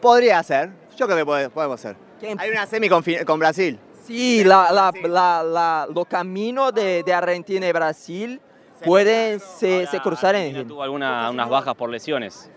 podría 0.00 0.42
ser. 0.42 0.70
Yo 0.96 1.06
creo 1.06 1.18
que 1.26 1.50
podemos 1.50 1.80
ser. 1.80 1.96
Hay 2.38 2.50
una 2.50 2.66
semi 2.66 2.88
con, 2.88 3.02
con 3.26 3.38
Brasil. 3.38 3.78
Sí, 4.06 4.42
la, 4.44 4.70
la, 4.72 4.92
la, 5.08 5.42
la- 5.42 5.88
los 5.94 6.06
caminos 6.06 6.74
de, 6.74 7.02
de 7.02 7.14
Argentina 7.14 7.66
y 7.66 7.72
Brasil 7.72 8.40
pueden 8.84 9.38
se, 9.40 9.86
se 9.86 10.00
cruzar 10.00 10.34
en 10.34 10.40
Argentina 10.48 10.68
tuvo 10.68 10.82
alguna- 10.82 11.30
unas 11.30 11.48
bajas 11.48 11.74
por 11.74 11.88
lesiones. 11.90 12.50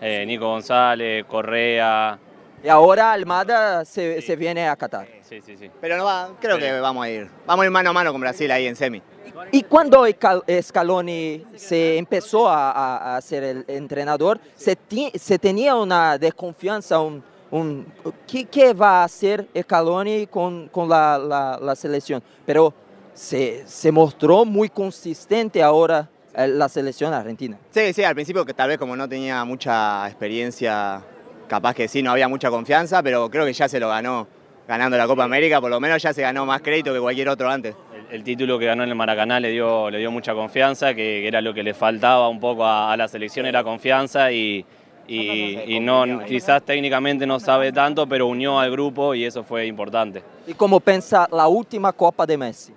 Eh, 0.00 0.24
Nico 0.26 0.46
González, 0.48 1.24
Correa. 1.26 2.18
Y 2.64 2.68
ahora 2.68 3.12
Almada 3.12 3.84
se, 3.84 4.20
se 4.22 4.36
viene 4.36 4.68
a 4.68 4.74
Qatar. 4.76 5.06
Sí, 5.22 5.40
sí, 5.40 5.56
sí. 5.56 5.70
Pero 5.80 5.96
no 5.96 6.04
va, 6.04 6.30
creo 6.40 6.58
que 6.58 6.80
vamos 6.80 7.04
a 7.04 7.08
ir. 7.10 7.30
Vamos 7.46 7.62
a 7.62 7.66
ir 7.66 7.70
mano 7.70 7.90
a 7.90 7.92
mano 7.92 8.12
con 8.12 8.20
Brasil 8.20 8.50
ahí 8.50 8.66
en 8.66 8.76
semi. 8.76 9.00
Y 9.52 9.62
cuando 9.62 10.04
Scaloni 10.60 11.44
se 11.56 11.96
empezó 11.96 12.48
a, 12.48 12.70
a- 12.72 13.16
a 13.16 13.20
ser 13.20 13.44
el 13.44 13.64
entrenador, 13.68 14.40
se, 14.56 14.74
ti- 14.76 15.12
se 15.14 15.38
tenía 15.38 15.74
una 15.76 16.18
desconfianza, 16.18 16.98
un, 17.00 17.22
un- 17.50 17.86
¿qué, 18.26 18.44
qué 18.44 18.72
va 18.74 19.00
a 19.02 19.04
hacer 19.04 19.46
Scaloni 19.58 20.26
con, 20.26 20.68
con 20.68 20.88
la, 20.88 21.18
la- 21.18 21.58
la 21.60 21.74
selección? 21.76 22.22
Pero 22.46 22.72
se, 23.14 23.66
se 23.66 23.90
mostró 23.92 24.44
muy 24.44 24.68
consistente 24.68 25.62
ahora 25.62 26.08
eh, 26.34 26.46
la 26.48 26.68
selección 26.68 27.12
argentina. 27.12 27.58
Sí, 27.70 27.92
sí, 27.92 28.04
al 28.04 28.14
principio 28.14 28.44
que 28.44 28.54
tal 28.54 28.68
vez 28.68 28.78
como 28.78 28.94
no 28.96 29.08
tenía 29.08 29.44
mucha 29.44 30.06
experiencia, 30.08 31.02
capaz 31.48 31.74
que 31.74 31.88
sí, 31.88 32.02
no 32.02 32.12
había 32.12 32.28
mucha 32.28 32.50
confianza, 32.50 33.02
pero 33.02 33.28
creo 33.30 33.44
que 33.44 33.52
ya 33.52 33.68
se 33.68 33.80
lo 33.80 33.88
ganó 33.88 34.26
ganando 34.68 34.96
la 34.96 35.06
Copa 35.08 35.24
América, 35.24 35.60
por 35.60 35.68
lo 35.70 35.80
menos 35.80 36.00
ya 36.00 36.12
se 36.12 36.22
ganó 36.22 36.46
más 36.46 36.60
crédito 36.62 36.92
que 36.94 37.00
cualquier 37.00 37.28
otro 37.28 37.50
antes. 37.50 37.74
El, 37.92 38.14
el 38.18 38.22
título 38.24 38.56
que 38.56 38.66
ganó 38.66 38.84
en 38.84 38.90
el 38.90 38.94
Maracaná 38.94 39.40
le 39.40 39.50
dio, 39.50 39.90
le 39.90 39.98
dio 39.98 40.12
mucha 40.12 40.32
confianza, 40.32 40.94
que 40.94 41.26
era 41.26 41.40
lo 41.40 41.52
que 41.52 41.64
le 41.64 41.74
faltaba 41.74 42.28
un 42.28 42.38
poco 42.38 42.64
a, 42.64 42.92
a 42.92 42.96
la 42.96 43.08
selección, 43.08 43.46
era 43.46 43.64
confianza 43.64 44.30
y, 44.30 44.64
y- 45.08 45.58
y 45.76 45.80
no, 45.80 46.24
quizás 46.24 46.62
técnicamente 46.62 47.26
no 47.26 47.40
sabe 47.40 47.72
tanto, 47.72 48.06
pero 48.06 48.26
unió 48.26 48.58
al 48.58 48.70
grupo 48.70 49.14
y 49.14 49.24
eso 49.24 49.42
fue 49.42 49.66
importante. 49.66 50.22
¿Y 50.46 50.54
cómo 50.54 50.80
piensa 50.80 51.28
la 51.32 51.48
última 51.48 51.92
Copa 51.92 52.26
de 52.26 52.36
Messi? 52.36 52.72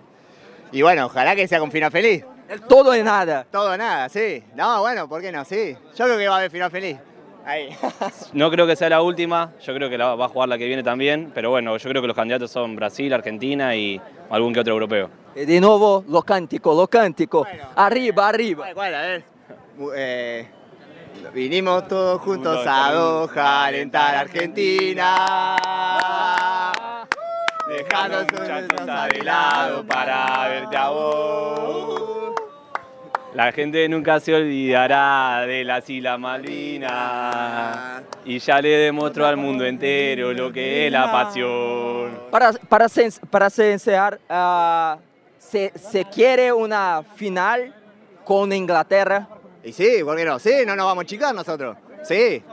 Y 0.71 0.81
bueno, 0.81 1.05
ojalá 1.05 1.35
que 1.35 1.47
sea 1.47 1.59
con 1.59 1.71
final 1.71 1.91
feliz. 1.91 2.25
El 2.49 2.61
todo 2.61 2.95
y 2.95 3.03
nada. 3.03 3.45
Todo 3.51 3.75
nada, 3.77 4.09
sí. 4.09 4.43
No, 4.55 4.81
bueno, 4.81 5.07
¿por 5.07 5.21
qué 5.21 5.31
no? 5.31 5.45
Sí. 5.45 5.75
Yo 5.95 6.05
creo 6.05 6.17
que 6.17 6.27
va 6.27 6.35
a 6.35 6.37
haber 6.39 6.51
final 6.51 6.71
feliz. 6.71 6.97
Ahí. 7.45 7.69
No 8.33 8.49
creo 8.49 8.65
que 8.65 8.75
sea 8.75 8.89
la 8.89 9.01
última, 9.01 9.51
yo 9.61 9.73
creo 9.75 9.89
que 9.89 9.97
la 9.97 10.15
va 10.15 10.25
a 10.25 10.29
jugar 10.29 10.49
la 10.49 10.57
que 10.57 10.65
viene 10.65 10.81
también, 10.81 11.31
pero 11.35 11.49
bueno, 11.51 11.75
yo 11.77 11.89
creo 11.89 12.01
que 12.01 12.07
los 12.07 12.15
candidatos 12.15 12.49
son 12.51 12.75
Brasil, 12.75 13.13
Argentina 13.13 13.75
y 13.75 13.99
algún 14.29 14.53
que 14.53 14.61
otro 14.61 14.73
europeo. 14.73 15.09
Y 15.35 15.45
de 15.45 15.59
nuevo, 15.61 16.03
lo 16.07 16.21
cántico, 16.21 16.73
lo 16.73 16.87
cántico. 16.87 17.45
Arriba, 17.75 18.27
arriba. 18.29 18.67
¿Cuál? 18.73 18.95
A 18.95 19.01
ver. 19.01 19.23
Eh, 19.95 20.47
vinimos 21.31 21.87
todos 21.87 22.21
juntos 22.21 22.65
a 22.67 22.91
Doha 22.91 23.43
a 23.43 23.65
alentar 23.65 24.15
a 24.15 24.19
Argentina. 24.21 25.55
Dejando 27.67 28.19
sus 28.21 28.31
cosas 28.31 29.09
de 29.09 29.23
lado 29.23 29.85
para 29.85 30.47
verte 30.49 30.75
a 30.75 30.89
vos. 30.89 32.33
La 33.33 33.51
gente 33.51 33.87
nunca 33.89 34.19
se 34.19 34.35
olvidará 34.35 35.43
de 35.47 35.63
las 35.63 35.89
Islas 35.89 36.19
Malvinas 36.19 38.03
y 38.25 38.37
ya 38.37 38.61
le 38.61 38.69
demostró 38.69 39.25
al 39.25 39.37
mundo 39.37 39.65
entero 39.65 40.33
lo 40.33 40.51
que 40.51 40.85
es 40.85 40.91
la 40.91 41.11
pasión. 41.11 42.19
Para, 42.29 42.51
para, 42.53 42.87
para 43.31 43.49
sensear, 43.49 44.19
ah, 44.29 44.97
se, 45.39 45.71
se 45.75 46.05
quiere 46.05 46.53
una 46.53 47.01
final 47.15 47.73
con 48.23 48.53
Inglaterra. 48.53 49.27
Y 49.63 49.71
sí, 49.71 50.03
¿por 50.03 50.17
qué 50.17 50.25
no? 50.25 50.39
Sí, 50.39 50.65
no 50.65 50.75
nos 50.75 50.85
vamos 50.85 51.03
a 51.03 51.07
chicar 51.07 51.33
nosotros. 51.33 51.77
Sí. 52.03 52.43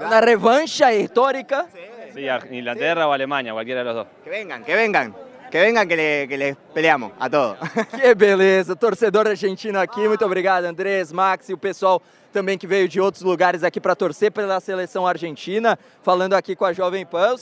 Una 0.00 0.20
revancha 0.20 0.92
histórica. 0.94 1.66
Sí, 2.14 2.26
Inglaterra 2.50 3.06
o 3.06 3.12
Alemania, 3.12 3.52
cualquiera 3.52 3.80
de 3.80 3.84
los 3.84 3.94
dos. 3.94 4.06
Que 4.22 4.30
vengan, 4.30 4.64
que 4.64 4.74
vengan. 4.74 5.14
Que 5.50 5.60
vengan 5.60 5.86
que, 5.86 5.96
le, 5.96 6.28
que 6.28 6.38
les 6.38 6.56
peleamos 6.72 7.12
a 7.20 7.28
todos. 7.28 7.58
Que 8.00 8.14
beleza, 8.14 8.74
torcedor 8.74 9.28
argentino 9.28 9.78
aqui, 9.78 10.08
muito 10.08 10.24
obrigado 10.24 10.64
Andrés, 10.64 11.12
Max 11.12 11.48
e 11.48 11.54
o 11.54 11.58
pessoal 11.58 12.02
também 12.32 12.58
que 12.58 12.66
veio 12.66 12.88
de 12.88 13.00
outros 13.00 13.22
lugares 13.22 13.62
aqui 13.62 13.80
para 13.80 13.94
torcer 13.94 14.32
pela 14.32 14.58
seleção 14.58 15.06
argentina, 15.06 15.78
falando 16.02 16.34
aqui 16.34 16.56
com 16.56 16.64
a 16.64 16.72
Jovem 16.72 17.06
Pan. 17.06 17.36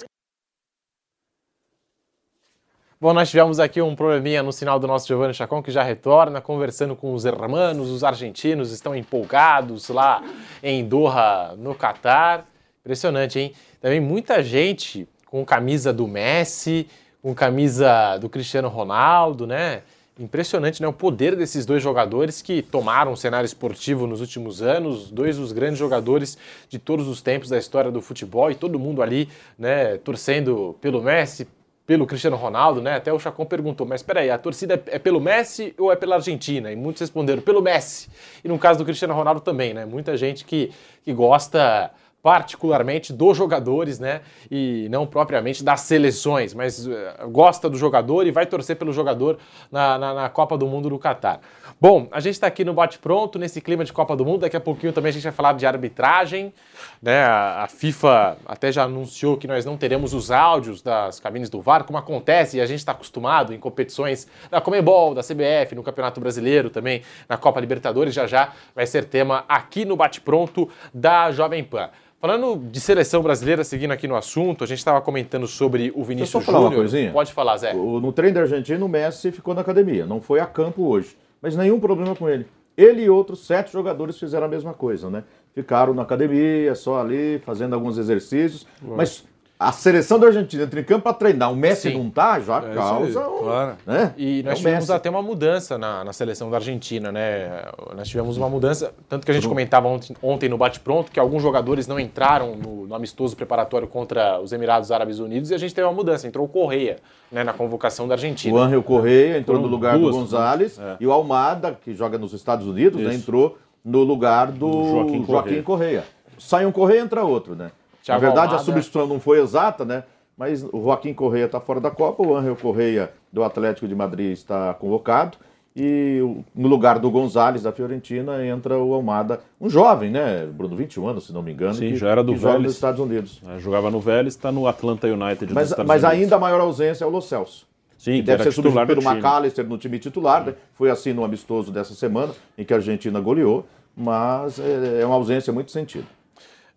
Bom, 3.03 3.12
nós 3.12 3.29
tivemos 3.31 3.59
aqui 3.59 3.83
um 3.83 3.97
probleminha 3.97 4.45
no 4.45 4.53
sinal 4.53 4.79
do 4.79 4.87
nosso 4.87 5.09
Giovanni 5.09 5.35
Chacon, 5.35 5.61
que 5.61 5.73
já 5.73 5.83
retorna, 5.83 6.41
conversando 6.41 6.95
com 6.95 7.12
os 7.15 7.24
hermanos, 7.24 7.91
os 7.91 8.05
argentinos 8.05 8.70
estão 8.70 8.95
empolgados 8.95 9.89
lá 9.89 10.23
em 10.62 10.85
Doha, 10.85 11.57
no 11.59 11.74
Catar. 11.74 12.47
Impressionante, 12.81 13.41
hein? 13.41 13.53
Também 13.81 13.99
muita 13.99 14.41
gente 14.41 15.09
com 15.27 15.45
camisa 15.45 15.93
do 15.93 16.07
Messi, 16.07 16.87
com 17.20 17.35
camisa 17.35 18.19
do 18.19 18.29
Cristiano 18.29 18.69
Ronaldo, 18.69 19.49
né? 19.49 19.83
Impressionante, 20.16 20.81
né? 20.81 20.87
O 20.87 20.93
poder 20.93 21.35
desses 21.35 21.66
dois 21.66 21.83
jogadores 21.83 22.41
que 22.41 22.62
tomaram 22.62 23.15
o 23.15 23.16
cenário 23.16 23.47
esportivo 23.47 24.07
nos 24.07 24.20
últimos 24.20 24.62
anos, 24.62 25.11
dois 25.11 25.39
dos 25.39 25.51
grandes 25.51 25.81
jogadores 25.81 26.39
de 26.69 26.79
todos 26.79 27.09
os 27.09 27.20
tempos 27.20 27.49
da 27.49 27.59
história 27.59 27.91
do 27.91 28.01
futebol 28.01 28.49
e 28.49 28.55
todo 28.55 28.79
mundo 28.79 29.03
ali, 29.03 29.29
né, 29.59 29.97
torcendo 29.97 30.77
pelo 30.81 31.03
Messi, 31.03 31.49
pelo 31.86 32.06
Cristiano 32.06 32.36
Ronaldo, 32.36 32.80
né? 32.80 32.94
Até 32.94 33.12
o 33.12 33.18
Chacon 33.18 33.44
perguntou, 33.44 33.86
mas 33.86 34.00
espera 34.00 34.20
aí, 34.20 34.30
a 34.30 34.38
torcida 34.38 34.82
é 34.86 34.98
pelo 34.98 35.20
Messi 35.20 35.74
ou 35.78 35.92
é 35.92 35.96
pela 35.96 36.16
Argentina? 36.16 36.70
E 36.70 36.76
muitos 36.76 37.00
responderam 37.00 37.42
pelo 37.42 37.60
Messi. 37.60 38.09
E 38.44 38.48
no 38.48 38.59
caso 38.59 38.78
do 38.78 38.84
Cristiano 38.84 39.14
Ronaldo 39.14 39.40
também, 39.40 39.74
né? 39.74 39.84
Muita 39.84 40.16
gente 40.16 40.44
que, 40.44 40.70
que 41.04 41.12
gosta 41.12 41.90
particularmente 42.22 43.12
dos 43.12 43.36
jogadores, 43.36 43.98
né? 43.98 44.20
E 44.48 44.86
não 44.90 45.06
propriamente 45.06 45.64
das 45.64 45.80
seleções, 45.80 46.54
mas 46.54 46.86
eh, 46.86 47.16
gosta 47.28 47.68
do 47.68 47.76
jogador 47.76 48.26
e 48.26 48.30
vai 48.30 48.46
torcer 48.46 48.76
pelo 48.76 48.92
jogador 48.92 49.38
na, 49.70 49.98
na, 49.98 50.14
na 50.14 50.28
Copa 50.28 50.56
do 50.56 50.66
Mundo 50.68 50.88
do 50.88 50.98
Catar. 51.00 51.40
Bom, 51.82 52.06
a 52.12 52.20
gente 52.20 52.34
está 52.34 52.46
aqui 52.46 52.64
no 52.64 52.72
Bate 52.72 52.96
Pronto, 53.00 53.40
nesse 53.40 53.60
clima 53.60 53.84
de 53.84 53.92
Copa 53.92 54.14
do 54.14 54.24
Mundo. 54.24 54.42
Daqui 54.42 54.56
a 54.56 54.60
pouquinho 54.60 54.92
também 54.92 55.10
a 55.10 55.12
gente 55.12 55.24
vai 55.24 55.32
falar 55.32 55.54
de 55.54 55.66
arbitragem. 55.66 56.54
Né? 57.02 57.24
A, 57.24 57.66
FIFA 57.68 58.36
até 58.46 58.70
já 58.70 58.84
anunciou 58.84 59.36
que 59.36 59.48
nós 59.48 59.64
não 59.64 59.76
teremos 59.76 60.14
os 60.14 60.30
áudios 60.30 60.80
das 60.80 61.18
cabines 61.18 61.50
do 61.50 61.60
VAR, 61.60 61.82
como 61.82 61.98
acontece 61.98 62.59
e 62.59 62.60
a 62.60 62.66
gente 62.66 62.78
está 62.78 62.92
acostumado 62.92 63.52
em 63.52 63.59
competições 63.59 64.28
da 64.48 64.60
Comebol, 64.60 65.12
da 65.12 65.22
CBF, 65.22 65.74
no 65.74 65.82
Campeonato 65.82 66.20
Brasileiro 66.20 66.70
também, 66.70 67.02
na 67.28 67.36
Copa 67.36 67.59
Libertadores. 67.59 68.14
Já 68.14 68.28
já 68.28 68.52
vai 68.76 68.86
ser 68.86 69.06
tema 69.06 69.44
aqui 69.48 69.84
no 69.84 69.96
Bate 69.96 70.20
Pronto 70.20 70.68
da 70.94 71.32
Jovem 71.32 71.64
Pan. 71.64 71.90
Falando 72.20 72.56
de 72.70 72.78
seleção 72.78 73.20
brasileira, 73.22 73.64
seguindo 73.64 73.90
aqui 73.90 74.06
no 74.06 74.14
assunto, 74.14 74.62
a 74.62 74.66
gente 74.68 74.78
estava 74.78 75.00
comentando 75.00 75.48
sobre 75.48 75.90
o 75.96 76.04
Vinícius 76.04 76.30
só 76.30 76.40
falar 76.40 76.60
uma 76.60 76.66
Júnior. 76.68 76.82
coisinha. 76.82 77.10
Pode 77.10 77.32
falar, 77.32 77.56
Zé. 77.56 77.74
O- 77.74 77.98
No 77.98 78.12
treino 78.12 78.36
da 78.36 78.42
Argentina, 78.42 78.84
o 78.84 78.88
Messi 78.88 79.32
ficou 79.32 79.52
na 79.52 79.62
academia, 79.62 80.06
não 80.06 80.20
foi 80.20 80.38
a 80.38 80.46
campo 80.46 80.84
hoje. 80.86 81.16
Mas 81.43 81.56
nenhum 81.56 81.81
problema 81.81 82.14
com 82.14 82.28
ele. 82.28 82.47
Ele 82.77 83.02
e 83.02 83.10
outros 83.10 83.44
sete 83.44 83.73
jogadores 83.73 84.19
fizeram 84.19 84.47
a 84.47 84.48
mesma 84.48 84.73
coisa, 84.73 85.10
né? 85.10 85.24
Ficaram 85.55 85.93
na 85.93 86.02
academia, 86.02 86.74
só 86.74 87.01
ali, 87.01 87.39
fazendo 87.40 87.74
alguns 87.74 87.98
exercícios. 87.98 88.66
Mas 88.81 89.27
a 89.62 89.72
seleção 89.72 90.18
da 90.18 90.26
Argentina 90.26 90.64
entra 90.64 90.80
em 90.80 90.84
campo 90.84 91.02
para 91.05 91.12
treinar. 91.12 91.52
O 91.52 91.56
Messi 91.56 91.90
Sim. 91.90 91.98
não 91.98 92.10
tá, 92.10 92.40
já 92.40 92.59
É 92.59 92.74
causa 92.74 93.20
aí, 93.20 93.26
um, 93.26 93.39
claro. 93.39 93.76
né? 93.86 94.14
E 94.16 94.43
nós 94.43 94.55
É 94.55 94.56
tivemos 94.56 94.80
Messi. 94.80 94.93
até 94.93 95.09
uma 95.09 95.22
mudança 95.22 95.78
na, 95.78 96.05
na 96.05 96.12
seleção 96.12 96.51
da 96.51 96.56
Argentina, 96.56 97.12
né? 97.12 97.62
Nós 97.97 98.09
tivemos 98.09 98.36
uma 98.36 98.48
mudança, 98.48 98.93
tanto 99.09 99.24
que 99.24 99.30
a 99.30 99.34
gente 99.34 99.47
comentava 99.48 99.89
ontem, 99.89 100.16
ontem 100.22 100.48
no 100.48 100.59
Bate-Pronto, 100.59 101.10
que 101.12 101.20
alguns 101.20 101.43
jogadores 101.43 101.86
não 101.86 101.98
entraram 102.01 102.56
no, 102.56 102.86
no 102.86 102.94
amistoso 102.94 103.36
preparatório 103.36 103.86
contra 103.86 104.40
os 104.40 104.52
Emirados 104.52 104.90
Árabes 104.90 105.18
Unidos 105.18 105.51
e 105.51 105.55
a 105.55 105.59
gente 105.59 105.74
teve 105.74 105.86
uma 105.86 105.94
mudança. 105.94 106.26
Entrou 106.26 106.44
o 106.44 106.48
Correia 106.48 106.97
né, 107.30 107.44
na 107.44 107.52
convocação 107.52 108.09
da 108.09 108.14
Argentina. 108.14 108.55
O 108.55 108.59
Angel 108.59 108.82
Correia 108.82 109.39
entrou 109.39 109.60
no 109.60 109.66
lugar 109.68 109.98
duas, 109.98 110.14
do 110.14 110.20
Gonzalez 110.20 110.76
né? 110.78 110.97
e 110.98 111.06
o 111.06 111.12
Almada, 111.12 111.78
que 111.82 111.94
joga 111.94 112.18
nos 112.18 112.32
Estados 112.32 112.66
Unidos, 112.66 113.01
né, 113.01 113.14
entrou 113.14 113.59
no 113.84 114.02
lugar 114.02 114.52
do 114.52 114.84
Joaquim, 114.90 115.24
Joaquim 115.26 115.62
Correia. 115.62 116.05
Sai 116.39 116.66
um 116.66 116.72
Correia, 116.72 117.01
entra 117.01 117.22
outro, 117.24 117.55
né? 117.55 117.70
Thiago 118.03 118.20
Na 118.20 118.29
verdade, 118.29 118.55
a 118.55 118.59
substituição 118.59 119.07
não 119.07 119.20
foi 119.20 119.41
exata, 119.41 119.85
né? 119.85 120.05
Mas 120.37 120.62
o 120.65 120.83
Joaquim 120.83 121.15
Correia 121.15 121.45
está 121.45 121.61
fora 121.61 121.81
da 121.81 121.91
Copa, 121.91 122.23
o 122.27 122.37
Angel 122.37 122.57
Correia 122.57 123.12
do 123.33 123.45
Atlético 123.45 123.87
de 123.87 123.95
Madrid 123.95 124.33
está 124.33 124.74
convocado. 124.74 125.39
E 125.74 126.20
no 126.55 126.69
lugar 126.69 126.99
do 126.99 127.11
Gonzalez, 127.11 127.62
da 127.62 127.73
Fiorentina, 127.73 128.45
entra 128.45 128.77
o 128.79 128.93
Almada, 128.93 129.41
um 129.59 129.70
jovem, 129.70 130.11
né? 130.11 130.45
Bruno, 130.45 130.77
21 130.77 131.09
anos, 131.09 131.27
se 131.27 131.33
não 131.33 131.43
me 131.43 131.53
engano, 131.53 131.74
Sim, 131.74 131.91
que, 131.91 131.97
já 131.97 132.11
era 132.11 132.23
do 132.23 132.37
Vélez. 132.37 132.62
nos 132.62 132.74
Estados 132.74 133.01
Unidos. 133.01 133.41
É, 133.49 133.59
jogava 133.59 133.91
no 133.91 133.99
Vélez, 133.99 134.35
está 134.35 134.53
no 134.53 134.66
Atlanta 134.66 135.07
United 135.07 135.47
dos 135.47 135.55
Mas, 135.55 135.70
Estados 135.70 135.89
mas 135.89 136.05
ainda 136.05 136.37
a 136.37 136.39
maior 136.39 136.61
ausência 136.61 137.05
é 137.05 137.07
o 137.07 137.11
Lo 137.11 137.23
Celso. 137.23 137.66
Sim, 137.97 138.12
que 138.12 138.16
que 138.19 138.23
deve 138.24 138.43
era 138.43 138.51
ser 138.51 138.57
titular 138.57 138.87
substituído 138.87 139.01
do 139.01 139.05
pelo. 139.05 139.16
McAllister 139.16 139.66
no 139.66 139.79
time 139.79 139.99
titular. 139.99 140.45
Né? 140.45 140.55
Foi 140.74 140.91
assim 140.91 141.15
no 141.15 141.24
amistoso 141.24 141.73
dessa 141.73 141.95
semana, 141.95 142.35
em 142.59 142.65
que 142.65 142.74
a 142.74 142.77
Argentina 142.77 143.19
goleou, 143.19 143.65
mas 143.97 144.59
é, 144.59 145.01
é 145.01 145.07
uma 145.07 145.15
ausência 145.15 145.53
muito 145.53 145.70
sentida. 145.70 146.07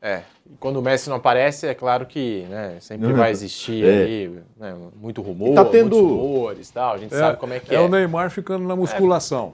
É, 0.01 0.21
e 0.45 0.55
quando 0.59 0.75
o 0.77 0.81
Messi 0.83 1.09
não 1.09 1.15
aparece, 1.17 1.65
é 1.65 1.73
claro 1.73 2.05
que 2.05 2.45
né, 2.47 2.77
sempre 2.79 3.11
vai 3.13 3.31
existir 3.31 3.83
É. 3.83 4.03
aí, 4.03 4.39
né, 4.59 4.75
muito 4.95 5.19
rumor, 5.21 5.55
tá 5.55 5.65
tendo- 5.65 5.95
muitos 5.95 6.11
rumores 6.11 6.69
e 6.69 6.73
tal, 6.73 6.93
a 6.93 6.97
gente 6.99 7.15
sabe 7.15 7.39
como 7.39 7.53
é 7.53 7.59
que 7.59 7.73
é. 7.73 7.79
o 7.79 7.87
Neymar 7.87 8.29
ficando 8.29 8.63
na 8.67 8.75
musculação. 8.75 9.53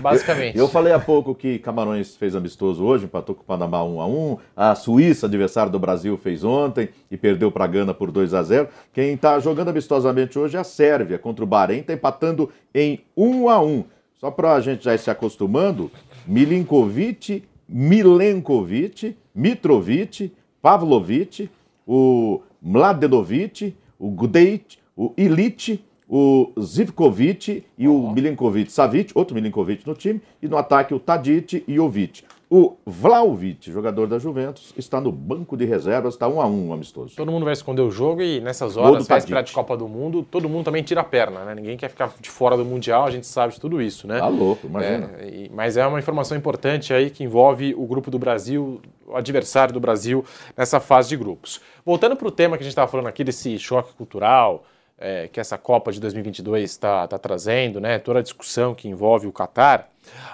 Basicamente. 0.00 0.58
Eu 0.58 0.68
falei 0.68 0.92
há 0.92 0.98
pouco 0.98 1.34
que 1.34 1.58
Camarões 1.58 2.16
fez 2.16 2.34
amistoso 2.36 2.84
hoje, 2.84 3.06
empatou 3.06 3.34
com 3.34 3.40
o 3.42 3.44
Panamá 3.44 3.82
1 3.82 4.00
a 4.00 4.06
1 4.06 4.38
A 4.54 4.74
Suíça, 4.74 5.24
adversário 5.26 5.72
do 5.72 5.78
Brasil, 5.78 6.18
fez 6.18 6.44
ontem 6.44 6.90
e 7.10 7.16
perdeu 7.16 7.50
para 7.50 7.64
a 7.64 7.68
Gana 7.68 7.94
por 7.94 8.10
2 8.10 8.34
a 8.34 8.42
0 8.42 8.68
Quem 8.92 9.14
está 9.14 9.38
jogando 9.40 9.68
amistosamente 9.70 10.38
hoje 10.38 10.56
é 10.56 10.60
a 10.60 10.64
Sérvia 10.64 11.18
contra 11.18 11.42
o 11.42 11.46
Bahrein, 11.46 11.80
está 11.80 11.94
empatando 11.94 12.50
em 12.74 13.00
1 13.16 13.48
a 13.48 13.62
1 13.62 13.84
Só 14.20 14.30
para 14.30 14.52
a 14.54 14.60
gente 14.60 14.84
já 14.84 14.94
ir 14.94 14.98
se 14.98 15.10
acostumando, 15.10 15.90
Milinkovic, 16.26 17.44
Milenkovic, 17.68 19.16
Mitrovic, 19.34 20.32
Pavlovic, 20.62 21.50
o 21.86 22.42
Mladenovic, 22.62 23.76
o 23.98 24.10
Gudeit, 24.10 24.78
o 24.96 25.12
Ilic, 25.16 25.84
o 26.08 26.52
Zivkovic 26.58 27.64
e 27.76 27.86
o 27.86 28.10
Milinkovic 28.10 28.72
Savic, 28.72 29.12
outro 29.14 29.34
Milinkovic 29.34 29.86
no 29.86 29.94
time, 29.94 30.22
e 30.42 30.48
no 30.48 30.56
ataque 30.56 30.94
o 30.94 30.98
Tadic 30.98 31.62
e 31.68 31.78
o 31.78 31.88
Vic. 31.88 32.24
O 32.50 32.76
Vlaovic, 32.86 33.70
jogador 33.70 34.06
da 34.06 34.18
Juventus, 34.18 34.72
está 34.74 34.98
no 35.02 35.12
banco 35.12 35.54
de 35.54 35.66
reservas, 35.66 36.14
está 36.14 36.26
um 36.26 36.40
a 36.40 36.46
um 36.46 36.72
amistoso. 36.72 37.14
Todo 37.14 37.30
mundo 37.30 37.44
vai 37.44 37.52
esconder 37.52 37.82
o 37.82 37.90
jogo 37.90 38.22
e 38.22 38.40
nessas 38.40 38.78
horas, 38.78 39.06
véspera 39.06 39.42
de 39.42 39.52
Copa 39.52 39.76
do 39.76 39.86
Mundo, 39.86 40.22
todo 40.22 40.48
mundo 40.48 40.64
também 40.64 40.82
tira 40.82 41.02
a 41.02 41.04
perna, 41.04 41.44
né? 41.44 41.54
Ninguém 41.54 41.76
quer 41.76 41.90
ficar 41.90 42.10
de 42.18 42.30
fora 42.30 42.56
do 42.56 42.64
Mundial, 42.64 43.04
a 43.04 43.10
gente 43.10 43.26
sabe 43.26 43.52
de 43.52 43.60
tudo 43.60 43.82
isso, 43.82 44.06
né? 44.06 44.18
Tá 44.18 44.28
louco, 44.28 44.66
imagina. 44.66 45.10
É, 45.18 45.50
mas 45.52 45.76
é 45.76 45.86
uma 45.86 45.98
informação 45.98 46.38
importante 46.38 46.94
aí 46.94 47.10
que 47.10 47.22
envolve 47.22 47.74
o 47.74 47.86
grupo 47.86 48.10
do 48.10 48.18
Brasil, 48.18 48.80
o 49.06 49.14
adversário 49.14 49.74
do 49.74 49.80
Brasil 49.80 50.24
nessa 50.56 50.80
fase 50.80 51.10
de 51.10 51.18
grupos. 51.18 51.60
Voltando 51.84 52.16
para 52.16 52.28
o 52.28 52.30
tema 52.30 52.56
que 52.56 52.62
a 52.62 52.64
gente 52.64 52.72
estava 52.72 52.90
falando 52.90 53.08
aqui, 53.08 53.22
desse 53.22 53.58
choque 53.58 53.92
cultural 53.92 54.64
é, 54.98 55.28
que 55.28 55.38
essa 55.38 55.56
Copa 55.56 55.92
de 55.92 56.00
2022 56.00 56.70
está 56.70 57.06
tá 57.06 57.18
trazendo, 57.18 57.80
né? 57.80 57.98
Toda 57.98 58.18
a 58.18 58.22
discussão 58.22 58.74
que 58.74 58.88
envolve 58.88 59.26
o 59.26 59.32
Catar. 59.32 59.88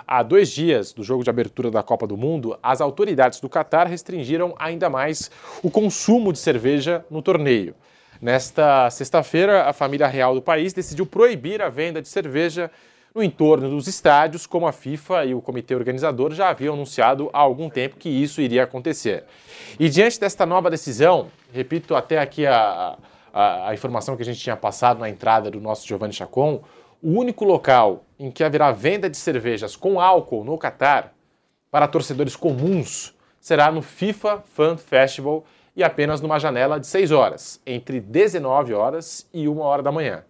Há 0.07 0.23
dois 0.23 0.51
dias 0.51 0.93
do 0.93 1.03
jogo 1.03 1.23
de 1.23 1.31
abertura 1.31 1.70
da 1.70 1.82
Copa 1.82 2.07
do 2.07 2.16
Mundo, 2.16 2.59
as 2.62 2.81
autoridades 2.81 3.41
do 3.41 3.49
Catar 3.49 3.86
restringiram 3.86 4.55
ainda 4.59 4.89
mais 4.89 5.31
o 5.62 5.70
consumo 5.70 6.32
de 6.32 6.39
cerveja 6.39 7.05
no 7.11 7.20
torneio. 7.20 7.74
Nesta 8.20 8.89
sexta-feira, 8.91 9.65
a 9.65 9.73
família 9.73 10.07
real 10.07 10.35
do 10.35 10.41
país 10.41 10.73
decidiu 10.73 11.05
proibir 11.05 11.61
a 11.61 11.69
venda 11.69 12.01
de 12.01 12.09
cerveja 12.09 12.70
no 13.15 13.23
entorno 13.23 13.69
dos 13.70 13.86
estádios, 13.86 14.47
como 14.47 14.66
a 14.66 14.73
FIFA 14.73 15.24
e 15.27 15.35
o 15.35 15.41
comitê 15.41 15.74
organizador 15.74 16.32
já 16.32 16.49
haviam 16.49 16.74
anunciado 16.74 17.31
há 17.32 17.39
algum 17.39 17.70
tempo 17.70 17.97
que 17.97 18.09
isso 18.09 18.41
iria 18.41 18.65
acontecer. 18.65 19.24
E 19.78 19.89
diante 19.89 20.19
desta 20.19 20.45
nova 20.45 20.69
decisão, 20.69 21.28
repito 21.53 21.95
até 21.95 22.19
aqui 22.19 22.45
a, 22.45 22.97
a, 23.35 23.70
a 23.70 23.74
informação 23.74 24.16
que 24.16 24.23
a 24.23 24.24
gente 24.24 24.39
tinha 24.39 24.56
passado 24.56 25.01
na 25.01 25.11
entrada 25.11 25.51
do 25.51 25.61
nosso 25.61 25.86
Giovanni 25.86 26.12
Chacon, 26.12 26.62
o 27.02 27.19
único 27.19 27.44
local 27.44 28.05
em 28.19 28.31
que 28.31 28.44
haverá 28.44 28.70
venda 28.70 29.11
de 29.11 29.16
cervejas 29.16 29.74
com 29.74 30.01
álcool 30.01 30.44
no 30.44 30.56
Catar 30.56 31.12
para 31.70 31.89
torcedores 31.89 32.36
comuns 32.36 33.12
será 33.40 33.73
no 33.73 33.82
FIFA 33.82 34.44
Fan 34.55 34.77
Festival 34.77 35.44
e 35.77 35.82
apenas 35.82 36.20
numa 36.20 36.39
janela 36.39 36.78
de 36.78 36.86
6 36.86 37.11
horas, 37.11 37.61
entre 37.66 38.01
19 38.01 38.73
horas 38.73 39.28
e 39.35 39.48
1 39.48 39.59
hora 39.59 39.82
da 39.82 39.90
manhã. 39.90 40.24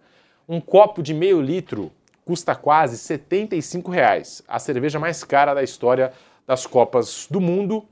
Um 0.49 0.59
copo 0.59 1.03
de 1.03 1.13
meio 1.13 1.39
litro 1.39 1.91
custa 2.25 2.55
quase 2.55 2.97
75 2.97 3.91
reais, 3.91 4.41
a 4.47 4.57
cerveja 4.57 4.97
mais 4.97 5.23
cara 5.23 5.53
da 5.53 5.61
história 5.61 6.11
das 6.47 6.65
Copas 6.65 7.27
do 7.29 7.39
Mundo. 7.39 7.85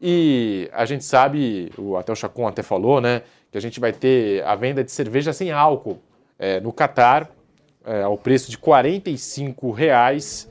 E 0.00 0.70
a 0.72 0.84
gente 0.84 1.04
sabe, 1.04 1.72
até 1.98 2.12
o 2.12 2.16
Chacon 2.16 2.46
até 2.46 2.62
falou, 2.62 3.00
né, 3.00 3.22
que 3.54 3.58
a 3.58 3.60
gente 3.60 3.78
vai 3.78 3.92
ter 3.92 4.42
a 4.42 4.56
venda 4.56 4.82
de 4.82 4.90
cerveja 4.90 5.32
sem 5.32 5.52
álcool 5.52 6.00
é, 6.36 6.58
no 6.58 6.72
Catar, 6.72 7.30
é, 7.86 8.02
ao 8.02 8.18
preço 8.18 8.50
de 8.50 8.58
45 8.58 9.70
reais. 9.70 10.48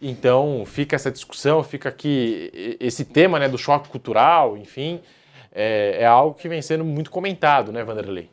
Então 0.00 0.64
fica 0.64 0.96
essa 0.96 1.10
discussão, 1.10 1.62
fica 1.62 1.90
aqui 1.90 2.78
esse 2.80 3.04
tema 3.04 3.38
né, 3.38 3.46
do 3.46 3.58
choque 3.58 3.90
cultural, 3.90 4.56
enfim, 4.56 5.02
é, 5.52 5.98
é 6.00 6.06
algo 6.06 6.34
que 6.34 6.48
vem 6.48 6.62
sendo 6.62 6.82
muito 6.82 7.10
comentado, 7.10 7.70
né, 7.72 7.84
Vanderlei? 7.84 8.30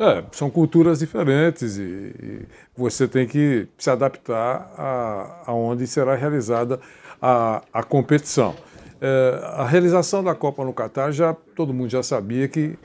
É, 0.00 0.24
são 0.32 0.50
culturas 0.50 0.98
diferentes 0.98 1.78
e, 1.78 1.82
e 2.20 2.46
você 2.76 3.06
tem 3.06 3.24
que 3.24 3.68
se 3.78 3.88
adaptar 3.88 4.68
a, 4.76 5.42
a 5.46 5.54
onde 5.54 5.86
será 5.86 6.16
realizada 6.16 6.80
a, 7.22 7.62
a 7.72 7.84
competição. 7.84 8.56
É, 9.00 9.40
a 9.44 9.64
realização 9.64 10.24
da 10.24 10.34
Copa 10.34 10.64
no 10.64 10.72
Catar 10.72 11.12
já 11.12 11.32
todo 11.54 11.72
mundo 11.72 11.88
já 11.88 12.02
sabia 12.02 12.48
que 12.48 12.76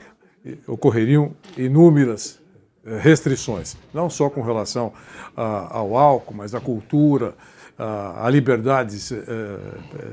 ocorreriam 0.66 1.32
inúmeras 1.56 2.40
eh, 2.84 2.98
restrições, 2.98 3.76
não 3.92 4.10
só 4.10 4.28
com 4.28 4.42
relação 4.42 4.92
ao 5.36 5.96
álcool, 5.96 6.34
mas 6.34 6.54
à 6.54 6.60
cultura, 6.60 7.34
a 7.78 8.28
liberdades 8.30 9.10
eh, 9.10 9.24
eh, 9.26 10.12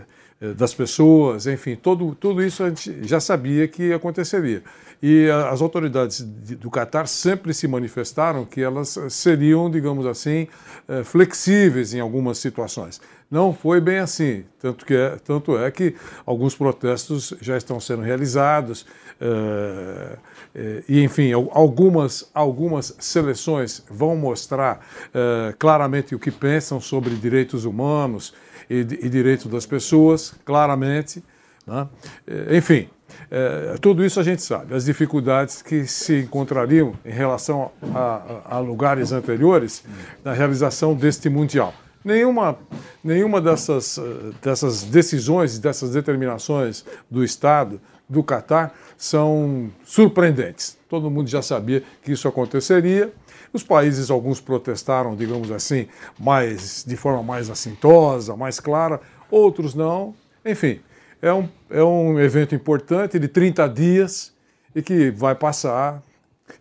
das 0.58 0.74
pessoas, 0.74 1.46
enfim, 1.46 1.76
todo, 1.76 2.16
tudo 2.16 2.42
isso 2.44 2.64
a 2.64 2.70
gente 2.70 3.08
já 3.08 3.20
sabia 3.20 3.68
que 3.68 3.94
aconteceria. 3.94 4.64
E 5.02 5.28
as 5.52 5.62
autoridades 5.62 6.26
de- 6.44 6.56
do 6.56 6.70
Catar 6.70 7.08
sempre 7.08 7.54
se 7.54 7.68
manifestaram 7.68 8.46
que 8.46 8.62
elas 8.62 8.98
seriam, 9.10 9.70
digamos 9.70 10.06
assim, 10.06 10.48
eh, 10.88 11.04
flexíveis 11.04 11.94
em 11.94 12.00
algumas 12.00 12.38
situações. 12.40 13.00
Não 13.30 13.54
foi 13.54 13.80
bem 13.80 14.00
assim, 14.00 14.44
tanto, 14.60 14.86
que 14.86 14.94
é, 14.94 15.16
tanto 15.24 15.58
é 15.58 15.72
que 15.72 15.96
alguns 16.26 16.54
protestos 16.56 17.34
já 17.42 17.56
estão 17.58 17.80
sendo 17.80 18.02
realizados, 18.02 18.86
eh, 19.20 20.18
eh, 20.56 20.84
e 20.88 21.04
enfim, 21.04 21.32
al- 21.32 21.50
algumas, 21.54 22.30
algumas 22.34 22.96
seleções 23.00 23.84
vão 23.90 24.16
mostrar 24.16 24.86
eh, 25.14 25.54
claramente 25.58 26.14
o 26.14 26.20
que 26.20 26.30
pensam 26.32 26.80
sobre 26.82 27.16
direitos 27.16 27.66
humanos 27.66 28.34
e, 28.70 28.80
e 28.80 29.10
direitos 29.10 29.48
das 29.48 29.66
pessoas, 29.66 30.34
claramente. 30.46 31.24
né? 31.66 31.88
Eh, 32.28 32.58
Enfim, 32.58 32.90
eh, 33.30 33.76
tudo 33.82 34.04
isso 34.06 34.20
a 34.20 34.24
gente 34.24 34.42
sabe, 34.42 34.74
as 34.74 34.86
dificuldades 34.86 35.62
que 35.62 35.86
se 35.86 36.20
encontrariam 36.22 36.94
em 37.06 37.12
relação 37.12 37.72
a, 37.94 38.42
a- 38.52 38.56
a 38.56 38.60
lugares 38.60 39.12
anteriores 39.12 39.84
na 40.24 40.34
realização 40.34 40.94
deste 40.96 41.30
Mundial. 41.30 41.74
Nenhuma, 42.04 42.58
nenhuma 43.04 43.40
dessas, 43.40 43.98
eh, 43.98 44.02
dessas 44.42 44.84
decisões, 44.84 45.60
dessas 45.60 45.92
determinações 45.92 46.84
do 47.10 47.24
Estado, 47.24 47.80
do 48.10 48.24
Catar, 48.24 48.74
são 48.98 49.70
surpreendentes. 49.86 50.78
Todo 50.90 51.10
mundo 51.10 51.30
já 51.30 51.42
sabia 51.42 51.82
que 52.04 52.12
isso 52.12 52.28
aconteceria. 52.28 53.14
Os 53.54 53.64
países, 53.64 54.10
alguns 54.10 54.40
protestaram, 54.40 55.16
digamos 55.16 55.52
assim, 55.52 55.88
mais, 56.20 56.84
de 56.88 56.96
forma 56.96 57.22
mais 57.22 57.50
assintosa, 57.50 58.36
mais 58.38 58.60
clara, 58.60 59.00
outros 59.30 59.76
não. 59.76 60.14
Enfim, 60.46 60.80
é 61.22 61.34
um, 61.34 61.48
é 61.70 61.84
um 61.84 62.20
evento 62.20 62.56
importante 62.56 63.20
de 63.20 63.28
30 63.28 63.68
dias 63.68 64.34
e 64.76 64.82
que 64.82 65.12
vai 65.12 65.36
passar. 65.36 66.02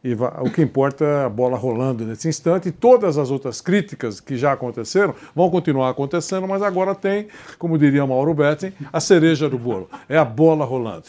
E 0.05 0.15
vai- 0.15 0.33
o 0.41 0.51
que 0.51 0.63
importa 0.63 1.05
é 1.05 1.25
a 1.25 1.29
bola 1.29 1.57
rolando 1.57 2.05
nesse 2.05 2.29
instante. 2.29 2.69
E 2.69 2.73
todas 2.73 3.19
as 3.19 3.31
outras 3.31 3.61
críticas 3.61 4.21
que 4.21 4.37
já 4.37 4.53
aconteceram 4.53 5.15
vão 5.35 5.51
continuar 5.51 5.91
acontecendo, 5.91 6.47
mas 6.47 6.63
agora 6.63 6.95
tem, 6.95 7.27
como 7.59 7.77
diria 7.79 8.07
Mauro 8.07 8.33
Betting, 8.35 8.73
a 8.93 9.01
cereja 9.01 9.49
do 9.49 9.59
bolo. 9.59 9.89
É 10.09 10.17
a 10.17 10.25
bola 10.25 10.65
rolando. 10.65 11.07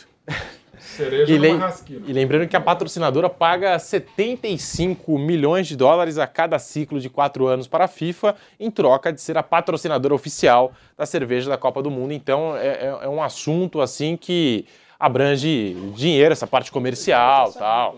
E, 1.28 1.38
lem- 1.38 1.60
e 2.08 2.14
lembrando 2.14 2.48
que 2.48 2.56
a 2.56 2.62
patrocinadora 2.62 3.30
paga 3.30 3.78
75 3.78 5.18
milhões 5.18 5.68
de 5.68 5.76
dólares 5.76 6.18
a 6.18 6.26
cada 6.28 6.58
ciclo 6.60 6.99
de 6.99 7.10
quatro 7.10 7.48
anos 7.48 7.68
para 7.68 7.86
a 7.86 7.88
FIFA, 7.88 8.36
em 8.60 8.72
troca 8.72 9.12
de 9.14 9.22
ser 9.22 9.38
a 9.38 9.44
patrocinadora 9.44 10.14
oficial 10.14 10.72
da 10.98 11.06
cerveja 11.06 11.49
da 11.49 11.58
Copa 11.58 11.82
do 11.82 11.91
Mundo. 11.91 12.14
Então 12.14 12.56
é, 12.58 12.68
é- 12.68 12.99
é 13.03 13.10
um 13.10 13.22
assunto 13.22 13.80
assim 13.82 14.18
que 14.18 14.66
abrange 14.99 15.76
dinheiro, 15.95 16.32
essa 16.32 16.48
parte 16.48 16.72
comercial 16.72 17.52
tal. 17.53 17.98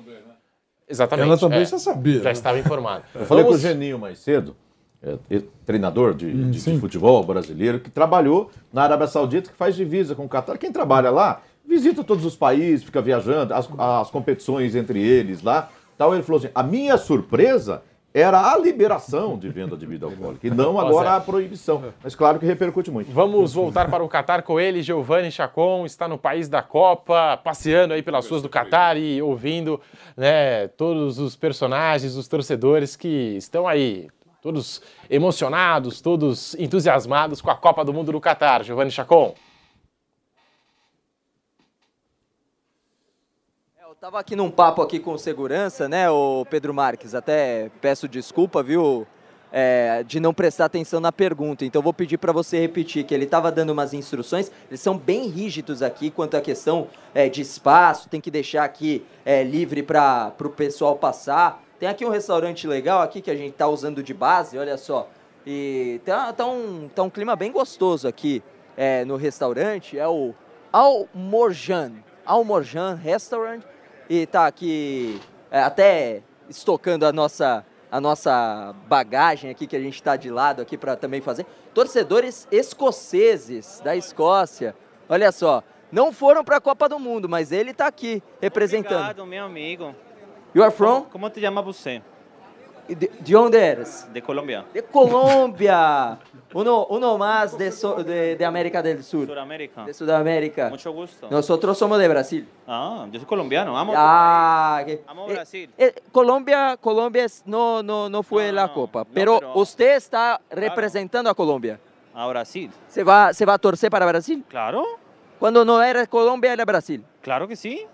Exatamente. 0.87 1.27
Ela 1.27 1.37
também 1.37 1.61
é. 1.61 1.65
já 1.65 1.79
sabia, 1.79 2.17
Já 2.19 2.23
né? 2.25 2.31
estava 2.31 2.59
informada. 2.59 3.03
Eu 3.15 3.25
falei 3.25 3.43
Vamos- 3.43 3.61
com 3.61 3.65
o 3.67 3.69
Geninho 3.71 3.97
mais 3.97 4.19
cedo, 4.19 4.55
é, 5.01 5.17
é, 5.37 5.41
treinador 5.65 6.13
de, 6.13 6.27
Hum, 6.27 6.51
de- 6.51 6.61
de 6.61 6.79
futebol 6.79 7.23
brasileiro, 7.23 7.79
que 7.79 7.89
trabalhou 7.89 8.51
na 8.71 8.83
Arábia 8.83 9.07
Saudita, 9.07 9.49
que 9.49 9.55
faz 9.57 9.75
divisa 9.75 10.13
com 10.15 10.25
o 10.25 10.29
Catar. 10.29 10.57
Quem 10.57 10.71
trabalha 10.71 11.09
lá, 11.09 11.41
visita 11.65 12.03
todos 12.03 12.25
os 12.25 12.35
países, 12.35 12.83
fica 12.83 13.01
viajando, 13.01 13.53
as, 13.53 13.67
as 13.77 14.11
competições 14.11 14.75
entre 14.75 15.01
eles 15.01 15.41
lá. 15.41 15.69
Tal. 15.97 16.13
Ele 16.13 16.23
falou 16.23 16.39
assim: 16.39 16.49
a 16.53 16.63
minha 16.63 16.97
surpresa 16.97 17.81
era 18.13 18.51
a 18.51 18.57
liberação 18.59 19.39
de 19.39 19.49
venda 19.49 19.75
de 19.75 19.87
bebida 19.87 20.05
alcoólica, 20.05 20.45
e 20.45 20.51
não 20.51 20.79
agora 20.79 21.09
é. 21.09 21.11
a 21.13 21.19
proibição. 21.19 21.83
Mas 22.03 22.13
claro 22.13 22.37
que 22.37 22.45
repercute 22.45 22.91
muito. 22.91 23.11
Vamos 23.11 23.53
voltar 23.53 23.89
para 23.89 24.03
o 24.03 24.07
Catar 24.07 24.43
com 24.43 24.59
ele, 24.59 24.83
Giovanni 24.83 25.31
Chacon, 25.31 25.83
está 25.83 26.07
no 26.07 26.17
país 26.17 26.47
da 26.47 26.61
Copa, 26.61 27.37
passeando 27.43 27.93
aí 27.93 28.03
pelas 28.03 28.29
ruas 28.29 28.43
do 28.43 28.49
Catar 28.49 28.97
e 28.97 29.19
ouvindo 29.19 29.81
né, 30.15 30.67
todos 30.67 31.17
os 31.17 31.35
personagens, 31.35 32.15
os 32.15 32.27
torcedores 32.27 32.95
que 32.95 33.35
estão 33.35 33.67
aí, 33.67 34.07
todos 34.43 34.79
emocionados, 35.09 35.99
todos 35.99 36.53
entusiasmados 36.59 37.41
com 37.41 37.49
a 37.49 37.55
Copa 37.55 37.83
do 37.83 37.91
Mundo 37.91 38.11
do 38.11 38.21
Catar. 38.21 38.63
Giovanni 38.63 38.91
Chacon. 38.91 39.33
Tava 44.03 44.19
aqui 44.19 44.35
num 44.35 44.51
papo 44.51 44.81
aqui 44.81 44.99
com 44.99 45.17
segurança, 45.17 45.87
né, 45.87 46.09
o 46.09 46.45
Pedro 46.49 46.73
Marques. 46.73 47.15
Até 47.15 47.71
peço 47.79 48.05
desculpa, 48.05 48.61
viu, 48.61 49.07
é, 49.49 50.03
de 50.03 50.19
não 50.19 50.33
prestar 50.33 50.65
atenção 50.65 50.99
na 50.99 51.09
pergunta. 51.09 51.63
Então 51.63 51.81
vou 51.81 51.93
pedir 51.93 52.17
para 52.17 52.33
você 52.33 52.59
repetir 52.59 53.05
que 53.05 53.13
ele 53.13 53.23
estava 53.23 53.49
dando 53.49 53.69
umas 53.69 53.93
instruções. 53.93 54.51
Eles 54.69 54.81
são 54.81 54.97
bem 54.97 55.29
rígidos 55.29 55.81
aqui 55.81 56.11
quanto 56.11 56.35
à 56.35 56.41
questão 56.41 56.89
é, 57.15 57.29
de 57.29 57.39
espaço. 57.39 58.09
Tem 58.09 58.19
que 58.19 58.29
deixar 58.29 58.65
aqui 58.65 59.05
é, 59.23 59.41
livre 59.41 59.81
para 59.81 60.33
o 60.37 60.49
pessoal 60.49 60.97
passar. 60.97 61.63
Tem 61.79 61.87
aqui 61.87 62.05
um 62.05 62.09
restaurante 62.09 62.67
legal 62.67 63.01
aqui 63.01 63.21
que 63.21 63.31
a 63.31 63.35
gente 63.37 63.53
tá 63.53 63.69
usando 63.69 64.03
de 64.03 64.13
base. 64.13 64.57
Olha 64.57 64.75
só. 64.75 65.07
E 65.47 66.01
tá, 66.03 66.33
tá 66.33 66.45
um, 66.45 66.89
tá 66.93 67.03
um 67.03 67.09
clima 67.09 67.37
bem 67.37 67.53
gostoso 67.53 68.05
aqui 68.05 68.43
é, 68.75 69.05
no 69.05 69.15
restaurante. 69.15 69.97
É 69.97 70.09
o 70.09 70.33
Almorjan. 70.73 71.93
Almorjan 72.25 72.95
Restaurant. 72.95 73.61
E 74.09 74.25
tá 74.25 74.47
aqui 74.47 75.19
é, 75.49 75.61
até 75.61 76.21
estocando 76.49 77.05
a 77.05 77.13
nossa, 77.13 77.65
a 77.91 78.01
nossa 78.01 78.75
bagagem 78.87 79.49
aqui 79.49 79.67
que 79.67 79.75
a 79.75 79.79
gente 79.79 79.95
está 79.95 80.15
de 80.15 80.29
lado 80.29 80.61
aqui 80.61 80.77
para 80.77 80.95
também 80.95 81.21
fazer. 81.21 81.45
Torcedores 81.73 82.47
escoceses 82.51 83.81
da 83.83 83.95
Escócia. 83.95 84.75
Olha 85.07 85.31
só, 85.31 85.63
não 85.91 86.11
foram 86.11 86.43
para 86.43 86.57
a 86.57 86.61
Copa 86.61 86.89
do 86.89 86.99
Mundo, 86.99 87.29
mas 87.29 87.51
ele 87.51 87.71
está 87.71 87.87
aqui 87.87 88.21
representando. 88.41 88.95
Obrigado, 88.95 89.25
meu 89.25 89.45
amigo. 89.45 89.95
You 90.55 90.63
are 90.63 90.73
from? 90.73 91.03
Como 91.03 91.29
te 91.29 91.41
chama 91.41 91.61
você? 91.61 92.01
De, 92.87 93.09
de 93.19 93.35
onde 93.35 93.57
eres? 93.57 94.05
De 94.11 94.21
Colômbia. 94.21 94.65
De 94.73 94.83
Colômbia. 94.83 96.17
Uno, 96.53 96.85
uno 96.89 97.17
más 97.17 97.57
de, 97.57 97.71
so- 97.71 98.03
de, 98.03 98.35
de 98.35 98.45
América 98.45 98.81
del 98.83 99.03
Sur. 99.03 99.25
Suramérica. 99.25 99.85
De 99.85 99.93
Sudamérica. 99.93 100.69
Mucho 100.69 100.91
gusto. 100.91 101.27
Nosotros 101.29 101.77
somos 101.77 101.97
de 101.97 102.07
Brasil. 102.07 102.47
Ah, 102.67 103.07
yo 103.11 103.19
soy 103.19 103.27
colombiano, 103.27 103.75
amo. 103.77 103.93
Ah, 103.95 104.83
que- 104.85 105.01
Amo 105.07 105.27
eh, 105.29 105.33
Brasil. 105.33 105.69
eh, 105.77 105.95
Colombia, 106.11 106.77
Colombia 106.79 107.23
es- 107.25 107.41
no, 107.45 107.81
no, 107.81 108.07
no 108.09 108.21
fue 108.21 108.51
la 108.51 108.71
Copa, 108.71 109.03
pero, 109.05 109.39
pero- 109.39 109.53
usted 109.55 109.95
está 109.95 110.39
representando 110.51 111.29
a 111.29 111.33
Colombia. 111.33 111.79
A 112.13 112.27
Brasil. 112.27 112.69
¿Se 112.87 113.03
va, 113.03 113.33
¿Se 113.33 113.45
va 113.45 113.53
a 113.55 113.57
torcer 113.57 113.89
para 113.89 114.05
Brasil? 114.05 114.43
Claro, 114.47 114.83
Cuando 115.39 115.65
no 115.65 115.81
era 115.81 116.05
Colombia, 116.05 116.53
era 116.53 116.63
Brasil. 116.65 117.03
claro 117.21 117.47
que 117.47 117.55
sí. 117.55 117.85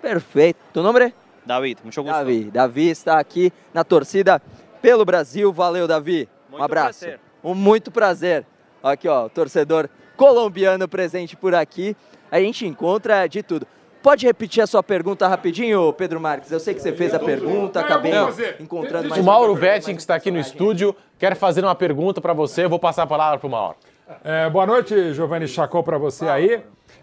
Perfeito. 0.00 0.58
¿Tu 0.72 0.82
nombre? 0.82 1.12
David, 1.46 1.80
mucho 1.84 2.02
gusto. 2.02 2.14
Davi. 2.14 2.44
Davi 2.50 2.90
está 2.90 3.18
aqui 3.18 3.52
na 3.72 3.84
torcida 3.84 4.42
pelo 4.82 5.04
Brasil. 5.04 5.52
Valeu, 5.52 5.86
Davi. 5.86 6.28
um 6.48 6.52
Muito 6.52 6.64
abraço. 6.64 7.00
prazer. 7.00 7.20
Um 7.42 7.54
muito 7.54 7.90
prazer. 7.90 8.44
Aqui, 8.82 9.08
ó, 9.08 9.28
torcedor 9.28 9.88
colombiano 10.16 10.88
presente 10.88 11.36
por 11.36 11.54
aqui. 11.54 11.96
A 12.30 12.40
gente 12.40 12.66
encontra 12.66 13.26
de 13.28 13.42
tudo. 13.42 13.66
Pode 14.02 14.26
repetir 14.26 14.62
a 14.62 14.66
sua 14.66 14.82
pergunta 14.82 15.26
rapidinho, 15.26 15.92
Pedro 15.92 16.20
Marques? 16.20 16.50
Eu 16.52 16.60
sei 16.60 16.74
que 16.74 16.80
você 16.80 16.92
fez 16.92 17.12
a 17.12 17.18
pergunta, 17.18 17.80
acabei 17.80 18.12
encontrando 18.60 19.08
mais 19.08 19.20
O 19.20 19.24
Mauro 19.24 19.54
Betting, 19.56 19.94
que 19.94 20.00
está 20.00 20.14
aqui 20.14 20.30
no 20.30 20.38
estúdio, 20.38 20.94
quer 21.18 21.34
fazer 21.34 21.64
uma 21.64 21.74
pergunta 21.74 22.20
para 22.20 22.32
você. 22.32 22.64
Eu 22.64 22.70
vou 22.70 22.78
passar 22.78 23.02
a 23.02 23.06
palavra 23.06 23.38
para 23.38 23.46
o 23.46 23.50
Mauro. 23.50 23.76
É, 24.22 24.48
boa 24.48 24.64
noite, 24.64 25.12
Giovanni 25.12 25.48
Chacó, 25.48 25.82
para 25.82 25.98
você 25.98 26.28
aí. 26.28 26.62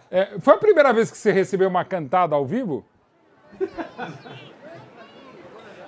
É, 0.10 0.30
foi 0.40 0.54
a 0.54 0.58
primeira 0.58 0.94
vez 0.94 1.12
que 1.12 1.18
você 1.18 1.32
recebeu 1.32 1.68
uma 1.68 1.84
cantada 1.84 2.36
ao 2.36 2.46
vivo? 2.46 2.86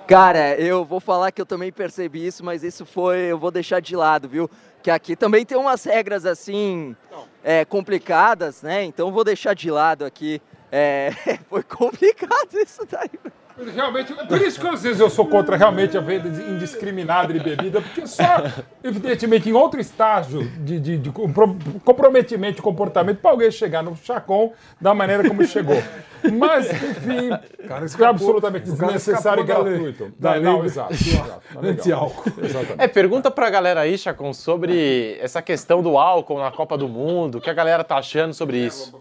Cara, 0.06 0.54
eu 0.54 0.84
vou 0.84 1.00
falar 1.00 1.32
que 1.32 1.42
eu 1.42 1.46
também 1.46 1.72
percebi 1.72 2.24
isso, 2.24 2.44
mas 2.44 2.62
isso 2.62 2.86
foi, 2.86 3.18
eu 3.22 3.38
vou 3.38 3.50
deixar 3.50 3.80
de 3.80 3.96
lado, 3.96 4.28
viu? 4.28 4.48
Que 4.80 4.88
aqui 4.88 5.16
também 5.16 5.44
tem 5.44 5.58
umas 5.58 5.82
regras 5.82 6.24
assim 6.24 6.94
é, 7.42 7.64
complicadas, 7.64 8.62
né? 8.62 8.84
Então 8.84 9.10
vou 9.10 9.24
deixar 9.24 9.54
de 9.54 9.68
lado 9.68 10.04
aqui. 10.04 10.40
É, 10.70 11.10
foi 11.50 11.64
complicado 11.64 12.54
isso 12.54 12.86
daí. 12.88 13.10
Realmente, 13.74 14.12
por 14.12 14.40
isso 14.42 14.60
que 14.60 14.66
às 14.68 14.82
vezes 14.82 15.00
eu 15.00 15.08
sou 15.08 15.26
contra 15.26 15.56
realmente 15.56 15.96
a 15.96 16.00
venda 16.00 16.28
indiscriminada 16.28 17.32
de 17.32 17.40
bebida, 17.40 17.80
porque 17.80 18.06
só, 18.06 18.22
evidentemente, 18.84 19.48
em 19.48 19.52
outro 19.52 19.80
estágio 19.80 20.44
de, 20.60 20.78
de- 20.78 20.98
de 20.98 21.10
compro- 21.10 21.56
comprometimento 21.84 22.56
de 22.56 22.62
comportamento 22.62 23.18
para 23.18 23.30
alguém 23.30 23.50
chegar 23.50 23.82
no 23.82 23.96
Chacon 23.96 24.52
da 24.80 24.92
maneira 24.94 25.26
como 25.26 25.44
chegou. 25.46 25.82
Mas, 26.38 26.70
enfim, 26.70 27.30
isso 27.84 28.02
é 28.02 28.06
absolutamente 28.06 28.66
cara 28.70 28.76
desnecessário 28.92 29.40
e 29.40 29.44
escapou 29.44 29.64
gratuito. 29.64 30.12
da 30.18 30.40
Não, 30.40 30.64
exato. 30.64 30.94
Tá 31.54 31.60
anti-álcool. 31.62 32.32
Exatamente. 32.42 32.82
É, 32.82 32.88
pergunta 32.88 33.30
pra 33.30 33.48
galera 33.48 33.80
aí, 33.80 33.96
Chacon, 33.96 34.32
sobre 34.34 35.16
essa 35.20 35.40
questão 35.40 35.82
do 35.82 35.96
álcool 35.96 36.38
na 36.40 36.50
Copa 36.50 36.76
do 36.76 36.88
Mundo. 36.88 37.38
O 37.38 37.40
que 37.40 37.48
a 37.48 37.54
galera 37.54 37.84
tá 37.84 37.96
achando 37.96 38.34
sobre 38.34 38.58
isso? 38.58 38.94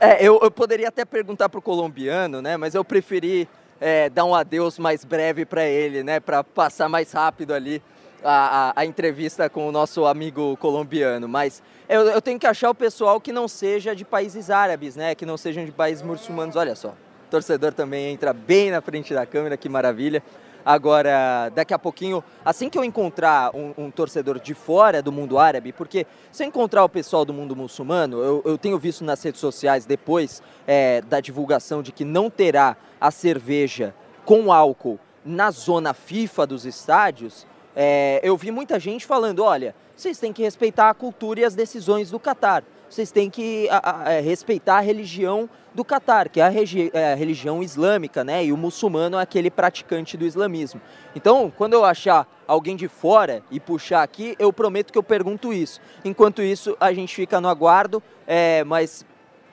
É, 0.00 0.24
eu, 0.24 0.38
eu 0.42 0.50
poderia 0.50 0.88
até 0.88 1.04
perguntar 1.04 1.48
pro 1.48 1.60
colombiano, 1.60 2.40
né? 2.40 2.56
Mas 2.56 2.74
eu 2.74 2.84
preferi 2.84 3.48
é, 3.80 4.08
dar 4.08 4.24
um 4.24 4.34
adeus 4.34 4.78
mais 4.78 5.04
breve 5.04 5.44
para 5.44 5.64
ele, 5.66 6.02
né? 6.02 6.20
Para 6.20 6.44
passar 6.44 6.88
mais 6.88 7.10
rápido 7.12 7.52
ali 7.52 7.82
a, 8.22 8.68
a- 8.68 8.72
a 8.76 8.84
entrevista 8.86 9.48
com 9.50 9.68
o 9.68 9.72
nosso 9.72 10.06
amigo 10.06 10.56
colombiano. 10.58 11.26
Mas 11.28 11.62
eu, 11.88 12.02
eu 12.02 12.22
tenho 12.22 12.38
que 12.38 12.46
achar 12.46 12.70
o 12.70 12.74
pessoal 12.74 13.20
que 13.20 13.32
não 13.32 13.48
seja 13.48 13.94
de 13.94 14.04
países 14.04 14.50
árabes, 14.50 14.94
né? 14.94 15.14
Que 15.14 15.26
não 15.26 15.36
sejam 15.36 15.64
de 15.64 15.72
países 15.72 16.02
muçulmanos. 16.02 16.54
Olha 16.54 16.76
só, 16.76 16.90
o 16.90 17.30
torcedor 17.30 17.72
também 17.72 18.12
entra 18.12 18.32
bem 18.32 18.70
na 18.70 18.80
frente 18.80 19.12
da 19.12 19.26
câmera, 19.26 19.56
que 19.56 19.68
maravilha. 19.68 20.22
Agora, 20.68 21.50
daqui 21.54 21.72
a 21.72 21.78
pouquinho, 21.78 22.22
assim 22.44 22.68
que 22.68 22.76
eu 22.76 22.84
encontrar 22.84 23.56
um, 23.56 23.72
um 23.78 23.90
torcedor 23.90 24.38
de 24.38 24.52
fora 24.52 25.00
do 25.00 25.10
mundo 25.10 25.38
árabe, 25.38 25.72
porque 25.72 26.06
se 26.30 26.44
eu 26.44 26.46
encontrar 26.46 26.84
o 26.84 26.88
pessoal 26.90 27.24
do 27.24 27.32
mundo 27.32 27.56
muçulmano, 27.56 28.18
eu, 28.18 28.42
eu 28.44 28.58
tenho 28.58 28.78
visto 28.78 29.02
nas 29.02 29.22
redes 29.22 29.40
sociais 29.40 29.86
depois 29.86 30.42
é, 30.66 31.00
da 31.00 31.20
divulgação 31.20 31.82
de 31.82 31.90
que 31.90 32.04
não 32.04 32.28
terá 32.28 32.76
a 33.00 33.10
cerveja 33.10 33.94
com 34.26 34.52
álcool 34.52 35.00
na 35.24 35.50
zona 35.50 35.94
FIFA 35.94 36.46
dos 36.46 36.66
estádios, 36.66 37.46
é, 37.74 38.20
eu 38.22 38.36
vi 38.36 38.50
muita 38.50 38.78
gente 38.78 39.06
falando: 39.06 39.42
olha, 39.42 39.74
vocês 39.96 40.18
têm 40.18 40.34
que 40.34 40.42
respeitar 40.42 40.90
a 40.90 40.94
cultura 40.94 41.40
e 41.40 41.44
as 41.46 41.54
decisões 41.54 42.10
do 42.10 42.20
Catar. 42.20 42.62
Vocês 42.88 43.10
têm 43.12 43.28
que 43.28 43.68
a- 43.70 44.04
a- 44.06 44.12
é, 44.12 44.20
respeitar 44.20 44.78
a 44.78 44.80
religião 44.80 45.48
do 45.74 45.84
Catar, 45.84 46.28
que 46.28 46.40
é 46.40 46.44
a, 46.44 46.50
é 46.94 47.12
a 47.12 47.14
religião 47.14 47.62
islâmica, 47.62 48.24
né? 48.24 48.44
E 48.44 48.52
o 48.52 48.56
muçulmano 48.56 49.18
é 49.18 49.22
aquele 49.22 49.50
praticante 49.50 50.16
do 50.16 50.24
islamismo. 50.24 50.80
Então, 51.14 51.52
quando 51.56 51.74
eu 51.74 51.84
achar 51.84 52.26
alguém 52.46 52.74
de 52.76 52.88
fora 52.88 53.42
e 53.50 53.60
puxar 53.60 54.02
aqui, 54.02 54.34
eu 54.38 54.52
prometo 54.52 54.92
que 54.92 54.98
eu 54.98 55.02
pergunto 55.02 55.52
isso. 55.52 55.80
Enquanto 56.04 56.42
isso, 56.42 56.76
a 56.80 56.92
gente 56.92 57.14
fica 57.14 57.40
no 57.40 57.48
aguardo, 57.48 58.02
é, 58.26 58.64
mas 58.64 59.04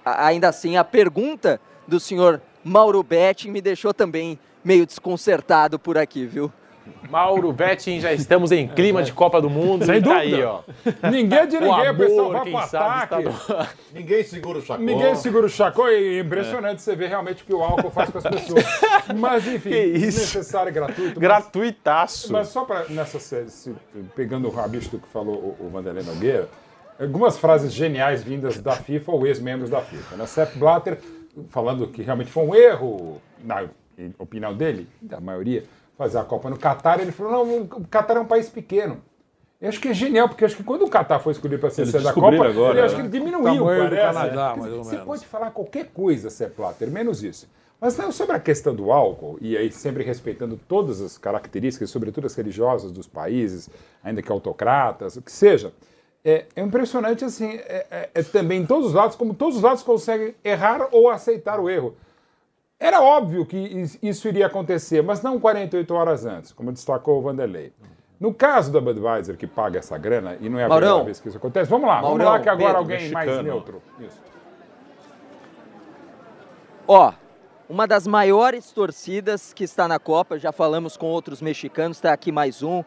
ainda 0.03 0.47
assim, 0.49 0.77
a 0.77 0.83
pergunta 0.83 1.59
do 1.87 1.99
senhor 1.99 2.41
Mauro 2.63 3.03
Betting 3.03 3.51
me 3.51 3.61
deixou 3.61 3.93
também 3.93 4.39
meio 4.63 4.85
desconcertado 4.85 5.77
por 5.77 5.97
aqui, 5.97 6.25
viu? 6.25 6.51
Mauro 7.09 7.51
Betting, 7.53 7.99
já 7.99 8.11
estamos 8.13 8.51
em 8.51 8.67
clima 8.67 9.01
de 9.03 9.13
Copa 9.13 9.41
do 9.41 9.49
Mundo. 9.49 9.85
Sem 9.85 9.97
e 9.97 10.01
tá 10.01 10.13
dúvida. 10.19 10.35
aí, 10.37 10.43
ó. 10.43 10.61
Ninguém 11.09 11.39
é 11.39 11.45
de 11.45 11.57
O 11.57 11.61
ninguém, 11.61 11.89
o 11.89 11.95
pessoal 11.97 12.19
amor, 12.19 12.31
vai 12.33 12.43
quem 12.43 12.53
pro 12.53 12.67
sabe, 12.67 13.03
ataque. 13.03 13.27
está 13.29 13.69
Ninguém 13.93 14.23
segura 14.23 14.57
o 14.57 14.61
Chacon. 14.61 14.83
Ninguém 14.83 15.15
segura 15.15 15.45
o 15.45 15.49
Chacon 15.49 15.87
e 15.87 16.17
é 16.17 16.19
impressionante 16.21 16.81
você 16.81 16.95
ver 16.95 17.07
realmente 17.09 17.43
o 17.43 17.45
que 17.45 17.53
o 17.53 17.61
álcool 17.63 17.89
faz 17.91 18.09
com 18.09 18.17
as 18.17 18.23
pessoas. 18.23 18.63
Mas, 19.15 19.47
enfim, 19.47 19.69
desnecessário 19.69 20.69
e 20.69 20.73
gratuito. 20.73 21.19
mas- 21.19 21.19
Gratuitaço. 21.19 22.31
Mas 22.33 22.47
só 22.49 22.65
para 22.65 22.85
nessa 22.89 23.19
série, 23.19 23.47
pegando 24.15 24.47
o 24.47 24.51
rabicho 24.51 24.89
do 24.89 24.99
que 24.99 25.07
falou 25.07 25.35
o, 25.59 25.65
o 25.65 25.69
Vanderlei 25.69 26.03
Nogueira, 26.03 26.49
algumas 26.99 27.37
frases 27.37 27.71
geniais 27.73 28.23
vindas 28.23 28.59
da 28.59 28.73
FIFA 28.73 29.11
ou 29.11 29.27
ex-membros 29.27 29.69
da 29.69 29.81
FIFA. 29.81 30.15
Né? 30.17 30.25
Sepp 30.25 30.57
Blatter 30.57 30.99
falando 31.49 31.87
que 31.87 32.01
realmente 32.01 32.31
foi 32.31 32.43
um 32.45 32.55
erro, 32.55 33.21
na 33.43 33.65
opinião 34.17 34.53
dele, 34.55 34.87
da 35.01 35.19
maioria, 35.19 35.63
fazer 35.97 36.17
a 36.17 36.23
Copa 36.23 36.49
no 36.49 36.57
Catar. 36.57 36.99
Ele 36.99 37.11
falou: 37.11 37.45
não, 37.45 37.61
o 37.63 37.87
Catar 37.87 38.17
é 38.17 38.19
um 38.19 38.25
país 38.25 38.49
pequeno. 38.49 39.01
Eu 39.61 39.69
acho 39.69 39.79
que 39.79 39.87
é 39.87 39.93
genial, 39.93 40.27
porque 40.27 40.43
acho 40.45 40.55
que 40.57 40.63
quando 40.63 40.83
o 40.85 40.89
Catar 40.89 41.19
foi 41.19 41.31
escolhido 41.31 41.59
para 41.61 41.69
ser 41.69 41.85
sede 41.87 42.03
da 42.03 42.13
Copa, 42.13 42.45
agora, 42.45 42.73
ele, 42.77 42.81
acho 42.85 42.95
né? 42.95 43.01
que 43.01 43.07
ele 43.07 43.19
diminuiu. 43.19 43.43
Tamanho 43.59 43.83
do 43.89 43.89
parece. 43.95 44.13
Canadá, 44.13 44.53
Quer 44.53 44.59
mais 44.59 44.73
ou 44.73 44.83
Você 44.83 44.91
menos. 44.91 45.05
pode 45.05 45.25
falar 45.25 45.51
qualquer 45.51 45.85
coisa, 45.87 46.29
Sepp 46.29 46.57
Blatter, 46.57 46.91
menos 46.91 47.23
isso. 47.23 47.47
Mas 47.79 47.97
não, 47.97 48.11
sobre 48.11 48.35
a 48.35 48.39
questão 48.39 48.73
do 48.75 48.91
álcool, 48.91 49.37
e 49.41 49.55
aí 49.57 49.71
sempre 49.71 50.03
respeitando 50.03 50.59
todas 50.67 51.01
as 51.01 51.17
características, 51.17 51.89
sobretudo 51.89 52.25
as 52.25 52.35
religiosas 52.35 52.91
dos 52.91 53.07
países, 53.07 53.69
ainda 54.03 54.21
que 54.21 54.31
autocratas, 54.31 55.15
o 55.17 55.21
que 55.21 55.31
seja, 55.31 55.73
é, 56.23 56.45
é 56.55 56.61
impressionante 56.61 57.23
assim, 57.23 57.51
é, 57.55 57.85
é- 57.91 58.09
é 58.13 58.23
também 58.23 58.61
em 58.61 58.65
todos 58.65 58.87
os 58.87 58.93
lados, 58.93 59.15
como 59.15 59.33
todos 59.33 59.57
os 59.57 59.61
lados 59.61 59.83
conseguem 59.83 60.35
errar 60.43 60.87
ou 60.91 61.09
aceitar 61.09 61.59
o 61.59 61.69
erro. 61.69 61.95
Era 62.79 63.01
óbvio 63.01 63.45
que 63.45 63.57
is- 63.57 63.97
isso 64.03 64.27
iria 64.27 64.47
acontecer, 64.47 65.01
mas 65.01 65.21
não 65.21 65.39
48 65.39 65.93
horas 65.93 66.25
antes, 66.25 66.51
como 66.51 66.71
destacou 66.71 67.19
o 67.19 67.21
Vanderlei. 67.21 67.73
No 68.19 68.33
caso 68.33 68.71
da 68.71 68.79
Budweiser, 68.81 69.37
que 69.37 69.47
paga 69.47 69.79
essa 69.79 69.97
grana, 69.97 70.37
e 70.41 70.49
não 70.49 70.59
é 70.59 70.65
a 70.65 70.69
Maurão. 70.69 70.87
primeira 70.87 71.05
vez 71.05 71.19
que 71.19 71.27
isso 71.29 71.37
acontece, 71.37 71.69
vamos 71.69 71.87
lá, 71.87 71.95
vamos 72.01 72.17
Maurão, 72.17 72.31
lá 72.33 72.39
que 72.39 72.49
agora 72.49 72.65
Pedro, 72.75 72.77
alguém 72.79 73.11
mais 73.11 73.25
mexicano. 73.27 73.43
neutro. 73.43 73.81
Isso. 73.99 74.19
Ó, 76.87 77.13
uma 77.69 77.87
das 77.87 78.05
maiores 78.05 78.71
torcidas 78.71 79.53
que 79.53 79.63
está 79.63 79.87
na 79.87 79.97
Copa, 79.99 80.37
já 80.37 80.51
falamos 80.51 80.95
com 80.97 81.07
outros 81.07 81.41
mexicanos, 81.41 81.97
está 81.97 82.13
aqui 82.13 82.31
mais 82.31 82.61
um. 82.61 82.83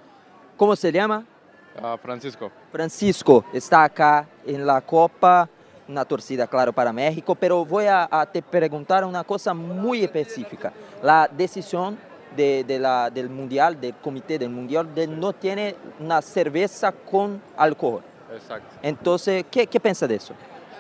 Como 0.56 0.74
se 0.77 0.93
chama? 0.93 1.27
Ah, 1.81 1.97
Francisco. 1.97 2.51
Francisco 2.73 3.44
está 3.52 4.27
em 4.47 4.59
la 4.59 4.81
Copa. 4.81 5.48
Una 5.89 6.05
torcida, 6.05 6.47
claro, 6.47 6.73
para 6.73 6.93
México, 6.93 7.35
pero 7.35 7.65
voy 7.65 7.86
a, 7.86 8.09
a 8.10 8.27
te 8.27 8.43
preguntar 8.43 9.05
una 9.05 9.24
cosa 9.24 9.55
muy 9.55 10.05
específica. 10.05 10.73
La 11.02 11.28
decisión 11.31 11.98
de, 12.36 12.62
de 12.65 12.78
la, 12.78 13.10
del 13.10 13.31
Mundial, 13.31 13.81
del 13.81 13.94
Comité 13.94 14.39
del 14.39 14.51
Mundial, 14.51 14.94
de 14.94 15.06
no 15.06 15.32
tiene 15.32 15.74
una 15.98 16.20
cerveza 16.20 16.93
con 16.93 17.40
alcohol. 17.56 18.02
Exacto. 18.32 18.77
Entonces, 18.82 19.44
¿qué, 19.51 19.66
qué 19.66 19.81
piensa 19.81 20.06
de 20.06 20.16
eso? 20.16 20.35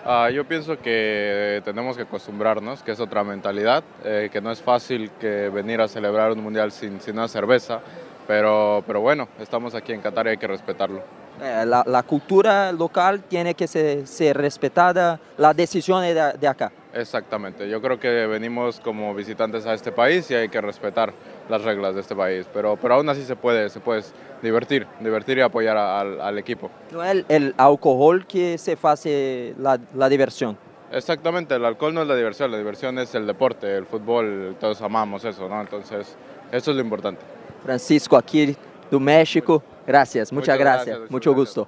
Ah, 0.04 0.30
yo 0.30 0.46
pienso 0.46 0.78
que 0.78 1.60
tenemos 1.64 1.96
que 1.96 2.02
acostumbrarnos, 2.02 2.82
que 2.82 2.92
es 2.92 3.00
otra 3.00 3.24
mentalidad, 3.24 3.82
eh, 4.04 4.28
que 4.32 4.40
no 4.40 4.50
es 4.50 4.62
fácil 4.62 5.10
que 5.18 5.48
venir 5.48 5.80
a 5.80 5.88
celebrar 5.88 6.32
un 6.32 6.42
mundial 6.42 6.70
sin, 6.70 7.00
sin 7.00 7.14
una 7.14 7.28
cerveza, 7.28 7.80
pero, 8.26 8.84
pero 8.86 9.00
bueno, 9.00 9.28
estamos 9.38 9.74
aquí 9.74 9.92
en 9.92 10.00
Qatar 10.00 10.26
y 10.26 10.30
hay 10.30 10.36
que 10.36 10.46
respetarlo. 10.46 11.02
Eh, 11.40 11.64
la, 11.66 11.84
la 11.86 12.02
cultura 12.02 12.72
local 12.72 13.22
tiene 13.28 13.54
que 13.54 13.66
ser, 13.68 14.06
ser 14.06 14.36
respetada, 14.36 15.20
las 15.36 15.56
decisiones 15.56 16.14
de, 16.14 16.32
de 16.38 16.48
acá. 16.48 16.72
Exactamente, 16.92 17.68
yo 17.68 17.80
creo 17.80 18.00
que 18.00 18.26
venimos 18.26 18.80
como 18.80 19.14
visitantes 19.14 19.66
a 19.66 19.74
este 19.74 19.92
país 19.92 20.28
y 20.30 20.34
hay 20.34 20.48
que 20.48 20.60
respetar 20.60 21.12
las 21.48 21.62
reglas 21.62 21.94
de 21.94 22.00
este 22.00 22.16
país, 22.16 22.46
pero, 22.52 22.76
pero 22.76 22.94
aún 22.94 23.08
así 23.08 23.22
se 23.24 23.36
puede, 23.36 23.68
se 23.68 23.78
puede 23.78 24.02
divertir, 24.42 24.86
divertir 25.00 25.38
y 25.38 25.42
apoyar 25.42 25.76
a- 25.76 26.00
al, 26.00 26.20
al 26.20 26.38
equipo. 26.38 26.70
No 26.90 27.04
es 27.04 27.10
el, 27.12 27.26
el 27.28 27.54
alcohol 27.56 28.26
que 28.26 28.58
se 28.58 28.76
hace 28.82 29.54
la, 29.58 29.78
la 29.94 30.08
diversión. 30.08 30.56
Exactamente, 30.90 31.54
el 31.54 31.64
alcohol 31.64 31.92
no 31.94 32.02
es 32.02 32.08
la 32.08 32.16
diversión, 32.16 32.50
la 32.50 32.56
diversión 32.58 32.98
es 32.98 33.14
el 33.14 33.26
deporte, 33.26 33.76
el 33.76 33.84
fútbol, 33.86 34.56
todos 34.58 34.80
amamos 34.80 35.24
eso, 35.24 35.48
¿no? 35.48 35.60
Entonces, 35.60 36.16
eso 36.50 36.70
es 36.70 36.76
lo 36.76 36.82
importante. 36.82 37.20
Francisco 37.62 38.16
aquí 38.16 38.56
do 38.90 38.98
México, 39.00 39.62
gracias, 39.86 40.30
gracias, 40.30 40.58
gracias, 40.58 41.10
muito 41.10 41.34
gusto. 41.34 41.66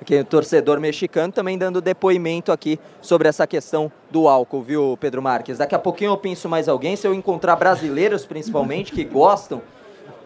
Aqui 0.00 0.16
o 0.18 0.24
torcedor 0.24 0.80
mexicano 0.80 1.32
também 1.32 1.56
dando 1.56 1.80
depoimento 1.80 2.50
aqui 2.50 2.78
sobre 3.00 3.28
essa 3.28 3.46
questão 3.46 3.90
do 4.10 4.26
álcool, 4.26 4.60
viu, 4.62 4.96
Pedro 5.00 5.22
Marques? 5.22 5.58
Daqui 5.58 5.76
a 5.76 5.78
pouquinho 5.78 6.10
eu 6.10 6.16
penso 6.16 6.48
mais 6.48 6.68
alguém, 6.68 6.96
se 6.96 7.06
eu 7.06 7.14
encontrar 7.14 7.54
brasileiros 7.54 8.26
principalmente 8.26 8.90
que 8.90 9.04
gostam 9.04 9.62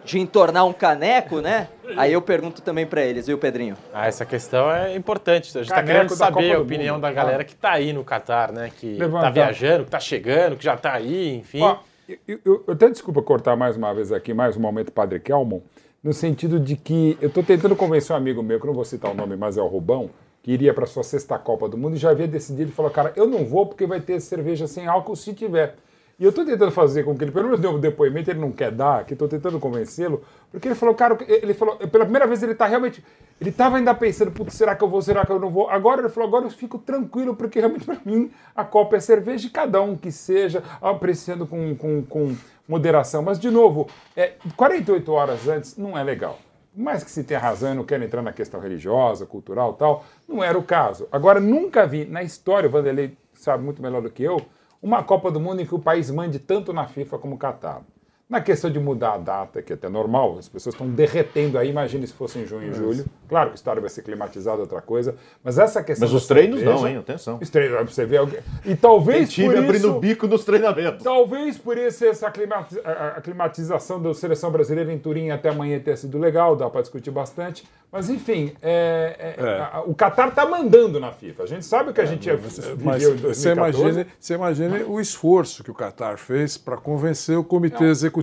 de 0.03 0.17
entornar 0.19 0.65
um 0.65 0.73
caneco, 0.73 1.41
né? 1.41 1.67
Aí 1.97 2.13
eu 2.13 2.21
pergunto 2.21 2.61
também 2.61 2.87
para 2.87 3.01
eles, 3.03 3.27
viu, 3.27 3.37
Pedrinho? 3.37 3.75
Ah, 3.93 4.07
essa 4.07 4.25
questão 4.25 4.71
é 4.71 4.95
importante. 4.95 5.49
A 5.49 5.61
gente 5.61 5.63
está 5.69 5.75
Caneco 5.75 5.93
querendo 5.93 6.15
saber 6.15 6.55
a 6.55 6.59
opinião 6.61 6.95
Mundo. 6.95 7.01
da 7.03 7.11
galera 7.11 7.41
Ah. 7.41 7.45
que 7.45 7.51
está 7.53 7.73
aí 7.73 7.91
no 7.93 8.03
Catar, 8.05 8.51
né? 8.53 8.71
Que 8.75 8.93
está 8.93 9.29
viajando, 9.29 9.83
que 9.83 9.89
está 9.89 9.99
chegando, 9.99 10.55
que 10.55 10.63
já 10.63 10.73
está 10.75 10.93
aí, 10.93 11.35
enfim. 11.35 11.61
Ó, 11.61 11.75
eu, 12.07 12.17
eu- 12.45 12.63
eu 12.67 12.73
até 12.73 12.89
desculpa 12.89 13.21
cortar 13.21 13.55
mais 13.57 13.75
uma 13.75 13.93
vez 13.93 14.11
aqui, 14.13 14.33
mais 14.33 14.55
um 14.55 14.61
momento 14.61 14.91
Padre 14.93 15.19
Kelmon, 15.19 15.59
no 16.03 16.13
sentido 16.13 16.59
de 16.59 16.75
que 16.75 17.17
eu 17.21 17.27
estou 17.27 17.43
tentando 17.43 17.75
convencer 17.75 18.13
um 18.13 18.17
amigo 18.17 18.43
meu, 18.43 18.59
que 18.59 18.67
não 18.67 18.73
vou 18.73 18.85
citar 18.85 19.11
o 19.11 19.15
nome, 19.15 19.35
mas 19.35 19.57
é 19.57 19.61
o 19.61 19.67
Rubão, 19.67 20.09
que 20.41 20.51
iria 20.51 20.73
para 20.73 20.85
sua 20.85 21.03
sexta 21.03 21.37
Copa 21.37 21.67
do 21.67 21.77
Mundo 21.77 21.95
e 21.95 21.99
já 21.99 22.11
havia 22.11 22.27
decidido 22.27 22.71
falou, 22.71 22.91
cara, 22.91 23.11
eu 23.15 23.27
não 23.27 23.45
vou 23.45 23.65
porque 23.65 23.85
vai 23.85 23.99
ter 23.99 24.19
cerveja 24.21 24.67
sem 24.67 24.87
álcool 24.87 25.15
se 25.15 25.33
tiver. 25.33 25.75
E 26.19 26.23
eu 26.23 26.29
estou 26.31 26.43
tentando 26.43 26.71
fazer 26.71 27.03
com 27.03 27.15
que 27.15 27.23
ele, 27.23 27.31
pelo 27.31 27.45
menos 27.45 27.59
dê 27.59 27.67
um 27.67 27.79
depoimento, 27.79 28.31
ele 28.31 28.39
não 28.39 28.51
quer 28.51 28.71
dar, 28.71 29.05
que 29.05 29.13
estou 29.13 29.27
tentando 29.27 29.59
convencê-lo, 29.59 30.23
porque 30.51 30.67
ele 30.67 30.73
falou, 30.73 30.95
cara, 30.95 31.15
ele 31.27 31.53
falou, 31.53 31.77
pela 31.77 32.05
primeira 32.05 32.25
vez 32.25 32.41
ele 32.41 32.53
está 32.53 32.65
realmente, 32.65 33.05
ele 33.39 33.51
estava 33.51 33.77
ainda 33.77 33.93
pensando, 33.93 34.31
putz, 34.31 34.55
será 34.55 34.75
que 34.75 34.83
eu 34.83 34.89
vou, 34.89 34.99
será 34.99 35.23
que 35.23 35.31
eu 35.31 35.39
não 35.39 35.51
vou? 35.51 35.69
Agora 35.69 36.01
ele 36.01 36.09
falou, 36.09 36.27
agora 36.27 36.45
eu 36.45 36.49
fico 36.49 36.79
tranquilo, 36.79 37.35
porque 37.35 37.59
realmente 37.59 37.85
para 37.85 37.99
mim 38.03 38.31
a 38.55 38.63
Copa 38.63 38.95
é 38.95 38.99
cerveja 38.99 39.45
e 39.45 39.51
cada 39.51 39.79
um 39.79 39.95
que 39.95 40.11
seja, 40.11 40.63
apreciando 40.81 41.45
com, 41.45 41.75
com, 41.75 42.01
com 42.01 42.35
moderação. 42.67 43.21
Mas, 43.21 43.39
de 43.39 43.51
novo, 43.51 43.87
é, 44.15 44.33
48 44.55 45.11
horas 45.11 45.47
antes 45.47 45.77
não 45.77 45.95
é 45.95 46.03
legal. 46.03 46.39
Mais 46.75 47.03
que 47.03 47.11
se 47.11 47.23
tenha 47.23 47.39
razão, 47.39 47.69
eu 47.69 47.75
não 47.75 47.83
quero 47.83 48.03
entrar 48.03 48.23
na 48.23 48.33
questão 48.33 48.59
religiosa, 48.59 49.25
cultural 49.25 49.73
tal, 49.73 50.03
não 50.27 50.43
era 50.43 50.57
o 50.57 50.63
caso. 50.63 51.07
Agora, 51.11 51.39
nunca 51.39 51.85
vi 51.85 52.05
na 52.05 52.23
história, 52.23 52.67
o 52.67 52.71
Vanderlei 52.71 53.15
sabe 53.33 53.63
muito 53.63 53.81
melhor 53.83 54.01
do 54.01 54.09
que 54.09 54.23
eu, 54.23 54.41
uma 54.87 55.03
Copa 55.03 55.29
do 55.29 55.37
Mundo 55.37 55.61
em 55.61 55.65
que 55.65 55.75
o 55.75 55.79
país 55.79 56.09
mande 56.09 56.39
tanto 56.39 56.71
na 56.71 56.87
FIFA 56.87 57.19
como 57.19 57.35
o 57.35 57.37
Catar. 57.37 57.81
Na 58.29 58.41
questão 58.41 58.69
de 58.69 58.77
mudar 58.77 59.13
a 59.13 59.17
data, 59.17 59.61
que 59.61 59.71
é 59.71 59.75
até 59.75 59.87
normal, 59.87 60.35
as 60.37 60.49
pessoas 60.49 60.75
estão 60.75 60.85
derretendo 60.89 61.57
aí, 61.57 61.69
imagine 61.69 62.05
se 62.05 62.11
fosse 62.11 62.37
em 62.37 62.45
junho 62.45 62.71
e 62.71 62.73
julho. 62.73 63.05
Claro 63.29 63.51
que 63.51 63.55
o 63.55 63.55
estádio 63.55 63.79
vai 63.79 63.89
ser 63.89 64.01
climatizado, 64.01 64.59
outra 64.59 64.81
coisa. 64.81 65.15
Mas 65.41 65.57
essa 65.57 65.81
questão. 65.81 66.05
Mas 66.05 66.13
os 66.13 66.27
treinos 66.27 66.59
cerveja- 66.59 66.77
não, 66.81 66.85
hein? 66.89 66.97
Atenção. 66.97 67.39
Os 67.41 67.49
treinos, 67.49 67.77
pra 67.77 67.85
você 67.85 68.05
ver. 68.05 68.17
alguém- 68.17 68.39
E 68.65 68.75
talvez 68.75 69.19
Tem 69.19 69.45
time 69.45 69.47
por 69.55 69.57
abrindo 69.63 69.87
isso, 69.87 69.99
bico 69.99 70.27
nos 70.27 70.43
treinamentos. 70.43 71.03
Talvez 71.05 71.57
por 71.57 71.77
isso 71.77 72.03
essa 72.03 72.27
a- 72.27 73.07
a 73.15 73.21
climatização 73.21 74.01
da 74.01 74.13
seleção 74.13 74.51
brasileira 74.51 74.91
em 74.91 74.99
Turim 74.99 75.29
até 75.29 75.47
amanhã 75.47 75.79
tenha 75.79 75.95
sido 75.95 76.17
legal, 76.17 76.53
dá 76.53 76.69
para 76.69 76.81
discutir 76.81 77.11
bastante. 77.11 77.65
Mas 77.89 78.09
enfim, 78.09 78.51
é- 78.61 79.35
é- 79.39 79.41
É. 79.41 79.49
a- 79.59 79.69
a- 79.77 79.81
o 79.83 79.95
Qatar 79.95 80.27
está 80.27 80.45
mandando 80.45 80.99
na 80.99 81.13
FIFA. 81.13 81.43
A 81.43 81.45
gente 81.45 81.65
sabe 81.65 81.93
que 81.93 82.01
a 82.01 82.05
gente 82.05 82.29
Mas 82.29 82.35
viveu 82.41 83.13
em 83.13 83.17
você 83.17 83.53
2014. 83.55 83.81
imagine, 83.81 84.05
você 84.19 84.33
imagine 84.33 84.83
o 84.83 84.99
esforço 84.99 85.63
que 85.63 85.71
o 85.71 85.73
Qatar 85.73 86.17
fez 86.17 86.57
para 86.57 86.75
convencer 86.75 87.37
o 87.37 87.43
comitê 87.45 87.85
executivo 87.85 88.16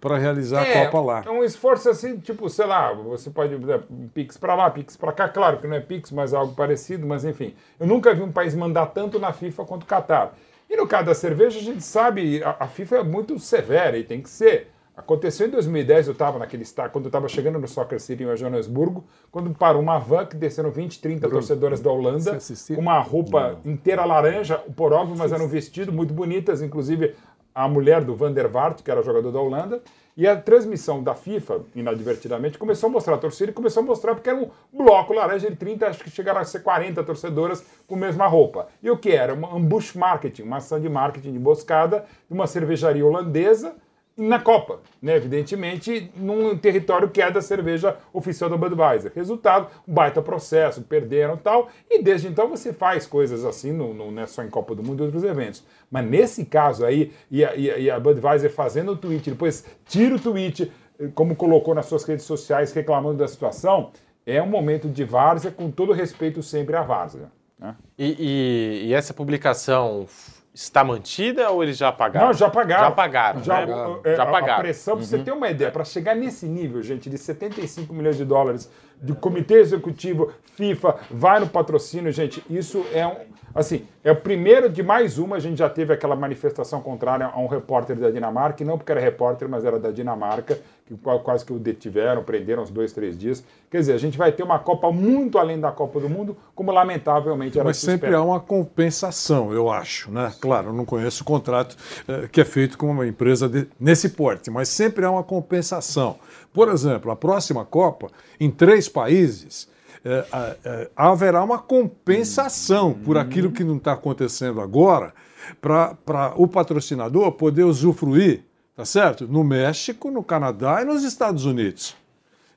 para 0.00 0.18
realizar 0.18 0.62
a 0.62 0.84
Copa 0.84 1.00
lá. 1.00 1.22
É 1.26 1.30
um 1.30 1.44
esforço 1.44 1.88
assim, 1.88 2.18
tipo, 2.18 2.48
sei 2.48 2.66
lá, 2.66 2.92
você 2.92 3.30
pode 3.30 3.54
um 3.54 4.08
Pix 4.08 4.36
para 4.36 4.54
lá, 4.54 4.70
Pix 4.70 4.96
para 4.96 5.12
cá, 5.12 5.28
claro 5.28 5.58
que 5.58 5.66
não 5.66 5.76
é 5.76 5.80
Pix, 5.80 6.10
mas 6.10 6.32
é 6.32 6.36
algo 6.36 6.54
parecido, 6.54 7.06
mas 7.06 7.24
enfim. 7.24 7.54
Eu 7.78 7.86
nunca 7.86 8.14
vi 8.14 8.22
um 8.22 8.32
país 8.32 8.54
mandar 8.54 8.86
tanto 8.86 9.18
na 9.18 9.32
FIFA 9.32 9.64
quanto 9.64 9.82
o 9.84 9.86
Qatar. 9.86 10.32
E 10.68 10.76
no 10.76 10.86
caso 10.86 11.06
da 11.06 11.14
cerveja, 11.14 11.58
a 11.58 11.62
gente 11.62 11.82
sabe, 11.82 12.42
a, 12.42 12.56
a 12.60 12.66
FIFA 12.66 12.96
é 12.96 13.02
muito 13.02 13.38
severa 13.38 13.98
e 13.98 14.04
tem 14.04 14.22
que 14.22 14.30
ser. 14.30 14.72
Aconteceu 14.94 15.46
em 15.46 15.50
2010, 15.50 16.08
eu 16.08 16.12
estava 16.12 16.38
naquele 16.38 16.64
estádio, 16.64 16.92
quando 16.92 17.06
eu 17.06 17.08
estava 17.08 17.26
chegando 17.26 17.58
no 17.58 17.66
Soccer 17.66 17.98
City 17.98 18.24
em 18.24 18.36
Joanesburgo, 18.36 19.04
quando 19.30 19.50
parou 19.54 19.80
uma 19.80 19.98
van 19.98 20.26
que 20.26 20.36
desceram 20.36 20.70
20, 20.70 21.00
30 21.00 21.30
torcedoras 21.30 21.80
da 21.80 21.90
Holanda, 21.90 22.38
com 22.74 22.80
uma 22.80 23.00
roupa 23.00 23.58
inteira 23.64 24.04
laranja, 24.04 24.58
por 24.76 24.92
óbvio, 24.92 25.16
mas 25.16 25.32
era 25.32 25.42
um 25.42 25.48
vestido 25.48 25.90
muito 25.90 26.12
bonitas, 26.12 26.60
inclusive 26.60 27.14
a 27.54 27.68
mulher 27.68 28.04
do 28.04 28.14
Van 28.14 28.32
der 28.32 28.48
Vaart, 28.48 28.82
que 28.82 28.90
era 28.90 29.02
jogador 29.02 29.30
da 29.30 29.40
Holanda, 29.40 29.82
e 30.16 30.26
a 30.28 30.36
transmissão 30.36 31.02
da 31.02 31.14
FIFA, 31.14 31.62
inadvertidamente, 31.74 32.58
começou 32.58 32.88
a 32.88 32.92
mostrar 32.92 33.14
a 33.14 33.18
torcida 33.18 33.50
e 33.50 33.54
começou 33.54 33.82
a 33.82 33.86
mostrar 33.86 34.14
porque 34.14 34.28
era 34.28 34.38
um 34.38 34.50
bloco 34.72 35.14
laranja 35.14 35.50
de 35.50 35.56
30, 35.56 35.86
acho 35.86 36.04
que 36.04 36.10
chegaram 36.10 36.40
a 36.40 36.44
ser 36.44 36.60
40 36.60 37.02
torcedoras 37.02 37.64
com 37.86 37.94
a 37.94 37.98
mesma 37.98 38.26
roupa. 38.26 38.68
E 38.82 38.90
o 38.90 38.98
que 38.98 39.10
era? 39.10 39.34
Um 39.34 39.56
ambush 39.56 39.94
marketing, 39.94 40.42
uma 40.42 40.58
ação 40.58 40.78
de 40.78 40.88
marketing 40.88 41.32
de 41.32 41.38
emboscada 41.38 42.04
de 42.28 42.34
uma 42.34 42.46
cervejaria 42.46 43.04
holandesa 43.06 43.74
na 44.16 44.38
Copa, 44.38 44.80
né? 45.00 45.16
evidentemente, 45.16 46.10
num 46.14 46.56
território 46.56 47.08
que 47.08 47.22
é 47.22 47.30
da 47.30 47.40
cerveja 47.40 47.96
oficial 48.12 48.50
da 48.50 48.56
Budweiser. 48.56 49.10
Resultado, 49.14 49.68
baita 49.86 50.20
processo, 50.20 50.82
perderam 50.82 51.36
tal, 51.36 51.68
e 51.90 52.02
desde 52.02 52.28
então 52.28 52.48
você 52.48 52.72
faz 52.72 53.06
coisas 53.06 53.44
assim, 53.44 53.72
não, 53.72 53.94
não 53.94 54.22
é 54.22 54.26
só 54.26 54.42
em 54.42 54.50
Copa 54.50 54.74
do 54.74 54.82
Mundo 54.82 55.02
e 55.02 55.06
outros 55.06 55.24
eventos. 55.24 55.64
Mas 55.90 56.04
nesse 56.06 56.44
caso 56.44 56.84
aí, 56.84 57.12
e 57.30 57.44
a, 57.44 57.54
e 57.56 57.70
a- 57.70 57.78
e 57.78 57.90
a 57.90 57.98
Budweiser 57.98 58.52
fazendo 58.52 58.92
o 58.92 58.96
tweet, 58.96 59.30
depois 59.30 59.64
tira 59.86 60.14
o 60.14 60.20
tweet, 60.20 60.70
eh, 61.00 61.08
como 61.14 61.34
colocou 61.34 61.74
nas 61.74 61.86
suas 61.86 62.04
redes 62.04 62.24
sociais, 62.26 62.72
reclamando 62.72 63.16
da 63.18 63.26
situação, 63.28 63.90
é 64.26 64.40
um 64.42 64.46
momento 64.46 64.88
de 64.88 65.04
várzea, 65.04 65.50
com 65.50 65.70
todo 65.70 65.92
respeito 65.92 66.42
sempre 66.42 66.76
à 66.76 66.82
várzea. 66.82 67.30
né? 67.58 67.74
E, 67.98 68.16
e- 68.18 68.86
e 68.88 68.94
essa 68.94 69.14
publicação 69.14 70.06
está 70.54 70.84
mantida 70.84 71.50
ou 71.50 71.62
eles 71.62 71.76
já 71.78 71.88
apagaram? 71.88 72.26
Não, 72.26 72.32
já 72.34 72.50
pagaram. 72.50 72.84
Já 72.84 72.90
pagaram, 72.90 73.42
Já, 73.42 73.66
né? 73.66 73.72
é, 74.04 74.16
já 74.16 74.22
a- 74.22 74.26
pagaram. 74.26 74.54
A 74.54 74.60
pressão, 74.60 74.96
pra 74.96 75.06
você 75.06 75.16
Uhum. 75.16 75.24
ter 75.24 75.32
uma 75.32 75.48
ideia, 75.48 75.70
para 75.70 75.84
chegar 75.84 76.14
nesse 76.14 76.46
nível, 76.46 76.82
gente, 76.82 77.08
de 77.08 77.16
75 77.16 77.92
milhões 77.94 78.16
de 78.16 78.24
dólares, 78.24 78.70
de 79.02 79.12
comitê 79.14 79.54
executivo, 79.54 80.32
FIFA, 80.54 80.96
vai 81.10 81.40
no 81.40 81.48
patrocínio, 81.48 82.12
gente, 82.12 82.42
isso 82.48 82.84
é 82.92 83.06
um. 83.06 83.16
Assim, 83.54 83.84
é 84.02 84.10
o 84.10 84.16
primeiro 84.16 84.70
de 84.70 84.82
mais 84.82 85.18
uma. 85.18 85.36
A 85.36 85.38
gente 85.38 85.58
já 85.58 85.68
teve 85.68 85.92
aquela 85.92 86.16
manifestação 86.16 86.80
contrária 86.80 87.26
a 87.26 87.38
um 87.38 87.46
repórter 87.46 87.96
da 87.96 88.10
Dinamarca, 88.10 88.62
e 88.62 88.66
não 88.66 88.78
porque 88.78 88.90
era 88.92 89.00
repórter, 89.00 89.46
mas 89.46 89.62
era 89.62 89.78
da 89.78 89.90
Dinamarca, 89.90 90.58
que 90.86 90.94
qua- 90.96 91.18
quase 91.18 91.44
que 91.44 91.52
o 91.52 91.58
detiveram, 91.58 92.22
prenderam 92.22 92.62
uns 92.62 92.70
dois, 92.70 92.94
três 92.94 93.16
dias. 93.18 93.44
Quer 93.70 93.80
dizer, 93.80 93.92
a 93.92 93.98
gente 93.98 94.16
vai 94.16 94.32
ter 94.32 94.42
uma 94.42 94.58
Copa 94.58 94.90
muito 94.90 95.36
além 95.36 95.60
da 95.60 95.70
Copa 95.70 96.00
do 96.00 96.08
Mundo, 96.08 96.34
como 96.54 96.72
lamentavelmente 96.72 97.58
era 97.58 97.68
Mas 97.68 97.76
se 97.76 97.84
sempre 97.84 98.06
esperava. 98.08 98.22
há 98.22 98.26
uma 98.26 98.40
compensação, 98.40 99.52
eu 99.52 99.70
acho. 99.70 100.10
Né? 100.10 100.32
Claro, 100.40 100.68
eu 100.68 100.72
não 100.72 100.86
conheço 100.86 101.22
o 101.22 101.26
contrato 101.26 101.76
eh, 102.08 102.28
que 102.32 102.40
é 102.40 102.44
feito 102.46 102.78
com 102.78 102.90
uma 102.90 103.06
empresa 103.06 103.48
de- 103.50 103.68
nesse 103.78 104.08
porte, 104.10 104.50
mas 104.50 104.70
sempre 104.70 105.04
há 105.04 105.10
uma 105.10 105.22
compensação. 105.22 106.16
Por 106.52 106.68
exemplo, 106.68 107.10
a 107.10 107.16
próxima 107.16 107.64
Copa, 107.64 108.08
em 108.38 108.50
três 108.50 108.88
países, 108.88 109.68
ah, 110.04 110.56
eh, 110.64 110.90
haverá 110.96 111.44
uma 111.44 111.58
compensação 111.58 112.92
por 112.92 113.16
aquilo 113.16 113.52
que 113.52 113.62
não 113.62 113.76
está 113.76 113.92
acontecendo 113.92 114.60
agora, 114.60 115.14
para 115.60 116.34
o 116.36 116.48
patrocinador 116.48 117.30
poder 117.32 117.62
usufruir, 117.64 118.44
tá 118.74 118.84
certo? 118.84 119.28
No 119.28 119.44
México, 119.44 120.10
no 120.10 120.22
Canadá 120.24 120.82
e 120.82 120.84
nos 120.84 121.04
Estados 121.04 121.44
Unidos. 121.44 121.96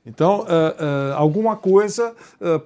Então, 0.03 0.45
eh, 0.47 0.75
eh, 0.79 1.13
alguma 1.15 1.55
coisa 1.55 2.15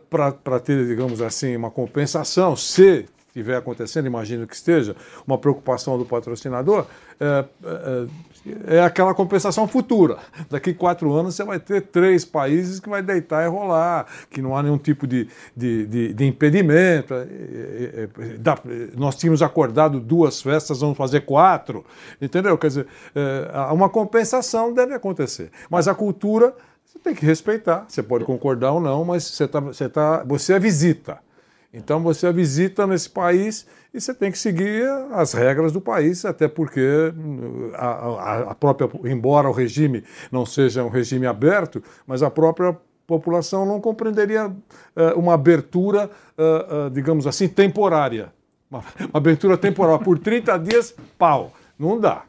para 0.09 0.59
ter, 0.59 0.87
digamos 0.87 1.21
assim, 1.21 1.55
uma 1.57 1.71
compensação, 1.71 2.55
se 2.55 3.05
estiver 3.27 3.57
acontecendo, 3.57 4.07
imagino 4.07 4.47
que 4.47 4.55
esteja, 4.55 4.95
uma 5.27 5.37
preocupação 5.37 5.97
do 5.97 6.05
patrocinador, 6.05 6.85
é 8.67 8.81
aquela 8.81 9.13
compensação 9.13 9.67
futura. 9.67 10.17
Daqui 10.49 10.73
quatro 10.73 11.13
anos 11.13 11.35
você 11.35 11.43
vai 11.43 11.59
ter 11.59 11.81
três 11.81 12.23
países 12.23 12.79
que 12.79 12.89
vai 12.89 13.01
deitar 13.01 13.43
e 13.43 13.47
rolar, 13.47 14.05
que 14.29 14.41
não 14.41 14.55
há 14.55 14.63
nenhum 14.63 14.77
tipo 14.77 15.05
de, 15.05 15.27
de, 15.55 15.85
de, 15.85 16.13
de 16.13 16.25
impedimento. 16.25 17.13
É, 17.13 17.17
é, 17.17 18.03
é, 18.03 18.89
nós 18.95 19.15
tínhamos 19.15 19.41
acordado 19.41 19.99
duas 19.99 20.41
festas, 20.41 20.81
vamos 20.81 20.97
fazer 20.97 21.21
quatro. 21.21 21.85
Entendeu? 22.21 22.57
Quer 22.57 22.67
dizer, 22.67 22.87
uma 23.71 23.89
compensação 23.89 24.73
deve 24.73 24.93
acontecer. 24.93 25.51
Mas 25.69 25.87
a 25.87 25.95
cultura 25.95 26.55
você 26.85 26.97
tem 26.97 27.13
que 27.13 27.25
respeitar. 27.25 27.85
Você 27.87 28.01
pode 28.01 28.25
concordar 28.25 28.71
ou 28.71 28.81
não, 28.81 29.05
mas 29.05 29.23
você, 29.23 29.47
tá, 29.47 29.59
você, 29.59 29.87
tá, 29.87 30.23
você 30.23 30.53
é 30.53 30.59
visita. 30.59 31.19
Então 31.71 32.01
você 32.01 32.31
visita 32.33 32.87
nesse 32.87 33.09
país 33.09 33.67
e 33.93 34.01
você 34.01 34.13
tem 34.13 34.31
que 34.31 34.37
seguir 34.39 34.83
as 35.11 35.33
regras 35.33 35.71
do 35.71 35.79
país, 35.79 36.25
até 36.25 36.47
porque 36.47 37.13
a, 37.75 37.87
a, 37.87 38.39
a 38.51 38.55
própria, 38.55 38.89
embora 39.05 39.47
o 39.47 39.51
regime 39.51 40.03
não 40.31 40.45
seja 40.45 40.83
um 40.83 40.89
regime 40.89 41.27
aberto, 41.27 41.81
mas 42.07 42.23
a 42.23 42.29
própria 42.29 42.75
população 43.05 43.65
não 43.65 43.81
compreenderia 43.81 44.47
uh, 44.47 45.19
uma 45.19 45.33
abertura, 45.33 46.09
uh, 46.37 46.87
uh, 46.87 46.89
digamos 46.91 47.25
assim, 47.25 47.47
temporária. 47.47 48.31
Uma, 48.69 48.79
uma, 48.99 49.09
abertura 49.13 49.57
temporária 49.57 50.03
por 50.03 50.19
30 50.19 50.57
dias, 50.59 50.95
pau. 51.17 51.51
Não 51.77 51.99
dá. 51.99 52.23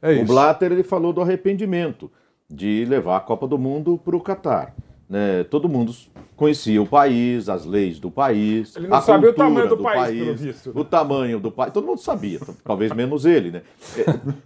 É 0.00 0.14
o 0.20 0.24
Blatter 0.24 0.70
ele 0.70 0.84
falou 0.84 1.12
do 1.12 1.20
arrependimento 1.20 2.10
de 2.48 2.84
levar 2.84 3.16
a 3.16 3.20
Copa 3.20 3.48
do 3.48 3.58
Mundo 3.58 3.98
para 4.04 4.16
o 4.16 4.20
Catar. 4.20 4.74
Né? 5.08 5.44
Todo 5.44 5.68
mundo 5.68 5.92
conhecia 6.36 6.82
o 6.82 6.86
país, 6.86 7.48
as 7.48 7.64
leis 7.64 7.98
do 8.00 8.10
país, 8.10 8.74
ele 8.76 8.88
não 8.88 8.96
a 8.96 9.00
sabia 9.00 9.32
cultura 9.32 9.48
o 9.48 9.50
tamanho 9.50 9.68
do, 9.68 9.76
do 9.76 9.82
país, 9.82 10.02
país, 10.02 10.18
pelo 10.18 10.36
visto. 10.36 10.72
o 10.74 10.84
tamanho 10.84 11.40
do 11.40 11.50
país, 11.50 11.72
todo 11.72 11.86
mundo 11.86 12.00
sabia, 12.00 12.40
talvez 12.64 12.92
menos 12.92 13.24
ele, 13.24 13.50
né? 13.50 13.62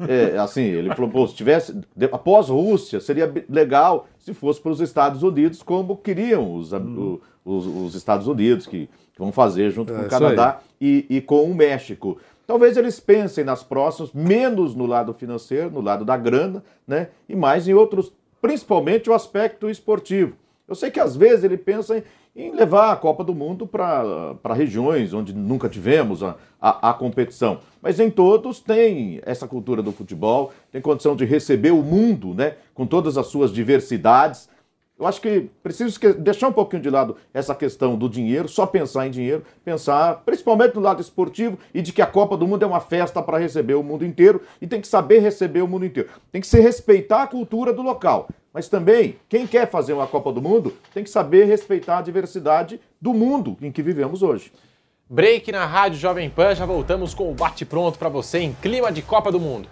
É, 0.06 0.34
é, 0.34 0.38
assim, 0.38 0.62
ele 0.62 0.94
falou, 0.94 1.10
pô, 1.10 1.26
se 1.26 1.34
tivesse, 1.34 1.78
após 2.12 2.48
Rússia, 2.48 3.00
seria 3.00 3.32
legal 3.48 4.06
se 4.18 4.34
fosse 4.34 4.60
para 4.60 4.72
os 4.72 4.80
Estados 4.80 5.22
Unidos, 5.22 5.62
como 5.62 5.96
queriam 5.96 6.54
os, 6.54 6.72
hum. 6.72 7.18
os, 7.44 7.66
os 7.66 7.94
Estados 7.94 8.26
Unidos, 8.26 8.66
que, 8.66 8.86
que, 8.86 9.18
vão 9.18 9.32
fazer 9.32 9.70
junto 9.70 9.92
é, 9.92 9.96
com 9.96 10.02
o 10.02 10.08
Canadá 10.08 10.60
e, 10.80 11.06
e 11.08 11.20
com 11.20 11.44
o 11.44 11.54
México. 11.54 12.18
Talvez 12.46 12.76
eles 12.76 12.98
pensem 12.98 13.44
nas 13.44 13.62
próximas, 13.62 14.12
menos 14.12 14.74
no 14.74 14.86
lado 14.86 15.12
financeiro, 15.14 15.70
no 15.70 15.80
lado 15.80 16.04
da 16.04 16.16
grana, 16.16 16.62
né? 16.86 17.08
E 17.28 17.36
mais 17.36 17.68
em 17.68 17.74
outros, 17.74 18.12
principalmente 18.40 19.08
o 19.10 19.14
aspecto 19.14 19.68
esportivo. 19.68 20.34
Eu 20.68 20.74
sei 20.74 20.90
que 20.90 21.00
às 21.00 21.16
vezes 21.16 21.44
ele 21.44 21.56
pensa 21.56 21.96
em, 22.36 22.48
em 22.48 22.54
levar 22.54 22.92
a 22.92 22.96
Copa 22.96 23.24
do 23.24 23.34
Mundo 23.34 23.66
para 23.66 24.54
regiões 24.54 25.14
onde 25.14 25.32
nunca 25.32 25.66
tivemos 25.66 26.22
a, 26.22 26.36
a, 26.60 26.90
a, 26.90 26.94
competição. 26.94 27.60
Mas 27.80 27.98
em 27.98 28.10
todos 28.10 28.60
tem 28.60 29.18
essa 29.24 29.48
cultura 29.48 29.82
do 29.82 29.92
futebol, 29.92 30.52
tem 30.70 30.82
condição 30.82 31.16
de 31.16 31.24
receber 31.24 31.70
o 31.70 31.82
mundo, 31.82 32.34
né, 32.34 32.56
com 32.74 32.86
todas 32.86 33.16
as 33.16 33.28
suas 33.28 33.50
diversidades. 33.50 34.48
Eu 34.98 35.06
acho 35.06 35.20
que 35.20 35.48
preciso 35.62 35.96
deixar 36.18 36.48
um 36.48 36.52
pouquinho 36.52 36.82
de 36.82 36.90
lado 36.90 37.16
essa 37.32 37.54
questão 37.54 37.96
do 37.96 38.08
dinheiro, 38.08 38.48
só 38.48 38.66
pensar 38.66 39.06
em 39.06 39.10
dinheiro, 39.10 39.44
pensar 39.64 40.22
principalmente 40.26 40.74
no 40.74 40.80
lado 40.80 41.00
esportivo 41.00 41.56
e 41.72 41.80
de 41.80 41.92
que 41.92 42.02
a 42.02 42.06
Copa 42.06 42.36
do 42.36 42.48
Mundo 42.48 42.64
é 42.64 42.66
uma 42.66 42.80
festa 42.80 43.22
para 43.22 43.38
receber 43.38 43.74
o 43.74 43.82
mundo 43.82 44.04
inteiro 44.04 44.42
e 44.60 44.66
tem 44.66 44.80
que 44.80 44.88
saber 44.88 45.20
receber 45.20 45.62
o 45.62 45.68
mundo 45.68 45.86
inteiro. 45.86 46.08
Tem 46.32 46.40
que 46.40 46.48
se 46.48 46.58
respeitar 46.58 47.22
a 47.22 47.26
cultura 47.28 47.72
do 47.72 47.80
local. 47.80 48.28
Mas 48.52 48.68
também, 48.68 49.16
quem 49.28 49.46
quer 49.46 49.70
fazer 49.70 49.92
uma 49.92 50.06
Copa 50.06 50.32
do 50.32 50.42
Mundo 50.42 50.74
tem 50.92 51.04
que 51.04 51.10
saber 51.10 51.44
respeitar 51.44 51.98
a 51.98 52.02
diversidade 52.02 52.80
do 53.00 53.14
mundo 53.14 53.56
em 53.62 53.70
que 53.70 53.82
vivemos 53.82 54.20
hoje. 54.20 54.50
Break 55.08 55.52
na 55.52 55.64
Rádio 55.64 55.98
Jovem 55.98 56.28
Pan, 56.28 56.56
já 56.56 56.66
voltamos 56.66 57.14
com 57.14 57.30
o 57.30 57.34
bate-pronto 57.34 57.98
para 57.98 58.08
você 58.08 58.40
em 58.40 58.52
clima 58.52 58.90
de 58.90 59.00
Copa 59.00 59.30
do 59.30 59.38
Mundo. 59.38 59.68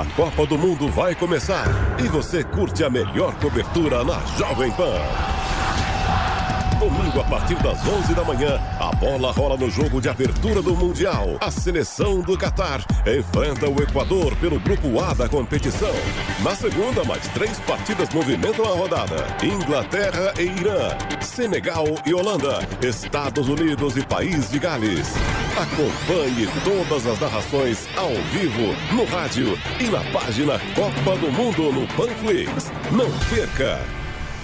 A 0.00 0.06
Copa 0.16 0.46
do 0.46 0.56
Mundo 0.56 0.88
vai 0.88 1.14
começar 1.14 1.66
e 2.02 2.08
você 2.08 2.42
curte 2.42 2.82
a 2.82 2.88
melhor 2.88 3.34
cobertura 3.34 4.02
na 4.02 4.18
Jovem 4.38 4.72
Pan. 4.72 5.39
Domingo, 6.80 7.20
a 7.20 7.24
partir 7.24 7.56
das 7.56 7.86
11 7.86 8.14
da 8.14 8.24
manhã, 8.24 8.58
a 8.80 8.90
bola 8.96 9.30
rola 9.32 9.54
no 9.54 9.70
jogo 9.70 10.00
de 10.00 10.08
abertura 10.08 10.62
do 10.62 10.74
Mundial. 10.74 11.36
A 11.38 11.50
seleção 11.50 12.22
do 12.22 12.38
Catar 12.38 12.82
enfrenta 13.06 13.68
o 13.68 13.82
Equador 13.82 14.34
pelo 14.36 14.58
grupo 14.58 14.98
A 14.98 15.12
da 15.12 15.28
competição. 15.28 15.92
Na 16.42 16.54
segunda, 16.54 17.04
mais 17.04 17.28
três 17.28 17.60
partidas 17.60 18.08
movimentam 18.14 18.64
a 18.64 18.74
rodada: 18.74 19.26
Inglaterra 19.42 20.32
e 20.38 20.44
Irã, 20.44 20.96
Senegal 21.20 21.84
e 22.06 22.14
Holanda, 22.14 22.60
Estados 22.80 23.46
Unidos 23.46 23.98
e 23.98 24.06
País 24.06 24.50
de 24.50 24.58
Gales. 24.58 25.12
Acompanhe 25.58 26.48
todas 26.64 27.06
as 27.06 27.20
narrações 27.20 27.86
ao 27.94 28.14
vivo, 28.32 28.74
no 28.94 29.04
rádio 29.04 29.58
e 29.78 29.84
na 29.84 30.00
página 30.18 30.58
Copa 30.74 31.18
do 31.18 31.30
Mundo 31.30 31.70
no 31.72 31.86
Panflix. 31.88 32.72
Não 32.90 33.10
perca! 33.28 33.99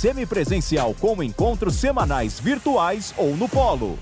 semipresencial 0.00 0.94
com 0.98 1.22
encontros 1.22 1.74
semanais 1.74 2.40
virtuais 2.40 3.12
ou 3.18 3.36
no 3.36 3.46
polo. 3.46 3.98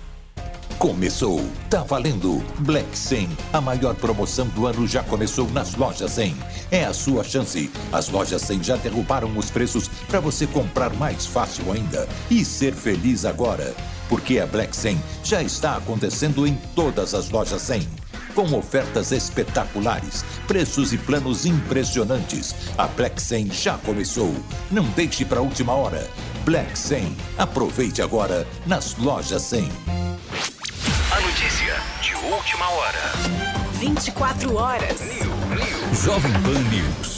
Começou, 0.78 1.44
tá 1.68 1.82
valendo. 1.82 2.40
Black 2.60 2.96
100, 2.96 3.28
a 3.52 3.60
maior 3.60 3.96
promoção 3.96 4.46
do 4.46 4.64
ano 4.64 4.86
já 4.86 5.02
começou 5.02 5.50
nas 5.50 5.74
lojas 5.74 6.12
100. 6.12 6.36
É 6.70 6.84
a 6.84 6.92
sua 6.92 7.24
chance. 7.24 7.68
As 7.92 8.08
lojas 8.08 8.42
100 8.42 8.62
já 8.62 8.76
derrubaram 8.76 9.36
os 9.36 9.50
preços 9.50 9.88
para 10.06 10.20
você 10.20 10.46
comprar 10.46 10.94
mais 10.94 11.26
fácil 11.26 11.72
ainda 11.72 12.08
e 12.30 12.44
ser 12.44 12.74
feliz 12.74 13.24
agora. 13.24 13.74
Porque 14.08 14.38
a 14.38 14.46
Black 14.46 14.76
100 14.76 15.02
já 15.24 15.42
está 15.42 15.76
acontecendo 15.76 16.46
em 16.46 16.54
todas 16.76 17.12
as 17.12 17.28
lojas 17.28 17.62
100 17.62 17.97
com 18.38 18.56
ofertas 18.56 19.10
espetaculares, 19.10 20.24
preços 20.46 20.92
e 20.92 20.96
planos 20.96 21.44
impressionantes. 21.44 22.54
A 22.78 22.86
Black 22.86 23.20
100 23.20 23.50
já 23.50 23.76
começou. 23.78 24.32
Não 24.70 24.84
deixe 24.90 25.24
para 25.24 25.40
a 25.40 25.42
última 25.42 25.72
hora. 25.72 26.08
Black 26.44 26.78
100. 26.78 27.16
Aproveite 27.36 28.00
agora 28.00 28.46
nas 28.64 28.96
lojas 28.96 29.42
100. 29.42 29.68
A 31.10 31.20
notícia 31.20 31.74
de 32.00 32.14
última 32.32 32.70
hora. 32.70 33.12
24 33.80 34.54
horas. 34.54 35.00
Jovem 36.00 36.32
Pan 36.34 36.60
News. 36.70 37.17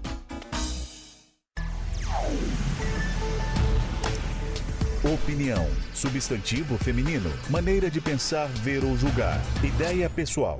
Opinião. 5.23 5.67
Substantivo 5.93 6.79
feminino. 6.79 7.31
Maneira 7.47 7.91
de 7.91 8.01
pensar, 8.01 8.47
ver 8.47 8.83
ou 8.83 8.97
julgar. 8.97 9.39
Ideia 9.63 10.09
pessoal. 10.09 10.59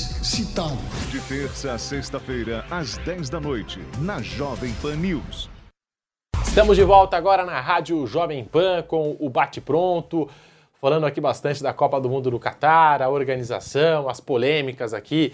agitado. 0.09 0.77
De 1.11 1.19
terça 1.21 1.73
a 1.73 1.77
sexta-feira, 1.77 2.65
às 2.71 2.97
10 2.97 3.29
da 3.29 3.39
noite, 3.39 3.79
na 3.99 4.21
Jovem 4.21 4.73
Pan 4.81 4.95
News. 4.95 5.49
Estamos 6.43 6.75
de 6.75 6.83
volta 6.83 7.15
agora 7.17 7.45
na 7.45 7.59
Rádio 7.59 8.05
Jovem 8.07 8.43
Pan 8.43 8.83
com 8.87 9.15
o 9.19 9.29
Bate 9.29 9.61
Pronto, 9.61 10.27
falando 10.81 11.05
aqui 11.05 11.21
bastante 11.21 11.61
da 11.61 11.71
Copa 11.73 11.99
do 12.01 12.09
Mundo 12.09 12.31
do 12.31 12.39
Catar, 12.39 13.01
a 13.01 13.09
organização, 13.09 14.09
as 14.09 14.19
polêmicas 14.19 14.93
aqui 14.93 15.33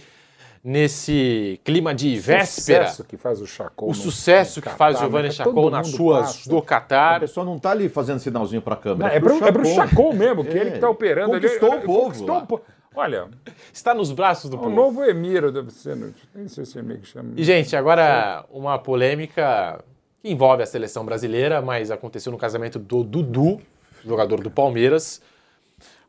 nesse 0.64 1.60
clima 1.64 1.96
de 1.96 2.20
véspera. 2.20 2.88
sucesso 2.88 3.04
que 3.06 3.16
faz 3.16 3.40
o 3.42 3.48
Chacon. 3.48 3.90
O 3.90 3.94
sucesso 3.94 4.56
que 4.62 4.66
Catar, 4.66 4.78
faz? 4.78 5.00
Giovanni 5.00 5.30
Todo 5.30 5.36
Chacon 5.38 5.70
nas 5.70 5.88
suas 5.88 6.28
passa. 6.38 6.50
do 6.50 6.58
A 6.58 6.62
Catar. 6.62 7.20
pessoa 7.22 7.46
não 7.46 7.58
tá 7.58 7.72
ali 7.72 7.88
fazendo 7.88 8.20
sinalzinho 8.20 8.62
pra 8.62 8.76
câmera. 8.76 9.08
Não, 9.10 9.16
é 9.16 9.20
pro, 9.20 9.46
é 9.46 9.52
pro 9.52 9.66
Chacon 9.66 10.14
mesmo, 10.14 10.44
que 10.44 10.58
ele 10.58 10.72
que 10.72 10.80
tá 10.80 10.90
operando. 10.90 11.36
ele- 11.36 11.48
Conquistou 11.48 11.70
ele- 11.74 11.78
o 11.78 11.86
povo. 11.86 12.02
conquistou 12.06 12.36
lá. 12.36 12.44
o 12.44 12.48
povo. 12.48 12.62
Olha, 12.98 13.28
Está 13.72 13.94
nos 13.94 14.12
braços 14.12 14.50
do 14.50 14.56
o 14.56 14.60
povo. 14.60 14.72
novo 14.72 15.04
Emir 15.04 15.52
deve 15.52 15.70
ser. 15.70 15.96
Nem 16.34 16.48
sei 16.48 16.66
se 16.66 16.80
é 16.80 16.82
meio 16.82 17.00
que 17.00 17.08
chama. 17.08 17.32
E, 17.38 17.44
gente, 17.44 17.76
agora 17.76 18.44
uma 18.50 18.80
polêmica 18.80 19.80
que 20.20 20.32
envolve 20.32 20.64
a 20.64 20.66
seleção 20.66 21.06
brasileira, 21.06 21.62
mas 21.62 21.92
aconteceu 21.92 22.32
no 22.32 22.40
casamento 22.40 22.80
do 22.80 23.04
Dudu, 23.04 23.62
jogador 24.04 24.42
do 24.42 24.50
Palmeiras. 24.50 25.22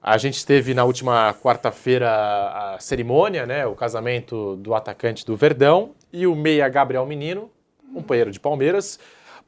A 0.02 0.16
gente 0.16 0.46
teve 0.46 0.72
na 0.72 0.84
última 0.84 1.34
quarta-feira 1.42 2.08
a 2.10 2.78
cerimônia, 2.80 3.44
né? 3.44 3.66
O 3.66 3.74
casamento 3.74 4.56
do 4.56 4.74
atacante 4.74 5.26
do 5.26 5.36
Verdão 5.36 5.90
e 6.10 6.26
o 6.26 6.34
meia 6.34 6.66
Gabriel 6.70 7.04
Menino, 7.04 7.50
companheiro 7.92 8.30
de 8.30 8.40
Palmeiras, 8.40 8.98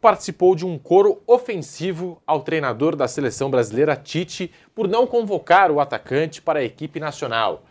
participou 0.01 0.55
de 0.55 0.65
um 0.65 0.79
coro 0.79 1.21
ofensivo 1.27 2.21
ao 2.27 2.41
treinador 2.41 2.97
da 2.97 3.07
seleção 3.07 3.51
brasileira, 3.51 3.95
Tite, 3.95 4.51
por 4.75 4.89
não 4.89 5.07
convocar 5.07 5.71
o 5.71 5.79
atacante 5.79 6.41
para 6.41 6.61
a 6.61 6.65
equipe 6.65 6.99
nacional. 6.99 7.63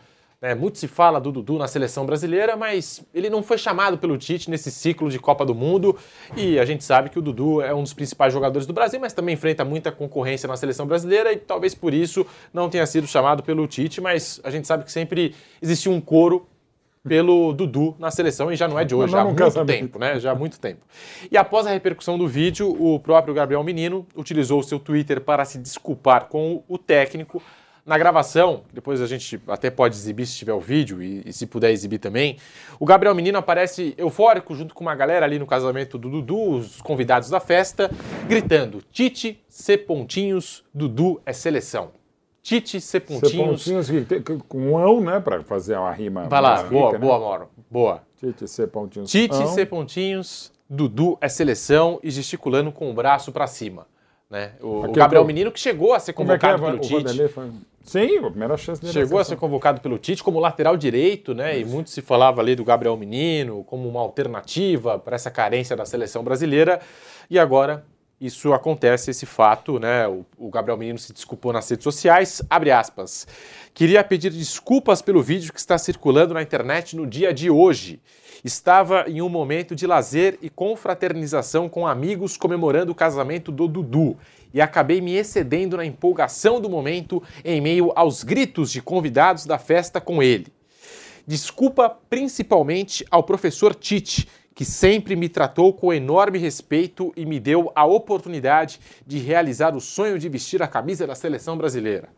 né? 0.42 0.54
muito 0.54 0.78
se 0.78 0.88
fala 0.88 1.20
do 1.20 1.32
Dudu 1.32 1.58
na 1.58 1.68
seleção 1.68 2.06
brasileira, 2.06 2.56
mas 2.56 3.04
ele 3.14 3.30
não 3.30 3.42
foi 3.42 3.58
chamado 3.58 3.98
pelo 3.98 4.18
Tite 4.18 4.50
nesse 4.50 4.72
ciclo 4.72 5.10
de 5.10 5.18
Copa 5.20 5.46
do 5.46 5.56
Mundo. 5.56 5.98
E 6.38 6.60
a 6.60 6.66
gente 6.66 6.84
sabe 6.84 7.10
que 7.10 7.20
o 7.20 7.22
Dudu 7.22 7.62
é 7.62 7.74
um 7.74 7.84
dos 7.84 7.94
principais 7.94 8.32
jogadores 8.32 8.68
do 8.68 8.74
Brasil, 8.74 9.00
mas 9.00 9.12
também 9.12 9.34
enfrenta 9.34 9.66
muita 9.66 9.92
concorrência 9.92 10.48
na 10.48 10.56
seleção 10.56 10.86
brasileira 10.86 11.34
e 11.34 11.38
talvez 11.38 11.74
por 11.74 11.94
isso 11.94 12.26
não 12.54 12.70
tenha 12.70 12.86
sido 12.86 13.08
chamado 13.08 13.44
pelo 13.44 13.68
Tite. 13.68 14.00
Mas 14.00 14.40
a 14.44 14.50
gente 14.50 14.68
sabe 14.68 14.84
que 14.84 14.92
sempre 14.92 15.36
existiu 15.62 15.92
um 15.92 16.00
coro 16.00 16.48
pelo 17.08 17.54
Dudu 17.54 17.96
na 17.98 18.12
seleção 18.12 18.52
e 18.52 18.56
já 18.56 18.68
não 18.68 18.78
é 18.78 18.84
de 18.84 18.94
hoje, 18.94 19.12
já 19.12 19.22
há 19.22 19.26
muito 19.26 19.66
tempo, 19.66 20.00
né? 20.00 20.20
Já 20.20 20.32
há 20.32 20.36
muito 20.36 20.60
tempo. 20.60 20.86
E 21.32 21.38
após 21.38 21.66
a 21.66 21.72
repercussão 21.72 22.18
do 22.18 22.28
vídeo, 22.28 22.70
o 22.80 23.00
próprio 23.00 23.34
Gabriel 23.34 23.64
Menino 23.64 24.06
utilizou 24.16 24.60
o 24.60 24.64
seu 24.64 24.80
Twitter 24.80 25.22
para 25.22 25.46
se 25.46 25.58
desculpar 25.58 26.26
com 26.26 26.64
o 26.68 26.78
técnico. 26.78 27.42
Na 27.86 27.98
gravação, 27.98 28.64
depois 28.72 29.02
a 29.02 29.08
gente 29.08 29.42
até 29.48 29.72
pode 29.72 29.96
exibir 29.96 30.28
se 30.28 30.36
tiver 30.36 30.54
o 30.54 30.60
vídeo 30.60 31.02
e, 31.02 31.24
e 31.26 31.34
se 31.34 31.48
puder 31.48 31.72
exibir 31.72 31.98
também, 31.98 32.38
o 32.80 32.86
Gabriel 32.86 33.16
Menino 33.16 33.40
aparece 33.40 33.96
eufórico 33.98 34.54
junto 34.54 34.76
com 34.76 34.84
uma 34.84 34.94
galera 34.94 35.26
ali 35.26 35.40
no 35.40 35.48
casamento 35.48 35.98
do 35.98 36.10
Dudu, 36.10 36.52
os 36.52 36.82
convidados 36.82 37.30
da 37.30 37.40
festa, 37.40 37.90
gritando: 38.28 38.84
Tite, 38.92 39.42
C 39.48 39.78
pontinhos, 39.78 40.64
Dudu 40.72 41.20
é 41.26 41.34
seleção. 41.34 41.99
Tite, 42.42 42.80
C 42.80 43.00
Ser 43.00 43.00
pontinhos. 43.02 43.34
pontinhos 43.64 43.90
que 43.90 44.02
tem- 44.02 44.22
que- 44.22 44.38
com 44.48 44.72
um 44.72 44.78
ão, 44.78 45.02
né? 45.02 45.20
Pra 45.20 45.44
fazer 45.44 45.78
uma 45.78 45.92
rima. 45.92 46.24
Vai 46.30 46.42
lá, 46.42 46.58
rica, 46.58 46.70
boa, 46.70 46.92
né? 46.94 46.98
boa, 47.00 47.20
Mauro. 47.20 47.50
Boa. 47.70 48.02
Tite, 48.18 48.48
C 48.48 48.66
pontinhos. 48.68 49.12
Tite, 49.12 49.36
ão. 49.36 49.48
C 49.48 49.66
pontinhos, 49.66 50.52
Dudu 50.70 51.18
é 51.20 51.28
seleção 51.28 52.00
e 52.04 52.10
gesticulando 52.12 52.72
com 52.72 52.90
o 52.90 52.94
braço 52.94 53.32
pra 53.32 53.46
cima. 53.48 53.88
Né? 54.30 54.52
O, 54.62 54.86
o 54.86 54.92
Gabriel 54.92 55.26
Menino 55.26 55.52
que 55.52 55.60
chegou 55.60 55.92
a 55.94 56.00
ser 56.00 56.14
Como 56.14 56.32
é 56.32 56.38
que 56.38 56.46
é, 56.46 56.52
convocado 56.52 56.80
pelo 56.88 57.04
Tite. 57.04 57.28
Foi- 57.30 57.50
Sim, 57.84 58.18
a 58.20 58.30
primeira 58.30 58.56
chance 58.58 58.80
dele. 58.80 58.94
Chegou 58.94 59.16
na 59.16 59.22
a 59.22 59.24
ser 59.26 59.36
convocado 59.38 59.82
pelo 59.82 59.98
Tite 59.98 60.24
como 60.24 60.40
lateral 60.40 60.78
direito, 60.78 61.34
né? 61.34 61.60
E 61.60 61.66
muito 61.66 61.90
se 61.90 62.02
falava 62.02 62.40
ali 62.40 62.56
do 62.56 62.64
Gabriel 62.64 62.96
Menino 62.96 63.64
como 63.64 63.90
uma 63.90 64.00
alternativa 64.02 65.00
para 65.00 65.16
essa 65.16 65.32
carência 65.32 65.76
da 65.76 65.86
seleção 65.86 66.24
brasileira. 66.24 66.80
E 67.28 67.40
agora 67.40 67.84
isso 68.20 68.54
acontece, 68.54 69.12
esse 69.12 69.26
fato, 69.26 69.80
né? 69.80 70.08
O, 70.08 70.26
o 70.38 70.50
Gabriel 70.50 70.78
Menino 70.78 71.00
se 71.00 71.14
desculpou 71.14 71.54
nas 71.54 71.70
redes 71.70 71.84
sociais. 71.84 72.42
Abre 72.50 72.72
aspas. 72.72 73.26
Queria 73.74 74.04
pedir 74.04 74.32
desculpas 74.32 75.02
pelo 75.02 75.22
vídeo 75.24 75.54
que 75.54 75.60
está 75.60 75.78
circulando 75.78 76.34
na 76.34 76.42
internet 76.42 76.96
no 76.96 77.08
dia 77.08 77.34
de 77.34 77.50
hoje. 77.50 78.02
Estava 78.44 79.06
em 79.08 79.22
um 79.22 79.30
momento 79.30 79.76
de 79.76 79.88
lazer 79.88 80.38
e 80.42 80.50
confraternização 80.50 81.70
com 81.70 81.88
amigos 81.88 82.36
comemorando 82.36 82.92
o 82.92 82.96
casamento 82.96 83.52
do 83.52 83.68
Dudu 83.68 84.18
e 84.54 84.62
acabei 84.62 85.02
me 85.02 85.16
excedendo 85.16 85.78
na 85.78 85.86
empolgação 85.86 86.60
do 86.60 86.70
momento 86.70 87.22
em 87.44 87.62
meio 87.62 87.92
aos 87.96 88.24
gritos 88.24 88.72
de 88.72 88.82
convidados 88.82 89.46
da 89.46 89.58
festa 89.58 90.02
com 90.02 90.24
ele. 90.24 90.48
Desculpa 91.28 91.96
principalmente 92.10 93.06
ao 93.12 93.24
professor 93.24 93.76
Tite, 93.76 94.28
que 94.60 94.66
sempre 94.66 95.16
me 95.16 95.30
tratou 95.30 95.72
com 95.72 95.94
enorme 95.94 96.38
respeito 96.38 97.14
e 97.16 97.26
me 97.26 97.40
deu 97.40 97.72
a 97.74 97.86
oportunidade 97.86 98.78
de 99.08 99.18
realizar 99.18 99.74
o 99.74 99.80
sonho 99.80 100.20
de 100.20 100.28
vestir 100.28 100.62
a 100.62 100.68
camisa 100.68 101.08
da 101.08 101.16
seleção 101.16 101.58
brasileira. 101.58 102.10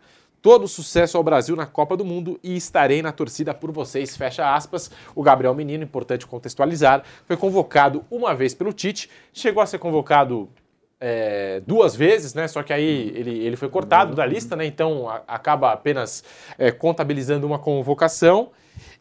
Todo 0.42 0.68
sucesso 0.68 1.18
ao 1.18 1.24
Brasil 1.24 1.56
na 1.56 1.68
Copa 1.68 1.96
do 1.96 2.04
Mundo 2.04 2.40
e 2.44 2.56
estarei 2.56 3.04
na 3.04 3.12
torcida 3.12 3.54
por 3.54 3.72
vocês. 3.72 4.18
Fecha 4.18 4.56
aspas. 4.56 4.90
O 5.14 5.22
Gabriel 5.22 5.54
Menino, 5.54 5.84
importante 5.84 6.26
contextualizar, 6.26 7.04
foi 7.28 7.38
convocado 7.38 8.04
uma 8.10 8.34
vez 8.34 8.56
pelo 8.56 8.74
Tite, 8.74 9.08
chegou 9.32 9.62
a 9.62 9.68
ser 9.68 9.78
convocado 9.78 10.50
é, 11.00 11.62
duas 11.68 11.96
vezes, 11.96 12.34
né? 12.34 12.48
Só 12.48 12.64
que 12.64 12.74
aí 12.74 13.14
ele, 13.16 13.38
ele 13.38 13.56
foi 13.56 13.70
cortado 13.70 14.16
da 14.16 14.26
lista, 14.26 14.56
né? 14.56 14.66
Então 14.66 15.08
a- 15.08 15.22
acaba 15.28 15.72
apenas 15.74 16.24
é, 16.58 16.72
contabilizando 16.72 17.46
uma 17.46 17.60
convocação. 17.60 18.50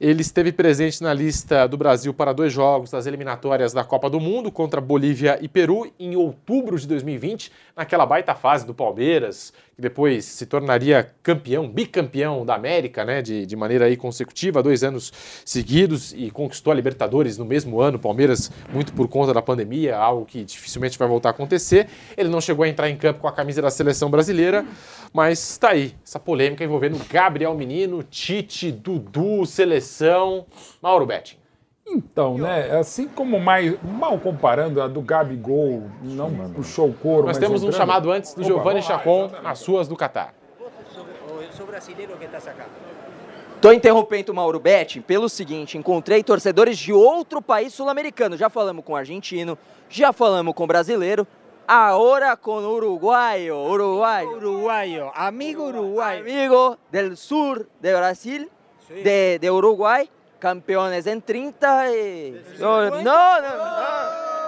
Ele 0.00 0.22
esteve 0.22 0.50
presente 0.50 1.02
na 1.02 1.12
lista 1.12 1.66
do 1.66 1.76
Brasil 1.76 2.14
para 2.14 2.32
dois 2.32 2.50
jogos 2.50 2.90
das 2.90 3.04
eliminatórias 3.04 3.74
da 3.74 3.84
Copa 3.84 4.08
do 4.08 4.18
Mundo 4.18 4.50
contra 4.50 4.80
Bolívia 4.80 5.38
e 5.42 5.46
Peru 5.46 5.92
em 6.00 6.16
outubro 6.16 6.80
de 6.80 6.88
2020, 6.88 7.52
naquela 7.76 8.06
baita 8.06 8.34
fase 8.34 8.66
do 8.66 8.72
Palmeiras, 8.72 9.52
que 9.76 9.82
depois 9.82 10.24
se 10.24 10.46
tornaria 10.46 11.10
campeão, 11.22 11.68
bicampeão 11.68 12.46
da 12.46 12.54
América, 12.54 13.04
né, 13.04 13.20
de, 13.20 13.44
de 13.44 13.54
maneira 13.54 13.84
aí 13.84 13.96
consecutiva, 13.96 14.62
dois 14.62 14.82
anos 14.82 15.12
seguidos 15.44 16.14
e 16.14 16.30
conquistou 16.30 16.70
a 16.70 16.74
Libertadores 16.74 17.36
no 17.36 17.44
mesmo 17.44 17.78
ano, 17.78 17.98
Palmeiras 17.98 18.50
muito 18.72 18.94
por 18.94 19.06
conta 19.06 19.34
da 19.34 19.42
pandemia, 19.42 19.98
algo 19.98 20.24
que 20.24 20.44
dificilmente 20.44 20.98
vai 20.98 21.08
voltar 21.08 21.28
a 21.28 21.32
acontecer. 21.32 21.88
Ele 22.16 22.30
não 22.30 22.40
chegou 22.40 22.64
a 22.64 22.68
entrar 22.68 22.88
em 22.88 22.96
campo 22.96 23.20
com 23.20 23.28
a 23.28 23.32
camisa 23.32 23.60
da 23.60 23.70
seleção 23.70 24.10
brasileira, 24.10 24.64
mas 25.12 25.50
está 25.50 25.70
aí, 25.70 25.94
essa 26.02 26.18
polêmica 26.18 26.64
envolvendo 26.64 26.98
Gabriel 27.10 27.54
Menino, 27.54 28.02
Tite, 28.02 28.72
Dudu, 28.72 29.44
seleção, 29.44 29.89
Mauro 30.80 31.06
Betting. 31.06 31.38
Então, 31.86 32.38
né? 32.38 32.70
Assim 32.78 33.08
como 33.08 33.40
mais. 33.40 33.76
Mal 33.82 34.18
comparando 34.18 34.80
a 34.80 34.86
do 34.86 35.00
Gabigol, 35.00 35.82
não 36.02 36.30
puxou 36.52 36.88
o 36.88 36.94
couro. 36.94 37.26
Nós 37.26 37.36
mas 37.36 37.38
temos 37.38 37.62
um 37.62 37.66
entrando. 37.66 37.80
chamado 37.80 38.10
antes 38.10 38.32
do 38.34 38.42
Opa, 38.42 38.48
Giovanni 38.48 38.82
Chacon 38.82 39.28
nas 39.42 39.58
suas 39.58 39.88
do 39.88 39.96
Catar. 39.96 40.34
Sou 41.56 41.66
brasileiro 41.66 42.16
que 42.16 42.24
estás 42.24 42.46
acá. 42.46 42.66
Tô 43.60 43.72
interrompendo 43.72 44.32
o 44.32 44.34
Mauro 44.34 44.58
Betti 44.60 45.00
pelo 45.00 45.28
seguinte: 45.28 45.76
encontrei 45.76 46.22
torcedores 46.22 46.78
de 46.78 46.92
outro 46.92 47.42
país 47.42 47.74
sul-americano. 47.74 48.36
Já 48.36 48.48
falamos 48.48 48.84
com 48.84 48.94
argentino, 48.96 49.58
já 49.88 50.12
falamos 50.12 50.54
com 50.54 50.66
brasileiro, 50.66 51.26
agora 51.66 52.36
com 52.36 52.58
uruguaio. 52.58 53.56
Uruguaio. 53.56 54.36
Uruguayo, 54.36 55.10
amigo 55.14 55.64
uruguayo. 55.64 56.20
Amigo 56.20 56.78
del 56.90 57.16
sur 57.16 57.66
de 57.80 57.92
Brasil, 57.94 58.48
de, 58.90 59.38
de 59.38 59.50
Uruguay, 59.50 60.10
campeones 60.38 61.06
en 61.06 61.22
30 61.22 61.90
y... 61.96 62.42
No, 62.58 62.82
no, 62.90 62.90
no. 62.90 63.02
no. 63.02 63.10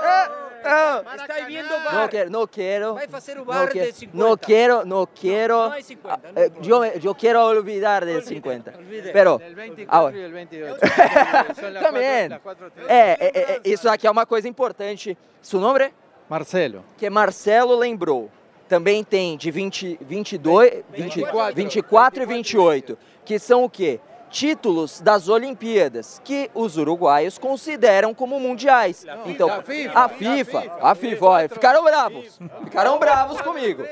Ah, 0.04 0.28
ah. 0.64 1.02
Está 1.16 1.46
viendo 1.46 1.76
No 1.78 1.84
bar. 1.84 2.10
quiero, 2.10 2.30
no 2.30 2.46
quiero. 2.46 2.94
Vai 2.94 3.08
fazer 3.08 3.36
o 3.36 3.40
No, 3.40 3.44
bar 3.46 3.68
quiero, 3.70 3.86
de 3.86 3.92
50. 3.92 4.18
no 4.28 4.36
quiero, 4.36 4.84
no 4.84 5.06
quiero. 5.06 5.56
No 5.68 5.72
hay 5.72 5.82
50, 5.82 6.16
no 6.32 6.40
Ah, 6.40 6.44
eh, 6.44 6.52
yo, 6.60 6.80
me- 6.80 6.98
yo 7.00 7.14
quiero 7.14 7.44
olvidar 7.46 8.04
del 8.04 8.22
50. 8.24 8.72
olvide. 8.78 9.12
Pero, 9.12 9.38
Del 9.38 9.54
24 9.54 9.96
ahora, 9.98 10.16
y 10.16 10.20
el 10.22 10.32
28. 10.32 10.76
Son 11.60 11.74
las 11.74 11.82
Também. 11.82 12.28
cuatro- 12.42 12.66
las 12.66 12.72
cuatro- 12.72 12.88
É, 12.88 13.16
é, 13.20 13.52
é, 13.54 13.60
isso 13.64 13.88
aqui 13.88 14.06
é 14.06 14.10
uma 14.10 14.26
coisa 14.26 14.48
importante. 14.48 15.16
Seu 15.40 15.60
nome? 15.60 15.92
Marcelo. 16.28 16.84
Que 16.96 17.10
Marcelo 17.10 17.76
lembrou. 17.76 18.30
Também 18.68 19.04
tem 19.04 19.36
de 19.36 19.50
20, 19.50 19.98
22, 20.00 20.82
20, 20.90 21.24
24 21.54 22.22
e 22.22 22.26
28, 22.26 22.96
que 23.24 23.38
são 23.38 23.64
o 23.64 23.68
quê? 23.70 24.00
Títulos 24.32 24.98
das 25.02 25.28
Olimpíadas, 25.28 26.18
que 26.24 26.50
os 26.54 26.78
uruguaios 26.78 27.36
consideram 27.36 28.14
como 28.14 28.40
mundiais. 28.40 29.04
Então, 29.26 29.46
a 29.52 29.62
FIFA. 29.62 29.92
a 29.98 30.08
FIFA, 30.08 30.72
a 30.80 30.94
FIFA, 30.94 31.26
olha, 31.26 31.48
ficaram 31.50 31.84
bravos. 31.84 32.40
Ficaram 32.64 32.98
bravos 32.98 33.40
comigo. 33.42 33.84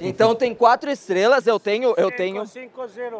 Então 0.00 0.34
tem 0.34 0.54
quatro 0.54 0.90
estrelas, 0.90 1.46
eu 1.46 1.60
tenho, 1.60 1.92
eu 1.98 2.10
tenho, 2.10 2.42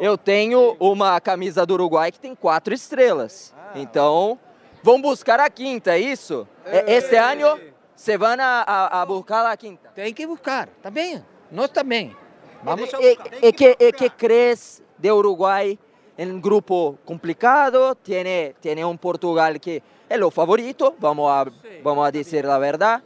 eu 0.01 0.17
tenho 0.17 0.75
uma 0.79 1.21
camisa 1.21 1.63
do 1.63 1.75
Uruguai 1.75 2.11
que 2.11 2.19
tem 2.19 2.33
quatro 2.33 2.73
estrelas. 2.73 3.53
Então, 3.75 4.39
vão 4.81 4.99
buscar 4.99 5.39
a 5.39 5.49
quinta, 5.49 5.91
é 5.93 5.99
isso? 5.99 6.47
É- 6.65 6.95
Este 6.95 7.15
ano, 7.15 7.59
se 7.95 8.17
vão 8.17 8.31
a, 8.39 8.63
a, 8.65 9.01
a 9.01 9.05
buscar 9.05 9.45
a 9.45 9.55
quinta. 9.55 9.89
Tem 9.93 10.11
que 10.11 10.25
buscar, 10.25 10.67
tá 10.81 10.89
bem? 10.89 11.23
Nós 11.51 11.69
também. 11.69 12.15
Vamos 12.63 12.91
a 12.93 12.99
E, 12.99 13.15
buscar. 13.15 13.43
e 13.43 13.53
que, 13.53 13.77
e 13.79 13.91
que 13.93 14.09
crees 14.09 14.81
de 14.97 15.11
Uruguai 15.11 15.77
en 16.17 16.31
un 16.31 16.41
grupo 16.41 16.97
complicado, 17.05 17.95
tiene, 17.95 18.55
tiene 18.59 18.83
un 18.85 18.97
Portugal 18.97 19.59
que 19.59 19.81
es 20.07 20.17
lo 20.17 20.31
favorito, 20.31 20.95
vamos 20.99 21.31
a, 21.31 21.45
vamos 21.83 22.07
a 22.07 22.11
decir 22.11 22.45
la 22.45 22.57
verdad, 22.57 23.01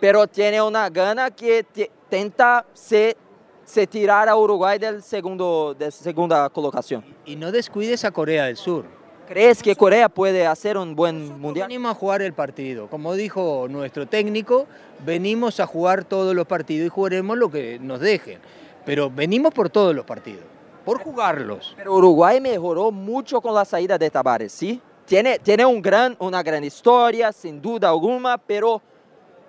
pero 0.00 0.26
tiene 0.26 0.62
una 0.62 0.88
gana 0.88 1.30
que 1.30 1.64
te- 1.64 1.90
tenta 2.08 2.64
se, 2.72 3.16
se 3.64 3.86
tirar 3.86 4.28
a 4.28 4.36
Uruguay 4.36 4.78
del 4.78 5.02
segundo, 5.02 5.74
de 5.78 5.90
segunda 5.90 6.48
colocación. 6.48 7.04
Y 7.26 7.36
no 7.36 7.50
descuides 7.52 8.04
a 8.04 8.10
Corea 8.10 8.44
del 8.46 8.56
Sur. 8.56 8.84
¿Crees 9.26 9.62
que 9.62 9.76
Corea 9.76 10.08
puede 10.08 10.46
hacer 10.46 10.78
un 10.78 10.94
buen 10.96 11.38
mundial? 11.38 11.68
Venimos 11.68 11.90
a 11.90 11.94
jugar 11.94 12.22
el 12.22 12.32
partido. 12.32 12.88
Como 12.88 13.12
dijo 13.12 13.66
nuestro 13.68 14.06
técnico, 14.06 14.66
venimos 15.04 15.60
a 15.60 15.66
jugar 15.66 16.04
todos 16.04 16.34
los 16.34 16.46
partidos 16.46 16.86
y 16.86 16.88
jugaremos 16.88 17.36
lo 17.36 17.50
que 17.50 17.78
nos 17.78 18.00
dejen. 18.00 18.38
Pero 18.86 19.10
venimos 19.10 19.52
por 19.52 19.68
todos 19.68 19.94
los 19.94 20.06
partidos, 20.06 20.44
por 20.88 21.02
jugarlos. 21.02 21.74
Pero 21.76 21.94
Uruguay 21.94 22.40
mejoró 22.40 22.90
mucho 22.90 23.40
con 23.40 23.54
la 23.54 23.64
salida 23.64 23.98
de 23.98 24.10
Tavares, 24.10 24.52
¿sí? 24.52 24.80
Tiene, 25.04 25.38
tiene 25.38 25.64
un 25.66 25.80
gran, 25.82 26.16
una 26.18 26.42
gran 26.42 26.64
historia, 26.64 27.32
sin 27.32 27.60
duda 27.60 27.88
alguna, 27.90 28.38
pero 28.38 28.80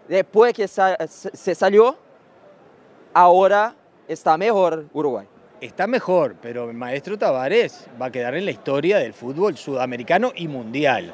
después 0.08 0.54
que 0.54 0.68
sa- 0.68 0.98
se 1.08 1.36
se 1.36 1.56
salió, 1.56 1.96
ahora 3.14 3.76
está 4.08 4.38
mejor 4.38 4.86
Uruguay. 4.94 5.28
Está 5.62 5.88
mejor, 5.88 6.36
pero 6.42 6.70
el 6.70 6.76
maestro 6.78 7.18
Tavares 7.18 7.86
va 8.02 8.06
a 8.08 8.12
quedar 8.12 8.36
en 8.36 8.46
la 8.46 8.52
historia 8.52 8.98
del 8.98 9.14
fútbol 9.14 9.58
sudamericano 9.58 10.32
y 10.36 10.48
mundial. 10.48 11.14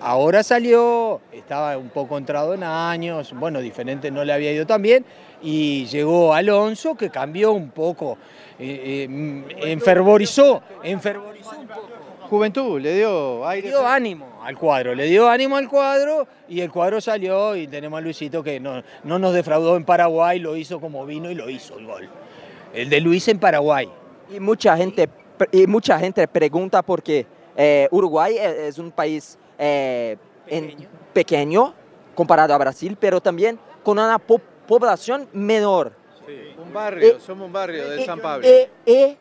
Ahora 0.00 0.42
salió, 0.42 1.20
estaba 1.32 1.76
un 1.78 1.88
poco 1.88 2.18
entrado 2.18 2.54
en 2.54 2.62
años, 2.62 3.32
bueno, 3.34 3.60
diferente 3.60 4.10
no 4.10 4.24
le 4.24 4.32
había 4.32 4.52
ido 4.52 4.66
tan 4.66 4.82
bien, 4.82 5.04
y 5.42 5.86
llegó 5.86 6.34
Alonso 6.34 6.94
que 6.94 7.10
cambió 7.10 7.52
un 7.52 7.70
poco, 7.70 8.18
eh, 8.58 9.06
eh, 9.08 9.72
enfervorizó, 9.72 10.62
enfervorizó 10.82 11.58
un 11.58 11.66
poco. 11.66 11.88
Juventud, 12.28 12.80
le 12.80 12.94
dio 12.96 13.40
Le 13.42 13.48
aire. 13.48 13.68
dio 13.68 13.86
ánimo 13.86 14.40
al 14.42 14.58
cuadro, 14.58 14.94
le 14.94 15.04
dio 15.04 15.28
ánimo 15.28 15.56
al 15.56 15.68
cuadro 15.68 16.26
y 16.48 16.60
el 16.60 16.70
cuadro 16.72 17.00
salió 17.00 17.54
y 17.54 17.68
tenemos 17.68 17.98
a 17.98 18.00
Luisito 18.00 18.42
que 18.42 18.58
no, 18.58 18.82
no 19.04 19.18
nos 19.18 19.32
defraudó 19.32 19.76
en 19.76 19.84
Paraguay, 19.84 20.40
lo 20.40 20.56
hizo 20.56 20.80
como 20.80 21.06
vino 21.06 21.30
y 21.30 21.34
lo 21.36 21.48
hizo 21.48 21.78
el 21.78 21.86
gol. 21.86 22.08
El 22.74 22.90
de 22.90 23.00
Luis 23.00 23.28
en 23.28 23.38
Paraguay. 23.38 23.88
Y 24.34 24.40
mucha 24.40 24.76
gente, 24.76 25.08
y 25.52 25.68
mucha 25.68 26.00
gente 26.00 26.26
pregunta 26.26 26.82
por 26.82 27.00
qué 27.00 27.26
eh, 27.56 27.88
Uruguay 27.92 28.36
es 28.38 28.78
un 28.78 28.90
país 28.90 29.38
eh, 29.58 30.16
en- 30.46 30.88
pequeño 31.12 31.72
comparado 32.14 32.54
a 32.54 32.58
Brasil, 32.58 32.96
pero 32.98 33.20
también 33.20 33.58
con 33.82 33.98
una 33.98 34.18
po- 34.18 34.40
población 34.66 35.28
menor. 35.32 35.92
Un 36.58 36.72
barrio, 36.72 37.08
Eh, 37.08 37.16
somos 37.24 37.46
un 37.46 37.52
barrio 37.52 37.88
de 37.88 38.04
San 38.04 38.20
Pablo. 38.20 38.46
Y, 38.46 38.90
y 38.90 39.16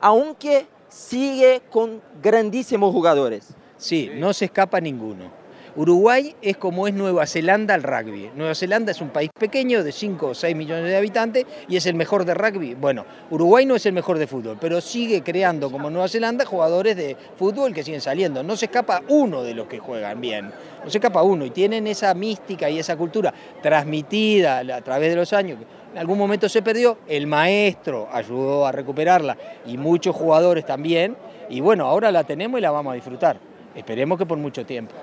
aunque 0.00 0.66
sigue 0.88 1.62
con 1.70 2.02
grandísimos 2.22 2.92
jugadores. 2.92 3.54
Sí, 3.76 4.10
no 4.16 4.32
se 4.32 4.46
escapa 4.46 4.80
ninguno. 4.80 5.30
Uruguay 5.76 6.34
es 6.42 6.56
como 6.56 6.88
es 6.88 6.94
Nueva 6.94 7.26
Zelanda 7.26 7.74
al 7.74 7.84
rugby. 7.84 8.30
Nueva 8.34 8.54
Zelanda 8.56 8.90
es 8.90 9.00
un 9.00 9.10
país 9.10 9.30
pequeño 9.38 9.84
de 9.84 9.92
5 9.92 10.26
o 10.26 10.34
6 10.34 10.56
millones 10.56 10.86
de 10.86 10.96
habitantes 10.96 11.46
y 11.68 11.76
es 11.76 11.86
el 11.86 11.94
mejor 11.94 12.24
de 12.24 12.34
rugby. 12.34 12.74
Bueno, 12.74 13.04
Uruguay 13.30 13.64
no 13.66 13.76
es 13.76 13.86
el 13.86 13.92
mejor 13.92 14.18
de 14.18 14.26
fútbol, 14.26 14.58
pero 14.60 14.80
sigue 14.80 15.22
creando 15.22 15.70
como 15.70 15.88
Nueva 15.88 16.08
Zelanda 16.08 16.44
jugadores 16.44 16.96
de 16.96 17.16
fútbol 17.36 17.72
que 17.72 17.84
siguen 17.84 18.00
saliendo. 18.00 18.42
No 18.42 18.56
se 18.56 18.64
escapa 18.66 19.02
uno 19.08 19.44
de 19.44 19.54
los 19.54 19.68
que 19.68 19.78
juegan 19.78 20.20
bien. 20.20 20.50
No 20.84 20.90
se 20.90 20.98
escapa 20.98 21.22
uno 21.22 21.44
y 21.44 21.50
tienen 21.50 21.86
esa 21.86 22.12
mística 22.14 22.68
y 22.68 22.80
esa 22.80 22.96
cultura 22.96 23.32
transmitida 23.62 24.58
a 24.58 24.80
través 24.82 25.10
de 25.10 25.16
los 25.16 25.32
años. 25.32 25.60
En 25.92 25.98
algún 25.98 26.18
momento 26.18 26.48
se 26.48 26.62
perdió, 26.62 26.98
el 27.06 27.28
maestro 27.28 28.08
ayudó 28.12 28.66
a 28.66 28.72
recuperarla 28.72 29.36
y 29.66 29.76
muchos 29.76 30.16
jugadores 30.16 30.66
también. 30.66 31.16
Y 31.48 31.60
bueno, 31.60 31.86
ahora 31.86 32.10
la 32.10 32.24
tenemos 32.24 32.58
y 32.58 32.62
la 32.62 32.72
vamos 32.72 32.92
a 32.92 32.94
disfrutar. 32.94 33.38
Esperemos 33.74 34.18
que 34.18 34.26
por 34.26 34.38
mucho 34.38 34.66
tiempo. 34.66 34.94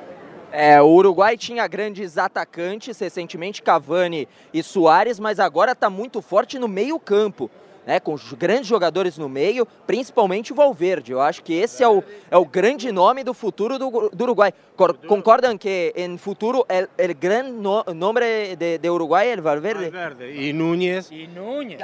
É, 0.52 0.82
o 0.82 0.88
Uruguai 0.88 1.36
tinha 1.38 1.68
grandes 1.68 2.18
atacantes, 2.18 2.98
recentemente 3.00 3.62
Cavani 3.62 4.28
e 4.54 4.64
Soares, 4.64 5.20
mas 5.20 5.40
agora 5.40 5.74
está 5.74 5.90
muito 5.90 6.22
forte 6.22 6.58
no 6.58 6.68
meio-campo, 6.68 7.52
né, 7.86 8.00
com 8.00 8.14
os 8.14 8.34
grandes 8.34 8.68
jogadores 8.68 9.18
no 9.18 9.28
meio, 9.30 9.66
principalmente 9.86 10.52
o 10.54 10.56
Valverde. 10.56 11.12
Eu 11.12 11.22
acho 11.22 11.44
que 11.44 11.54
esse 11.54 11.84
é 11.84 11.88
o, 11.88 12.02
é 12.32 12.38
o 12.38 12.46
grande 12.46 12.92
nome 12.92 13.24
do 13.24 13.34
futuro 13.34 13.78
do, 13.78 14.10
do 14.10 14.24
Uruguai. 14.24 14.54
Cor- 14.76 14.98
Concordam 15.08 15.58
que 15.58 15.94
em 15.96 16.18
futuro 16.18 16.66
el, 16.70 16.88
el 16.98 17.14
gran 17.14 17.44
no, 17.52 17.84
nome 17.94 18.56
de, 18.56 18.78
de 18.78 18.90
Uruguai 18.90 19.28
é 19.30 19.34
el 19.34 19.42
Valverde? 19.42 19.92
Y 20.34 20.54
Núñez. 20.54 21.12
Y 21.12 21.28
Núñez. 21.28 21.80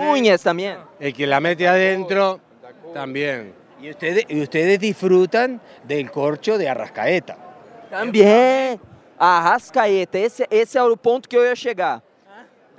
Núñez 0.00 0.42
también. 0.42 0.78
El 1.00 1.12
que 1.12 1.26
la 1.26 1.40
mete 1.40 1.66
adentro, 1.68 2.40
también. 2.92 3.52
Y 3.80 3.90
ustedes, 3.90 4.26
ustedes 4.30 4.78
disfrutan 4.80 5.60
del 5.84 6.10
corcho 6.10 6.58
de 6.58 6.68
Arrascaeta. 6.68 7.36
Também. 7.90 8.80
Arrascaeta, 9.18 10.18
esse, 10.18 10.46
esse 10.50 10.78
é 10.78 10.82
o 10.82 10.96
ponto 10.96 11.28
que 11.28 11.36
eu 11.36 11.44
ia 11.44 11.56
chegar. 11.56 12.02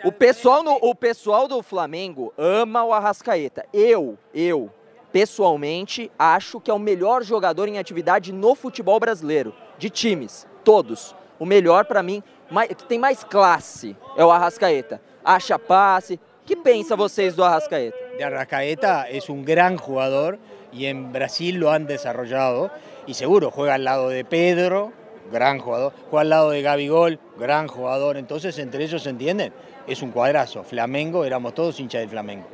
O 0.05 0.11
pessoal, 0.11 0.63
no, 0.63 0.77
o 0.81 0.95
pessoal 0.95 1.47
do 1.47 1.61
Flamengo 1.61 2.33
ama 2.37 2.85
o 2.85 2.93
Arrascaeta. 2.93 3.65
Eu, 3.73 4.17
eu, 4.33 4.69
pessoalmente, 5.11 6.09
acho 6.17 6.61
que 6.61 6.71
é 6.71 6.73
o 6.73 6.79
melhor 6.79 7.21
jogador 7.23 7.67
em 7.67 7.77
atividade 7.77 8.31
no 8.31 8.55
futebol 8.55 8.97
brasileiro. 8.99 9.53
De 9.77 9.89
times, 9.89 10.47
todos. 10.63 11.13
O 11.37 11.45
melhor 11.45 11.83
para 11.85 12.01
mim, 12.01 12.23
mais- 12.49 12.69
que 12.69 12.83
tem 12.85 12.97
mais 12.97 13.23
classe, 13.23 13.95
é 14.15 14.23
o 14.23 14.31
Arrascaeta. 14.31 15.01
Acha 15.23 15.59
passe. 15.59 16.19
que 16.45 16.55
pensa 16.55 16.95
vocês 16.95 17.35
do 17.35 17.43
Arrascaeta? 17.43 17.95
De 18.17 18.23
Arrascaeta 18.23 19.07
es 19.11 19.29
un 19.29 19.43
gran 19.43 19.77
jugador 19.77 20.39
y 20.71 20.85
en 20.87 21.11
Brasil 21.11 21.59
lo 21.59 21.69
han 21.69 21.85
desarrollado. 21.85 22.71
Y 23.09 23.15
seguro, 23.15 23.49
juega 23.49 23.73
al 23.73 23.83
lado 23.83 24.09
de 24.09 24.23
Pedro, 24.23 24.93
gran 25.31 25.57
jugador. 25.57 25.93
Juega 26.11 26.21
al 26.21 26.29
lado 26.29 26.51
de 26.51 26.61
Gabigol, 26.61 27.19
gran 27.39 27.67
jugador. 27.67 28.17
Entonces, 28.17 28.59
entre 28.59 28.83
ellos 28.83 29.01
se 29.01 29.09
entienden. 29.09 29.51
Es 29.87 30.03
un 30.03 30.11
cuadrazo. 30.11 30.63
Flamengo, 30.63 31.25
éramos 31.25 31.55
todos 31.55 31.79
hinchas 31.79 32.01
del 32.01 32.09
Flamengo. 32.11 32.45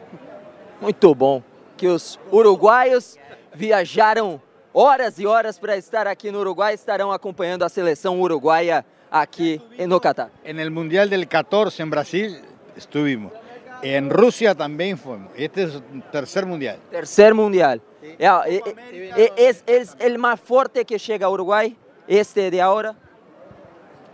Muito 0.79 1.13
bom. 1.13 1.43
Que 1.75 1.89
os 1.89 2.17
uruguaios 2.31 3.17
viajaram 3.53 4.41
horas 4.71 5.19
e 5.19 5.27
horas 5.27 5.59
para 5.59 5.75
estar 5.75 6.07
aqui 6.07 6.31
no 6.31 6.39
Uruguai, 6.39 6.73
estarão 6.73 7.11
acompanhando 7.11 7.65
a 7.65 7.69
seleção 7.69 8.21
uruguaia 8.21 8.85
aqui 9.11 9.61
no 9.85 9.99
Catar. 9.99 10.31
En 10.45 10.61
el 10.61 10.71
Mundial 10.71 11.09
del 11.09 11.27
14 11.27 11.83
en 11.83 11.89
Brasil 11.89 12.39
estuvimos. 12.77 13.33
En 13.81 14.09
Rusia 14.09 14.55
también 14.55 14.97
fuimos. 14.97 15.33
Este 15.35 15.63
es 15.63 15.73
el 15.93 16.01
tercer 16.13 16.45
Mundial. 16.45 16.79
Terceiro 16.89 17.35
Mundial. 17.35 17.81
É, 18.19 18.25
é, 18.25 19.31
é, 19.37 19.51
é, 19.67 20.07
é 20.07 20.15
o 20.15 20.19
mais 20.19 20.39
forte 20.39 20.85
que 20.85 20.99
chega 20.99 21.25
ao 21.25 21.33
Uruguai, 21.33 21.75
este 22.07 22.51
de 22.51 22.61
agora. 22.61 22.95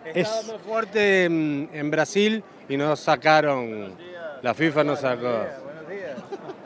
Estábamos 0.05 0.61
fuerte 0.61 1.25
en, 1.25 1.69
en 1.73 1.91
Brasil 1.91 2.43
y 2.67 2.77
nos 2.77 2.99
sacaron, 2.99 3.95
la 4.41 4.53
FIFA 4.53 4.83
nos 4.83 4.99
sacó. 4.99 5.45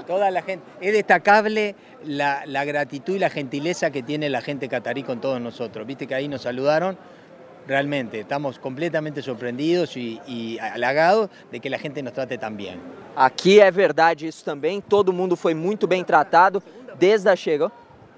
Toda 0.07 0.29
la 0.29 0.43
gente. 0.43 0.63
Es 0.81 0.93
destacable 0.93 1.75
la, 2.05 2.43
la 2.45 2.63
gratitud 2.63 3.15
y 3.15 3.19
la 3.19 3.31
gentileza 3.31 3.89
que 3.89 4.03
tiene 4.03 4.29
la 4.29 4.41
gente 4.41 4.69
catarí 4.69 5.01
con 5.01 5.19
todos 5.19 5.41
nosotros. 5.41 5.85
Viste 5.87 6.05
que 6.05 6.13
ahí 6.13 6.27
nos 6.27 6.43
saludaron. 6.43 6.95
Realmente, 7.67 8.19
estamos 8.19 8.59
completamente 8.59 9.21
sorprendidos 9.21 9.97
y, 9.97 10.21
y 10.27 10.59
halagados 10.59 11.29
de 11.51 11.59
que 11.59 11.69
la 11.69 11.79
gente 11.79 12.03
nos 12.03 12.13
trate 12.13 12.37
tan 12.37 12.55
bien. 12.55 12.79
Aqui 13.15 13.59
é 13.59 13.71
verdade 13.71 14.27
isso 14.27 14.43
também, 14.43 14.81
todo 14.81 15.11
mundo 15.11 15.35
foi 15.35 15.53
muito 15.53 15.87
bem 15.87 16.03
tratado 16.03 16.61
desde 16.99 17.29
a 17.29 17.35
chegada. 17.35 17.71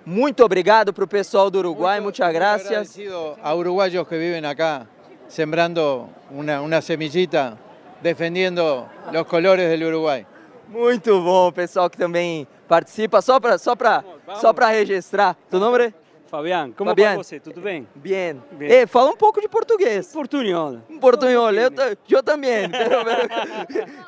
Muito 0.05 0.43
obrigado 0.43 0.93
para 0.93 1.03
o 1.03 1.07
pessoal 1.07 1.49
do 1.49 1.59
Uruguai, 1.59 1.99
muchas 1.99 2.31
gracias. 2.33 2.71
Agradecido 2.71 3.37
a 3.43 3.53
uruguayos 3.53 4.07
que 4.07 4.17
viven 4.17 4.45
acá, 4.45 4.87
sembrando 5.27 6.09
una, 6.31 6.61
una 6.61 6.81
semillita, 6.81 7.57
defendiendo 8.01 8.87
los 9.11 9.25
colores 9.27 9.69
del 9.69 9.83
Uruguay. 9.83 10.25
Muito 10.69 11.21
bom, 11.21 11.47
o 11.47 11.51
pessoal 11.51 11.89
que 11.89 11.97
também 11.97 12.47
participa, 12.67 13.21
só 13.21 13.39
para 13.39 13.57
só 13.57 13.75
pra, 13.75 14.03
só 14.41 14.51
pra 14.51 14.69
registrar. 14.69 15.37
Tu 15.49 15.59
nome? 15.59 15.93
Fabián, 16.27 16.71
como 16.73 16.91
Fabián. 16.91 17.15
vai 17.15 17.23
você? 17.23 17.39
Tudo 17.39 17.61
bem? 17.61 17.87
Bien. 17.95 18.41
Bien. 18.51 18.71
Eh, 18.71 18.87
fala 18.87 19.09
um 19.11 19.15
pouco 19.15 19.39
de 19.41 19.47
português. 19.47 20.11
Portunhol. 20.13 20.79
Portunhol, 20.99 21.53
eu, 21.53 21.71
eu 22.09 22.23
também. 22.23 22.69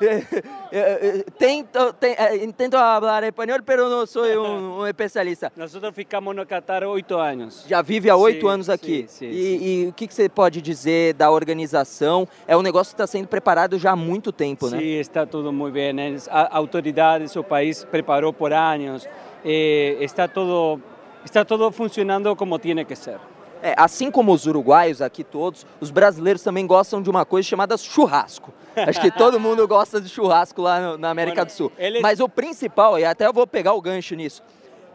tento, 1.38 1.92
te- 1.94 2.14
eh, 2.18 2.44
intento 2.44 2.76
falar 2.76 3.24
espanhol, 3.24 3.60
pero 3.64 3.88
não 3.88 4.06
sou 4.06 4.24
um, 4.44 4.80
um 4.80 4.86
especialista. 4.86 5.52
Nosotros 5.56 5.94
ficamos 5.94 6.34
no 6.34 6.46
Qatar 6.46 6.84
oito 6.84 7.16
anos. 7.16 7.64
Já 7.66 7.82
vive 7.82 8.10
há 8.10 8.16
oito 8.16 8.46
Sim, 8.46 8.52
anos 8.52 8.68
aqui. 8.68 9.04
sim, 9.08 9.30
sim, 9.30 9.30
e, 9.30 9.84
e 9.84 9.88
o 9.88 9.92
que, 9.92 10.12
você 10.12 10.28
pode 10.28 10.60
dizer 10.62 11.14
da 11.14 11.30
organização? 11.30 12.26
É 12.46 12.56
um 12.56 12.62
negócio 12.62 12.90
que 12.94 13.02
está 13.02 13.06
sendo 13.06 13.28
preparado 13.28 13.78
já 13.78 13.92
há 13.92 13.96
muito 13.96 14.32
tempo, 14.32 14.68
né? 14.68 14.78
Sí, 14.78 14.94
está 14.98 15.26
todo 15.26 15.52
muy 15.52 15.70
bien. 15.70 15.98
Es- 15.98 16.28
a- 16.28 16.48
autoridades, 16.56 17.34
o 17.36 17.42
país 17.42 17.84
preparó 17.84 18.32
por 18.32 18.52
años. 18.52 19.08
Eh, 19.44 19.96
está, 20.00 20.28
todo, 20.28 20.80
está 21.24 21.44
todo 21.44 21.70
funcionando 21.70 22.34
como 22.36 22.58
tiene 22.58 22.84
que 22.84 22.96
ser. 22.96 23.18
É, 23.62 23.74
assim 23.76 24.10
como 24.10 24.32
os 24.32 24.46
uruguaios 24.46 25.02
aqui 25.02 25.22
todos, 25.22 25.66
os 25.80 25.90
brasileiros 25.90 26.42
também 26.42 26.66
gostam 26.66 27.02
de 27.02 27.10
uma 27.10 27.26
coisa 27.26 27.46
chamada 27.46 27.76
churrasco. 27.76 28.52
Acho 28.74 29.00
que 29.00 29.10
todo 29.10 29.38
mundo 29.38 29.66
gosta 29.68 30.00
de 30.00 30.08
churrasco 30.08 30.62
lá 30.62 30.80
no- 30.80 30.96
na 30.98 31.10
América 31.10 31.44
do 31.44 31.52
Sul. 31.52 31.70
eles- 31.76 32.00
Mas 32.00 32.20
o 32.20 32.28
principal, 32.28 32.98
e 32.98 33.04
até 33.04 33.26
eu 33.26 33.32
vou 33.34 33.46
pegar 33.46 33.74
o 33.74 33.80
gancho 33.82 34.14
nisso, 34.14 34.42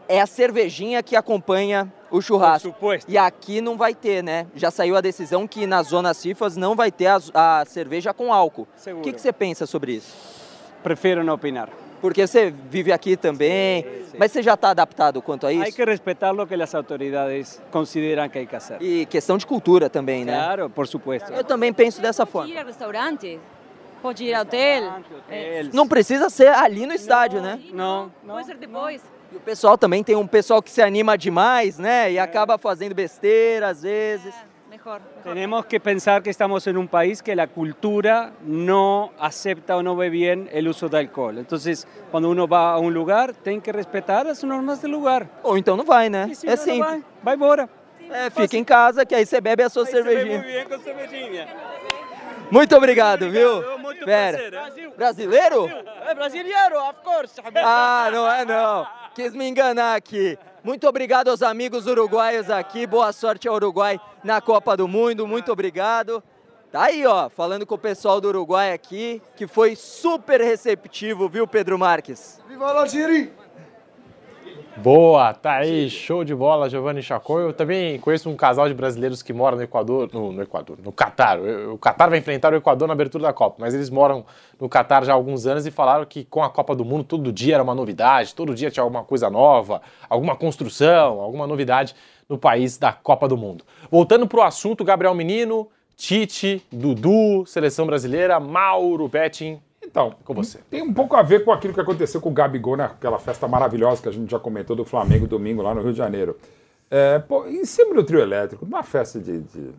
é 0.08 0.20
a 0.20 0.26
cervejinha 0.26 1.00
que 1.00 1.14
acompanha 1.14 1.92
o 2.10 2.20
churrasco. 2.20 2.68
E 3.08 3.16
aqui 3.16 3.60
não 3.60 3.76
vai 3.76 3.94
ter, 3.94 4.20
né? 4.22 4.46
Já 4.56 4.70
saiu 4.72 4.96
a 4.96 5.00
decisão 5.00 5.46
que 5.46 5.64
nas 5.66 5.88
zonas 5.88 6.16
CIFAS 6.16 6.56
não 6.56 6.74
vai 6.74 6.90
ter 6.90 7.06
a, 7.06 7.20
a 7.34 7.64
cerveja 7.66 8.12
com 8.12 8.32
álcool. 8.32 8.66
Seguro. 8.76 9.00
O 9.00 9.04
que, 9.04 9.12
que 9.12 9.20
você 9.20 9.32
pensa 9.32 9.64
sobre 9.66 9.92
isso? 9.92 10.12
Prefiro 10.82 11.22
não 11.22 11.34
opinar. 11.34 11.68
Porque 12.00 12.26
você 12.26 12.52
vive 12.70 12.92
aqui 12.92 13.16
também, 13.16 13.84
mas 14.18 14.32
você 14.32 14.42
já 14.42 14.54
está 14.54 14.70
adaptado 14.70 15.20
quanto 15.22 15.46
a 15.46 15.52
isso? 15.52 15.62
Hay 15.62 15.72
que 15.72 15.84
respetar 15.84 16.32
lo 16.34 16.46
que 16.46 16.56
las 16.56 16.74
autoridades 16.74 17.60
consideran 17.70 18.28
que 18.28 18.38
hay 18.38 18.46
que 18.46 18.56
hacer. 18.56 18.80
E 18.80 19.06
questão 19.06 19.38
de 19.38 19.46
cultura 19.46 19.88
também, 19.88 20.24
né? 20.24 20.34
Claro, 20.34 20.70
por 20.70 20.86
supuesto. 20.86 21.32
Eu 21.32 21.44
também 21.44 21.72
penso 21.72 22.00
dessa 22.00 22.26
forma. 22.26 22.48
Pode 22.48 22.58
ir 22.58 22.60
a 22.60 22.64
restaurante, 22.64 23.40
pode 24.02 24.24
ir 24.24 24.34
a 24.34 24.42
hotel. 24.42 25.00
Não 25.72 25.88
precisa 25.88 26.28
ser 26.30 26.48
ali 26.48 26.86
no 26.86 26.92
estádio, 26.94 27.40
né? 27.40 27.58
Não, 27.72 28.12
Pode 28.26 28.46
ser 28.46 28.56
depois. 28.56 29.02
E 29.32 29.36
o 29.36 29.40
pessoal 29.40 29.76
também 29.76 30.04
tem 30.04 30.14
um 30.14 30.26
pessoal 30.26 30.62
que 30.62 30.70
se 30.70 30.80
anima 30.80 31.18
demais, 31.18 31.78
né? 31.78 32.12
E 32.12 32.18
acaba 32.18 32.58
fazendo 32.58 32.94
besteira 32.94 33.68
às 33.68 33.82
vezes. 33.82 34.34
Mejor. 34.86 35.02
Tenemos 35.24 35.66
que 35.66 35.80
pensar 35.80 36.22
que 36.22 36.30
estamos 36.30 36.64
en 36.68 36.76
un 36.76 36.86
país 36.86 37.20
que 37.20 37.34
la 37.34 37.48
cultura 37.48 38.32
no 38.44 39.10
acepta 39.18 39.76
o 39.76 39.82
no 39.82 39.96
ve 39.96 40.10
bien 40.10 40.48
el 40.52 40.68
uso 40.68 40.88
de 40.88 40.98
alcohol. 40.98 41.38
Entonces, 41.38 41.88
cuando 42.12 42.30
uno 42.30 42.46
va 42.46 42.72
a 42.72 42.78
un 42.78 42.94
lugar, 42.94 43.34
tem 43.34 43.60
que 43.60 43.72
respetar 43.72 44.28
as 44.28 44.44
normas 44.44 44.80
do 44.80 44.86
lugar. 44.86 45.28
Ou 45.42 45.58
então 45.58 45.76
não 45.76 45.84
vai, 45.84 46.08
né? 46.08 46.22
é 46.22 46.26
não, 46.26 46.28
não 46.28 46.56
simples. 46.56 46.78
vai, 46.78 47.02
vai 47.20 47.34
embora. 47.34 47.68
É, 48.10 48.30
fica 48.30 48.56
em 48.56 48.64
casa 48.64 49.04
que 49.04 49.14
aí 49.14 49.26
você 49.26 49.40
bebe 49.40 49.62
a 49.62 49.68
sua 49.68 49.86
cervejinha. 49.86 50.38
Muy 50.38 50.46
bien 50.46 50.68
con 50.68 50.80
cervejinha. 50.80 51.48
Muito 52.50 52.76
obrigado, 52.76 53.30
viu? 53.30 53.62
Pera. 54.04 54.70
Brasileiro? 54.96 55.68
É 56.06 56.14
brasileiro, 56.14 56.78
of 56.88 57.00
course. 57.02 57.34
Ah, 57.56 58.08
não 58.12 58.30
é 58.30 58.44
não. 58.44 58.86
Quis 59.14 59.34
me 59.34 59.48
enganar 59.48 59.96
aqui. 59.96 60.38
Muito 60.62 60.86
obrigado 60.88 61.28
aos 61.28 61.42
amigos 61.42 61.86
uruguaios 61.86 62.50
aqui. 62.50 62.86
Boa 62.86 63.12
sorte 63.12 63.48
ao 63.48 63.54
Uruguai 63.54 64.00
na 64.22 64.40
Copa 64.40 64.76
do 64.76 64.86
Mundo. 64.86 65.26
Muito 65.26 65.50
obrigado. 65.50 66.22
Tá 66.70 66.84
aí, 66.84 67.06
ó, 67.06 67.28
falando 67.28 67.64
com 67.64 67.76
o 67.76 67.78
pessoal 67.78 68.20
do 68.20 68.28
Uruguai 68.28 68.72
aqui, 68.72 69.22
que 69.36 69.46
foi 69.46 69.74
super 69.74 70.40
receptivo, 70.40 71.28
viu, 71.28 71.46
Pedro 71.46 71.78
Marques? 71.78 72.40
Viva 72.48 72.72
la 72.72 72.86
Giri! 72.86 73.32
Boa, 74.78 75.32
tá 75.32 75.54
aí, 75.54 75.88
show 75.88 76.22
de 76.22 76.34
bola, 76.34 76.68
Giovanni 76.68 77.02
Chacon. 77.02 77.40
Eu 77.40 77.52
também 77.54 77.98
conheço 77.98 78.28
um 78.28 78.36
casal 78.36 78.68
de 78.68 78.74
brasileiros 78.74 79.22
que 79.22 79.32
mora 79.32 79.56
no 79.56 79.62
Equador, 79.62 80.10
no, 80.12 80.30
no 80.30 80.42
Equador, 80.42 80.78
no 80.84 80.92
Catar. 80.92 81.40
O 81.40 81.76
o 81.76 81.78
Catar 81.78 82.10
vai 82.10 82.18
enfrentar 82.18 82.52
o 82.52 82.56
Equador 82.56 82.86
na 82.86 82.92
abertura 82.92 83.24
da 83.24 83.32
Copa, 83.32 83.56
mas 83.58 83.74
eles 83.74 83.88
moram 83.88 84.24
no 84.60 84.68
Catar 84.68 85.04
já 85.04 85.12
há 85.12 85.14
alguns 85.14 85.46
anos 85.46 85.66
e 85.66 85.70
falaram 85.70 86.04
que 86.04 86.24
com 86.24 86.42
a 86.42 86.50
Copa 86.50 86.74
do 86.74 86.84
Mundo 86.84 87.04
todo 87.04 87.32
dia 87.32 87.54
era 87.54 87.62
uma 87.62 87.74
novidade, 87.74 88.34
todo 88.34 88.54
dia 88.54 88.70
tinha 88.70 88.82
alguma 88.82 89.02
coisa 89.02 89.30
nova, 89.30 89.80
alguma 90.10 90.36
construção, 90.36 91.20
alguma 91.20 91.46
novidade 91.46 91.94
no 92.28 92.36
país 92.36 92.76
da 92.76 92.92
Copa 92.92 93.26
do 93.26 93.36
Mundo. 93.36 93.64
Voltando 93.90 94.26
para 94.26 94.40
o 94.40 94.42
assunto, 94.42 94.84
Gabriel 94.84 95.14
Menino, 95.14 95.68
Tite, 95.96 96.62
Dudu, 96.70 97.46
seleção 97.46 97.86
brasileira, 97.86 98.38
Mauro 98.38 99.08
Betting. 99.08 99.58
Então, 99.82 100.14
com 100.24 100.34
você. 100.34 100.58
Tem 100.70 100.82
um 100.82 100.92
pouco 100.92 101.16
a 101.16 101.22
ver 101.22 101.44
com 101.44 101.52
aquilo 101.52 101.72
que 101.72 101.80
aconteceu 101.80 102.20
com 102.20 102.30
o 102.30 102.32
Gabigol 102.32 102.76
naquela 102.76 103.18
festa 103.18 103.46
maravilhosa 103.46 104.02
que 104.02 104.08
a 104.08 104.12
gente 104.12 104.30
já 104.30 104.38
comentou 104.38 104.74
do 104.74 104.84
Flamengo 104.84 105.26
domingo 105.26 105.62
lá 105.62 105.74
no 105.74 105.82
Rio 105.82 105.92
de 105.92 105.98
Janeiro. 105.98 106.36
É, 106.90 107.18
pô, 107.18 107.46
em 107.46 107.64
cima 107.64 107.94
do 107.94 108.04
trio 108.04 108.20
elétrico, 108.20 108.64
numa 108.64 108.82
festa 108.82 109.18
de, 109.18 109.40
de, 109.40 109.72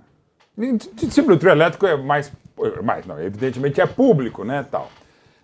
em 0.58 1.10
cima 1.10 1.28
do 1.28 1.38
trio 1.38 1.52
elétrico 1.52 1.86
é 1.86 1.96
mais, 1.96 2.32
mais 2.84 3.06
não, 3.06 3.20
evidentemente 3.20 3.80
é 3.80 3.86
público, 3.86 4.44
né, 4.44 4.66
tal. 4.70 4.90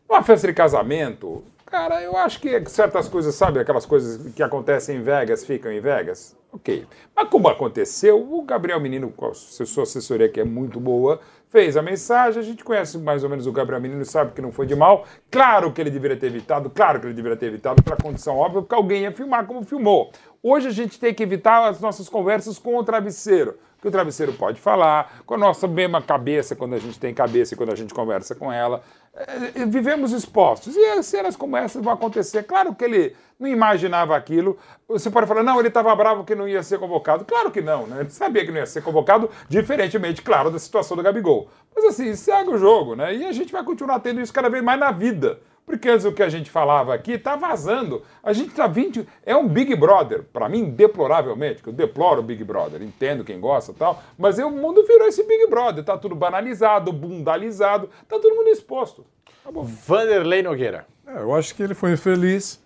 Numa 0.10 0.24
festa 0.24 0.48
de 0.48 0.54
casamento, 0.54 1.44
cara, 1.66 2.02
eu 2.02 2.18
acho 2.18 2.40
que 2.42 2.70
certas 2.70 3.08
coisas, 3.08 3.34
sabe, 3.36 3.60
aquelas 3.60 3.86
coisas 3.86 4.34
que 4.34 4.44
acontecem 4.44 4.98
em 4.98 5.02
Vegas 5.02 5.46
ficam 5.46 5.72
em 5.72 5.80
Vegas, 5.80 6.36
ok. 6.52 6.86
Mas 7.16 7.30
como 7.30 7.48
aconteceu, 7.48 8.20
o 8.20 8.42
Gabriel 8.44 8.80
Menino, 8.80 9.10
com 9.12 9.28
a 9.28 9.34
sua 9.34 9.84
assessoria 9.84 10.28
que 10.28 10.40
é 10.40 10.44
muito 10.44 10.80
boa, 10.80 11.22
fez 11.54 11.78
a 11.78 11.84
mensagem, 11.84 12.42
a 12.42 12.44
gente 12.44 12.64
conhece 12.64 12.98
mais 12.98 13.24
ou 13.24 13.30
menos 13.30 13.46
o 13.46 13.52
Gabriel 13.52 13.80
Menino, 13.80 14.04
sabe 14.04 14.34
que 14.34 14.42
não 14.42 14.52
foi 14.52 14.66
de 14.66 14.76
mal. 14.76 15.06
Claro 15.30 15.72
que 15.72 15.80
ele 15.80 15.92
deveria 15.92 16.18
ter 16.18 16.26
evitado, 16.26 16.68
claro 16.68 17.00
que 17.00 17.06
ele 17.06 17.14
deveria 17.14 17.38
ter 17.38 17.46
evitado 17.46 17.84
pela 17.84 17.96
condição 17.96 18.38
óbvia, 18.38 18.62
porque 18.62 18.74
alguém 18.74 19.04
ia 19.04 19.12
filmar 19.12 19.46
como 19.46 19.64
filmou. 19.64 20.12
Hoje 20.42 20.68
a 20.68 20.72
gente 20.72 21.00
tem 21.00 21.14
que 21.14 21.22
evitar 21.22 21.70
as 21.70 21.80
nossas 21.80 22.10
conversas 22.10 22.58
com 22.58 22.76
o 22.76 22.84
travesseiro, 22.84 23.56
que 23.84 23.88
o 23.89 23.91
travesseiro 23.91 24.31
pode 24.31 24.61
falar, 24.61 25.14
com 25.26 25.34
a 25.34 25.38
nossa 25.38 25.68
mesma 25.68 26.01
cabeça, 26.01 26.55
quando 26.55 26.73
a 26.73 26.80
gente 26.80 26.97
tem 26.97 27.14
cabeça 27.14 27.53
e 27.53 27.57
quando 27.57 27.73
a 27.73 27.76
gente 27.76 27.93
conversa 27.93 28.34
com 28.34 28.49
ela. 28.49 28.81
É, 29.14 29.65
vivemos 29.65 30.14
expostos. 30.14 30.73
E 30.77 31.03
cenas 31.03 31.35
como 31.35 31.57
essas 31.57 31.84
vão 31.84 31.91
acontecer. 31.91 32.43
Claro 32.43 32.73
que 32.73 32.85
ele 32.85 33.14
não 33.38 33.45
imaginava 33.45 34.15
aquilo. 34.15 34.57
Você 34.88 35.11
pode 35.11 35.27
falar, 35.27 35.43
não, 35.43 35.60
ele 35.60 35.68
estava 35.68 35.93
bravo 35.97 36.23
que 36.23 36.34
não 36.34 36.47
ia 36.47 36.64
ser 36.64 36.80
convocado. 36.80 37.26
Claro 37.26 37.51
que 37.51 37.60
não, 37.60 37.85
né? 37.85 37.99
Ele 37.99 38.10
sabia 38.10 38.45
que 38.45 38.51
não 38.51 38.60
ia 38.60 38.65
ser 38.65 38.81
convocado, 38.81 39.30
diferentemente, 39.49 40.22
claro, 40.22 40.49
da 40.49 40.57
situação 40.57 40.95
do 40.95 41.03
Gabigol. 41.03 41.49
Mas 41.76 41.84
assim, 41.84 42.15
segue 42.15 42.51
o 42.51 42.57
jogo, 42.57 42.95
né? 42.95 43.14
E 43.14 43.26
a 43.26 43.34
gente 43.34 43.51
vai 43.51 43.65
continuar 43.65 43.99
tendo 43.99 44.22
isso 44.22 44.31
cada 44.31 44.47
vez 44.49 44.64
mais 44.64 44.80
na 44.80 44.91
vida. 44.91 45.41
Porque 45.65 45.88
antes 45.90 46.06
o 46.06 46.11
que 46.11 46.22
a 46.22 46.27
gente 46.30 46.49
falava 46.52 46.94
aqui 46.94 47.14
está 47.14 47.35
vazando. 47.35 48.03
A 48.22 48.34
gente 48.34 48.49
está 48.49 48.68
20. 48.68 49.07
É 49.26 49.35
um 49.35 49.48
Big 49.48 49.76
Brother, 49.76 50.23
para 50.23 50.49
mim, 50.49 50.65
deploravelmente, 50.69 51.64
que 51.64 51.69
eu 51.69 51.73
deploro 51.73 52.19
o 52.19 52.23
Big 52.23 52.44
Brother, 52.44 52.81
entendo 52.81 53.23
quem 53.23 53.40
gosta 53.40 53.72
e 53.72 53.76
tal, 53.76 54.03
mas 54.18 54.38
o 54.40 54.49
mundo 54.52 54.85
virou 54.85 55.07
esse 55.07 55.23
Big 55.23 55.48
Brother. 55.48 55.84
Tá 55.84 55.98
tudo 55.98 56.15
banalizado, 56.15 56.91
bundalizado, 56.91 57.90
tá 58.10 58.19
todo 58.19 58.35
mundo 58.35 58.49
exposto. 58.49 59.06
Tá 59.44 59.52
bom. 59.52 59.64
Vanderlei 59.64 60.41
Nogueira. 60.44 60.85
É, 61.07 61.18
eu 61.22 61.34
acho 61.34 61.56
que 61.56 61.64
ele 61.64 61.73
foi 61.73 61.94
infeliz. 61.94 62.61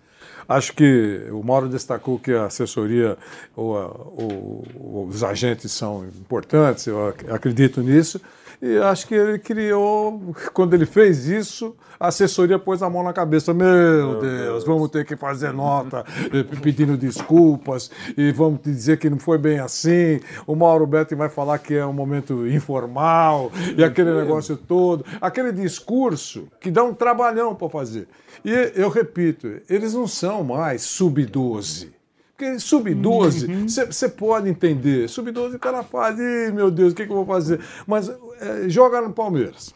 Acho 0.48 0.72
que 0.72 1.26
o 1.30 1.42
Mauro 1.42 1.68
destacou 1.68 2.18
que 2.18 2.32
a 2.32 2.46
assessoria 2.46 3.18
ou, 3.54 3.76
a, 3.78 3.86
ou 3.86 5.06
os 5.06 5.22
agentes 5.22 5.70
são 5.72 6.04
importantes, 6.06 6.86
eu 6.86 7.08
ac- 7.08 7.30
acredito 7.30 7.80
nisso. 7.82 8.18
E 8.60 8.76
acho 8.78 9.06
que 9.06 9.14
ele 9.14 9.38
criou, 9.38 10.34
quando 10.52 10.74
ele 10.74 10.84
fez 10.84 11.26
isso, 11.28 11.76
a 11.98 12.08
assessoria 12.08 12.58
pôs 12.58 12.82
a 12.82 12.90
mão 12.90 13.04
na 13.04 13.12
cabeça. 13.12 13.54
Meu 13.54 14.20
Deus, 14.20 14.64
vamos 14.64 14.90
ter 14.90 15.04
que 15.04 15.16
fazer 15.16 15.52
nota 15.52 16.04
eh, 16.32 16.42
pedindo 16.60 16.96
desculpas 16.96 17.88
e 18.16 18.32
vamos 18.32 18.60
te 18.60 18.70
dizer 18.70 18.98
que 18.98 19.08
não 19.08 19.18
foi 19.18 19.38
bem 19.38 19.60
assim. 19.60 20.20
O 20.44 20.56
Mauro 20.56 20.86
Betti 20.86 21.14
vai 21.14 21.28
falar 21.28 21.58
que 21.58 21.74
é 21.74 21.86
um 21.86 21.92
momento 21.92 22.48
informal 22.48 23.52
e 23.76 23.84
aquele 23.84 24.12
negócio 24.12 24.56
todo. 24.56 25.04
Aquele 25.20 25.52
discurso 25.52 26.48
que 26.60 26.70
dá 26.70 26.82
um 26.82 26.94
trabalhão 26.94 27.54
para 27.54 27.68
fazer. 27.68 28.08
E 28.44 28.72
eu 28.74 28.88
repito, 28.88 29.60
eles 29.68 29.94
não 29.94 30.08
são 30.08 30.42
mais 30.42 30.82
sub-12. 30.82 31.97
Porque 32.38 32.60
sub-12, 32.60 33.68
você 33.90 34.08
pode 34.08 34.48
entender. 34.48 35.08
Sub-12 35.08 35.56
o 35.56 35.58
cara 35.58 35.82
faz, 35.82 36.16
Ih, 36.20 36.52
meu 36.52 36.70
Deus, 36.70 36.92
o 36.92 36.94
que, 36.96 37.04
que 37.04 37.10
eu 37.10 37.16
vou 37.16 37.26
fazer? 37.26 37.58
Mas 37.84 38.08
eh, 38.08 38.68
joga 38.68 39.00
no 39.00 39.12
Palmeiras. 39.12 39.74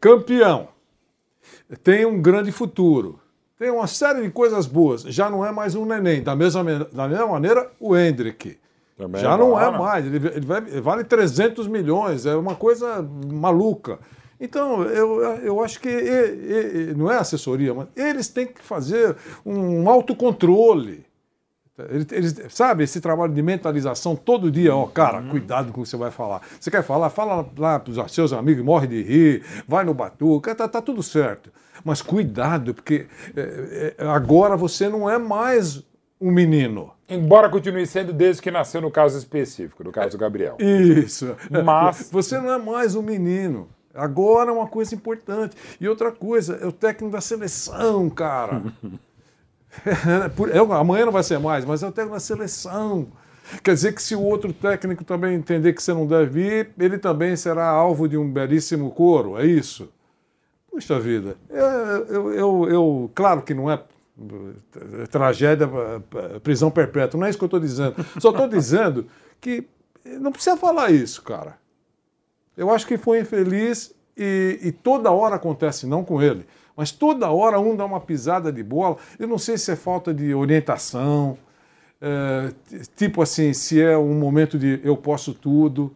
Campeão. 0.00 0.68
Tem 1.84 2.04
um 2.04 2.20
grande 2.20 2.50
futuro. 2.50 3.20
Tem 3.56 3.70
uma 3.70 3.86
série 3.86 4.22
de 4.22 4.30
coisas 4.30 4.66
boas. 4.66 5.02
Já 5.02 5.30
não 5.30 5.46
é 5.46 5.52
mais 5.52 5.76
um 5.76 5.84
neném. 5.86 6.20
Da 6.20 6.34
mesma, 6.34 6.64
me- 6.64 6.84
da 6.92 7.06
mesma 7.06 7.28
maneira, 7.28 7.70
o 7.78 7.96
Hendrick. 7.96 8.58
Também 8.98 9.20
Já 9.22 9.36
não 9.36 9.58
é 9.58 9.70
mais. 9.78 10.04
Ele, 10.04 10.16
ele 10.16 10.44
vai- 10.46 10.64
ele 10.66 10.80
vale 10.80 11.04
300 11.04 11.68
milhões. 11.68 12.26
É 12.26 12.34
uma 12.34 12.56
coisa 12.56 13.08
maluca. 13.32 14.00
Então, 14.40 14.82
eu, 14.82 15.20
eu 15.44 15.62
acho 15.62 15.78
que 15.80 15.88
e- 15.88 15.92
e- 15.92 16.90
e- 16.90 16.94
não 16.96 17.08
é 17.08 17.18
assessoria, 17.18 17.72
mas 17.72 17.86
eles 17.94 18.26
têm 18.26 18.48
que 18.48 18.60
fazer 18.60 19.14
um 19.46 19.88
autocontrole. 19.88 21.06
Eles, 21.90 22.06
eles- 22.12 22.40
sabe, 22.54 22.84
esse 22.84 23.00
trabalho 23.00 23.32
de 23.32 23.42
mentalização 23.42 24.14
todo 24.16 24.50
dia, 24.50 24.74
ó, 24.74 24.86
cara, 24.86 25.22
cuidado 25.22 25.72
com 25.72 25.80
o 25.80 25.84
que 25.84 25.88
você 25.90 25.96
vai 25.96 26.10
falar. 26.10 26.40
Você 26.60 26.70
quer 26.70 26.82
falar, 26.82 27.10
fala 27.10 27.46
lá 27.56 27.78
para 27.78 27.90
os 27.90 28.12
seus 28.12 28.32
amigos, 28.32 28.64
morre 28.64 28.86
de 28.86 29.02
rir, 29.02 29.42
vai 29.66 29.84
no 29.84 29.94
batuca, 29.94 30.54
tá, 30.54 30.68
tá 30.68 30.80
tudo 30.82 31.02
certo. 31.02 31.50
Mas 31.84 32.00
cuidado, 32.02 32.74
porque 32.74 33.06
é, 33.36 33.94
é, 33.98 34.06
agora 34.06 34.56
você 34.56 34.88
não 34.88 35.08
é 35.10 35.18
mais 35.18 35.82
um 36.20 36.30
menino. 36.30 36.92
Embora 37.08 37.48
continue 37.48 37.86
sendo 37.86 38.12
desde 38.12 38.40
que 38.40 38.50
nasceu 38.50 38.80
no 38.80 38.90
caso 38.90 39.18
específico, 39.18 39.82
no 39.84 39.90
caso 39.92 40.10
do 40.10 40.18
Gabriel. 40.18 40.56
Isso. 40.60 41.34
Mas- 41.64 42.08
Você 42.12 42.38
não 42.38 42.50
é 42.52 42.58
mais 42.58 42.94
um 42.94 43.02
menino. 43.02 43.68
Agora 43.94 44.50
é 44.50 44.54
uma 44.54 44.66
coisa 44.68 44.94
importante. 44.94 45.54
E 45.80 45.86
outra 45.86 46.10
coisa, 46.12 46.58
é 46.62 46.66
o 46.66 46.72
técnico 46.72 47.12
da 47.12 47.20
seleção, 47.20 48.08
cara. 48.08 48.62
É, 50.52 50.58
amanhã 50.76 51.06
não 51.06 51.12
vai 51.12 51.22
ser 51.22 51.38
mais, 51.38 51.64
mas 51.64 51.82
é 51.82 51.86
o 51.88 51.92
técnico 51.92 52.14
da 52.14 52.20
seleção. 52.20 53.08
Quer 53.62 53.74
dizer 53.74 53.92
que 53.94 54.02
se 54.02 54.14
o 54.14 54.20
outro 54.22 54.52
técnico 54.52 55.02
também 55.04 55.34
entender 55.34 55.72
que 55.72 55.82
você 55.82 55.92
não 55.92 56.06
deve 56.06 56.40
ir, 56.40 56.70
ele 56.78 56.98
também 56.98 57.34
será 57.36 57.66
alvo 57.66 58.08
de 58.08 58.16
um 58.16 58.30
belíssimo 58.30 58.90
coro, 58.90 59.38
é 59.38 59.44
isso? 59.46 59.88
Puxa 60.70 60.98
vida, 61.00 61.36
eu, 61.50 61.64
eu, 62.06 62.32
eu- 62.34 62.68
eu- 62.70 63.10
claro 63.14 63.42
que 63.42 63.52
não 63.52 63.70
é 63.70 63.74
eh, 63.74 65.06
tragédia, 65.10 65.68
eh, 66.34 66.38
prisão 66.38 66.70
perpétua, 66.70 67.18
não 67.20 67.26
é 67.26 67.30
isso 67.30 67.38
que 67.38 67.44
eu 67.44 67.46
estou 67.46 67.60
dizendo. 67.60 67.94
Só 68.18 68.30
estou 68.30 68.48
dizendo 68.48 69.06
que 69.40 69.66
não 70.04 70.32
precisa 70.32 70.56
falar 70.56 70.90
isso, 70.90 71.22
cara. 71.22 71.58
Eu 72.56 72.70
acho 72.70 72.86
que 72.86 72.96
foi 72.96 73.20
infeliz 73.20 73.94
e, 74.16 74.58
e 74.62 74.72
toda 74.72 75.10
hora 75.10 75.36
acontece, 75.36 75.86
não 75.86 76.04
com 76.04 76.22
ele, 76.22 76.46
Mas 76.76 76.90
toda 76.90 77.30
hora 77.30 77.60
um 77.60 77.76
dá 77.76 77.84
uma 77.84 78.00
pisada 78.00 78.50
de 78.52 78.62
bola. 78.62 78.96
Eu 79.18 79.28
não 79.28 79.38
sei 79.38 79.58
se 79.58 79.70
é 79.70 79.76
falta 79.76 80.12
de 80.14 80.34
orientação, 80.34 81.36
é, 82.00 82.52
tipo 82.96 83.22
assim, 83.22 83.52
se 83.52 83.80
é 83.80 83.96
um 83.96 84.14
momento 84.14 84.58
de 84.58 84.80
eu 84.82 84.96
posso 84.96 85.32
tudo. 85.34 85.94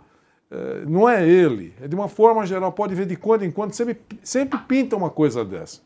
É, 0.51 0.85
não 0.87 1.09
é 1.09 1.27
ele. 1.27 1.75
É 1.83 1.89
de 1.89 1.95
uma 1.97 2.09
forma 2.09 2.47
geral, 2.47 2.71
pode 2.73 2.95
ver 2.95 3.07
de 3.07 3.17
quando 3.17 3.45
em 3.45 3.51
quando, 3.51 3.73
sempre, 3.73 3.99
sempre 4.23 4.59
pinta 4.61 4.95
uma 4.97 5.11
coisa 5.11 5.45
dessa. 5.45 5.81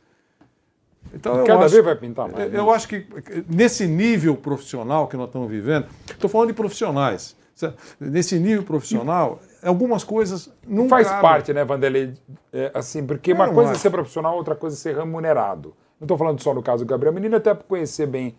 Então, 1.15 1.37
eu 1.39 1.45
Cada 1.47 1.65
acho- 1.65 1.73
vez 1.75 1.85
vai 1.85 1.97
pintar 1.97 2.29
mais, 2.31 2.53
Eu 2.53 2.67
né? 2.67 2.73
acho 2.73 2.87
que 2.87 3.07
nesse 3.49 3.87
nível 3.87 4.37
profissional 4.37 5.09
que 5.09 5.17
nós 5.17 5.27
estamos 5.29 5.51
vivendo, 5.51 5.87
estou 6.07 6.29
falando 6.29 6.49
de 6.49 6.55
profissionais. 6.55 7.35
Nesse 7.99 8.39
nível 8.39 8.63
profissional, 8.63 9.41
algumas 9.63 10.05
coisas 10.05 10.53
não 10.67 10.89
Faz 10.89 11.07
cabem. 11.09 11.23
parte, 11.23 11.53
né, 11.53 11.65
Vanderlei? 11.65 12.15
É, 12.53 12.71
assim, 12.75 13.07
porque 13.07 13.33
Eu 13.33 13.37
uma 13.37 13.49
coisa 13.53 13.71
é 13.71 13.73
acho. 13.73 13.81
ser 13.81 13.91
profissional, 13.91 14.37
outra 14.37 14.55
coisa 14.55 14.77
é 14.77 14.79
ser 14.79 14.97
remunerado. 14.97 15.75
Não 16.01 16.05
estou 16.05 16.17
falando 16.17 16.41
só 16.43 16.55
no 16.55 16.63
caso 16.63 16.85
do 16.85 16.89
Gabriel 16.89 17.13
Menino, 17.13 17.37
até 17.37 17.53
por 17.53 17.65
conhecer 17.65 18.07
bem 18.07 18.35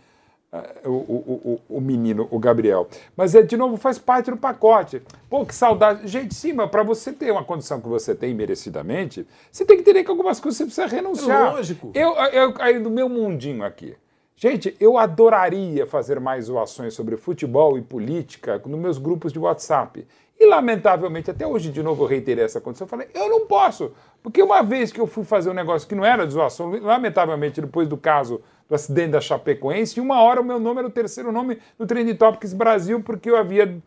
eh, 0.51 0.81
o, 0.83 0.89
o, 0.89 1.61
o, 1.69 1.77
o 1.77 1.81
menino, 1.81 2.27
o 2.31 2.39
Gabriel. 2.39 2.87
Mas, 3.15 3.35
é, 3.35 3.41
de 3.43 3.55
novo, 3.55 3.77
faz 3.77 3.99
parte 3.99 4.31
do 4.31 4.37
pacote. 4.37 5.01
Pô, 5.29 5.45
que 5.45 5.53
saudade. 5.55 6.07
Gente, 6.07 6.33
sim, 6.33 6.53
mas 6.53 6.69
para 6.71 6.81
você 6.83 7.13
ter 7.13 7.31
uma 7.31 7.43
condição 7.43 7.79
que 7.79 7.87
você 7.87 8.15
tem 8.15 8.33
merecidamente, 8.33 9.27
você 9.51 9.63
tem 9.63 9.77
que 9.77 9.81
entender 9.81 10.03
que 10.03 10.09
algumas 10.09 10.39
coisas 10.39 10.57
você 10.57 10.65
precisa 10.65 10.87
renunciar. 10.87 11.47
É 11.47 11.51
lógico. 11.51 11.91
Eu, 11.93 12.13
eu 12.15 12.51
caí 12.53 12.79
no 12.79 12.89
meu 12.89 13.07
mundinho 13.07 13.63
aqui. 13.63 13.95
Gente, 14.35 14.75
eu 14.79 14.97
adoraria 14.97 15.85
fazer 15.85 16.19
mais 16.19 16.45
zoações 16.45 16.95
sobre 16.95 17.15
futebol 17.15 17.77
e 17.77 17.81
política 17.83 18.59
nos 18.65 18.79
meus 18.79 18.97
grupos 18.97 19.31
de 19.31 19.37
WhatsApp. 19.37 20.03
E, 20.41 20.45
lamentavelmente, 20.47 21.29
até 21.29 21.45
hoje, 21.45 21.69
de 21.69 21.83
novo, 21.83 22.03
eu 22.03 22.07
reiterei 22.07 22.43
essa 22.43 22.59
condição. 22.59 22.85
Eu 22.85 22.89
falei, 22.89 23.07
eu 23.13 23.29
não 23.29 23.45
posso. 23.45 23.91
Porque 24.23 24.41
uma 24.41 24.63
vez 24.63 24.91
que 24.91 24.99
eu 24.99 25.05
fui 25.05 25.23
fazer 25.23 25.51
um 25.51 25.53
negócio 25.53 25.87
que 25.87 25.93
não 25.93 26.03
era 26.03 26.25
de 26.25 26.33
zoação, 26.33 26.71
lamentavelmente, 26.81 27.61
depois 27.61 27.87
do 27.87 27.95
caso 27.95 28.41
do 28.67 28.73
acidente 28.73 29.11
da 29.11 29.21
Chapecoense, 29.21 30.01
uma 30.01 30.19
hora 30.23 30.41
o 30.41 30.43
meu 30.43 30.59
nome 30.59 30.79
era 30.79 30.87
o 30.87 30.91
terceiro 30.91 31.31
nome 31.31 31.59
no 31.77 31.85
Trending 31.85 32.15
Topics 32.15 32.53
Brasil, 32.53 33.03
porque 33.03 33.29
eu 33.29 33.37
havia 33.37 33.79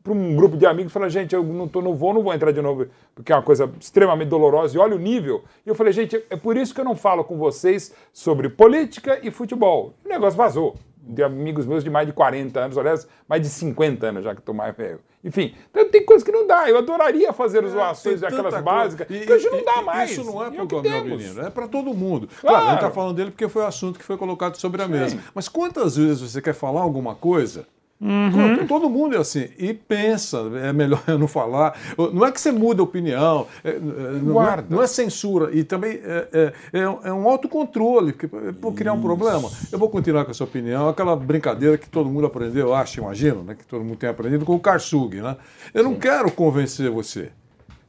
para 0.00 0.12
um 0.12 0.36
grupo 0.36 0.56
de 0.56 0.64
amigos, 0.64 0.92
falei, 0.92 1.10
gente, 1.10 1.34
eu 1.34 1.42
não, 1.42 1.66
tô, 1.66 1.82
não 1.82 1.96
vou, 1.96 2.14
não 2.14 2.22
vou 2.22 2.32
entrar 2.32 2.52
de 2.52 2.62
novo, 2.62 2.86
porque 3.12 3.32
é 3.32 3.34
uma 3.34 3.42
coisa 3.42 3.68
extremamente 3.80 4.28
dolorosa, 4.28 4.76
e 4.76 4.78
olha 4.78 4.94
o 4.94 5.00
nível. 5.00 5.42
E 5.66 5.68
eu 5.68 5.74
falei, 5.74 5.92
gente, 5.92 6.22
é 6.30 6.36
por 6.36 6.56
isso 6.56 6.72
que 6.72 6.80
eu 6.80 6.84
não 6.84 6.94
falo 6.94 7.24
com 7.24 7.36
vocês 7.36 7.92
sobre 8.12 8.48
política 8.48 9.18
e 9.24 9.32
futebol. 9.32 9.94
O 10.04 10.08
negócio 10.08 10.36
vazou. 10.36 10.76
De 11.08 11.22
amigos 11.22 11.64
meus 11.66 11.84
de 11.84 11.90
mais 11.90 12.04
de 12.06 12.12
40 12.12 12.58
anos, 12.58 12.76
aliás, 12.76 13.06
mais 13.28 13.40
de 13.40 13.48
50 13.48 14.08
anos, 14.08 14.24
já 14.24 14.34
que 14.34 14.40
estou 14.40 14.52
mais 14.54 14.76
velho. 14.76 14.98
Enfim, 15.22 15.54
então 15.70 15.88
tem 15.88 16.04
coisa 16.04 16.24
que 16.24 16.32
não 16.32 16.46
dá. 16.46 16.68
Eu 16.68 16.78
adoraria 16.78 17.32
fazer 17.32 17.64
zoações 17.66 18.22
É, 18.22 18.26
Tem 18.28 18.36
daquelas 18.36 18.62
básicas, 18.62 19.06
coisa. 19.06 19.24
que 19.26 19.32
hoje 19.32 19.48
não 19.50 19.64
dá 19.64 19.76
e- 19.80 19.84
mais. 19.84 20.10
Isso 20.10 20.24
não 20.24 20.42
é 20.44 20.48
E 20.48 20.50
para 20.52 20.60
o 20.60 20.64
o 20.64 20.66
Gabriel 20.68 21.02
temos. 21.04 21.22
Menino, 21.22 21.46
é 21.46 21.50
para 21.50 21.68
todo 21.68 21.94
mundo. 21.94 22.28
Claro. 22.40 22.40
Claro, 22.40 22.56
a 22.56 22.68
gente 22.70 22.74
está 22.78 22.90
falando 22.90 23.14
dele 23.16 23.30
porque 23.30 23.48
foi 23.48 23.62
o 23.62 23.66
assunto 23.66 23.98
que 23.98 24.04
foi 24.04 24.16
colocado 24.16 24.56
sobre 24.56 24.82
a 24.82 24.88
mesa. 24.88 25.18
Mas 25.34 25.48
quantas 25.48 25.96
vezes 25.96 26.20
você 26.20 26.42
quer 26.42 26.54
falar 26.54 26.80
alguma 26.80 27.14
coisa? 27.14 27.66
Uhum. 27.98 28.66
Todo 28.66 28.90
mundo 28.90 29.16
é 29.16 29.18
assim. 29.18 29.48
E 29.58 29.72
pensa, 29.72 30.38
é 30.62 30.72
melhor 30.72 31.02
eu 31.08 31.18
não 31.18 31.26
falar. 31.26 31.78
Não 32.12 32.26
é 32.26 32.30
que 32.32 32.40
você 32.40 32.52
muda 32.52 32.82
a 32.82 32.84
opinião, 32.84 33.46
é, 33.64 33.70
é, 33.70 33.78
não, 33.78 34.42
é, 34.42 34.64
não 34.68 34.82
é 34.82 34.86
censura. 34.86 35.50
E 35.56 35.64
também 35.64 36.00
é, 36.04 36.52
é, 36.72 36.80
é 36.80 36.88
um- 36.88 36.98
é 37.02 37.30
autocontrole. 37.30 38.12
Porque, 38.12 38.28
por 38.60 38.74
criar 38.74 38.92
um 38.92 39.00
problema, 39.00 39.50
eu 39.72 39.78
vou 39.78 39.88
continuar 39.88 40.24
com 40.24 40.30
essa 40.30 40.44
opinião. 40.44 40.88
Aquela 40.88 41.16
brincadeira 41.16 41.78
que 41.78 41.88
todo 41.88 42.08
mundo 42.10 42.26
aprendeu, 42.26 42.68
eu 42.68 42.74
acho, 42.74 43.00
imagino, 43.00 43.42
né, 43.42 43.54
que 43.54 43.64
todo 43.66 43.82
mundo 43.84 43.96
tem 43.96 44.10
aprendido 44.10 44.44
com 44.44 44.54
o 44.54 44.60
Karsug. 44.60 45.16
Né? 45.22 45.36
Eu 45.72 45.84
não 45.84 45.94
quero 45.94 46.30
convencer 46.30 46.90
você. 46.90 47.30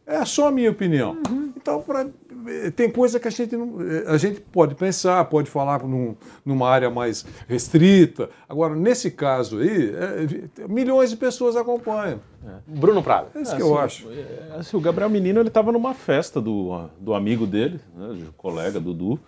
É 0.07 0.23
só 0.25 0.47
a 0.47 0.51
minha 0.51 0.71
opinião. 0.71 1.17
Então, 1.57 1.81
pra- 1.81 2.07
eh, 2.47 2.71
tem 2.71 2.89
coisa 2.89 3.19
que 3.19 3.27
a 3.27 3.31
gente, 3.31 3.57
não, 3.57 3.75
eh, 3.81 4.05
a 4.07 4.17
gente 4.17 4.39
pode 4.39 4.73
pensar, 4.73 5.25
pode 5.25 5.49
falar 5.49 5.83
num- 5.83 6.15
numa 6.45 6.69
área 6.69 6.89
mais 6.89 7.25
restrita. 7.45 8.29
Agora, 8.47 8.73
nesse 8.73 9.11
caso 9.11 9.59
aí, 9.59 9.93
eh, 9.93 10.67
milhões 10.69 11.09
de 11.09 11.17
pessoas 11.17 11.57
acompanham. 11.57 12.21
Bruno 12.65 13.03
Prado. 13.03 13.27
É 13.35 13.41
isso 13.41 13.51
que 13.55 13.61
assim, 13.61 13.69
eu 13.69 13.77
acho. 13.77 14.07
é, 14.09 14.55
assim, 14.57 14.77
o 14.77 14.79
Gabriel 14.79 15.09
Menino 15.09 15.41
ele 15.41 15.49
estava 15.49 15.71
numa 15.73 15.93
festa 15.93 16.39
do, 16.39 16.87
do 16.99 17.13
amigo 17.13 17.45
dele, 17.45 17.79
né, 17.93 18.07
do 18.25 18.31
colega 18.37 18.79
Dudu. 18.79 19.19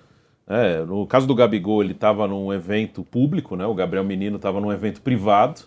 É, 0.47 0.79
no 0.85 1.05
caso 1.05 1.27
do 1.27 1.35
Gabigol, 1.35 1.83
ele 1.83 1.91
estava 1.91 2.25
num 2.27 2.51
evento 2.53 3.03
público, 3.03 3.55
né? 3.55 3.65
O 3.65 3.73
Gabriel 3.75 4.03
Menino 4.05 4.37
estava 4.37 4.59
num 4.61 4.71
evento 4.71 5.01
privado. 5.01 5.61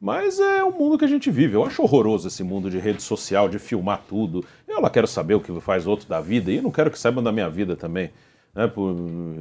Mas 0.00 0.38
é 0.38 0.62
o 0.62 0.70
mundo 0.70 0.96
que 0.96 1.04
a 1.04 1.08
gente 1.08 1.30
vive. 1.30 1.54
Eu 1.54 1.64
acho 1.64 1.82
horroroso 1.82 2.28
esse 2.28 2.44
mundo 2.44 2.70
de 2.70 2.78
rede 2.78 3.02
social, 3.02 3.48
de 3.48 3.58
filmar 3.58 4.02
tudo. 4.08 4.44
Eu 4.66 4.80
lá 4.80 4.88
quero 4.88 5.06
saber 5.06 5.34
o 5.34 5.40
que 5.40 5.60
faz 5.60 5.86
outro 5.86 6.08
da 6.08 6.20
vida 6.20 6.52
e 6.52 6.60
não 6.60 6.70
quero 6.70 6.90
que 6.90 6.98
saibam 6.98 7.22
da 7.22 7.32
minha 7.32 7.48
vida 7.48 7.74
também. 7.74 8.10
né? 8.54 8.70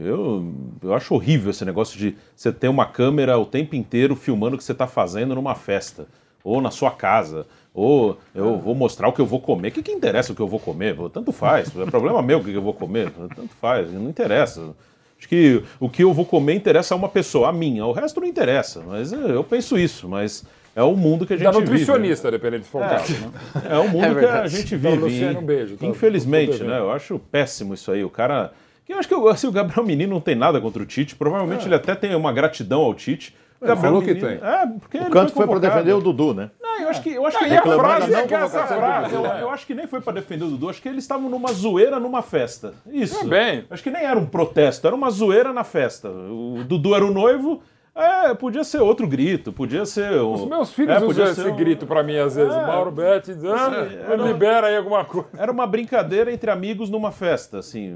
Eu, 0.04 0.52
eu 0.82 0.94
acho 0.96 1.14
horrível 1.14 1.52
esse 1.52 1.64
negócio 1.64 1.98
de 1.98 2.16
você 2.36 2.52
ter 2.52 2.68
uma 2.70 2.88
câmera 2.88 3.38
o 3.38 3.46
tempo 3.46 3.76
inteiro 3.76 4.16
filmando 4.16 4.56
o 4.56 4.58
que 4.58 4.64
você 4.64 4.72
está 4.72 4.88
fazendo 4.88 5.36
numa 5.36 5.54
festa, 5.54 6.08
ou 6.44 6.60
na 6.60 6.72
sua 6.72 6.90
casa, 6.92 7.46
ou 7.74 8.18
eu 8.34 8.58
vou 8.58 8.74
mostrar 8.74 9.08
o 9.08 9.14
que 9.14 9.22
eu 9.22 9.26
vou 9.28 9.40
comer. 9.40 9.68
O 9.68 9.72
que, 9.72 9.84
que 9.84 9.92
interessa 9.92 10.32
o 10.32 10.36
que 10.36 10.42
eu 10.42 10.48
vou 10.48 10.60
comer? 10.60 10.98
Tanto 11.14 11.32
faz. 11.32 11.72
É 11.78 11.86
problema 11.86 12.24
meu 12.24 12.40
o 12.40 12.44
que 12.44 12.52
eu 12.52 12.62
vou 12.64 12.74
comer. 12.74 13.12
Tanto 13.12 13.54
faz. 13.62 13.94
Não 13.94 14.10
interessa. 14.10 14.76
Acho 15.19 15.27
que 15.27 15.64
o 15.80 15.89
que 15.89 16.03
eu 16.03 16.14
vou 16.14 16.26
comer 16.26 16.53
interessa 16.53 16.94
a 16.94 16.98
uma 16.98 17.10
pessoa, 17.10 17.49
a 17.49 17.53
minha. 17.53 17.85
O 17.85 17.91
resto 17.91 18.19
não 18.22 18.27
interessa. 18.27 18.84
Mas 18.85 19.11
é, 19.11 19.15
eu 19.31 19.44
penso 19.44 19.77
isso. 19.77 20.07
Mas 20.07 20.45
é 20.76 20.84
o 20.84 20.95
mundo 20.95 21.26
que 21.26 21.34
a 21.34 21.38
gente 21.38 21.45
Da 21.45 21.52
vive. 21.52 21.64
nutricionista, 21.65 22.30
dependendo 22.30 22.64
de 22.64 22.69
for 22.69 22.81
o 22.81 22.85
É. 22.85 22.89
caso. 22.89 23.14
né? 23.14 23.31
É 23.69 23.77
o 23.80 23.89
mundo 23.89 24.06
É 24.06 24.19
que 24.19 24.26
a 24.26 24.48
gente 24.48 24.76
Então, 24.76 24.91
vive. 24.91 25.03
Luciano, 25.03 25.39
e, 25.39 25.44
um 25.44 25.45
beijo, 25.45 25.76
tá? 25.77 25.85
Infelizmente, 25.88 26.64
né? 26.64 26.77
Eu 26.80 26.91
acho 26.91 27.18
péssimo 27.19 27.73
isso 27.73 27.91
aí. 27.91 28.03
O 28.03 28.10
cara. 28.10 28.52
Eu 28.88 28.98
acho 28.99 29.07
que 29.10 29.14
assim, 29.15 29.48
o 29.48 29.52
Gabriel 29.52 29.84
Menino 29.85 30.14
não 30.14 30.22
tem 30.22 30.35
nada 30.35 30.61
contra 30.61 30.81
o 30.81 30.85
Tite. 30.85 31.15
Provavelmente 31.15 31.68
ele 31.68 31.76
até 31.76 31.94
tem 31.95 32.15
uma 32.15 32.31
gratidão 32.31 32.81
ao 32.81 32.94
Tite. 32.94 33.35
O 33.60 33.66
Ele 33.66 33.70
Gabriel 33.74 33.78
falou 33.92 34.02
que 34.02 34.14
Menino- 34.14 34.28
tem. 34.28 34.50
É, 34.50 34.68
porque 34.80 34.98
O 34.98 35.02
ele 35.02 35.10
canto 35.10 35.34
foi 35.34 35.46
pra 35.46 35.56
convocado. 35.56 35.74
defender 35.76 35.94
o 35.94 36.02
Dudu, 36.02 36.34
né? 36.34 36.52
Não, 36.62 36.82
eu 36.82 36.90
acho 36.90 37.02
que, 37.02 37.10
eu 37.14 37.26
acho 37.26 37.38
Não, 37.40 37.48
que 37.48 37.54
e 37.54 37.58
a 37.58 37.62
frase 37.64 38.12
da 38.12 38.20
é 38.20 38.28
que 38.28 38.34
essa 38.36 38.46
convocação 38.50 38.78
do 38.78 38.84
frase, 38.86 39.16
Dudu. 39.16 39.24
né? 39.28 39.42
Eu 39.42 39.50
acho 39.50 39.66
que 39.66 39.74
nem 39.74 39.88
foi 39.88 40.00
pra 40.02 40.14
defender 40.14 40.44
o 40.46 40.48
Dudu, 40.50 40.70
acho 40.70 40.82
que 40.82 40.88
eles 40.90 41.04
estavam 41.04 41.28
numa 41.30 41.52
zoeira 41.52 42.00
numa 42.00 42.22
festa. 42.22 42.74
Isso. 42.92 43.20
Também. 43.20 43.66
Acho 43.70 43.82
que 43.82 43.90
nem 43.90 44.04
era 44.04 44.18
um 44.20 44.26
protesto, 44.28 44.86
era 44.86 44.96
uma 44.96 45.10
zoeira 45.10 45.52
na 45.52 45.64
festa. 45.64 46.08
O 46.10 46.64
Dudu 46.68 46.94
era 46.94 47.04
o 47.04 47.12
noivo, 47.12 47.64
é, 47.96 48.32
podia 48.36 48.64
ser 48.64 48.80
outro 48.80 49.08
grito, 49.08 49.52
podia 49.52 49.84
ser. 49.88 50.22
o- 50.22 50.34
Os 50.34 50.46
meus 50.46 50.72
filhos 50.72 50.96
é, 50.96 51.00
podia 51.00 51.24
usam 51.24 51.34
ser 51.36 51.42
esse 51.42 51.50
um- 51.52 51.56
grito 51.56 51.88
pra 51.88 52.04
mim 52.04 52.16
às 52.18 52.36
vezes. 52.36 52.54
É. 52.54 52.62
Mauro 52.68 52.92
Betti 52.92 53.34
dizendo, 53.34 53.56
ah, 53.56 53.88
É, 53.92 54.14
era- 54.14 54.24
libera 54.24 54.68
aí 54.68 54.78
alguma 54.78 55.04
coisa. 55.04 55.28
Era 55.36 55.52
uma 55.52 55.66
brincadeira 55.66 56.32
entre 56.32 56.52
amigos 56.52 56.92
numa 56.92 57.12
festa, 57.12 57.58
assim. 57.58 57.92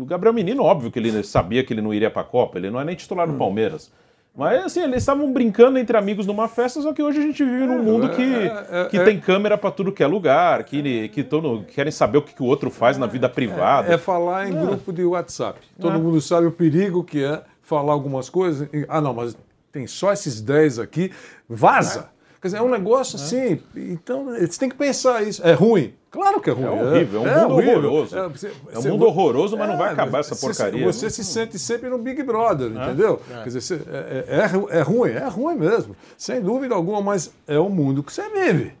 O 0.00 0.06
Gabriel 0.06 0.32
Menino, 0.32 0.64
óbvio 0.64 0.90
que 0.90 0.98
ele 0.98 1.22
sabia 1.22 1.62
que 1.62 1.70
ele 1.74 1.82
não 1.82 1.92
iria 1.92 2.10
pra 2.10 2.24
Copa, 2.24 2.56
ele 2.58 2.70
não 2.70 2.80
é 2.80 2.84
nem 2.84 2.96
titular 2.96 3.28
Hum. 3.28 3.32
do 3.32 3.38
Palmeiras. 3.38 3.92
Mas 4.34 4.64
assim, 4.64 4.82
eles 4.82 4.96
estavam 5.02 5.30
brincando 5.30 5.78
entre 5.78 5.94
amigos 5.96 6.26
numa 6.26 6.48
festa, 6.48 6.80
só 6.80 6.92
que 6.94 7.02
hoje 7.02 7.18
a 7.18 7.22
gente 7.22 7.44
vive 7.44 7.66
num 7.66 7.82
mundo 7.82 8.08
que, 8.08 8.22
é, 8.22 8.66
é, 8.70 8.84
que 8.86 8.96
é. 8.96 9.04
tem 9.04 9.20
câmera 9.20 9.58
pra 9.58 9.70
tudo 9.70 9.92
que 9.92 10.02
é 10.02 10.06
lugar, 10.06 10.64
que, 10.64 11.08
que 11.10 11.22
todo, 11.22 11.64
querem 11.64 11.92
saber 11.92 12.16
o 12.18 12.22
que, 12.22 12.34
que 12.34 12.42
o 12.42 12.46
outro 12.46 12.70
faz 12.70 12.96
na 12.96 13.06
vida 13.06 13.28
privada. 13.28 13.92
É 13.92 13.98
falar 13.98 14.48
em 14.48 14.56
É. 14.56 14.60
grupo 14.60 14.90
de 14.90 15.04
WhatsApp. 15.04 15.60
Todo 15.78 15.96
É. 15.96 15.98
mundo 15.98 16.18
sabe 16.20 16.46
o 16.46 16.50
perigo 16.52 17.04
que 17.04 17.22
é 17.22 17.42
falar 17.60 17.92
algumas 17.92 18.30
coisas. 18.30 18.66
e, 18.72 18.86
Ah, 18.88 19.02
não, 19.02 19.12
mas 19.12 19.36
tem 19.70 19.86
só 19.86 20.10
esses 20.12 20.40
10 20.40 20.78
aqui. 20.78 21.12
Vaza! 21.46 22.08
Quer 22.42 22.48
dizer, 22.48 22.58
é 22.58 22.62
um 22.62 22.68
negócio 22.68 23.14
assim. 23.16 23.62
Então, 23.76 24.24
você 24.24 24.58
tem 24.58 24.68
que 24.68 24.74
pensar 24.74 25.22
isso. 25.22 25.46
É 25.46 25.52
ruim? 25.52 25.94
Claro 26.10 26.40
que 26.40 26.50
é 26.50 26.52
ruim. 26.52 26.64
É 26.64 26.70
horrível, 26.70 27.24
é 27.26 27.46
um 27.46 27.50
mundo 27.50 27.68
horroroso. 27.68 28.16
É 28.18 28.78
um 28.78 28.82
mundo 28.82 29.06
horroroso, 29.06 29.56
mas 29.56 29.68
não 29.68 29.78
vai 29.78 29.92
acabar 29.92 30.18
essa 30.18 30.34
você- 30.34 30.46
porcaria, 30.46 30.84
Você 30.92 31.06
né? 31.06 31.10
se 31.10 31.24
sente 31.24 31.56
sempre 31.58 31.88
no 31.88 31.98
Big 31.98 32.20
Brother, 32.24 32.66
É. 32.76 32.84
entendeu? 32.84 33.22
É. 33.30 33.34
Quer 33.38 33.44
dizer, 33.44 33.60
você- 33.60 33.80
é, 33.88 34.24
é- 34.28 34.40
é 34.40 34.46
ru- 34.46 34.68
é 34.70 34.82
ruim, 34.82 35.10
é 35.12 35.28
ruim 35.28 35.54
mesmo. 35.54 35.94
Sem 36.18 36.40
dúvida 36.42 36.74
alguma, 36.74 37.00
mas 37.00 37.32
é 37.46 37.58
o 37.60 37.68
mundo 37.70 38.02
que 38.02 38.12
você 38.12 38.28
vive. 38.28 38.74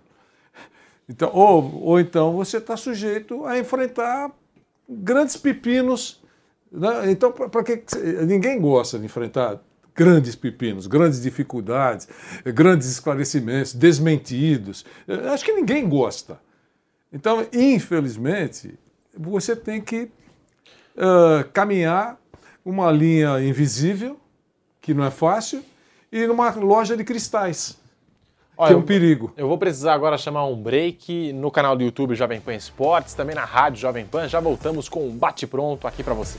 Então, 1.08 1.30
ou, 1.32 1.82
ou 1.84 2.00
então 2.00 2.32
você 2.32 2.56
está 2.58 2.76
sujeito 2.76 3.44
a 3.44 3.58
enfrentar 3.58 4.30
grandes 4.88 5.36
pepinos. 5.36 6.20
né? 6.74 7.10
Então, 7.10 7.30
para 7.30 7.62
que 7.62 7.82
você- 7.86 8.24
ninguém 8.24 8.58
gosta 8.60 8.98
de 8.98 9.04
enfrentar 9.04 9.60
grandes 9.94 10.34
pepinos, 10.34 10.86
grandes 10.86 11.20
dificuldades, 11.22 12.08
grandes 12.46 12.88
esclarecimentos, 12.88 13.74
desmentidos. 13.74 14.84
Eh, 15.06 15.28
Acho 15.28 15.44
que 15.44 15.52
ninguém 15.52 15.88
gosta. 15.88 16.40
Então, 17.12 17.46
infelizmente, 17.52 18.78
você 19.16 19.54
tem 19.54 19.80
que 19.80 20.10
ah, 20.96 21.44
caminhar 21.52 22.18
uma 22.64 22.90
linha 22.90 23.40
invisível, 23.42 24.18
que 24.80 24.94
não 24.94 25.04
é 25.04 25.10
fácil, 25.10 25.62
e 26.10 26.26
numa 26.26 26.50
loja 26.54 26.96
de 26.96 27.04
cristais, 27.04 27.76
Olha, 28.56 28.68
que 28.68 28.72
é 28.74 28.76
um 28.76 28.80
eu- 28.80 28.86
perigo. 28.86 29.32
Eu 29.36 29.48
vou 29.48 29.58
precisar 29.58 29.92
agora 29.94 30.16
chamar 30.16 30.46
um 30.46 30.56
break 30.62 31.32
no 31.34 31.50
canal 31.50 31.76
do 31.76 31.82
YouTube 31.82 32.14
Jovem 32.14 32.40
Pan 32.40 32.54
Esportes, 32.54 33.14
também 33.14 33.34
na 33.34 33.44
rádio 33.44 33.80
Jovem 33.80 34.06
Pan. 34.06 34.26
Já 34.28 34.40
voltamos 34.40 34.88
com 34.88 35.06
um 35.06 35.16
bate-pronto 35.16 35.86
aqui 35.86 36.02
pra 36.02 36.14
você. 36.14 36.38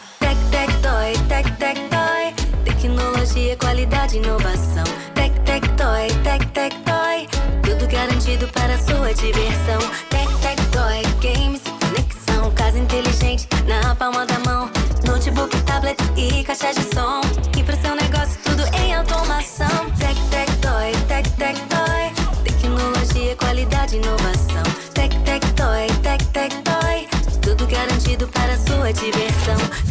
Tec, 0.31 0.39
tec, 0.49 0.81
toy, 0.81 1.11
tec, 1.27 1.57
tec, 1.57 1.77
toy. 1.89 2.33
Tecnologia, 2.63 3.57
qualidade, 3.57 4.15
inovação. 4.15 4.85
Tec, 5.13 5.33
tec, 5.43 5.61
toy, 5.75 6.07
tec, 6.23 6.45
tec, 6.53 6.73
toy. 6.85 7.27
Tudo 7.63 7.85
garantido 7.91 8.47
para 8.47 8.77
sua 8.77 9.13
diversão. 9.13 9.79
Tec, 10.09 10.29
tec, 10.39 10.57
toy, 10.71 11.03
games 11.19 11.61
conexão. 11.81 12.49
Casa 12.51 12.79
inteligente 12.79 13.45
na 13.67 13.93
palma 13.93 14.25
da 14.25 14.39
mão. 14.39 14.71
Notebook, 15.05 15.53
tablet 15.63 15.99
e 16.15 16.45
caixa 16.45 16.71
de 16.75 16.83
som. 16.95 17.19
E 17.57 17.61
pro 17.61 17.75
seu 17.81 17.93
negócio 17.93 18.39
tudo 18.45 18.63
em 18.77 18.95
automação. 18.95 19.91
Tec, 19.99 20.15
tec, 20.29 20.49
toy, 20.61 20.93
tec, 21.09 21.29
tec, 21.31 21.59
toy. 21.67 22.43
Tecnologia, 22.45 23.35
qualidade, 23.35 23.97
inovação. 23.97 24.63
Tec, 24.93 25.13
tec, 25.25 25.45
toy, 25.55 25.87
tec, 26.01 26.23
tec, 26.27 26.53
toy. 26.63 27.05
Tudo 27.41 27.67
garantido 27.67 28.29
para 28.29 28.57
sua 28.57 28.93
diversão. 28.93 29.90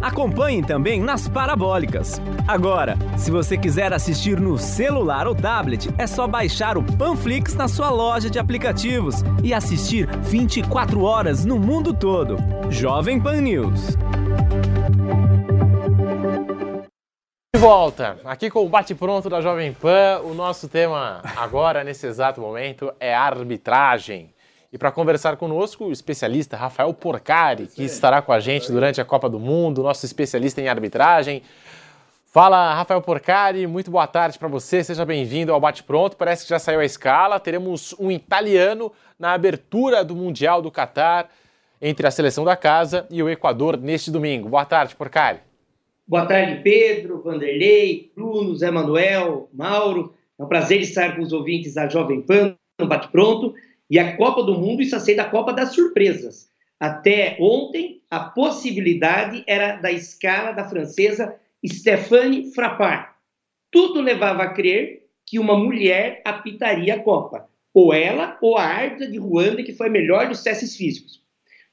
Acompanhe 0.00 0.62
também 0.62 1.00
nas 1.00 1.28
parabólicas. 1.28 2.20
Agora, 2.46 2.96
se 3.16 3.30
você 3.30 3.56
quiser 3.56 3.92
assistir 3.92 4.38
no 4.38 4.58
celular 4.58 5.26
ou 5.26 5.34
tablet, 5.34 5.88
é 5.98 6.06
só 6.06 6.26
baixar 6.26 6.76
o 6.76 6.82
Panflix 6.82 7.54
na 7.54 7.68
sua 7.68 7.90
loja 7.90 8.28
de 8.30 8.38
aplicativos 8.38 9.16
e 9.42 9.54
assistir 9.54 10.06
24 10.22 11.02
horas 11.02 11.44
no 11.44 11.58
mundo 11.58 11.92
todo. 11.94 12.36
Jovem 12.70 13.20
Pan 13.20 13.40
News. 13.40 13.96
De 17.54 17.60
volta, 17.60 18.18
aqui 18.22 18.50
com 18.50 18.66
o 18.66 18.68
bate-pronto 18.68 19.30
da 19.30 19.40
Jovem 19.40 19.72
Pan, 19.72 20.20
o 20.22 20.34
nosso 20.34 20.68
tema 20.68 21.22
agora, 21.36 21.82
nesse 21.82 22.06
exato 22.06 22.38
momento, 22.38 22.92
é 23.00 23.14
arbitragem. 23.14 24.35
E 24.76 24.78
para 24.78 24.92
conversar 24.92 25.38
conosco, 25.38 25.86
o 25.86 25.90
especialista 25.90 26.54
Rafael 26.54 26.92
Porcari, 26.92 27.66
que 27.66 27.82
estará 27.82 28.20
com 28.20 28.30
a 28.30 28.38
gente 28.38 28.70
durante 28.70 29.00
a 29.00 29.06
Copa 29.06 29.26
do 29.26 29.40
Mundo, 29.40 29.82
nosso 29.82 30.04
especialista 30.04 30.60
em 30.60 30.68
arbitragem. 30.68 31.40
Fala, 32.26 32.74
Rafael 32.74 33.00
Porcari, 33.00 33.66
muito 33.66 33.90
boa 33.90 34.06
tarde 34.06 34.38
para 34.38 34.48
você, 34.48 34.84
seja 34.84 35.02
bem-vindo 35.06 35.50
ao 35.50 35.58
Bate 35.58 35.82
Pronto. 35.82 36.14
Parece 36.14 36.42
que 36.44 36.50
já 36.50 36.58
saiu 36.58 36.80
a 36.80 36.84
escala, 36.84 37.40
teremos 37.40 37.94
um 37.98 38.10
italiano 38.10 38.92
na 39.18 39.32
abertura 39.32 40.04
do 40.04 40.14
Mundial 40.14 40.60
do 40.60 40.70
Catar 40.70 41.30
entre 41.80 42.06
a 42.06 42.10
seleção 42.10 42.44
da 42.44 42.54
casa 42.54 43.06
e 43.10 43.22
o 43.22 43.30
Equador 43.30 43.78
neste 43.78 44.10
domingo. 44.10 44.50
Boa 44.50 44.66
tarde, 44.66 44.94
Porcari. 44.94 45.38
Boa 46.06 46.26
tarde, 46.26 46.60
Pedro, 46.62 47.22
Vanderlei, 47.22 48.12
Bruno, 48.14 48.54
Zé 48.54 48.70
Manuel, 48.70 49.48
Mauro. 49.54 50.12
É 50.38 50.44
um 50.44 50.46
prazer 50.46 50.82
estar 50.82 51.16
com 51.16 51.22
os 51.22 51.32
ouvintes 51.32 51.72
da 51.72 51.88
Jovem 51.88 52.20
Pan 52.20 52.54
no 52.78 52.86
Bate 52.86 53.08
Pronto. 53.08 53.54
E 53.88 53.98
a 53.98 54.16
Copa 54.16 54.42
do 54.42 54.58
Mundo, 54.58 54.82
isso 54.82 54.96
a 54.96 55.24
Copa 55.24 55.52
das 55.52 55.74
Surpresas. 55.74 56.50
Até 56.78 57.36
ontem, 57.40 58.02
a 58.10 58.20
possibilidade 58.20 59.42
era 59.46 59.76
da 59.76 59.90
escala 59.90 60.52
da 60.52 60.68
francesa 60.68 61.34
Stéphane 61.64 62.52
Frappard. 62.52 63.08
Tudo 63.70 64.00
levava 64.00 64.42
a 64.42 64.52
crer 64.52 65.06
que 65.24 65.38
uma 65.38 65.56
mulher 65.56 66.22
apitaria 66.24 66.94
a 66.94 67.02
Copa. 67.02 67.48
Ou 67.72 67.92
ela, 67.92 68.38
ou 68.40 68.56
a 68.56 68.62
árbitra 68.62 69.10
de 69.10 69.18
Ruanda, 69.18 69.62
que 69.62 69.72
foi 69.72 69.88
a 69.88 69.90
melhor 69.90 70.28
dos 70.28 70.42
testes 70.42 70.76
físicos. 70.76 71.22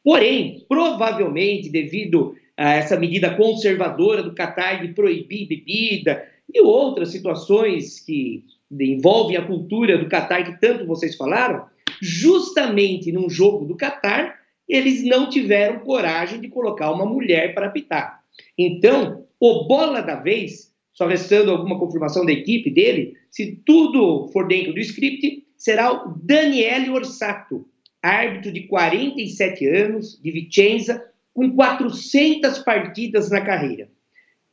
Porém, 0.04 0.66
provavelmente, 0.68 1.70
devido 1.70 2.36
a 2.58 2.74
essa 2.74 3.00
medida 3.00 3.36
conservadora 3.36 4.22
do 4.22 4.36
Catar 4.36 4.82
de 4.82 4.94
proibir 4.94 5.48
bebida 5.48 6.28
e 6.54 6.62
outras 6.62 7.10
situações 7.10 8.00
que 8.00 8.44
envolvem 8.72 9.38
a 9.38 9.46
cultura 9.46 9.98
do 9.98 10.10
Catar 10.10 10.44
que 10.44 10.60
tanto 10.60 10.86
vocês 10.86 11.16
falaram, 11.16 11.66
justamente 12.02 13.12
num 13.12 13.30
jogo 13.30 13.66
do 13.66 13.76
Catar, 13.76 14.40
eles 14.68 15.04
não 15.04 15.30
tiveram 15.30 15.80
coragem 15.80 16.40
de 16.40 16.48
colocar 16.48 16.92
uma 16.92 17.06
mulher 17.06 17.54
para 17.54 17.68
apitar. 17.68 18.24
Então, 18.58 19.26
o 19.40 19.68
bola 19.68 20.02
da 20.02 20.16
vez, 20.16 20.74
só 20.94 21.06
restando 21.06 21.52
alguma 21.52 21.78
confirmação 21.78 22.26
da 22.26 22.32
equipe 22.32 22.70
dele, 22.70 23.18
se 23.30 23.62
tudo 23.66 24.30
for 24.32 24.48
dentro 24.48 24.74
do 24.74 24.80
script, 24.80 25.46
será 25.58 25.92
o 25.92 26.18
Daniele 26.24 26.90
Orsato, 26.90 27.68
árbitro 28.02 28.52
de 28.52 28.62
47 28.68 29.68
anos, 29.68 30.20
de 30.22 30.32
Vicenza, 30.32 31.04
com 31.34 31.56
400 31.56 32.60
partidas 32.60 33.30
na 33.30 33.42
carreira. 33.42 33.90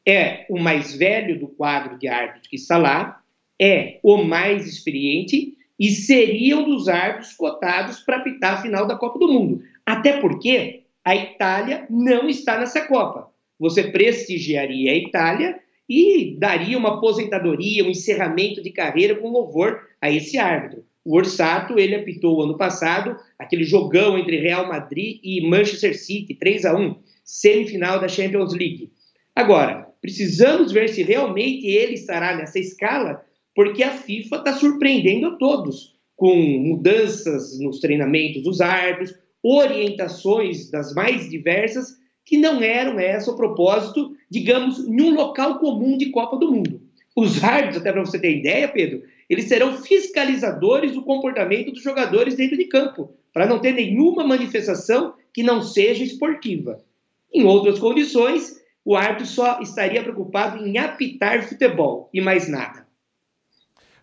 É 0.06 0.46
o 0.48 0.58
mais 0.58 0.94
velho 0.94 1.38
do 1.38 1.46
quadro 1.46 1.98
de 1.98 2.08
árbitros 2.08 2.48
que 2.48 2.56
está 2.56 2.78
lá, 2.78 3.22
é 3.60 4.00
o 4.02 4.16
mais 4.18 4.66
experiente 4.66 5.56
e 5.80 5.88
seria 5.88 6.58
um 6.58 6.64
dos 6.64 6.88
árbitros 6.88 7.32
cotados 7.32 8.00
para 8.00 8.18
apitar 8.18 8.58
a 8.58 8.62
final 8.62 8.86
da 8.86 8.96
Copa 8.96 9.18
do 9.18 9.32
Mundo. 9.32 9.62
Até 9.86 10.20
porque 10.20 10.82
a 11.02 11.16
Itália 11.16 11.86
não 11.88 12.28
está 12.28 12.60
nessa 12.60 12.82
Copa. 12.82 13.30
Você 13.58 13.84
prestigiaria 13.84 14.92
a 14.92 14.94
Itália 14.94 15.58
e 15.88 16.36
daria 16.38 16.76
uma 16.76 16.98
aposentadoria, 16.98 17.82
um 17.82 17.88
encerramento 17.90 18.62
de 18.62 18.70
carreira 18.70 19.14
com 19.14 19.30
louvor 19.30 19.80
a 20.02 20.10
esse 20.10 20.36
árbitro. 20.36 20.84
O 21.02 21.16
Orsato, 21.16 21.78
ele 21.78 21.94
apitou 21.94 22.42
ano 22.42 22.58
passado 22.58 23.16
aquele 23.38 23.64
jogão 23.64 24.18
entre 24.18 24.38
Real 24.38 24.68
Madrid 24.68 25.18
e 25.24 25.48
Manchester 25.48 25.98
City, 25.98 26.34
3 26.34 26.66
a 26.66 26.76
1 26.76 26.94
semifinal 27.24 27.98
da 27.98 28.06
Champions 28.06 28.52
League. 28.52 28.92
Agora, 29.34 29.88
precisamos 30.02 30.72
ver 30.72 30.88
se 30.90 31.02
realmente 31.02 31.66
ele 31.66 31.94
estará 31.94 32.36
nessa 32.36 32.58
escala, 32.58 33.24
porque 33.54 33.82
a 33.82 33.90
FIFA 33.90 34.36
está 34.36 34.52
surpreendendo 34.54 35.26
a 35.26 35.36
todos, 35.36 35.94
com 36.16 36.34
mudanças 36.34 37.58
nos 37.58 37.80
treinamentos 37.80 38.42
dos 38.42 38.60
árbitros, 38.60 39.18
orientações 39.42 40.70
das 40.70 40.94
mais 40.94 41.28
diversas, 41.30 41.98
que 42.24 42.36
não 42.36 42.62
eram 42.62 42.98
essa 42.98 43.30
o 43.30 43.36
propósito, 43.36 44.14
digamos, 44.30 44.78
em 44.78 45.00
um 45.00 45.14
local 45.14 45.58
comum 45.58 45.96
de 45.96 46.10
Copa 46.10 46.36
do 46.36 46.52
Mundo. 46.52 46.80
Os 47.16 47.42
árbitros, 47.42 47.78
até 47.78 47.90
para 47.90 48.04
você 48.04 48.18
ter 48.18 48.38
ideia, 48.38 48.68
Pedro, 48.68 49.02
eles 49.28 49.46
serão 49.46 49.76
fiscalizadores 49.76 50.92
do 50.92 51.02
comportamento 51.02 51.72
dos 51.72 51.82
jogadores 51.82 52.36
dentro 52.36 52.56
de 52.56 52.66
campo, 52.66 53.14
para 53.32 53.46
não 53.46 53.58
ter 53.58 53.72
nenhuma 53.72 54.24
manifestação 54.24 55.14
que 55.32 55.42
não 55.42 55.62
seja 55.62 56.04
esportiva. 56.04 56.84
Em 57.32 57.44
outras 57.44 57.78
condições, 57.78 58.60
o 58.84 58.96
árbitro 58.96 59.26
só 59.26 59.60
estaria 59.60 60.02
preocupado 60.02 60.66
em 60.66 60.78
apitar 60.78 61.48
futebol 61.48 62.10
e 62.12 62.20
mais 62.20 62.48
nada. 62.48 62.79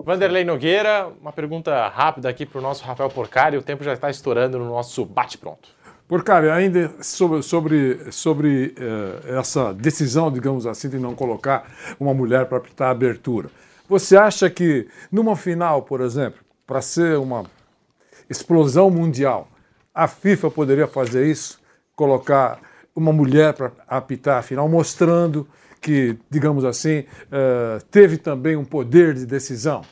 Vanderlei 0.03 0.43
Nogueira, 0.43 1.07
uma 1.19 1.33
pergunta 1.33 1.87
rápida 1.87 2.29
aqui 2.29 2.45
para 2.45 2.59
o 2.59 2.61
nosso 2.61 2.83
Rafael 2.85 3.09
Porcari, 3.09 3.57
o 3.57 3.63
tempo 3.63 3.83
já 3.83 3.93
está 3.93 4.09
estourando 4.09 4.59
no 4.59 4.65
nosso 4.65 5.03
bate-pronto. 5.03 5.69
Porcari, 6.07 6.49
ainda 6.49 6.93
sobre, 7.01 7.41
sobre, 7.41 8.11
sobre 8.11 8.75
uh, 8.77 9.37
essa 9.37 9.73
decisão, 9.73 10.31
digamos 10.31 10.65
assim, 10.65 10.87
de 10.87 10.97
não 10.97 11.13
colocar 11.13 11.69
uma 11.99 12.13
mulher 12.13 12.45
para 12.45 12.59
apitar 12.59 12.87
a 12.87 12.91
abertura. 12.91 13.49
Você 13.89 14.15
acha 14.15 14.49
que 14.49 14.87
numa 15.11 15.35
final, 15.35 15.81
por 15.81 15.99
exemplo, 15.99 16.39
para 16.65 16.81
ser 16.81 17.17
uma 17.17 17.43
explosão 18.29 18.89
mundial, 18.89 19.49
a 19.93 20.07
FIFA 20.07 20.51
poderia 20.51 20.87
fazer 20.87 21.25
isso? 21.25 21.59
Colocar 21.95 22.59
uma 22.95 23.11
mulher 23.11 23.53
para 23.53 23.71
apitar 23.87 24.37
a 24.37 24.41
final, 24.41 24.69
mostrando 24.69 25.47
que, 25.87 26.17
digamos 26.29 26.65
assim, 26.65 26.99
uh, 26.99 27.81
teve 27.89 28.17
também 28.17 28.57
um 28.57 28.65
poder 28.65 29.13
de 29.13 29.25
decisão? 29.25 29.85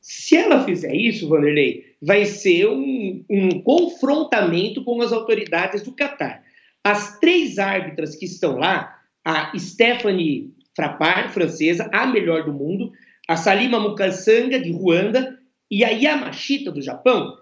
Se 0.00 0.34
ela 0.34 0.64
fizer 0.64 0.94
isso, 0.94 1.28
Vanderlei, 1.28 1.84
vai 2.00 2.24
ser 2.24 2.66
um, 2.66 3.22
um 3.28 3.60
confrontamento 3.60 4.82
com 4.84 5.02
as 5.02 5.12
autoridades 5.12 5.82
do 5.82 5.92
Catar. 5.92 6.42
As 6.82 7.18
três 7.18 7.58
árbitras 7.58 8.16
que 8.16 8.24
estão 8.24 8.56
lá, 8.56 8.96
a 9.22 9.52
Stephanie 9.58 10.54
Frappard, 10.74 11.30
francesa, 11.34 11.90
a 11.92 12.06
melhor 12.06 12.46
do 12.46 12.54
mundo, 12.54 12.90
a 13.28 13.36
Salima 13.36 13.78
Mukansanga, 13.78 14.58
de 14.58 14.72
Ruanda, 14.72 15.38
e 15.70 15.84
a 15.84 15.90
Yamashita, 15.90 16.72
do 16.72 16.80
Japão, 16.80 17.36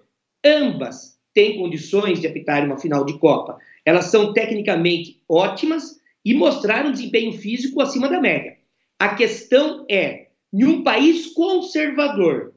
ambas 0.45 1.17
têm 1.33 1.57
condições 1.59 2.21
de 2.21 2.27
apitar 2.27 2.65
uma 2.65 2.81
final 2.81 3.05
de 3.05 3.17
Copa. 3.17 3.59
Elas 3.85 4.07
são 4.07 4.33
tecnicamente 4.33 5.23
ótimas 5.29 6.03
e 6.25 6.35
mostraram 6.35 6.93
desempenho 6.93 7.33
físico 7.33 7.81
acima 7.81 8.09
da 8.09 8.21
média. 8.21 8.57
A 8.99 9.15
questão 9.15 9.85
é, 9.91 10.29
em 10.53 10.65
um 10.65 10.83
país 10.83 11.27
conservador, 11.35 12.55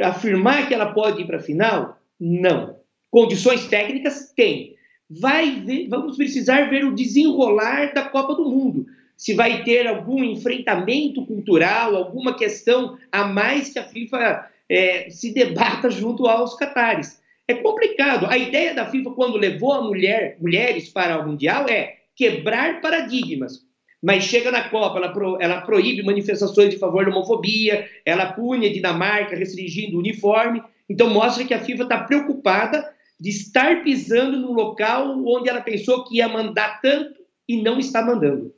afirmar 0.00 0.68
que 0.68 0.74
ela 0.74 0.92
pode 0.92 1.22
ir 1.22 1.26
para 1.26 1.38
a 1.38 1.42
final? 1.42 1.98
Não. 2.18 2.78
Condições 3.10 3.66
técnicas? 3.66 4.32
Tem. 4.36 4.76
Vai 5.08 5.62
ver, 5.62 5.88
vamos 5.88 6.16
precisar 6.16 6.70
ver 6.70 6.84
o 6.84 6.94
desenrolar 6.94 7.92
da 7.92 8.08
Copa 8.08 8.34
do 8.34 8.48
Mundo. 8.48 8.86
Se 9.16 9.34
vai 9.34 9.64
ter 9.64 9.86
algum 9.86 10.22
enfrentamento 10.22 11.26
cultural, 11.26 11.96
alguma 11.96 12.36
questão 12.36 12.96
a 13.10 13.24
mais 13.24 13.72
que 13.72 13.78
a 13.78 13.84
FIFA 13.84 14.48
é, 14.68 15.10
se 15.10 15.34
debata 15.34 15.90
junto 15.90 16.26
aos 16.26 16.54
catares. 16.54 17.20
É 17.48 17.54
complicado. 17.54 18.26
A 18.26 18.38
ideia 18.38 18.72
da 18.72 18.86
FIFA, 18.86 19.10
quando 19.10 19.36
levou 19.36 19.72
a 19.72 19.82
mulher, 19.82 20.36
mulheres 20.40 20.88
para 20.88 21.18
o 21.18 21.26
Mundial, 21.26 21.66
é 21.68 21.99
quebrar 22.20 22.82
paradigmas. 22.82 23.66
Mas 24.02 24.24
chega 24.24 24.50
na 24.50 24.68
Copa, 24.68 24.98
ela, 24.98 25.08
pro, 25.10 25.40
ela 25.40 25.62
proíbe 25.62 26.02
manifestações 26.02 26.68
de 26.68 26.78
favor 26.78 27.06
da 27.06 27.10
homofobia, 27.10 27.88
ela 28.04 28.32
pune 28.34 28.66
a 28.66 28.72
Dinamarca 28.72 29.34
restringindo 29.34 29.96
o 29.96 30.00
uniforme. 30.00 30.62
Então 30.88 31.08
mostra 31.08 31.46
que 31.46 31.54
a 31.54 31.60
FIFA 31.60 31.84
está 31.84 32.04
preocupada 32.04 32.86
de 33.18 33.30
estar 33.30 33.82
pisando 33.82 34.38
no 34.38 34.52
local 34.52 35.18
onde 35.26 35.48
ela 35.48 35.62
pensou 35.62 36.04
que 36.04 36.16
ia 36.16 36.28
mandar 36.28 36.82
tanto 36.82 37.20
e 37.48 37.62
não 37.62 37.78
está 37.78 38.04
mandando. 38.04 38.54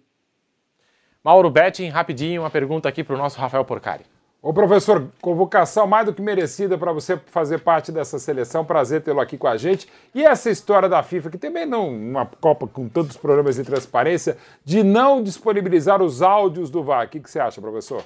Mauro 1.23 1.49
Betting, 1.49 1.89
rapidinho, 1.89 2.43
uma 2.43 2.51
pergunta 2.51 2.89
aqui 2.89 3.05
para 3.05 3.15
o 3.15 3.19
nosso 3.19 3.39
Rafael 3.39 3.65
Porcari. 3.65 4.05
Ô 4.43 4.53
professor, 4.53 5.09
convocação 5.21 5.87
mais 5.87 6.05
do 6.05 6.13
que 6.13 6.21
merecida 6.21 6.77
para 6.77 6.93
você 6.93 7.17
fazer 7.27 7.61
parte 7.61 7.93
dessa 7.93 8.19
seleção. 8.19 8.65
Prazer 8.65 9.01
tê-lo 9.01 9.21
aqui 9.21 9.39
com 9.39 9.47
a 9.47 9.57
gente. 9.57 9.87
E 10.13 10.25
essa 10.25 10.51
história 10.51 10.89
da 10.89 11.01
FIFA, 11.01 11.31
que 11.31 11.39
também 11.39 11.65
não, 11.65 11.89
uma 11.89 12.27
Copa 12.27 12.67
com 12.67 12.89
tantos 12.89 13.17
problemas 13.17 13.55
de 13.55 13.63
transparência, 13.63 14.37
de 14.65 14.83
não 14.83 15.23
disponibilizar 15.23 16.03
os 16.03 16.23
áudios 16.23 16.71
do 16.71 16.83
VAR. 16.83 17.07
O 17.07 17.09
que, 17.09 17.21
que 17.21 17.31
você 17.31 17.39
acha, 17.39 17.61
professor? 17.61 18.05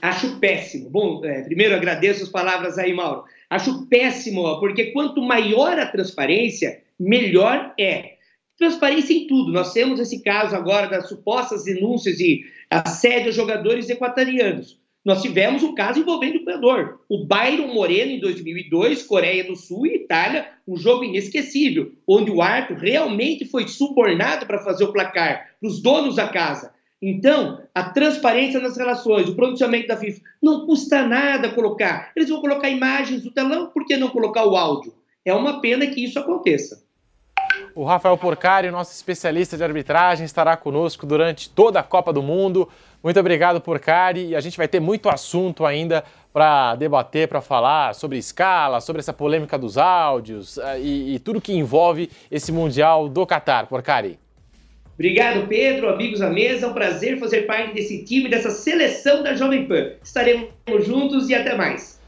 Acho 0.00 0.38
péssimo. 0.38 0.88
Bom, 0.88 1.22
é, 1.22 1.42
primeiro 1.42 1.74
agradeço 1.74 2.22
as 2.22 2.30
palavras 2.30 2.78
aí, 2.78 2.94
Mauro. 2.94 3.24
Acho 3.50 3.86
péssimo, 3.86 4.58
porque 4.58 4.92
quanto 4.92 5.20
maior 5.20 5.78
a 5.78 5.84
transparência, 5.84 6.80
melhor 6.98 7.74
é. 7.78 8.14
Transparência 8.56 9.12
em 9.12 9.26
tudo. 9.26 9.52
Nós 9.52 9.74
temos 9.74 10.00
esse 10.00 10.22
caso 10.22 10.56
agora 10.56 10.86
das 10.86 11.06
supostas 11.06 11.64
denúncias 11.64 12.16
de 12.16 12.46
assédio 12.70 13.28
a 13.28 13.32
jogadores 13.32 13.90
equatorianos. 13.90 14.85
Nós 15.06 15.22
tivemos 15.22 15.62
um 15.62 15.72
caso 15.72 16.00
envolvendo 16.00 16.34
o 16.34 16.38
Equador. 16.38 17.00
O 17.08 17.24
Byron 17.24 17.72
Moreno, 17.72 18.10
em 18.10 18.18
2002, 18.18 19.04
Coreia 19.04 19.44
do 19.44 19.54
Sul 19.54 19.86
e 19.86 19.94
Itália, 19.94 20.48
um 20.66 20.76
jogo 20.76 21.04
inesquecível, 21.04 21.92
onde 22.04 22.28
o 22.28 22.42
árbitro 22.42 22.84
realmente 22.84 23.44
foi 23.44 23.68
subornado 23.68 24.46
para 24.46 24.58
fazer 24.64 24.82
o 24.82 24.92
placar 24.92 25.52
para 25.60 25.68
os 25.68 25.80
donos 25.80 26.16
da 26.16 26.26
casa. 26.26 26.74
Então, 27.00 27.62
a 27.72 27.84
transparência 27.84 28.58
nas 28.58 28.76
relações, 28.76 29.28
o 29.28 29.36
pronunciamento 29.36 29.86
da 29.86 29.96
FIFA, 29.96 30.20
não 30.42 30.66
custa 30.66 31.06
nada 31.06 31.50
colocar. 31.50 32.10
Eles 32.16 32.28
vão 32.28 32.40
colocar 32.40 32.68
imagens 32.68 33.22
do 33.22 33.30
telão, 33.30 33.68
por 33.68 33.86
que 33.86 33.96
não 33.96 34.08
colocar 34.08 34.44
o 34.44 34.56
áudio? 34.56 34.92
É 35.24 35.32
uma 35.32 35.60
pena 35.60 35.86
que 35.86 36.02
isso 36.02 36.18
aconteça. 36.18 36.84
O 37.76 37.84
Rafael 37.84 38.16
Porcari, 38.16 38.70
nosso 38.70 38.92
especialista 38.92 39.56
de 39.56 39.62
arbitragem, 39.62 40.24
estará 40.24 40.56
conosco 40.56 41.06
durante 41.06 41.50
toda 41.50 41.78
a 41.78 41.82
Copa 41.82 42.12
do 42.12 42.22
Mundo. 42.22 42.68
Muito 43.06 43.20
obrigado, 43.20 43.60
Porcari. 43.60 44.30
E 44.30 44.34
a 44.34 44.40
gente 44.40 44.56
vai 44.56 44.66
ter 44.66 44.80
muito 44.80 45.08
assunto 45.08 45.64
ainda 45.64 46.02
para 46.32 46.74
debater, 46.74 47.28
para 47.28 47.40
falar 47.40 47.94
sobre 47.94 48.18
escala, 48.18 48.80
sobre 48.80 48.98
essa 48.98 49.12
polêmica 49.12 49.56
dos 49.56 49.78
áudios 49.78 50.56
uh, 50.56 50.76
e, 50.82 51.14
e, 51.14 51.18
tudo 51.20 51.40
que 51.40 51.52
envolve 51.52 52.10
esse 52.28 52.50
Mundial 52.50 53.08
do 53.08 53.24
Catar, 53.24 53.68
Porcari. 53.68 54.18
Obrigado, 54.94 55.46
Pedro, 55.46 55.88
amigos 55.88 56.20
à 56.20 56.28
mesa. 56.28 56.66
É 56.66 56.68
um 56.68 56.72
prazer 56.72 57.16
fazer 57.20 57.42
parte 57.42 57.74
desse 57.74 58.04
time, 58.04 58.28
dessa 58.28 58.50
seleção 58.50 59.22
da 59.22 59.36
Jovem 59.36 59.68
Pan. 59.68 59.92
Estaremos 60.02 60.50
juntos 60.84 61.30
e 61.30 61.34
até 61.36 61.54
mais. 61.54 62.00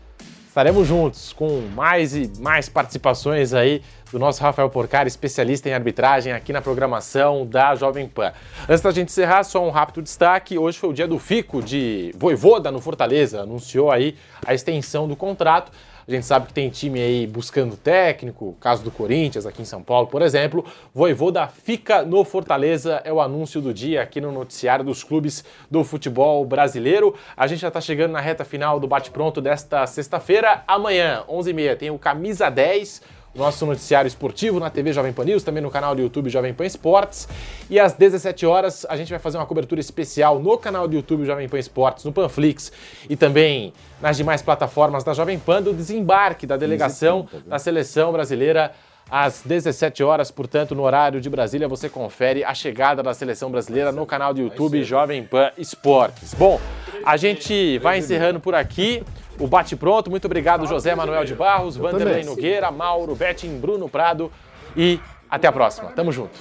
Estaremos 0.49 0.89
juntos 0.89 1.33
com 1.33 1.61
mais 1.77 2.17
e 2.17 2.29
mais 2.41 2.69
participações 2.69 3.55
aí 3.55 3.83
do 4.13 4.19
nosso 4.19 4.43
Rafael 4.43 4.71
Porcari, 4.71 5.09
especialista 5.09 5.69
em 5.69 5.73
arbitragem 5.73 6.33
aqui 6.33 6.53
na 6.53 6.63
programação 6.63 7.47
da 7.47 7.75
Jovem 7.75 8.09
Pan. 8.09 8.33
Antes 8.69 8.81
da 8.81 8.91
gente 8.91 9.09
encerrar, 9.09 9.45
só 9.45 9.67
um 9.67 9.71
rápido 9.71 10.03
destaque. 10.03 10.59
Hoje 10.59 10.79
foi 10.79 10.91
o 10.91 10.93
dia 10.93 11.07
do 11.07 11.19
FICO 11.19 11.63
de 11.63 12.13
Voivoda 12.17 12.71
no 12.71 12.81
Fortaleza, 12.81 13.43
anunciou 13.43 13.91
aí 13.91 14.17
a 14.47 14.55
extensão 14.55 15.07
do 15.07 15.15
contrato. 15.15 15.71
A 16.07 16.11
gente 16.11 16.25
sabe 16.25 16.47
que 16.47 16.55
tem 16.55 16.71
time 16.71 16.99
aí 17.03 17.27
buscando 17.27 17.77
técnico, 17.77 18.57
caso 18.59 18.83
do 18.83 18.91
Corinthians 18.91 19.45
aqui 19.45 19.61
em 19.61 19.67
São 19.67 19.83
Paulo, 19.83 20.07
por 20.07 20.23
exemplo. 20.23 20.65
Voivoda 20.95 21.47
fica 21.47 22.03
no 22.03 22.25
Fortaleza, 22.25 23.03
é 23.05 23.13
o 23.13 23.21
anúncio 23.21 23.61
do 23.61 23.75
dia 23.75 24.01
aqui 24.01 24.19
no 24.19 24.33
noticiário 24.33 24.83
dos 24.83 25.05
clubes 25.05 25.45
do 25.71 25.85
futebol 25.85 26.43
brasileiro. 26.47 27.15
A 27.37 27.47
gente 27.47 27.61
já 27.61 27.69
está 27.69 27.79
chegando 27.79 28.13
na 28.13 28.21
reta 28.21 28.43
final 28.43 28.81
do 28.81 28.89
bate-pronto 28.89 29.43
desta 29.43 29.87
sexta-feira. 29.87 30.63
Amanhã, 30.67 31.25
11h30, 31.29 31.77
tem 31.77 31.91
o 31.91 31.99
Camisa 31.99 32.49
10 32.49 33.18
nosso 33.35 33.65
noticiário 33.67 34.09
esportivo 34.09 34.59
na 34.59 34.71
TV 34.71 34.93
Jovem 34.93 35.13
Pan 35.13 35.25
News, 35.25 35.43
também 35.43 35.63
no 35.63 35.71
canal 35.71 35.95
do 35.95 36.03
YouTube 36.03 36.29
Jovem 36.31 36.53
Pan 36.53 36.67
Esportes. 36.67 37.29
E 37.71 37.79
às 37.79 37.93
17 37.93 38.47
horas 38.47 38.87
a 38.89 38.97
gente 38.97 39.11
vai 39.11 39.19
fazer 39.19 39.39
uma 39.39 39.47
cobertura 39.47 39.81
especial 39.81 40.39
no 40.39 40.57
canal 40.59 40.89
do 40.89 40.95
YouTube 40.95 41.25
Jovem 41.25 41.49
Pan 41.49 41.59
Esportes, 41.59 42.05
no 42.05 42.13
Panflix 42.13 42.73
e 43.09 43.17
também 43.17 43.73
nas 44.01 44.17
demais 44.17 44.43
plataformas 44.43 45.05
da 45.05 45.13
Jovem 45.13 45.39
Pan 45.39 45.63
do 45.63 45.73
desembarque 45.73 46.47
da 46.47 46.57
delegação 46.57 47.29
da 47.47 47.59
seleção 47.59 48.13
brasileira. 48.13 48.73
Às 49.11 49.41
17 49.43 50.05
horas, 50.05 50.31
portanto, 50.31 50.75
no 50.75 50.83
horário 50.83 51.19
de 51.19 51.31
Brasília, 51.31 51.67
você 51.67 51.89
confere 51.89 52.45
a 52.45 52.53
chegada 52.53 53.03
da 53.03 53.15
seleção 53.15 53.51
brasileira 53.51 53.91
no 53.91 54.05
canal 54.05 54.35
do 54.35 54.41
YouTube 54.43 54.85
Jovem 54.85 55.25
Pan 55.25 55.51
Esportes. 55.57 56.35
Bom, 56.35 56.61
a 57.03 57.17
gente 57.17 57.79
vai 57.79 57.97
encerrando 57.97 58.39
por 58.39 58.55
aqui 58.55 59.03
o 59.39 59.47
Bate 59.47 59.77
Pronto. 59.77 60.11
Muito 60.11 60.25
obrigado, 60.27 60.67
José 60.67 60.95
Manuel 60.95 61.25
de 61.25 61.35
Barros, 61.35 61.77
Vanderlei 61.77 62.25
Nogueira, 62.25 62.71
Mauro, 62.71 63.15
Betting, 63.15 63.59
Bruno 63.59 63.89
Prado 63.89 64.31
e 64.77 65.01
até 65.31 65.49
a 65.49 65.53
próxima. 65.53 65.91
Tamo 65.91 66.13
junto. 66.13 66.39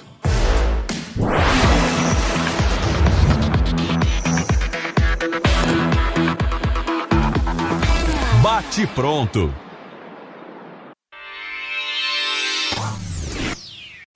Bate 8.42 8.86
Pronto. 8.88 9.67